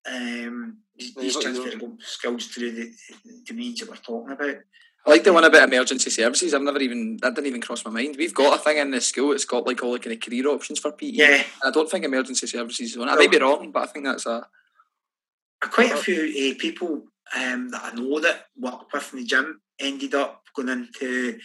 um, 0.05 0.77
these, 0.97 1.13
Yeah, 1.15 1.23
these 1.23 1.35
you've 1.35 1.43
got 1.43 1.53
your- 1.53 1.63
transferable 1.63 1.97
skills 1.99 2.47
through 2.47 2.71
the, 2.71 2.91
the 3.25 3.41
domains 3.45 3.79
that 3.79 3.89
we're 3.89 3.95
talking 3.97 4.31
about. 4.31 4.57
I 5.05 5.09
like 5.09 5.23
the 5.23 5.31
one 5.31 5.45
about 5.45 5.67
emergency 5.67 6.09
services. 6.09 6.53
I've 6.53 6.61
never 6.61 6.79
even 6.79 7.17
that 7.21 7.33
didn't 7.33 7.47
even 7.47 7.61
cross 7.61 7.85
my 7.85 7.91
mind. 7.91 8.15
We've 8.17 8.33
got 8.33 8.59
a 8.59 8.61
thing 8.61 8.77
in 8.77 8.91
the 8.91 8.99
school. 8.99 9.31
It's 9.31 9.45
got 9.45 9.65
like 9.65 9.81
all 9.81 9.93
the 9.93 9.99
kind 9.99 10.13
of 10.13 10.19
career 10.19 10.47
options 10.47 10.79
for 10.79 10.91
PE. 10.91 11.11
Yeah, 11.11 11.43
I 11.63 11.71
don't 11.71 11.89
think 11.89 12.03
emergency 12.03 12.45
services 12.45 12.91
is 12.91 12.97
one. 12.97 13.07
I 13.07 13.15
may 13.15 13.27
be 13.27 13.37
wrong, 13.37 13.71
but 13.71 13.83
I 13.83 13.85
think 13.85 14.03
that's 14.03 14.25
a 14.25 14.45
quite 15.61 15.91
a 15.91 15.97
few 15.97 16.23
uh, 16.23 16.59
people 16.59 17.05
um, 17.35 17.69
that 17.69 17.83
I 17.85 17.91
know 17.95 18.19
that 18.19 18.47
work 18.59 18.91
with 18.91 19.13
in 19.13 19.19
the 19.19 19.25
gym 19.25 19.61
ended 19.79 20.15
up 20.15 20.43
going 20.55 20.69
into 20.69 21.39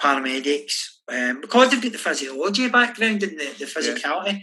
paramedics 0.00 0.98
um, 1.08 1.40
because 1.40 1.70
they've 1.70 1.82
got 1.82 1.92
the 1.92 1.98
physiology 1.98 2.68
background 2.68 3.22
and 3.22 3.38
the, 3.38 3.54
the 3.58 3.64
physicality, 3.66 4.40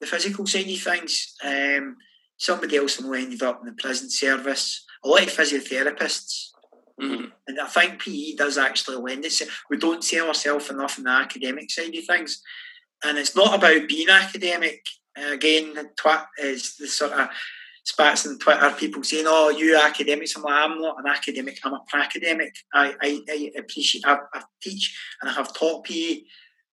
the 0.00 0.06
physical 0.06 0.46
side 0.46 0.68
of 0.68 0.78
things. 0.78 1.34
Um, 1.44 1.96
somebody 2.36 2.76
else 2.76 3.00
know 3.00 3.12
ended 3.12 3.42
up 3.42 3.60
in 3.60 3.66
the 3.66 3.72
prison 3.80 4.10
service. 4.10 4.84
A 5.04 5.08
lot 5.08 5.22
of 5.22 5.28
physiotherapists. 5.28 6.48
Mhm. 7.00 7.32
And 7.48 7.60
I 7.60 7.66
think 7.66 8.02
PE 8.02 8.34
does 8.34 8.58
actually 8.58 8.96
lend 8.96 9.24
itself. 9.24 9.64
We 9.70 9.78
don't 9.78 10.04
see 10.04 10.20
ourselves 10.20 10.70
enough 10.70 10.98
in 10.98 11.04
the 11.04 11.10
academic 11.10 11.70
side 11.70 11.94
of 11.94 12.04
things. 12.04 12.42
And 13.02 13.16
it's 13.16 13.34
not 13.34 13.54
about 13.54 13.88
being 13.88 14.10
academic. 14.10 14.84
Uh, 15.18 15.32
again, 15.32 15.74
twat 15.96 16.26
is 16.38 16.76
the 16.76 16.86
sort 16.86 17.12
of 17.12 17.28
spats 17.90 18.26
on 18.26 18.38
Twitter, 18.38 18.70
people 18.78 19.02
saying, 19.02 19.24
"Oh, 19.26 19.50
you 19.50 19.78
academics." 19.80 20.36
I'm 20.36 20.42
like, 20.42 20.54
I'm 20.54 20.80
not 20.80 20.98
an 21.00 21.06
academic. 21.10 21.58
I'm 21.64 21.74
a 21.74 21.80
practical 21.88 22.28
academic. 22.28 22.54
I, 22.72 22.94
I, 23.02 23.20
I 23.28 23.50
appreciate. 23.58 24.04
I, 24.06 24.18
I 24.34 24.42
teach 24.62 24.96
and 25.20 25.30
I 25.30 25.34
have 25.34 25.52
taught 25.54 25.84
PE 25.84 26.22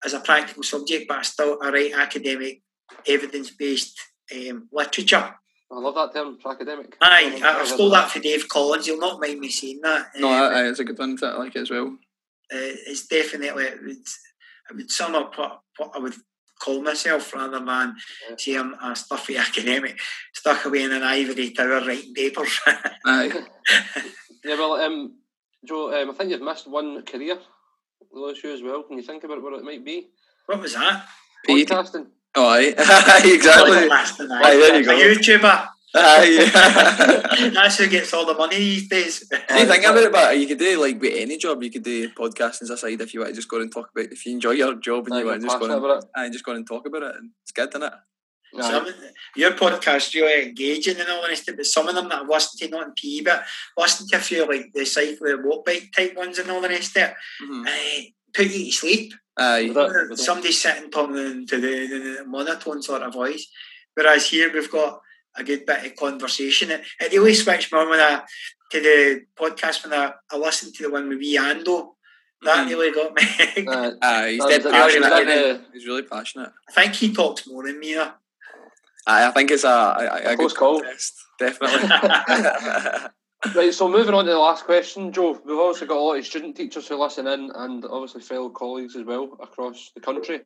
as 0.04 0.14
a 0.14 0.20
practical 0.20 0.62
subject, 0.62 1.06
but 1.08 1.18
I 1.18 1.22
still 1.22 1.58
I 1.62 1.70
write 1.70 1.92
academic, 1.94 2.62
evidence 3.06 3.50
based 3.50 3.98
um, 4.34 4.68
literature. 4.72 5.34
I 5.70 5.78
love 5.78 5.96
that 5.96 6.14
term, 6.14 6.38
academic. 6.48 6.96
Aye, 7.02 7.40
I, 7.44 7.60
I 7.60 7.64
stole 7.66 7.90
that 7.90 8.10
from 8.10 8.22
Dave 8.22 8.48
Collins. 8.48 8.86
You'll 8.86 9.00
not 9.00 9.20
mind 9.20 9.38
me 9.38 9.50
saying 9.50 9.80
that. 9.82 10.06
no. 10.16 10.28
Um, 10.32 10.52
That, 10.52 10.64
it's 10.66 10.78
a 10.80 10.84
good 10.84 10.98
one. 10.98 11.16
To, 11.18 11.26
I 11.26 11.36
like 11.38 11.54
it 11.56 11.60
as 11.60 11.70
well. 11.70 11.88
uh, 11.88 12.72
it's 12.86 13.06
definitely 13.06 13.48
it 13.48 13.82
would, 13.82 13.98
it 14.70 14.76
would 14.76 14.90
sum 14.90 15.14
up 15.14 15.36
what, 15.36 15.60
what 15.76 15.90
I 15.94 15.98
would 15.98 16.14
call 16.58 16.82
myself 16.82 17.34
rather 17.34 17.58
than 17.58 17.96
yeah. 18.28 18.36
say 18.36 18.56
I'm 18.56 18.74
a 18.74 18.94
stuffy 18.96 19.36
academic 19.36 19.98
stuck 20.32 20.64
away 20.64 20.82
in 20.82 20.92
an 20.92 21.02
ivory 21.02 21.50
tower 21.50 21.80
writing 21.86 22.14
papers. 22.14 22.60
Aye. 23.04 23.44
yeah, 24.44 24.54
well, 24.58 24.74
um, 24.74 25.16
Joe, 25.64 25.92
um, 26.02 26.10
I 26.10 26.14
think 26.14 26.30
you've 26.30 26.42
missed 26.42 26.68
one 26.68 27.02
career 27.04 27.38
low 28.12 28.30
issue 28.30 28.48
as 28.48 28.62
well. 28.62 28.82
Can 28.82 28.96
you 28.96 29.02
think 29.02 29.24
about 29.24 29.42
what 29.42 29.54
it 29.54 29.64
might 29.64 29.84
be? 29.84 30.08
What 30.46 30.60
was 30.60 30.74
that? 30.74 31.06
Podcasting. 31.48 32.06
Oh, 32.34 32.46
aye. 32.46 32.74
exactly. 33.24 33.88
Aye. 33.90 34.56
there 34.56 34.80
you 34.80 34.84
go. 34.84 34.92
A 34.92 35.14
YouTuber. 35.14 35.68
Aye. 35.94 37.50
That's 37.54 37.78
who 37.78 37.88
gets 37.88 38.12
all 38.12 38.26
the 38.26 38.34
money 38.34 38.56
these 38.56 38.88
days. 38.88 39.26
Do 39.28 39.36
you 39.58 39.66
think 39.66 39.84
about 39.84 39.96
it? 40.02 40.12
But 40.12 40.38
you 40.38 40.46
could 40.46 40.58
do 40.58 40.80
like 40.80 41.00
with 41.00 41.14
any 41.16 41.38
job. 41.38 41.62
You 41.62 41.70
could 41.70 41.82
do 41.84 42.10
podcasting 42.10 42.68
aside 42.70 43.00
if 43.00 43.14
you 43.14 43.20
want 43.20 43.30
to 43.30 43.36
just 43.36 43.48
go 43.48 43.60
and 43.60 43.72
talk 43.72 43.88
about. 43.96 44.12
If 44.12 44.26
you 44.26 44.32
enjoy 44.32 44.50
your 44.52 44.74
job 44.74 45.06
and 45.06 45.14
Aye, 45.14 45.20
you 45.20 45.26
want 45.26 45.40
to 45.40 45.46
just 45.46 45.58
go 45.58 45.66
passionate 45.66 45.76
and, 45.76 45.84
about 45.84 46.04
it. 46.04 46.10
aye, 46.14 46.28
just 46.30 46.44
go 46.44 46.52
and 46.52 46.66
talk 46.66 46.86
about 46.86 47.02
it, 47.04 47.16
and 47.16 47.30
it's 47.42 47.52
good, 47.52 47.68
isn't 47.70 47.82
it? 47.82 47.92
Aye. 48.58 48.62
Some, 48.70 48.86
your 49.36 49.52
podcast 49.52 50.14
really 50.14 50.48
engaging 50.48 50.98
and 51.00 51.08
all 51.08 51.22
the 51.22 51.28
rest 51.28 51.48
of 51.48 51.54
it, 51.54 51.58
but 51.58 51.66
some 51.66 51.88
of 51.88 51.94
them 51.94 52.08
that 52.10 52.22
I've 52.22 52.28
listened 52.28 52.60
to, 52.60 52.76
not 52.76 52.88
in 52.88 52.92
PE, 52.94 53.24
but 53.24 53.44
listened 53.76 54.10
to 54.10 54.16
a 54.16 54.20
few 54.20 54.46
like 54.46 54.72
the 54.74 54.84
cycle, 54.84 55.26
the 55.26 55.40
walk 55.42 55.64
bike 55.66 55.90
type 55.96 56.14
ones 56.16 56.38
and 56.38 56.50
all 56.50 56.60
the 56.60 56.68
rest 56.68 56.96
of 56.96 57.02
it, 57.04 57.14
Mhm. 57.44 57.66
uh, 57.66 58.02
put 58.34 58.46
you 58.46 58.66
to 58.66 58.72
sleep. 58.72 59.14
Aye. 59.38 59.66
Was 59.66 59.74
that- 59.74 60.08
was 60.10 60.18
that- 60.18 60.24
Somebody 60.24 60.52
sitting 60.52 60.90
talking 60.90 61.46
to 61.46 61.56
the, 61.60 61.86
the, 61.86 61.98
the 62.18 62.24
monotone 62.26 62.82
sort 62.82 63.02
of 63.02 63.12
voice. 63.14 63.46
Whereas 63.94 64.26
here 64.28 64.50
we've 64.52 64.70
got 64.70 65.00
a 65.38 65.44
good 65.44 65.64
bit 65.66 65.84
of 65.86 65.96
conversation. 65.96 66.70
It, 66.70 66.82
it 67.00 67.12
really 67.12 67.34
switched 67.34 67.72
me 67.72 67.78
on 67.78 67.88
when 67.90 68.00
I 68.00 68.22
to 68.72 68.80
the 68.80 69.22
podcast 69.38 69.84
when 69.84 69.98
I, 69.98 70.12
I 70.30 70.36
listened 70.36 70.74
to 70.74 70.82
the 70.82 70.90
one 70.90 71.08
with 71.08 71.18
wee 71.18 71.38
Ando. 71.38 71.94
That 72.42 72.66
Mhm. 72.66 72.70
really 72.70 72.92
got 72.92 73.14
me. 73.14 73.66
Uh, 73.68 73.90
Uh, 74.00 74.24
he's 74.26 74.44
dead 74.44 74.62
was- 74.64 74.72
passionate. 74.72 75.08
that 75.10 75.26
was, 75.26 75.34
uh, 75.58 75.62
he's 75.72 75.86
really 75.86 76.02
passionate. 76.02 76.50
I 76.68 76.72
think 76.72 76.94
he 76.94 77.12
talks 77.12 77.46
more 77.48 77.66
than 77.66 77.78
me. 77.80 77.96
I, 77.98 78.12
I 79.06 79.30
think 79.32 79.50
it's 79.50 79.64
a, 79.64 79.68
a, 79.68 80.04
a, 80.28 80.32
A 80.32 80.36
close 80.36 80.52
good 80.52 80.58
call. 80.58 80.80
contest, 80.80 81.14
definitely. 81.38 81.88
Right, 83.54 83.72
so 83.72 83.88
moving 83.88 84.14
on 84.14 84.24
to 84.24 84.32
the 84.32 84.36
last 84.38 84.64
question, 84.64 85.12
Joe. 85.12 85.40
We've 85.44 85.56
also 85.58 85.86
got 85.86 85.96
a 85.96 86.00
lot 86.00 86.18
of 86.18 86.26
student 86.26 86.56
teachers 86.56 86.88
who 86.88 86.96
listen 87.00 87.28
in, 87.28 87.52
and 87.54 87.84
obviously 87.84 88.20
fellow 88.20 88.48
colleagues 88.50 88.96
as 88.96 89.04
well 89.04 89.36
across 89.40 89.92
the 89.94 90.00
country. 90.00 90.40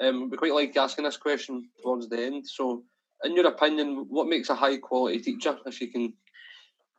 Um, 0.00 0.30
we 0.30 0.38
quite 0.38 0.54
like 0.54 0.74
asking 0.74 1.04
this 1.04 1.18
question 1.18 1.68
towards 1.82 2.08
the 2.08 2.24
end. 2.24 2.48
So, 2.48 2.84
in 3.24 3.36
your 3.36 3.46
opinion, 3.46 4.06
what 4.08 4.28
makes 4.28 4.50
a 4.50 4.54
high 4.54 4.78
quality 4.78 5.20
teacher? 5.20 5.56
If 5.66 5.80
you 5.80 5.88
can 5.88 6.14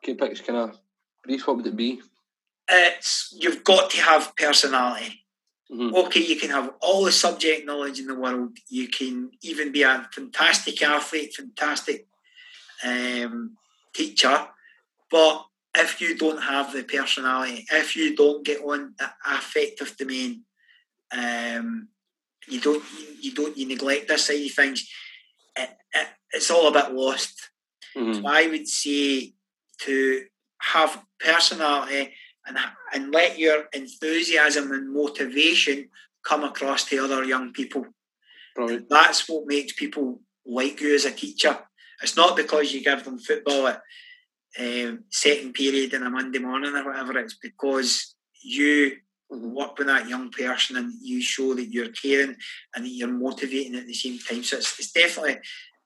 keep 0.03 0.21
it 0.21 0.45
kind 0.45 0.59
of 0.59 0.79
brief, 1.23 1.47
what 1.47 1.57
would 1.57 1.67
it 1.67 1.75
be? 1.75 2.01
it's 2.69 3.33
you've 3.37 3.63
got 3.63 3.89
to 3.91 4.01
have 4.01 4.35
personality. 4.35 5.25
Mhm. 5.71 5.93
Okay, 5.93 6.21
you 6.21 6.39
can 6.39 6.49
have 6.49 6.73
all 6.81 7.03
the 7.03 7.11
subject 7.11 7.65
knowledge 7.65 7.99
in 7.99 8.07
the 8.07 8.15
world. 8.15 8.57
You 8.69 8.87
can 8.87 9.31
even 9.41 9.71
be 9.71 9.83
a 9.83 10.07
fantastic 10.13 10.81
athlete, 10.81 11.35
fantastic 11.35 12.07
um, 12.83 13.57
teacher, 13.93 14.47
but 15.09 15.45
if 15.75 15.99
you 15.99 16.15
don't 16.15 16.41
have 16.41 16.71
the 16.73 16.83
personality, 16.83 17.65
if 17.71 17.95
you 17.95 18.15
don't 18.15 18.45
get 18.45 18.61
on 18.61 18.93
the 18.99 19.09
affective 19.25 19.95
domain, 19.97 20.43
um, 21.11 21.87
you 22.47 22.59
don't, 22.59 22.83
you, 22.99 23.07
you 23.21 23.33
don't, 23.33 23.57
you 23.57 23.67
neglect 23.67 24.07
this 24.07 24.25
side 24.25 24.45
of 24.45 24.51
things. 24.51 24.87
It, 25.55 25.69
it, 25.93 26.07
it's 26.31 26.51
all 26.51 26.67
a 26.67 26.71
bit 26.71 26.93
lost. 26.93 27.49
Mhm. 27.95 28.15
So 28.15 28.27
I 28.27 28.47
would 28.47 28.67
say 28.67 29.33
to 29.81 30.25
have 30.59 31.03
personality 31.19 32.13
and 32.45 32.57
and 32.93 33.11
let 33.13 33.37
your 33.37 33.65
enthusiasm 33.73 34.71
and 34.71 34.93
motivation 34.93 35.89
come 36.25 36.43
across 36.43 36.85
to 36.85 37.03
other 37.03 37.23
young 37.23 37.51
people. 37.53 37.85
That's 38.89 39.27
what 39.29 39.47
makes 39.47 39.73
people 39.73 40.21
like 40.45 40.79
you 40.81 40.93
as 40.95 41.05
a 41.05 41.11
teacher. 41.11 41.57
It's 42.01 42.15
not 42.15 42.35
because 42.35 42.73
you 42.73 42.83
give 42.83 43.03
them 43.03 43.17
football 43.19 43.67
at 43.67 43.81
um, 44.59 45.05
second 45.09 45.53
period 45.53 45.93
in 45.93 46.03
a 46.03 46.09
Monday 46.09 46.39
morning 46.39 46.75
or 46.75 46.85
whatever. 46.85 47.17
It's 47.19 47.37
because 47.41 48.15
you. 48.41 48.97
Work 49.37 49.77
with 49.77 49.87
that 49.87 50.07
young 50.07 50.29
person 50.31 50.77
and 50.77 50.93
you 51.01 51.21
show 51.21 51.53
that 51.53 51.71
you're 51.71 51.91
caring 51.91 52.35
and 52.75 52.85
that 52.85 52.89
you're 52.89 53.07
motivating 53.07 53.75
at 53.75 53.87
the 53.87 53.93
same 53.93 54.19
time. 54.19 54.43
So 54.43 54.57
it's, 54.57 54.79
it's 54.79 54.91
definitely 54.91 55.37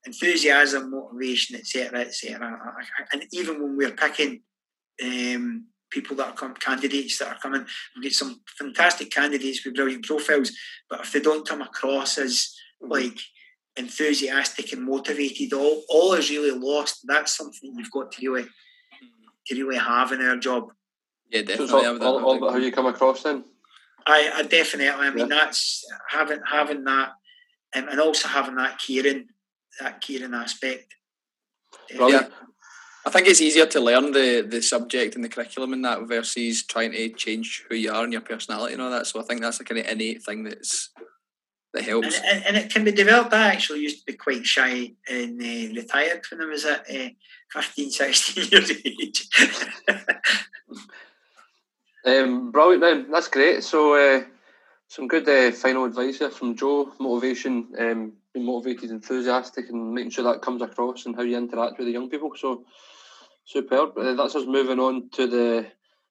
enthusiasm, 0.05 0.91
motivation, 0.91 1.55
etc., 1.55 2.01
etc. 2.01 2.75
And 3.13 3.23
even 3.31 3.61
when 3.61 3.77
we're 3.77 3.91
picking 3.91 4.41
um, 5.03 5.65
people 5.89 6.15
that 6.17 6.27
are 6.27 6.33
come, 6.33 6.53
candidates 6.55 7.19
that 7.19 7.27
are 7.27 7.39
coming, 7.39 7.65
we 7.95 8.03
get 8.03 8.13
some 8.13 8.41
fantastic 8.57 9.11
candidates 9.11 9.63
with 9.63 9.75
brilliant 9.75 10.05
profiles. 10.05 10.51
But 10.89 11.01
if 11.01 11.11
they 11.11 11.19
don't 11.19 11.47
come 11.47 11.61
across 11.61 12.17
as 12.17 12.55
like 12.81 13.19
enthusiastic 13.77 14.73
and 14.73 14.83
motivated, 14.83 15.53
all 15.53 15.83
all 15.89 16.13
is 16.13 16.29
really 16.29 16.57
lost. 16.57 17.01
That's 17.05 17.35
something 17.35 17.73
you've 17.75 17.91
got 17.91 18.11
to 18.13 18.31
really 18.31 18.49
to 19.47 19.55
really 19.55 19.77
have 19.77 20.11
in 20.11 20.21
our 20.21 20.37
job. 20.37 20.71
Yeah, 21.31 21.41
definitely. 21.41 21.65
it's 21.65 21.73
all, 21.73 22.03
all, 22.03 22.25
all 22.25 22.37
about 22.37 22.51
how 22.51 22.57
you 22.57 22.71
come 22.71 22.85
across 22.85 23.23
then. 23.23 23.43
I, 24.05 24.31
I 24.35 24.43
definitely. 24.43 24.89
I 24.89 25.09
mean, 25.11 25.29
that's 25.29 25.85
having 26.09 26.39
having 26.49 26.83
that, 26.85 27.13
um, 27.75 27.89
and 27.89 27.99
also 27.99 28.27
having 28.27 28.55
that 28.55 28.79
caring, 28.79 29.27
that 29.79 30.01
caring 30.01 30.33
aspect. 30.33 30.95
Brilliant. 31.95 32.29
Yeah. 32.29 32.47
I 33.05 33.09
think 33.09 33.27
it's 33.27 33.41
easier 33.41 33.65
to 33.67 33.79
learn 33.79 34.11
the, 34.11 34.41
the 34.41 34.61
subject 34.61 35.15
and 35.15 35.23
the 35.23 35.29
curriculum 35.29 35.71
in 35.71 35.81
that 35.83 36.01
versus 36.09 36.63
trying 36.63 36.91
to 36.91 37.07
change 37.09 37.63
who 37.69 37.75
you 37.75 37.89
are 37.89 38.03
and 38.03 38.11
your 38.11 38.21
personality 38.21 38.73
and 38.73 38.81
all 38.81 38.91
that. 38.91 39.07
So 39.07 39.21
I 39.21 39.23
think 39.23 39.39
that's 39.39 39.61
a 39.61 39.63
kind 39.63 39.79
of 39.79 39.87
innate 39.87 40.23
thing 40.23 40.43
that's 40.43 40.89
that 41.73 41.79
And, 41.79 41.87
helps. 41.87 42.19
and, 42.19 42.45
and 42.45 42.57
it 42.57 42.69
can 42.71 42.83
be 42.83 42.91
developed. 42.91 43.33
I 43.33 43.47
actually 43.47 43.79
used 43.79 43.99
to 43.99 44.11
be 44.11 44.17
quite 44.17 44.45
shy 44.45 44.91
and 45.09 45.41
uh, 45.41 45.73
retired 45.79 46.25
when 46.29 46.41
I 46.41 46.45
was 46.45 46.65
at 46.65 46.81
uh, 46.89 47.09
15, 47.53 47.91
16 47.91 48.47
years 48.51 48.69
of 48.71 48.77
age. 48.85 49.27
Um, 52.07 52.51
brilliant, 52.51 52.81
then. 52.81 53.11
That's 53.11 53.27
great. 53.27 53.63
So, 53.63 53.95
uh, 53.95 54.23
some 54.87 55.07
good 55.07 55.27
uh, 55.27 55.51
final 55.51 55.85
advice 55.85 56.19
here 56.19 56.29
from 56.29 56.55
Joe. 56.55 56.91
Motivation, 56.99 57.67
um, 57.77 58.13
being 58.33 58.45
motivated, 58.45 58.91
enthusiastic, 58.91 59.69
and 59.69 59.93
making 59.93 60.11
sure 60.11 60.23
that 60.23 60.41
comes 60.41 60.61
across 60.61 61.05
and 61.05 61.15
how 61.15 61.23
you 61.23 61.37
interact 61.37 61.77
with 61.77 61.87
the 61.87 61.91
young 61.93 62.09
people. 62.09 62.31
So, 62.35 62.63
superb. 63.45 63.97
Uh, 63.97 64.13
that's 64.13 64.35
us 64.35 64.45
moving 64.47 64.79
on 64.79 65.09
to 65.13 65.27
the 65.27 65.67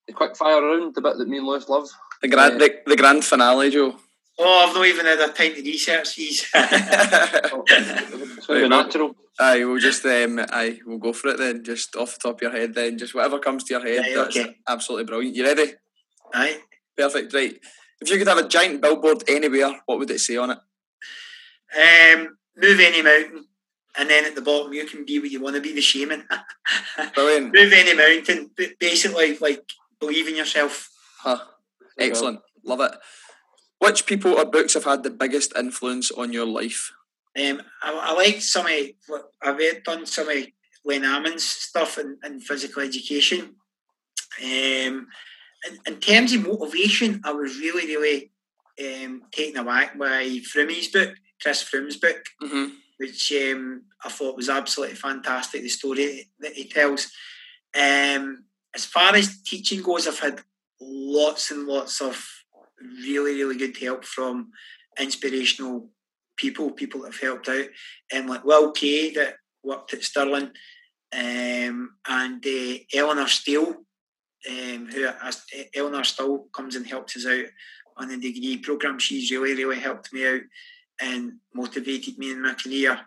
the 0.07 0.13
quick 0.13 0.37
fire 0.37 0.63
round, 0.63 0.95
the 0.95 1.01
bit 1.01 1.17
that 1.19 1.29
me 1.29 1.39
and 1.39 1.47
Lewis 1.47 1.69
love. 1.69 1.89
The 2.23 2.29
grand 2.29 2.61
the, 2.61 2.71
the 2.87 2.97
grand 2.97 3.25
finale, 3.25 3.71
Joe. 3.71 3.97
oh, 4.39 4.67
I've 4.69 4.75
not 4.75 4.87
even 4.87 5.07
had 5.07 5.19
a 5.19 5.33
time 5.33 5.55
to 5.55 5.63
research 5.63 6.15
these. 6.17 6.47
It's 6.55 7.51
going 7.51 7.65
to 7.67 8.47
be 8.49 8.61
Right, 8.61 8.69
natural. 8.69 9.17
Aye, 9.39 9.65
we'll 9.65 9.79
just 9.79 10.05
um, 10.07 10.39
aye, 10.51 10.79
we'll 10.87 10.99
go 10.99 11.13
for 11.13 11.29
it 11.29 11.39
then. 11.39 11.65
Just 11.65 11.97
off 11.97 12.15
the 12.15 12.21
top 12.29 12.37
of 12.37 12.43
your 12.43 12.51
head, 12.53 12.75
then 12.75 12.97
just 12.99 13.15
whatever 13.15 13.39
comes 13.39 13.65
to 13.65 13.75
your 13.75 13.83
head. 13.83 14.05
Aye, 14.05 14.15
that's 14.15 14.37
okay. 14.37 14.57
absolutely 14.69 15.05
brilliant. 15.05 15.37
You 15.37 15.45
ready? 15.45 15.73
Aye. 16.35 16.61
Perfect. 16.97 17.33
Right. 17.33 17.59
If 18.01 18.11
you 18.11 18.19
could 18.19 18.29
have 18.29 18.39
a 18.39 18.49
giant 18.49 18.81
billboard 18.81 19.25
anywhere, 19.29 19.81
what 19.87 19.99
would 19.99 20.11
it 20.11 20.21
say 20.21 20.37
on 20.37 20.51
it? 20.51 20.59
Um, 21.75 22.37
move 22.57 22.81
any 22.81 23.03
mountain, 23.03 23.47
and 23.99 24.09
then 24.09 24.25
at 24.25 24.35
the 24.35 24.43
bottom 24.43 24.73
you 24.73 24.87
can 24.87 25.05
be 25.05 25.19
what 25.19 25.31
you 25.31 25.41
want 25.41 25.57
to 25.57 25.63
be, 25.63 25.73
the 25.73 25.81
shaman. 25.81 26.27
Brilliant. 27.15 27.55
move 27.55 27.73
any 27.73 27.95
mountain, 27.95 28.51
basically 28.79 29.37
like 29.39 29.63
believe 29.99 30.29
in 30.29 30.37
yourself. 30.37 30.91
Huh. 31.21 31.39
Excellent. 31.99 32.41
Love 32.65 32.81
it. 32.81 32.93
Which 33.79 34.07
people 34.07 34.33
or 34.33 34.45
books 34.45 34.75
have 34.75 34.85
had 34.85 35.03
the 35.03 35.11
biggest 35.11 35.57
influence 35.57 36.11
on 36.11 36.33
your 36.33 36.47
life? 36.47 36.93
Um, 37.39 37.63
I, 37.83 37.93
I 37.93 38.15
like 38.15 38.41
some 38.41 38.67
of 38.67 38.73
what 39.09 39.31
I've 39.43 39.59
read, 39.59 39.83
done 39.85 40.07
some 40.07 40.29
of 40.29 40.47
Len 40.85 41.05
Almond's 41.05 41.45
stuff 41.45 41.99
in, 41.99 42.19
in 42.25 42.41
physical 42.41 42.83
education. 42.83 43.57
Um, 44.43 45.09
in, 45.69 45.79
in 45.87 46.01
terms 46.01 46.33
of 46.33 46.47
motivation, 46.47 47.21
I 47.25 47.33
was 47.33 47.59
really, 47.59 47.87
really 47.97 48.31
um, 48.81 49.23
taken 49.33 49.61
aback 49.61 49.99
by 49.99 50.41
Froomey's 50.53 50.89
book, 50.89 51.15
Chris 51.43 51.63
Froome's 51.63 51.97
book, 51.97 52.23
Mm-hmm. 52.43 52.75
which 52.99 53.33
um, 53.33 53.83
I 54.05 54.09
thought 54.11 54.37
was 54.37 54.49
absolutely 54.49 54.97
fantastic. 54.97 55.63
The 55.63 55.69
story 55.69 56.31
that 56.41 56.53
he 56.55 56.69
tells. 56.69 57.11
Um, 57.75 58.45
as 58.75 58.85
far 58.85 59.15
as 59.15 59.43
teaching 59.43 59.83
goes, 59.83 60.07
I've 60.07 60.19
had 60.19 60.41
lots 60.81 61.51
and 61.51 61.67
lots 61.67 62.01
of 62.01 62.27
really, 63.03 63.35
really 63.35 63.57
good 63.57 63.77
help 63.79 64.05
from 64.05 64.51
inspirational 65.01 65.89
people, 66.37 66.71
people 66.71 67.03
that 67.03 67.13
have 67.13 67.21
helped 67.21 67.49
out, 67.49 67.67
and 68.13 68.29
like 68.29 68.45
Will 68.45 68.73
Kay 68.73 69.13
that 69.15 69.37
worked 69.65 69.95
at 69.95 70.03
Stirling, 70.05 70.51
um, 71.15 71.91
and 72.07 72.45
uh, 72.47 72.75
Eleanor 72.95 73.29
Steele, 73.29 73.86
um, 74.49 74.87
who 74.87 75.09
Eleanor 75.75 76.05
still 76.05 76.47
comes 76.53 76.77
and 76.77 76.87
helps 76.87 77.17
us 77.17 77.27
out 77.27 77.47
on 77.97 78.09
the 78.09 78.17
degree 78.17 78.59
program. 78.59 78.99
She's 78.99 79.31
really, 79.31 79.65
really 79.65 79.81
helped 79.81 80.13
me 80.13 80.27
out 80.27 80.43
and 81.01 81.35
motivated 81.55 82.19
me 82.19 82.33
in 82.33 82.43
my 82.43 82.55
career. 82.55 83.01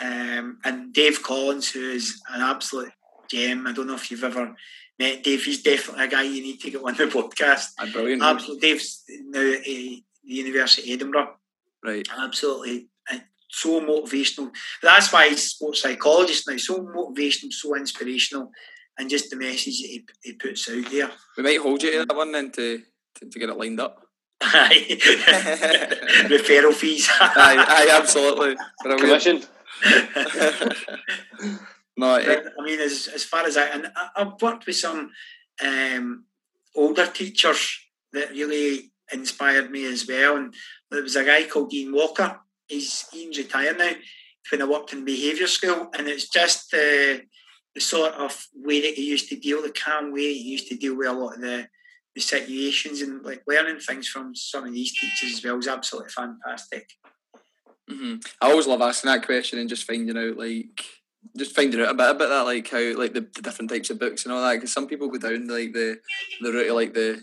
Um, 0.00 0.58
and 0.64 0.92
Dave 0.92 1.22
Collins, 1.22 1.70
who 1.70 1.80
is 1.80 2.20
an 2.32 2.40
absolute 2.40 2.90
gem. 3.30 3.66
I 3.66 3.72
don't 3.72 3.86
know 3.86 3.94
if 3.94 4.10
you've 4.10 4.24
ever 4.24 4.54
met 4.98 5.22
Dave. 5.22 5.44
He's 5.44 5.62
definitely 5.62 6.04
a 6.04 6.08
guy 6.08 6.22
you 6.22 6.42
need 6.42 6.60
to 6.60 6.70
get 6.70 6.82
on 6.82 6.94
the 6.94 7.04
podcast. 7.04 7.68
Aye, 7.78 7.92
brilliant. 7.92 8.22
Absolutely, 8.22 8.68
Dave's 8.68 9.04
now 9.08 9.52
at 9.52 9.62
the 9.62 10.02
University 10.24 10.92
of 10.92 10.96
Edinburgh. 10.96 11.36
Right. 11.84 12.06
Absolutely, 12.16 12.88
and 13.10 13.22
so 13.48 13.80
motivational. 13.80 14.50
But 14.82 14.88
that's 14.88 15.12
why 15.12 15.28
he's 15.28 15.44
a 15.44 15.48
sports 15.48 15.82
psychologist 15.82 16.48
now. 16.48 16.56
So 16.56 16.82
motivational, 16.82 17.52
so 17.52 17.76
inspirational, 17.76 18.50
and 18.98 19.10
just 19.10 19.30
the 19.30 19.36
message 19.36 19.80
that 19.82 19.88
he, 19.88 20.04
he 20.22 20.32
puts 20.34 20.68
out 20.70 20.90
there. 20.90 21.10
We 21.36 21.42
might 21.42 21.60
hold 21.60 21.82
you 21.82 21.92
to 21.92 22.06
that 22.06 22.16
one 22.16 22.32
then 22.32 22.50
to, 22.52 22.82
to, 23.16 23.28
to 23.28 23.38
get 23.38 23.48
it 23.48 23.56
lined 23.56 23.80
up. 23.80 24.06
Aye. 24.40 24.86
Referral 26.28 26.72
fees. 26.72 27.08
aye, 27.20 27.64
aye, 27.66 27.98
absolutely. 27.98 28.56
Brilliant. 28.82 29.00
Commission. 29.00 29.42
no, 31.96 32.22
But, 32.24 32.52
I 32.58 32.64
mean, 32.64 32.80
as, 32.80 33.08
as 33.12 33.24
far 33.24 33.44
as 33.44 33.56
I, 33.56 33.66
and 33.68 33.86
I, 33.96 34.08
I've 34.16 34.40
worked 34.40 34.66
with 34.66 34.76
some 34.76 35.10
um, 35.64 36.24
older 36.74 37.06
teachers 37.06 37.78
that 38.12 38.30
really 38.30 38.92
inspired 39.12 39.70
me 39.70 39.84
as 39.86 40.06
well. 40.06 40.36
And 40.36 40.54
there 40.90 41.02
was 41.02 41.16
a 41.16 41.24
guy 41.24 41.44
called 41.44 41.72
Ian 41.72 41.94
Walker. 41.94 42.40
He's 42.68 43.06
Ian's 43.14 43.38
retired 43.38 43.78
now. 43.78 43.92
When 44.50 44.62
I 44.62 44.66
worked 44.66 44.92
in 44.92 45.04
behaviour 45.06 45.46
school, 45.46 45.88
and 45.96 46.06
it's 46.06 46.28
just 46.28 46.70
the 46.70 47.22
the 47.74 47.80
sort 47.80 48.14
of 48.14 48.46
way 48.54 48.80
that 48.80 48.94
he 48.94 49.08
used 49.08 49.28
to 49.28 49.36
deal, 49.36 49.62
the 49.62 49.70
calm 49.70 50.12
way 50.12 50.32
he 50.32 50.50
used 50.50 50.68
to 50.68 50.76
deal 50.76 50.96
with 50.96 51.08
a 51.08 51.12
lot 51.12 51.34
of 51.34 51.40
the, 51.40 51.68
the 52.14 52.20
situations, 52.20 53.00
and 53.00 53.24
like 53.24 53.42
learning 53.46 53.80
things 53.80 54.08
from 54.08 54.34
some 54.34 54.64
of 54.64 54.72
these 54.72 54.92
teachers 54.92 55.34
as 55.34 55.44
well 55.44 55.58
is 55.58 55.68
absolutely 55.68 56.10
fantastic. 56.10 56.88
hmm 57.88 58.16
I 58.40 58.50
always 58.50 58.66
love 58.66 58.80
asking 58.80 59.10
that 59.10 59.26
question 59.26 59.58
and 59.58 59.68
just 59.68 59.84
finding 59.84 60.16
out 60.16 60.36
like 60.36 60.84
just 61.36 61.54
finding 61.54 61.80
out 61.80 61.90
a 61.90 61.94
bit 61.94 62.10
about 62.10 62.28
that, 62.28 62.42
like 62.42 62.68
how 62.68 62.96
like 62.98 63.14
the, 63.14 63.26
the 63.34 63.42
different 63.42 63.70
types 63.70 63.90
of 63.90 63.98
books 63.98 64.24
and 64.24 64.32
all 64.32 64.42
that. 64.42 64.54
Because 64.54 64.72
some 64.72 64.86
people 64.86 65.08
go 65.08 65.18
down 65.18 65.48
like 65.48 65.72
the 65.72 65.98
the 66.40 66.52
route 66.52 66.68
of 66.68 66.76
like 66.76 66.94
the 66.94 67.22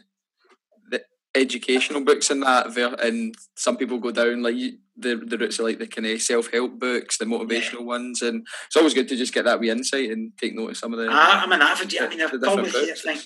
educational 1.36 2.03
books 2.03 2.30
and 2.30 2.44
that, 2.44 2.99
and 3.02 3.36
some 3.56 3.78
people 3.78 3.99
go 3.99 4.12
down 4.12 4.44
like 4.44 4.56
the 4.98 5.16
the 5.16 5.38
roots 5.38 5.60
of 5.60 5.66
like 5.66 5.80
the 5.80 5.88
kind 5.88 6.08
of 6.08 6.22
self 6.22 6.52
help 6.52 6.80
books, 6.80 7.18
the 7.18 7.26
motivational 7.26 7.80
yeah. 7.80 7.86
ones, 7.86 8.22
and 8.22 8.45
it's 8.68 8.76
always 8.76 8.94
good 8.94 9.08
to 9.10 9.16
just 9.16 9.34
get 9.34 9.45
that 9.45 9.60
wee 9.60 9.70
insight 9.70 10.10
and 10.12 10.32
take 10.40 10.56
note 10.56 10.72
of 10.72 10.78
some 10.78 10.94
of 10.94 10.99
the. 10.99 11.08
Ah, 11.10 11.44
I'm 11.44 11.52
an 11.52 11.62
avid. 11.62 11.94
I 11.99 12.08
mean, 12.08 12.22
I've 12.22 12.44
always 12.44 13.02
think, 13.02 13.22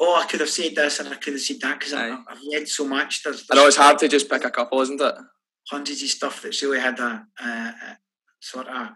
oh, 0.00 0.20
I 0.20 0.26
could 0.26 0.40
have 0.40 0.48
said 0.48 0.74
this 0.74 0.98
and 0.98 1.08
I 1.08 1.16
could 1.16 1.34
have 1.34 1.42
said 1.42 1.60
that 1.62 1.78
because 1.78 1.94
I've, 1.94 2.18
I've 2.28 2.38
read 2.52 2.68
so 2.68 2.86
much. 2.86 3.22
There's, 3.22 3.46
there's 3.46 3.50
I 3.50 3.54
know 3.54 3.68
it's 3.68 3.76
hard 3.76 3.98
to 3.98 4.08
just 4.08 4.30
pick 4.30 4.44
a 4.44 4.50
couple, 4.50 4.80
isn't 4.80 5.00
it? 5.00 5.14
Hundreds 5.70 6.02
of 6.02 6.08
stuff 6.08 6.42
that's 6.42 6.62
really 6.62 6.80
had 6.80 6.98
a, 6.98 7.26
a, 7.40 7.46
a 7.46 7.98
sort 8.40 8.66
of 8.66 8.88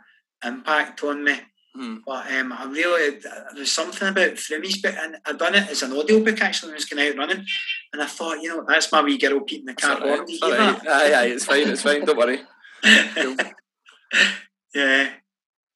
impact 0.44 1.02
on 1.04 1.22
me. 1.24 1.34
Hmm. 1.76 1.96
But 2.06 2.32
um, 2.32 2.54
I 2.54 2.64
really, 2.64 3.18
there's 3.54 3.70
something 3.70 4.08
about 4.08 4.30
Froomey's 4.30 4.80
book, 4.80 4.94
and 4.98 5.18
I 5.26 5.32
done 5.34 5.54
it 5.54 5.68
as 5.68 5.82
an 5.82 5.92
audio 5.92 6.24
book 6.24 6.40
actually 6.40 6.68
when 6.68 6.74
I 6.74 6.76
was 6.76 6.84
going 6.86 7.06
out 7.06 7.18
running, 7.18 7.44
and 7.92 8.02
I 8.02 8.06
thought, 8.06 8.40
you 8.40 8.48
know, 8.48 8.64
that's 8.66 8.90
my 8.90 9.02
wee 9.02 9.18
girl 9.18 9.40
Pete 9.40 9.60
in 9.60 9.66
the 9.66 9.74
car. 9.74 10.00
Right. 10.00 10.20
Right. 10.20 10.88
Aye, 10.88 11.12
aye, 11.14 11.26
it's 11.26 11.44
fine, 11.44 11.68
it's 11.68 11.82
fine, 11.82 12.06
don't 12.06 12.16
worry. 12.16 12.40
yeah. 14.74 15.10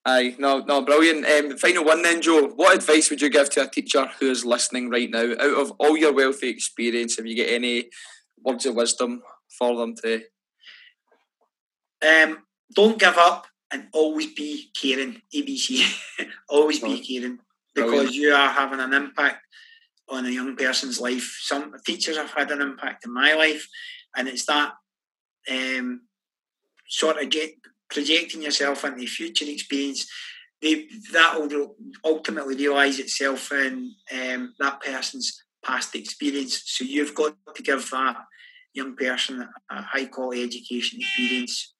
Aye, 0.06 0.36
no, 0.39 0.60
no, 0.60 0.81
brilliant. 0.81 1.27
Um, 1.27 1.59
final 1.59 1.85
one 1.85 2.01
then, 2.01 2.22
Joe. 2.22 2.48
What 2.56 2.77
advice 2.77 3.10
would 3.10 3.20
you 3.20 3.28
give 3.28 3.51
to 3.51 3.64
a 3.64 3.68
teacher 3.68 4.09
who 4.18 4.31
is 4.31 4.47
listening 4.47 4.89
right 4.89 5.10
now? 5.10 5.32
Out 5.32 5.60
of 5.60 5.72
all 5.78 5.98
your 5.98 6.14
wealthy 6.14 6.48
experience, 6.48 7.18
have 7.18 7.27
you 7.27 7.36
got 7.36 7.52
any 7.52 7.90
words 8.43 8.64
of 8.64 8.74
wisdom 8.74 9.20
for 9.59 9.77
them 9.77 9.94
today? 9.94 10.24
Um, 12.02 12.39
don't 12.74 12.98
give 12.98 13.18
up 13.18 13.47
and 13.72 13.88
always 13.92 14.32
be 14.34 14.70
caring. 14.80 15.22
ABC, 15.34 15.84
always 16.48 16.80
be 16.80 17.01
caring 17.01 17.38
because 17.74 17.90
Brilliant. 17.90 18.14
you 18.14 18.32
are 18.32 18.51
having 18.51 18.80
an 18.80 18.92
impact 18.92 19.44
on 20.09 20.26
a 20.26 20.30
young 20.30 20.56
person's 20.56 21.01
life. 21.01 21.38
Some 21.40 21.74
teachers 21.86 22.16
have 22.16 22.30
had 22.30 22.51
an 22.51 22.60
impact 22.60 23.06
in 23.06 23.14
my 23.14 23.34
life, 23.34 23.66
and 24.16 24.28
it's 24.28 24.47
that 24.47 24.72
um, 25.51 26.02
sort 26.88 27.22
of 27.22 27.30
get, 27.30 27.52
projecting 27.88 28.42
yourself 28.42 28.84
into 28.84 29.06
future 29.06 29.47
experience. 29.48 30.06
They, 30.60 30.88
that 31.12 31.40
will 31.40 31.76
ultimately 32.05 32.56
realise 32.56 32.98
itself 32.98 33.51
in 33.52 33.94
um, 34.12 34.55
that 34.59 34.80
person's 34.82 35.42
past 35.64 35.94
experience. 35.94 36.62
So 36.66 36.84
you've 36.84 37.14
got 37.14 37.34
to 37.55 37.62
give 37.62 37.88
that 37.90 38.16
young 38.74 38.94
person 38.94 39.48
a 39.70 39.82
high 39.82 40.05
quality 40.06 40.42
education 40.42 41.01
experience 41.01 41.74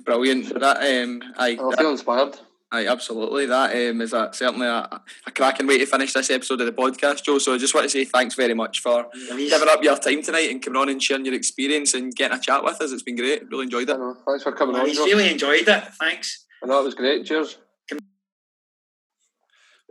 Brilliant. 0.00 0.58
That 0.58 0.78
um, 0.78 1.22
I, 1.36 1.50
I 1.50 1.76
feel 1.76 1.90
inspired. 1.90 2.38
Aye, 2.72 2.86
absolutely. 2.86 3.44
That 3.44 3.70
um, 3.90 4.00
is 4.00 4.14
a, 4.14 4.30
certainly 4.32 4.66
a, 4.66 5.02
a 5.26 5.30
cracking 5.30 5.66
way 5.66 5.76
to 5.76 5.84
finish 5.84 6.14
this 6.14 6.30
episode 6.30 6.58
of 6.62 6.66
the 6.66 6.72
podcast, 6.72 7.22
Joe. 7.22 7.38
So 7.38 7.54
I 7.54 7.58
just 7.58 7.74
want 7.74 7.84
to 7.84 7.90
say 7.90 8.06
thanks 8.06 8.34
very 8.34 8.54
much 8.54 8.80
for 8.80 9.06
giving 9.28 9.68
up 9.68 9.82
your 9.82 9.98
time 9.98 10.22
tonight 10.22 10.50
and 10.50 10.62
coming 10.62 10.80
on 10.80 10.88
and 10.88 11.02
sharing 11.02 11.26
your 11.26 11.34
experience 11.34 11.92
and 11.92 12.14
getting 12.14 12.38
a 12.38 12.40
chat 12.40 12.64
with 12.64 12.80
us. 12.80 12.90
It's 12.90 13.02
been 13.02 13.16
great. 13.16 13.46
Really 13.50 13.64
enjoyed 13.64 13.90
it. 13.90 13.98
Thanks 14.26 14.42
for 14.42 14.52
coming 14.52 14.72
well, 14.72 14.82
on. 14.82 14.88
He's 14.88 14.98
really 14.98 15.30
enjoyed 15.30 15.68
it. 15.68 15.84
Thanks. 16.00 16.46
I 16.62 16.66
know 16.66 16.80
it 16.80 16.84
was 16.84 16.94
great. 16.94 17.26
Cheers. 17.26 17.58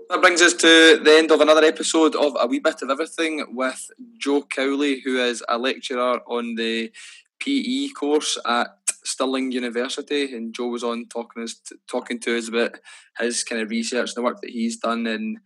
That 0.09 0.19
brings 0.19 0.41
us 0.41 0.53
to 0.55 0.99
the 1.03 1.15
end 1.19 1.31
of 1.31 1.39
another 1.39 1.63
episode 1.63 2.15
of 2.15 2.35
A 2.39 2.47
Wee 2.47 2.59
Bit 2.59 2.81
of 2.81 2.89
Everything 2.89 3.45
with 3.55 3.91
Joe 4.17 4.41
Cowley, 4.41 5.01
who 5.01 5.17
is 5.23 5.43
a 5.47 5.57
lecturer 5.57 6.19
on 6.27 6.55
the 6.55 6.91
PE 7.39 7.89
course 7.89 8.37
at 8.45 8.80
Stirling 9.03 9.51
University, 9.51 10.35
and 10.35 10.53
Joe 10.53 10.67
was 10.67 10.83
on 10.83 11.07
talking 11.07 11.43
us 11.43 11.59
talking 11.89 12.19
to 12.21 12.37
us 12.37 12.47
about 12.47 12.79
his 13.19 13.43
kind 13.43 13.61
of 13.61 13.69
research, 13.69 14.09
and 14.09 14.15
the 14.15 14.21
work 14.21 14.41
that 14.41 14.51
he's 14.51 14.77
done, 14.77 15.07
and 15.07 15.37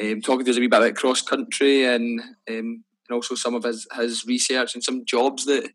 um, 0.00 0.20
talking 0.20 0.44
to 0.44 0.50
us 0.50 0.56
a 0.56 0.60
wee 0.60 0.68
bit 0.68 0.78
about 0.78 0.94
cross 0.94 1.22
country 1.22 1.84
and 1.84 2.20
um, 2.20 2.34
and 2.48 2.84
also 3.12 3.34
some 3.34 3.54
of 3.54 3.64
his 3.64 3.86
his 3.94 4.24
research 4.26 4.74
and 4.74 4.82
some 4.82 5.04
jobs 5.04 5.44
that 5.46 5.70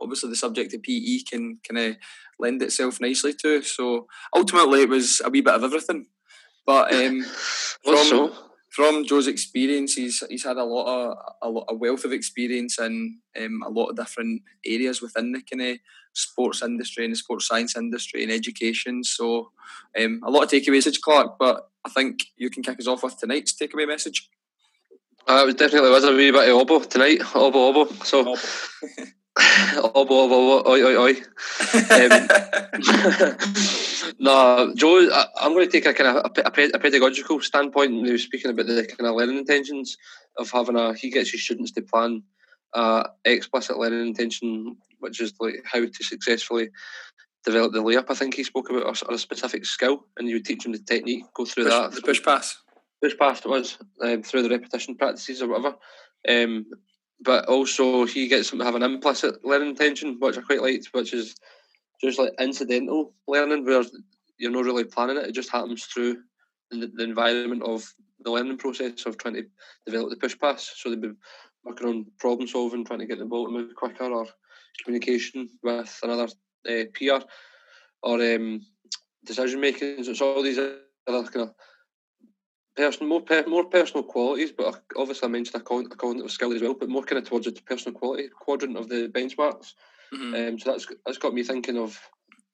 obviously 0.00 0.30
the 0.30 0.36
subject 0.36 0.74
of 0.74 0.82
PE 0.82 1.18
can 1.30 1.58
kind 1.68 1.90
of 1.90 1.96
lend 2.38 2.62
itself 2.62 3.00
nicely 3.00 3.34
to. 3.34 3.62
So 3.62 4.06
ultimately, 4.34 4.82
it 4.82 4.88
was 4.88 5.20
a 5.24 5.30
wee 5.30 5.42
bit 5.42 5.54
of 5.54 5.64
everything. 5.64 6.06
But 6.66 6.92
um, 6.92 7.22
from, 7.84 7.96
so? 7.96 8.49
From 8.70 9.04
Joe's 9.04 9.26
experience, 9.26 9.94
he's 9.94 10.22
he's 10.30 10.44
had 10.44 10.56
a 10.56 10.64
lot 10.64 10.86
of 10.86 11.18
a, 11.42 11.48
lot, 11.48 11.66
a 11.68 11.74
wealth 11.74 12.04
of 12.04 12.12
experience 12.12 12.78
in 12.78 13.18
um, 13.40 13.62
a 13.66 13.68
lot 13.68 13.88
of 13.88 13.96
different 13.96 14.42
areas 14.64 15.02
within 15.02 15.32
the 15.32 15.42
kind 15.42 15.72
of 15.72 15.78
sports 16.12 16.62
industry 16.62 17.04
and 17.04 17.12
the 17.12 17.18
sports 17.18 17.46
science 17.46 17.76
industry 17.76 18.22
and 18.22 18.32
education. 18.32 19.02
So 19.02 19.50
um, 20.00 20.20
a 20.24 20.30
lot 20.30 20.44
of 20.44 20.50
takeaways, 20.50 21.00
Clark. 21.00 21.36
But 21.38 21.68
I 21.84 21.90
think 21.90 22.20
you 22.36 22.48
can 22.48 22.62
kick 22.62 22.78
us 22.78 22.86
off 22.86 23.02
with 23.02 23.18
tonight's 23.18 23.54
takeaway 23.54 23.88
message. 23.88 24.28
Uh, 25.28 25.40
it 25.42 25.46
was 25.46 25.54
definitely 25.56 25.90
was 25.90 26.04
a 26.04 26.12
wee 26.12 26.30
bit 26.30 26.48
of 26.48 26.56
obo 26.56 26.80
tonight, 26.80 27.20
obo 27.34 27.68
obo. 27.68 27.92
So. 28.04 28.20
Obo. 28.20 28.38
obo 29.94 30.24
obo 30.24 30.70
oi 30.70 30.82
oi 30.82 30.96
oi. 30.96 31.14
Um, 31.90 33.36
no, 34.18 34.72
Joe, 34.76 35.08
I, 35.12 35.46
am 35.46 35.52
going 35.52 35.66
to 35.66 35.72
take 35.72 35.86
a 35.86 35.94
kind 35.94 36.16
of 36.16 36.32
a, 36.36 36.40
a, 36.74 36.78
pedagogical 36.78 37.40
standpoint. 37.40 38.06
He 38.06 38.12
was 38.12 38.22
speaking 38.22 38.50
about 38.50 38.66
the 38.66 38.86
kind 38.86 39.08
of 39.08 39.16
learning 39.16 39.38
intentions 39.38 39.96
of 40.38 40.50
having 40.50 40.76
a. 40.76 40.94
He 40.94 41.10
gets 41.10 41.30
his 41.30 41.44
students 41.44 41.72
to 41.72 41.82
plan 41.82 42.22
uh, 42.74 43.04
explicit 43.24 43.78
learning 43.78 44.06
intention, 44.06 44.76
which 44.98 45.20
is 45.20 45.34
like 45.40 45.62
how 45.64 45.80
to 45.80 46.04
successfully 46.04 46.70
develop 47.44 47.72
the 47.72 47.82
layup. 47.82 48.06
I 48.08 48.14
think 48.14 48.34
he 48.34 48.44
spoke 48.44 48.70
about 48.70 49.02
or 49.08 49.14
a 49.14 49.18
specific 49.18 49.64
skill, 49.64 50.06
and 50.16 50.28
you 50.28 50.36
would 50.36 50.44
teach 50.44 50.64
them 50.64 50.72
the 50.72 50.78
technique, 50.78 51.24
go 51.34 51.44
through 51.44 51.64
push, 51.64 51.72
that. 51.72 51.92
The 51.92 52.02
push 52.02 52.22
pass. 52.22 52.58
Push 53.02 53.16
pass 53.18 53.40
it 53.40 53.48
was 53.48 53.78
um, 54.02 54.22
through 54.22 54.42
the 54.42 54.50
repetition 54.50 54.96
practices 54.96 55.42
or 55.42 55.48
whatever. 55.48 55.76
Um, 56.28 56.66
but 57.22 57.46
also 57.46 58.06
he 58.06 58.28
gets 58.28 58.50
them 58.50 58.58
to 58.58 58.64
have 58.64 58.74
an 58.74 58.82
implicit 58.82 59.44
learning 59.44 59.70
intention, 59.70 60.16
which 60.20 60.38
I 60.38 60.42
quite 60.42 60.62
liked, 60.62 60.88
which 60.92 61.12
is 61.12 61.34
just 62.00 62.18
like 62.18 62.32
incidental 62.38 63.14
learning, 63.28 63.64
where 63.64 63.82
you're 64.38 64.50
not 64.50 64.64
really 64.64 64.84
planning 64.84 65.16
it; 65.16 65.26
it 65.26 65.34
just 65.34 65.50
happens 65.50 65.84
through 65.84 66.18
the, 66.70 66.90
the 66.94 67.04
environment 67.04 67.62
of 67.62 67.84
the 68.22 68.30
learning 68.30 68.58
process 68.58 69.06
of 69.06 69.18
trying 69.18 69.34
to 69.34 69.44
develop 69.86 70.10
the 70.10 70.16
push 70.16 70.38
pass. 70.38 70.72
So 70.76 70.90
they'd 70.90 71.00
be 71.00 71.12
working 71.64 71.88
on 71.88 72.06
problem 72.18 72.48
solving, 72.48 72.84
trying 72.84 73.00
to 73.00 73.06
get 73.06 73.18
the 73.18 73.24
ball 73.24 73.46
to 73.46 73.52
move 73.52 73.74
quicker, 73.74 74.04
or 74.04 74.26
communication 74.84 75.48
with 75.62 75.98
another 76.02 76.28
uh, 76.68 76.84
peer, 76.92 77.20
or 78.02 78.20
um, 78.20 78.62
decision 79.24 79.60
making. 79.60 80.04
So 80.04 80.10
it's 80.10 80.20
all 80.20 80.42
these 80.42 80.58
other 80.58 81.30
kind 81.30 81.48
of 81.48 81.54
personal, 82.76 83.08
more 83.08 83.22
per, 83.22 83.44
more 83.46 83.64
personal 83.64 84.04
qualities. 84.04 84.52
But 84.52 84.82
obviously, 84.96 85.26
I 85.28 85.30
mentioned 85.30 85.62
a, 85.62 85.64
cognitive 85.64 86.30
skill 86.30 86.52
as 86.52 86.62
well, 86.62 86.74
but 86.74 86.88
more 86.88 87.02
kind 87.02 87.18
of 87.18 87.28
towards 87.28 87.46
the 87.46 87.52
personal 87.52 87.98
quality 87.98 88.28
quadrant 88.28 88.76
of 88.76 88.88
the 88.88 89.08
benchmarks. 89.08 89.74
Mm-hmm. 90.14 90.34
Um, 90.34 90.58
so 90.58 90.72
that's 90.72 90.86
that's 91.06 91.18
got 91.18 91.34
me 91.34 91.42
thinking 91.42 91.78
of 91.78 91.98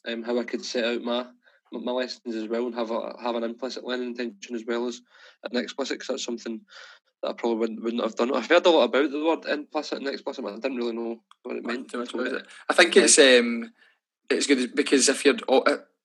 um, 0.07 0.23
how 0.23 0.39
I 0.39 0.45
could 0.45 0.65
set 0.65 0.85
out 0.85 1.03
my 1.03 1.27
my 1.73 1.93
lessons 1.93 2.35
as 2.35 2.49
well 2.49 2.67
and 2.67 2.75
have 2.75 2.91
a, 2.91 3.15
have 3.21 3.35
an 3.35 3.45
implicit 3.45 3.85
learning 3.85 4.09
intention 4.09 4.55
as 4.55 4.65
well 4.67 4.87
as 4.87 5.01
an 5.51 5.57
explicit 5.57 5.97
because 5.97 6.09
that's 6.09 6.25
something 6.25 6.61
that 7.23 7.31
I 7.31 7.33
probably 7.33 7.59
wouldn't, 7.59 7.83
wouldn't 7.83 8.03
have 8.03 8.15
done. 8.15 8.35
I've 8.35 8.49
heard 8.49 8.65
a 8.65 8.71
lot 8.71 8.85
about 8.85 9.11
the 9.11 9.25
word 9.25 9.45
implicit 9.47 9.99
and 9.99 10.09
explicit, 10.09 10.45
but 10.45 10.55
I 10.55 10.59
didn't 10.59 10.77
really 10.77 10.95
know 10.95 11.21
what 11.43 11.57
it 11.57 11.67
meant. 11.67 11.93
I 12.69 12.75
think 12.75 12.97
it's 12.97 13.19
um, 13.19 13.73
it's 14.31 14.47
good 14.47 14.75
because 14.75 15.09
if 15.09 15.25
you're 15.25 15.37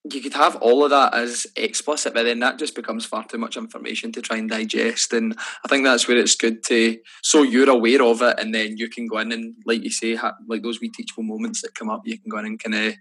you 0.04 0.22
could 0.22 0.34
have 0.34 0.56
all 0.58 0.84
of 0.84 0.90
that 0.90 1.14
as 1.14 1.46
explicit, 1.56 2.14
but 2.14 2.24
then 2.24 2.40
that 2.40 2.58
just 2.58 2.76
becomes 2.76 3.06
far 3.06 3.24
too 3.24 3.38
much 3.38 3.56
information 3.56 4.12
to 4.12 4.22
try 4.22 4.38
and 4.38 4.50
digest. 4.50 5.14
And 5.14 5.38
I 5.64 5.68
think 5.68 5.84
that's 5.84 6.08
where 6.08 6.18
it's 6.18 6.36
good 6.36 6.64
to 6.66 6.98
so 7.22 7.44
you're 7.44 7.70
aware 7.70 8.02
of 8.02 8.22
it, 8.22 8.40
and 8.40 8.54
then 8.54 8.78
you 8.78 8.90
can 8.90 9.08
go 9.08 9.20
in 9.20 9.32
and, 9.32 9.56
like 9.66 9.84
you 9.84 9.92
say, 9.92 10.16
ha- 10.16 10.36
like 10.48 10.64
those 10.64 10.82
wee 10.82 10.90
teachable 10.90 11.24
moments 11.24 11.62
that 11.62 11.76
come 11.76 11.90
up, 11.90 12.02
you 12.06 12.18
can 12.18 12.30
go 12.30 12.40
in 12.40 12.46
and 12.46 12.64
kind 12.64 12.76
of 12.76 12.94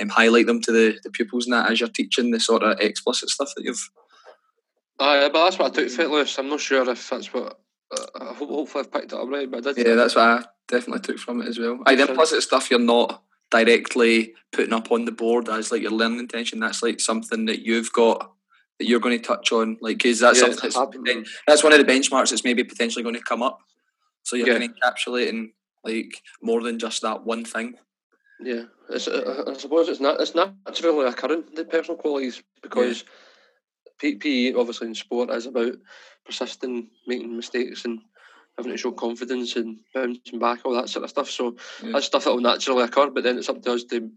um, 0.00 0.08
highlight 0.08 0.46
them 0.46 0.60
to 0.62 0.72
the, 0.72 0.98
the 1.02 1.10
pupils 1.10 1.46
and 1.46 1.52
that 1.52 1.70
as 1.70 1.80
you're 1.80 1.88
teaching 1.88 2.30
the 2.30 2.38
sort 2.38 2.62
of 2.62 2.78
explicit 2.80 3.28
stuff 3.28 3.52
that 3.56 3.64
you've 3.64 3.90
Aye, 4.98 5.28
but 5.32 5.44
that's 5.44 5.58
what 5.58 5.72
I 5.72 5.74
took 5.74 5.90
for 5.90 6.02
it, 6.02 6.10
Lewis. 6.10 6.38
I'm 6.38 6.48
not 6.48 6.60
sure 6.60 6.88
if 6.88 7.10
that's 7.10 7.32
what. 7.32 7.60
Uh, 7.90 8.34
hopefully, 8.34 8.84
I've 8.84 8.92
picked 8.92 9.12
it 9.12 9.18
up 9.18 9.28
right, 9.28 9.50
but 9.50 9.66
I 9.66 9.72
did. 9.72 9.86
Yeah, 9.86 9.94
that's 9.94 10.16
what 10.16 10.24
I 10.24 10.44
definitely 10.68 11.00
took 11.00 11.18
from 11.18 11.42
it 11.42 11.48
as 11.48 11.58
well. 11.58 11.80
Aye, 11.86 11.96
the 11.96 12.08
implicit 12.08 12.42
stuff 12.42 12.70
you're 12.70 12.80
not 12.80 13.22
directly 13.50 14.34
putting 14.52 14.72
up 14.72 14.90
on 14.90 15.04
the 15.04 15.12
board 15.12 15.48
as 15.48 15.70
like 15.70 15.82
your 15.82 15.92
learning 15.92 16.18
intention. 16.18 16.60
That's 16.60 16.82
like 16.82 17.00
something 17.00 17.46
that 17.46 17.64
you've 17.64 17.92
got 17.92 18.32
that 18.78 18.86
you're 18.86 19.00
going 19.00 19.18
to 19.18 19.24
touch 19.24 19.52
on, 19.52 19.78
like 19.80 20.04
is 20.04 20.20
that 20.20 20.36
yeah, 20.36 20.52
something 20.70 21.02
that's, 21.04 21.30
that's 21.46 21.62
one 21.64 21.72
of 21.72 21.78
the 21.78 21.90
benchmarks 21.90 22.30
that's 22.30 22.44
maybe 22.44 22.62
potentially 22.62 23.02
going 23.02 23.14
to 23.14 23.22
come 23.22 23.42
up. 23.42 23.60
So 24.22 24.36
you're 24.36 24.48
yeah. 24.48 24.58
kind 24.58 24.70
of 24.70 24.76
encapsulating 24.76 25.52
like 25.82 26.22
more 26.42 26.62
than 26.62 26.78
just 26.78 27.00
that 27.02 27.24
one 27.24 27.44
thing. 27.44 27.76
Yeah, 28.38 28.64
it's, 28.90 29.08
uh, 29.08 29.44
I 29.46 29.54
suppose 29.54 29.88
it's 29.88 30.00
not 30.00 30.20
it's 30.20 30.34
naturally 30.34 31.06
occurring 31.06 31.44
the 31.54 31.64
personal 31.64 31.96
qualities 31.96 32.42
because. 32.62 33.02
Yeah 33.02 33.08
PE 33.98 34.54
obviously 34.54 34.88
in 34.88 34.94
sport 34.94 35.30
is 35.30 35.46
about 35.46 35.74
persisting, 36.24 36.88
making 37.06 37.36
mistakes, 37.36 37.84
and 37.84 38.00
having 38.56 38.72
to 38.72 38.78
show 38.78 38.92
confidence 38.92 39.56
and 39.56 39.78
bouncing 39.92 40.38
back, 40.38 40.60
all 40.64 40.74
that 40.74 40.88
sort 40.88 41.04
of 41.04 41.10
stuff. 41.10 41.30
So 41.30 41.56
yeah. 41.82 41.92
that's 41.92 42.06
stuff 42.06 42.24
that 42.24 42.30
will 42.30 42.40
naturally 42.40 42.84
occur, 42.84 43.10
but 43.10 43.22
then 43.22 43.38
it's 43.38 43.48
up 43.48 43.62
to 43.62 43.72
us 43.72 43.84
to 43.84 44.10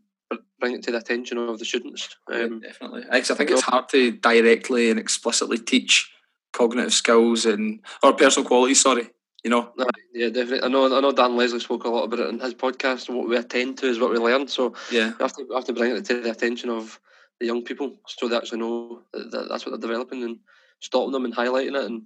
bring 0.59 0.75
it 0.75 0.83
to 0.83 0.91
the 0.91 0.97
attention 0.97 1.37
of 1.37 1.59
the 1.59 1.65
students. 1.65 2.15
Um, 2.31 2.61
yeah, 2.63 2.69
definitely, 2.69 3.03
I 3.11 3.21
think 3.21 3.51
it's 3.51 3.61
hard 3.61 3.89
to 3.89 4.11
directly 4.11 4.89
and 4.89 4.99
explicitly 4.99 5.57
teach 5.57 6.11
cognitive 6.53 6.93
skills 6.93 7.45
and 7.45 7.79
or 8.03 8.13
personal 8.13 8.47
qualities. 8.47 8.81
Sorry, 8.81 9.09
you 9.43 9.49
know. 9.49 9.73
Yeah, 10.13 10.29
definitely. 10.29 10.63
I 10.63 10.67
know. 10.67 10.95
I 10.95 11.01
know. 11.01 11.11
Dan 11.11 11.35
Leslie 11.35 11.59
spoke 11.59 11.83
a 11.83 11.89
lot 11.89 12.03
about 12.03 12.19
it 12.19 12.29
in 12.29 12.39
his 12.39 12.53
podcast. 12.53 13.13
What 13.13 13.27
we 13.27 13.37
attend 13.37 13.77
to 13.79 13.87
is 13.87 13.99
what 13.99 14.11
we 14.11 14.17
learn. 14.17 14.47
So 14.47 14.73
yeah, 14.91 15.13
we 15.19 15.23
have 15.23 15.33
to 15.33 15.45
we 15.49 15.55
have 15.55 15.65
to 15.65 15.73
bring 15.73 15.95
it 15.95 16.05
to 16.05 16.21
the 16.21 16.31
attention 16.31 16.69
of 16.69 16.99
the 17.39 17.45
young 17.45 17.63
people 17.63 17.99
so 18.07 18.27
they 18.27 18.35
actually 18.35 18.59
know 18.59 19.01
that 19.13 19.47
that's 19.49 19.65
what 19.65 19.71
they're 19.71 19.89
developing 19.89 20.23
and 20.23 20.39
stopping 20.81 21.11
them 21.11 21.25
and 21.25 21.35
highlighting 21.35 21.75
it 21.75 21.85
and 21.85 22.03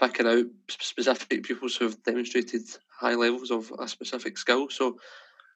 picking 0.00 0.26
out 0.26 0.46
specific 0.68 1.42
pupils 1.42 1.76
who've 1.76 2.02
demonstrated 2.02 2.62
high 3.00 3.14
levels 3.14 3.50
of 3.50 3.72
a 3.78 3.88
specific 3.88 4.38
skill. 4.38 4.68
So, 4.70 4.98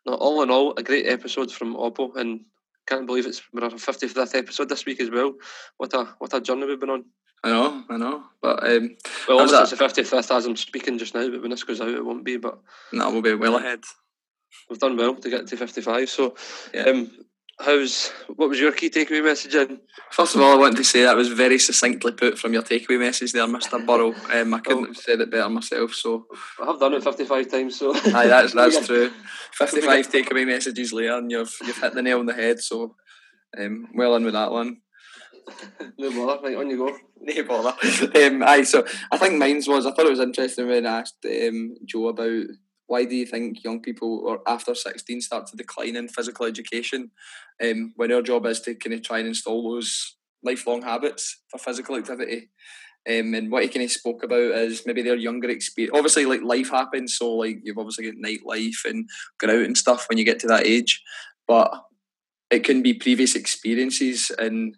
not 0.07 0.19
all 0.19 0.43
in 0.43 0.51
all, 0.51 0.75
a 0.77 0.83
great 0.83 1.07
episode 1.07 1.53
from 1.53 1.77
Obo, 1.77 2.13
and 2.13 2.41
can't 2.87 3.07
believe 3.07 3.27
it's 3.27 3.43
we're 3.53 3.65
our 3.65 3.71
fifty 3.79 4.09
fifth 4.09 4.35
episode 4.35 4.69
this 4.69 4.87
week 4.87 5.01
as 5.01 5.11
well. 5.11 5.35
What 5.77 5.95
a 5.95 6.05
what 6.19 6.35
a 6.35 6.41
journey 6.41 6.67
we've 6.67 6.81
been 6.81 6.91
on. 6.91 7.05
I 7.43 7.51
know, 7.51 7.85
I 7.89 7.97
know, 7.97 8.25
but 8.43 8.63
um, 8.65 8.97
well, 9.27 9.41
obviously 9.41 9.63
it's 9.63 9.71
the 9.71 9.77
fifty 9.77 10.03
fifth 10.03 10.31
as 10.31 10.47
I'm 10.47 10.57
speaking 10.57 10.99
just 10.99 11.15
now, 11.15 11.29
but 11.31 11.41
when 11.41 11.51
this 11.51 11.65
goes 11.65 11.81
out, 11.81 11.89
it 11.89 12.05
won't 12.05 12.25
be. 12.25 12.37
But 12.37 12.59
no, 12.93 13.11
we'll 13.11 13.23
be 13.23 13.35
well 13.35 13.57
ahead. 13.57 13.81
We've 14.69 14.79
done 14.79 14.97
well 14.97 15.15
to 15.15 15.31
get 15.31 15.47
to 15.47 15.57
fifty 15.57 15.81
five. 15.81 16.11
So, 16.11 16.35
yeah. 16.75 16.83
um, 16.83 17.11
how's 17.65 18.09
what 18.35 18.49
was 18.49 18.61
your 18.61 18.73
key 18.73 18.91
takeaway 18.91 19.23
message? 19.23 19.55
In? 19.55 19.81
First 20.11 20.35
of 20.35 20.43
all, 20.43 20.53
I 20.53 20.57
want 20.57 20.77
to 20.77 20.85
say 20.85 21.03
that 21.03 21.17
was 21.17 21.29
very 21.29 21.59
succinctly 21.59 22.13
put 22.13 22.39
from 22.39 22.53
your 22.53 22.63
takeaway 22.63 22.99
message 22.99 23.33
there, 23.33 23.47
Mister 23.47 23.79
Burrow. 23.79 24.15
Um, 24.33 24.55
I 24.55 24.61
couldn't 24.61 24.85
oh. 24.85 24.87
have 24.87 24.97
said 24.97 25.21
it 25.21 25.31
better 25.31 25.49
myself. 25.49 25.95
So 25.95 26.27
I 26.61 26.67
have 26.67 26.81
done 26.81 26.95
it 26.95 27.05
fifty-five 27.05 27.51
times. 27.51 27.79
So 27.79 27.95
aye, 27.95 28.27
that's 28.27 28.55
that's 28.55 28.87
true. 28.87 29.11
Fifty-five 29.53 30.09
takeaway 30.09 30.47
messages 30.47 30.93
later, 30.93 31.19
and 31.19 31.31
you've 31.31 31.55
you've 31.63 31.81
hit 31.81 31.95
the 31.95 32.03
nail 32.03 32.21
on 32.21 32.27
the 32.27 32.35
head. 32.35 32.61
So 32.61 32.97
um, 33.59 33.89
well 33.95 34.17
in 34.17 34.25
with 34.25 34.35
that 34.35 34.53
one. 34.53 34.79
no 35.99 36.11
bother, 36.11 36.43
right 36.43 36.57
on 36.57 36.71
you 36.71 36.77
go. 36.77 36.97
No 37.23 37.43
bother. 37.43 37.77
Um, 38.25 38.43
aye, 38.43 38.63
so 38.63 38.83
I 39.13 39.19
think 39.19 39.35
mine's 39.35 39.69
was 39.69 39.85
I 39.85 39.91
thought 39.91 40.07
it 40.07 40.11
was 40.11 40.21
interesting 40.21 40.67
when 40.69 40.87
I 40.87 41.01
asked 41.01 41.27
um, 41.27 41.75
Joe 41.85 42.09
about 42.09 42.47
why 42.91 43.05
do 43.05 43.15
you 43.15 43.25
think 43.25 43.63
young 43.63 43.81
people 43.81 44.23
or 44.27 44.41
after 44.49 44.75
16 44.75 45.21
start 45.21 45.47
to 45.47 45.57
decline 45.57 45.95
in 45.95 46.09
physical 46.09 46.45
education 46.45 47.13
um, 47.63 47.93
when 47.95 48.13
our 48.13 48.21
job 48.21 48.45
is 48.47 48.61
to 48.63 48.75
kind 48.75 48.95
of 48.95 49.03
try 49.03 49.21
and 49.21 49.29
install 49.29 49.63
those 49.63 50.17
lifelong 50.43 50.83
habits 50.83 51.39
for 51.49 51.59
physical 51.59 51.95
activity 51.95 52.51
um, 53.09 53.33
and 53.35 53.51
what 53.51 53.63
he 53.63 53.69
kind 53.69 53.85
of 53.85 53.93
spoke 53.93 54.25
about 54.25 54.41
is 54.41 54.83
maybe 54.85 55.03
their 55.03 55.17
younger 55.17 55.49
experience. 55.49 55.97
Obviously, 55.97 56.27
like 56.27 56.43
life 56.43 56.71
happens, 56.71 57.17
so 57.17 57.33
like 57.33 57.61
you've 57.63 57.79
obviously 57.79 58.11
got 58.11 58.23
nightlife 58.23 58.85
and 58.85 59.09
going 59.39 59.57
out 59.57 59.65
and 59.65 59.79
stuff 59.79 60.07
when 60.09 60.19
you 60.19 60.25
get 60.25 60.39
to 60.41 60.47
that 60.49 60.67
age, 60.67 61.03
but 61.49 61.73
it 62.51 62.63
can 62.63 62.83
be 62.83 62.93
previous 62.93 63.35
experiences 63.37 64.31
and 64.39 64.77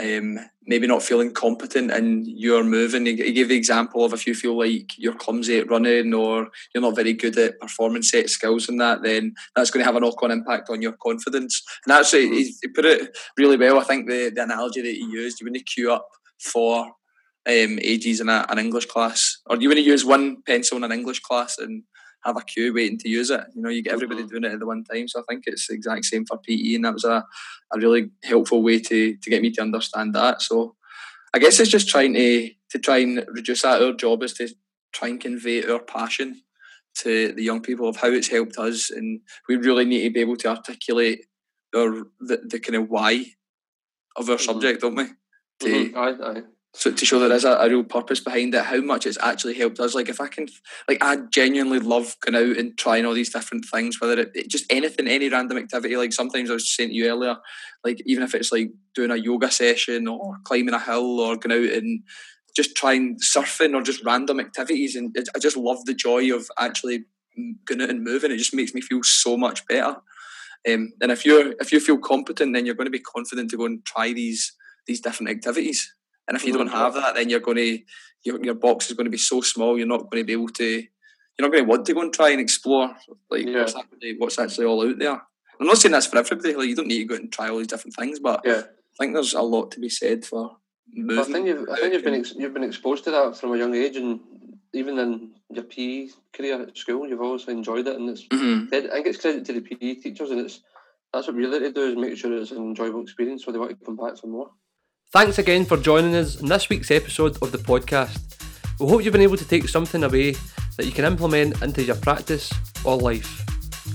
um, 0.00 0.38
maybe 0.66 0.86
not 0.86 1.02
feeling 1.02 1.32
competent 1.32 1.90
and 1.90 2.26
you're 2.26 2.64
moving. 2.64 3.04
He 3.04 3.32
gave 3.32 3.48
the 3.48 3.56
example 3.56 4.04
of 4.04 4.12
if 4.12 4.26
you 4.26 4.34
feel 4.34 4.56
like 4.56 4.96
you're 4.96 5.14
clumsy 5.14 5.58
at 5.58 5.68
running 5.68 6.14
or 6.14 6.48
you're 6.72 6.82
not 6.82 6.96
very 6.96 7.12
good 7.12 7.36
at 7.38 7.60
performance 7.60 8.10
set 8.10 8.30
skills 8.30 8.68
and 8.68 8.80
that, 8.80 9.02
then 9.02 9.34
that's 9.54 9.70
going 9.70 9.82
to 9.82 9.86
have 9.86 9.96
a 9.96 10.00
knock 10.00 10.22
on 10.22 10.30
impact 10.30 10.70
on 10.70 10.80
your 10.80 10.92
confidence. 11.02 11.62
And 11.84 11.92
actually, 11.92 12.28
he, 12.28 12.54
he 12.62 12.68
put 12.68 12.86
it 12.86 13.16
really 13.36 13.56
well. 13.56 13.78
I 13.78 13.84
think 13.84 14.08
the, 14.08 14.30
the 14.34 14.42
analogy 14.42 14.80
that 14.80 14.88
he 14.88 15.04
used, 15.10 15.40
you 15.40 15.44
wouldn't 15.44 15.66
queue 15.66 15.92
up 15.92 16.08
for 16.38 16.86
um, 17.46 17.78
ages 17.82 18.20
in 18.20 18.28
a, 18.28 18.46
an 18.48 18.58
English 18.58 18.86
class, 18.86 19.40
or 19.46 19.56
you 19.56 19.68
wouldn't 19.68 19.86
use 19.86 20.04
one 20.04 20.42
pencil 20.46 20.76
in 20.78 20.84
an 20.84 20.92
English 20.92 21.20
class 21.20 21.58
and 21.58 21.82
have 22.24 22.36
a 22.36 22.42
queue 22.42 22.72
waiting 22.72 22.98
to 22.98 23.08
use 23.08 23.30
it. 23.30 23.44
You 23.54 23.62
know, 23.62 23.68
you 23.68 23.82
get 23.82 23.94
everybody 23.94 24.22
mm-hmm. 24.22 24.28
doing 24.28 24.44
it 24.44 24.52
at 24.52 24.60
the 24.60 24.66
one 24.66 24.84
time. 24.84 25.08
So 25.08 25.20
I 25.20 25.24
think 25.28 25.44
it's 25.46 25.66
the 25.66 25.74
exact 25.74 26.04
same 26.04 26.24
for 26.24 26.38
PE, 26.38 26.74
and 26.74 26.84
that 26.84 26.94
was 26.94 27.04
a, 27.04 27.24
a 27.72 27.78
really 27.78 28.10
helpful 28.22 28.62
way 28.62 28.80
to 28.80 29.16
to 29.16 29.30
get 29.30 29.42
me 29.42 29.50
to 29.52 29.62
understand 29.62 30.14
that. 30.14 30.42
So 30.42 30.76
I 31.34 31.38
guess 31.38 31.58
it's 31.60 31.70
just 31.70 31.88
trying 31.88 32.14
to 32.14 32.50
to 32.70 32.78
try 32.78 32.98
and 32.98 33.24
reduce 33.28 33.62
that. 33.62 33.82
Our 33.82 33.92
job 33.92 34.22
is 34.22 34.34
to 34.34 34.48
try 34.92 35.08
and 35.08 35.20
convey 35.20 35.64
our 35.64 35.80
passion 35.80 36.42
to 36.94 37.32
the 37.32 37.42
young 37.42 37.62
people 37.62 37.88
of 37.88 37.96
how 37.96 38.08
it's 38.08 38.28
helped 38.28 38.56
us, 38.58 38.90
and 38.90 39.20
we 39.48 39.56
really 39.56 39.84
need 39.84 40.04
to 40.04 40.10
be 40.10 40.20
able 40.20 40.36
to 40.36 40.48
articulate 40.48 41.26
our 41.74 42.04
the, 42.20 42.42
the 42.44 42.60
kind 42.60 42.76
of 42.76 42.88
why 42.88 43.26
of 44.16 44.28
our 44.28 44.36
mm-hmm. 44.36 44.44
subject, 44.44 44.82
don't 44.82 44.94
we? 44.94 45.06
To, 45.60 45.68
mm-hmm. 45.68 45.98
aye, 45.98 46.38
aye 46.38 46.42
so 46.74 46.90
to 46.90 47.04
show 47.04 47.18
there 47.18 47.32
is 47.32 47.44
a, 47.44 47.52
a, 47.52 47.68
real 47.68 47.84
purpose 47.84 48.20
behind 48.20 48.54
it, 48.54 48.64
how 48.64 48.80
much 48.80 49.04
it's 49.04 49.18
actually 49.20 49.54
helped 49.54 49.78
us. 49.78 49.94
Like 49.94 50.08
if 50.08 50.22
I 50.22 50.28
can, 50.28 50.48
like 50.88 50.98
I 51.02 51.18
genuinely 51.30 51.78
love 51.78 52.16
going 52.20 52.34
out 52.34 52.56
and 52.56 52.76
trying 52.78 53.04
all 53.04 53.12
these 53.12 53.32
different 53.32 53.66
things, 53.70 54.00
whether 54.00 54.18
it, 54.18 54.30
it, 54.34 54.48
just 54.48 54.64
anything, 54.72 55.06
any 55.06 55.28
random 55.28 55.58
activity. 55.58 55.96
Like 55.96 56.14
sometimes 56.14 56.50
I 56.50 56.54
was 56.54 56.74
saying 56.74 56.88
to 56.88 56.94
you 56.94 57.10
earlier, 57.10 57.36
like 57.84 58.00
even 58.06 58.24
if 58.24 58.34
it's 58.34 58.50
like 58.50 58.70
doing 58.94 59.10
a 59.10 59.16
yoga 59.16 59.50
session 59.50 60.08
or 60.08 60.38
climbing 60.44 60.72
a 60.72 60.80
hill 60.80 61.20
or 61.20 61.36
going 61.36 61.62
out 61.62 61.76
and 61.76 62.02
just 62.56 62.74
trying 62.74 63.18
surfing 63.18 63.74
or 63.74 63.82
just 63.82 64.04
random 64.04 64.40
activities, 64.40 64.96
and 64.96 65.14
it, 65.14 65.28
I 65.36 65.38
just 65.40 65.58
love 65.58 65.84
the 65.84 65.94
joy 65.94 66.34
of 66.34 66.48
actually 66.58 67.04
going 67.66 67.82
out 67.82 67.90
and 67.90 68.02
moving. 68.02 68.30
It 68.30 68.38
just 68.38 68.54
makes 68.54 68.72
me 68.72 68.80
feel 68.80 69.02
so 69.02 69.36
much 69.36 69.66
better. 69.66 69.96
Um, 70.66 70.92
and 71.02 71.12
if 71.12 71.26
you're 71.26 71.52
if 71.60 71.70
you 71.70 71.80
feel 71.80 71.98
competent, 71.98 72.54
then 72.54 72.64
you're 72.64 72.74
going 72.74 72.86
to 72.86 72.90
be 72.90 73.00
confident 73.00 73.50
to 73.50 73.58
go 73.58 73.66
and 73.66 73.84
try 73.84 74.12
these 74.12 74.54
these 74.86 75.00
different 75.00 75.30
activities. 75.30 75.92
And 76.28 76.36
if 76.36 76.44
you 76.44 76.52
don't 76.52 76.68
have 76.68 76.94
that, 76.94 77.14
then 77.14 77.28
you're 77.28 77.40
going 77.40 77.56
to 77.56 77.78
your, 78.24 78.44
your 78.44 78.54
box 78.54 78.88
is 78.88 78.96
going 78.96 79.06
to 79.06 79.10
be 79.10 79.18
so 79.18 79.40
small. 79.40 79.76
You're 79.76 79.86
not 79.86 80.10
going 80.10 80.22
to 80.22 80.24
be 80.24 80.32
able 80.32 80.48
to. 80.48 80.64
You're 80.64 81.48
not 81.48 81.52
going 81.52 81.64
to 81.64 81.70
want 81.70 81.86
to 81.86 81.94
go 81.94 82.02
and 82.02 82.12
try 82.12 82.30
and 82.30 82.40
explore 82.40 82.94
like 83.30 83.46
yeah. 83.46 83.60
what's 83.60 83.74
actually 83.74 84.16
what's 84.18 84.38
actually 84.38 84.66
all 84.66 84.88
out 84.88 84.98
there. 84.98 85.20
I'm 85.60 85.66
not 85.66 85.78
saying 85.78 85.92
that's 85.92 86.06
for 86.06 86.18
everybody. 86.18 86.54
Like 86.54 86.68
you 86.68 86.76
don't 86.76 86.88
need 86.88 86.98
to 86.98 87.04
go 87.04 87.14
and 87.14 87.32
try 87.32 87.48
all 87.48 87.58
these 87.58 87.68
different 87.68 87.96
things, 87.96 88.18
but 88.18 88.42
yeah. 88.44 88.62
I 88.62 88.96
think 88.98 89.14
there's 89.14 89.34
a 89.34 89.42
lot 89.42 89.70
to 89.72 89.80
be 89.80 89.88
said 89.88 90.24
for. 90.24 90.56
I 90.94 91.24
think 91.24 91.46
you've 91.46 91.68
I 91.70 91.76
think 91.76 91.94
you've 91.94 92.04
been 92.04 92.14
ex- 92.14 92.34
you've 92.36 92.54
been 92.54 92.64
exposed 92.64 93.04
to 93.04 93.10
that 93.12 93.36
from 93.36 93.52
a 93.52 93.56
young 93.56 93.74
age, 93.74 93.96
and 93.96 94.20
even 94.74 94.98
in 94.98 95.30
your 95.50 95.64
PE 95.64 96.08
career 96.32 96.62
at 96.62 96.76
school, 96.76 97.08
you've 97.08 97.20
always 97.20 97.48
enjoyed 97.48 97.86
it, 97.86 97.96
and 97.96 98.10
it's 98.10 98.24
mm-hmm. 98.24 98.74
I 98.74 98.80
think 98.80 99.06
it's 99.06 99.20
credit 99.20 99.44
to 99.46 99.54
the 99.54 99.60
PE 99.60 99.94
teachers, 99.94 100.30
and 100.30 100.40
it's 100.40 100.60
that's 101.12 101.26
what 101.26 101.36
we 101.36 101.46
really 101.46 101.72
do 101.72 101.82
is 101.82 101.96
make 101.96 102.16
sure 102.16 102.32
it's 102.36 102.50
an 102.50 102.58
enjoyable 102.58 103.02
experience, 103.02 103.44
so 103.44 103.52
they 103.52 103.58
want 103.58 103.78
to 103.78 103.84
come 103.84 103.96
back 103.96 104.18
for 104.18 104.26
more. 104.26 104.50
Thanks 105.12 105.36
again 105.36 105.66
for 105.66 105.76
joining 105.76 106.16
us 106.16 106.40
in 106.40 106.46
this 106.46 106.70
week's 106.70 106.90
episode 106.90 107.36
of 107.42 107.52
the 107.52 107.58
podcast. 107.58 108.18
We 108.80 108.88
hope 108.88 109.04
you've 109.04 109.12
been 109.12 109.20
able 109.20 109.36
to 109.36 109.46
take 109.46 109.68
something 109.68 110.02
away 110.04 110.36
that 110.78 110.86
you 110.86 110.90
can 110.90 111.04
implement 111.04 111.60
into 111.60 111.84
your 111.84 111.96
practice 111.96 112.50
or 112.82 112.96
life. 112.96 113.44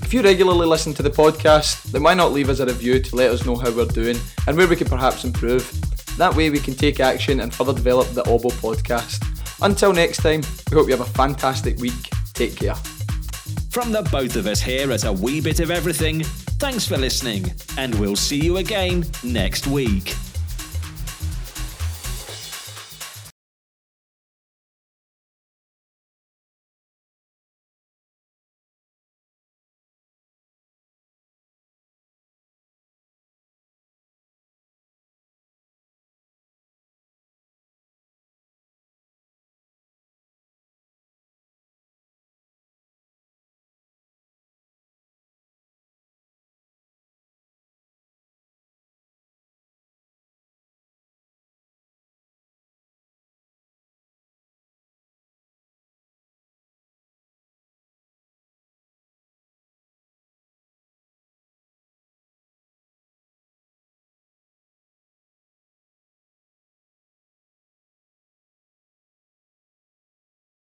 If 0.00 0.14
you 0.14 0.22
regularly 0.22 0.64
listen 0.64 0.94
to 0.94 1.02
the 1.02 1.10
podcast, 1.10 1.90
then 1.90 2.04
why 2.04 2.14
not 2.14 2.30
leave 2.30 2.48
us 2.48 2.60
a 2.60 2.66
review 2.66 3.00
to 3.00 3.16
let 3.16 3.32
us 3.32 3.44
know 3.44 3.56
how 3.56 3.72
we're 3.72 3.86
doing 3.86 4.16
and 4.46 4.56
where 4.56 4.68
we 4.68 4.76
can 4.76 4.86
perhaps 4.86 5.24
improve? 5.24 5.68
That 6.18 6.36
way 6.36 6.50
we 6.50 6.60
can 6.60 6.74
take 6.74 7.00
action 7.00 7.40
and 7.40 7.52
further 7.52 7.74
develop 7.74 8.06
the 8.10 8.22
Obo 8.22 8.50
podcast. 8.50 9.20
Until 9.60 9.92
next 9.92 10.18
time, 10.18 10.42
we 10.70 10.76
hope 10.76 10.86
you 10.86 10.96
have 10.96 11.04
a 11.04 11.10
fantastic 11.10 11.78
week. 11.78 12.10
Take 12.32 12.54
care. 12.54 12.76
From 13.72 13.90
the 13.90 14.02
both 14.12 14.36
of 14.36 14.46
us 14.46 14.60
here 14.60 14.92
at 14.92 15.02
A 15.02 15.12
Wee 15.12 15.40
Bit 15.40 15.58
of 15.58 15.72
Everything, 15.72 16.22
thanks 16.60 16.86
for 16.86 16.96
listening, 16.96 17.52
and 17.76 17.92
we'll 17.96 18.14
see 18.14 18.38
you 18.38 18.58
again 18.58 19.04
next 19.24 19.66
week. 19.66 20.14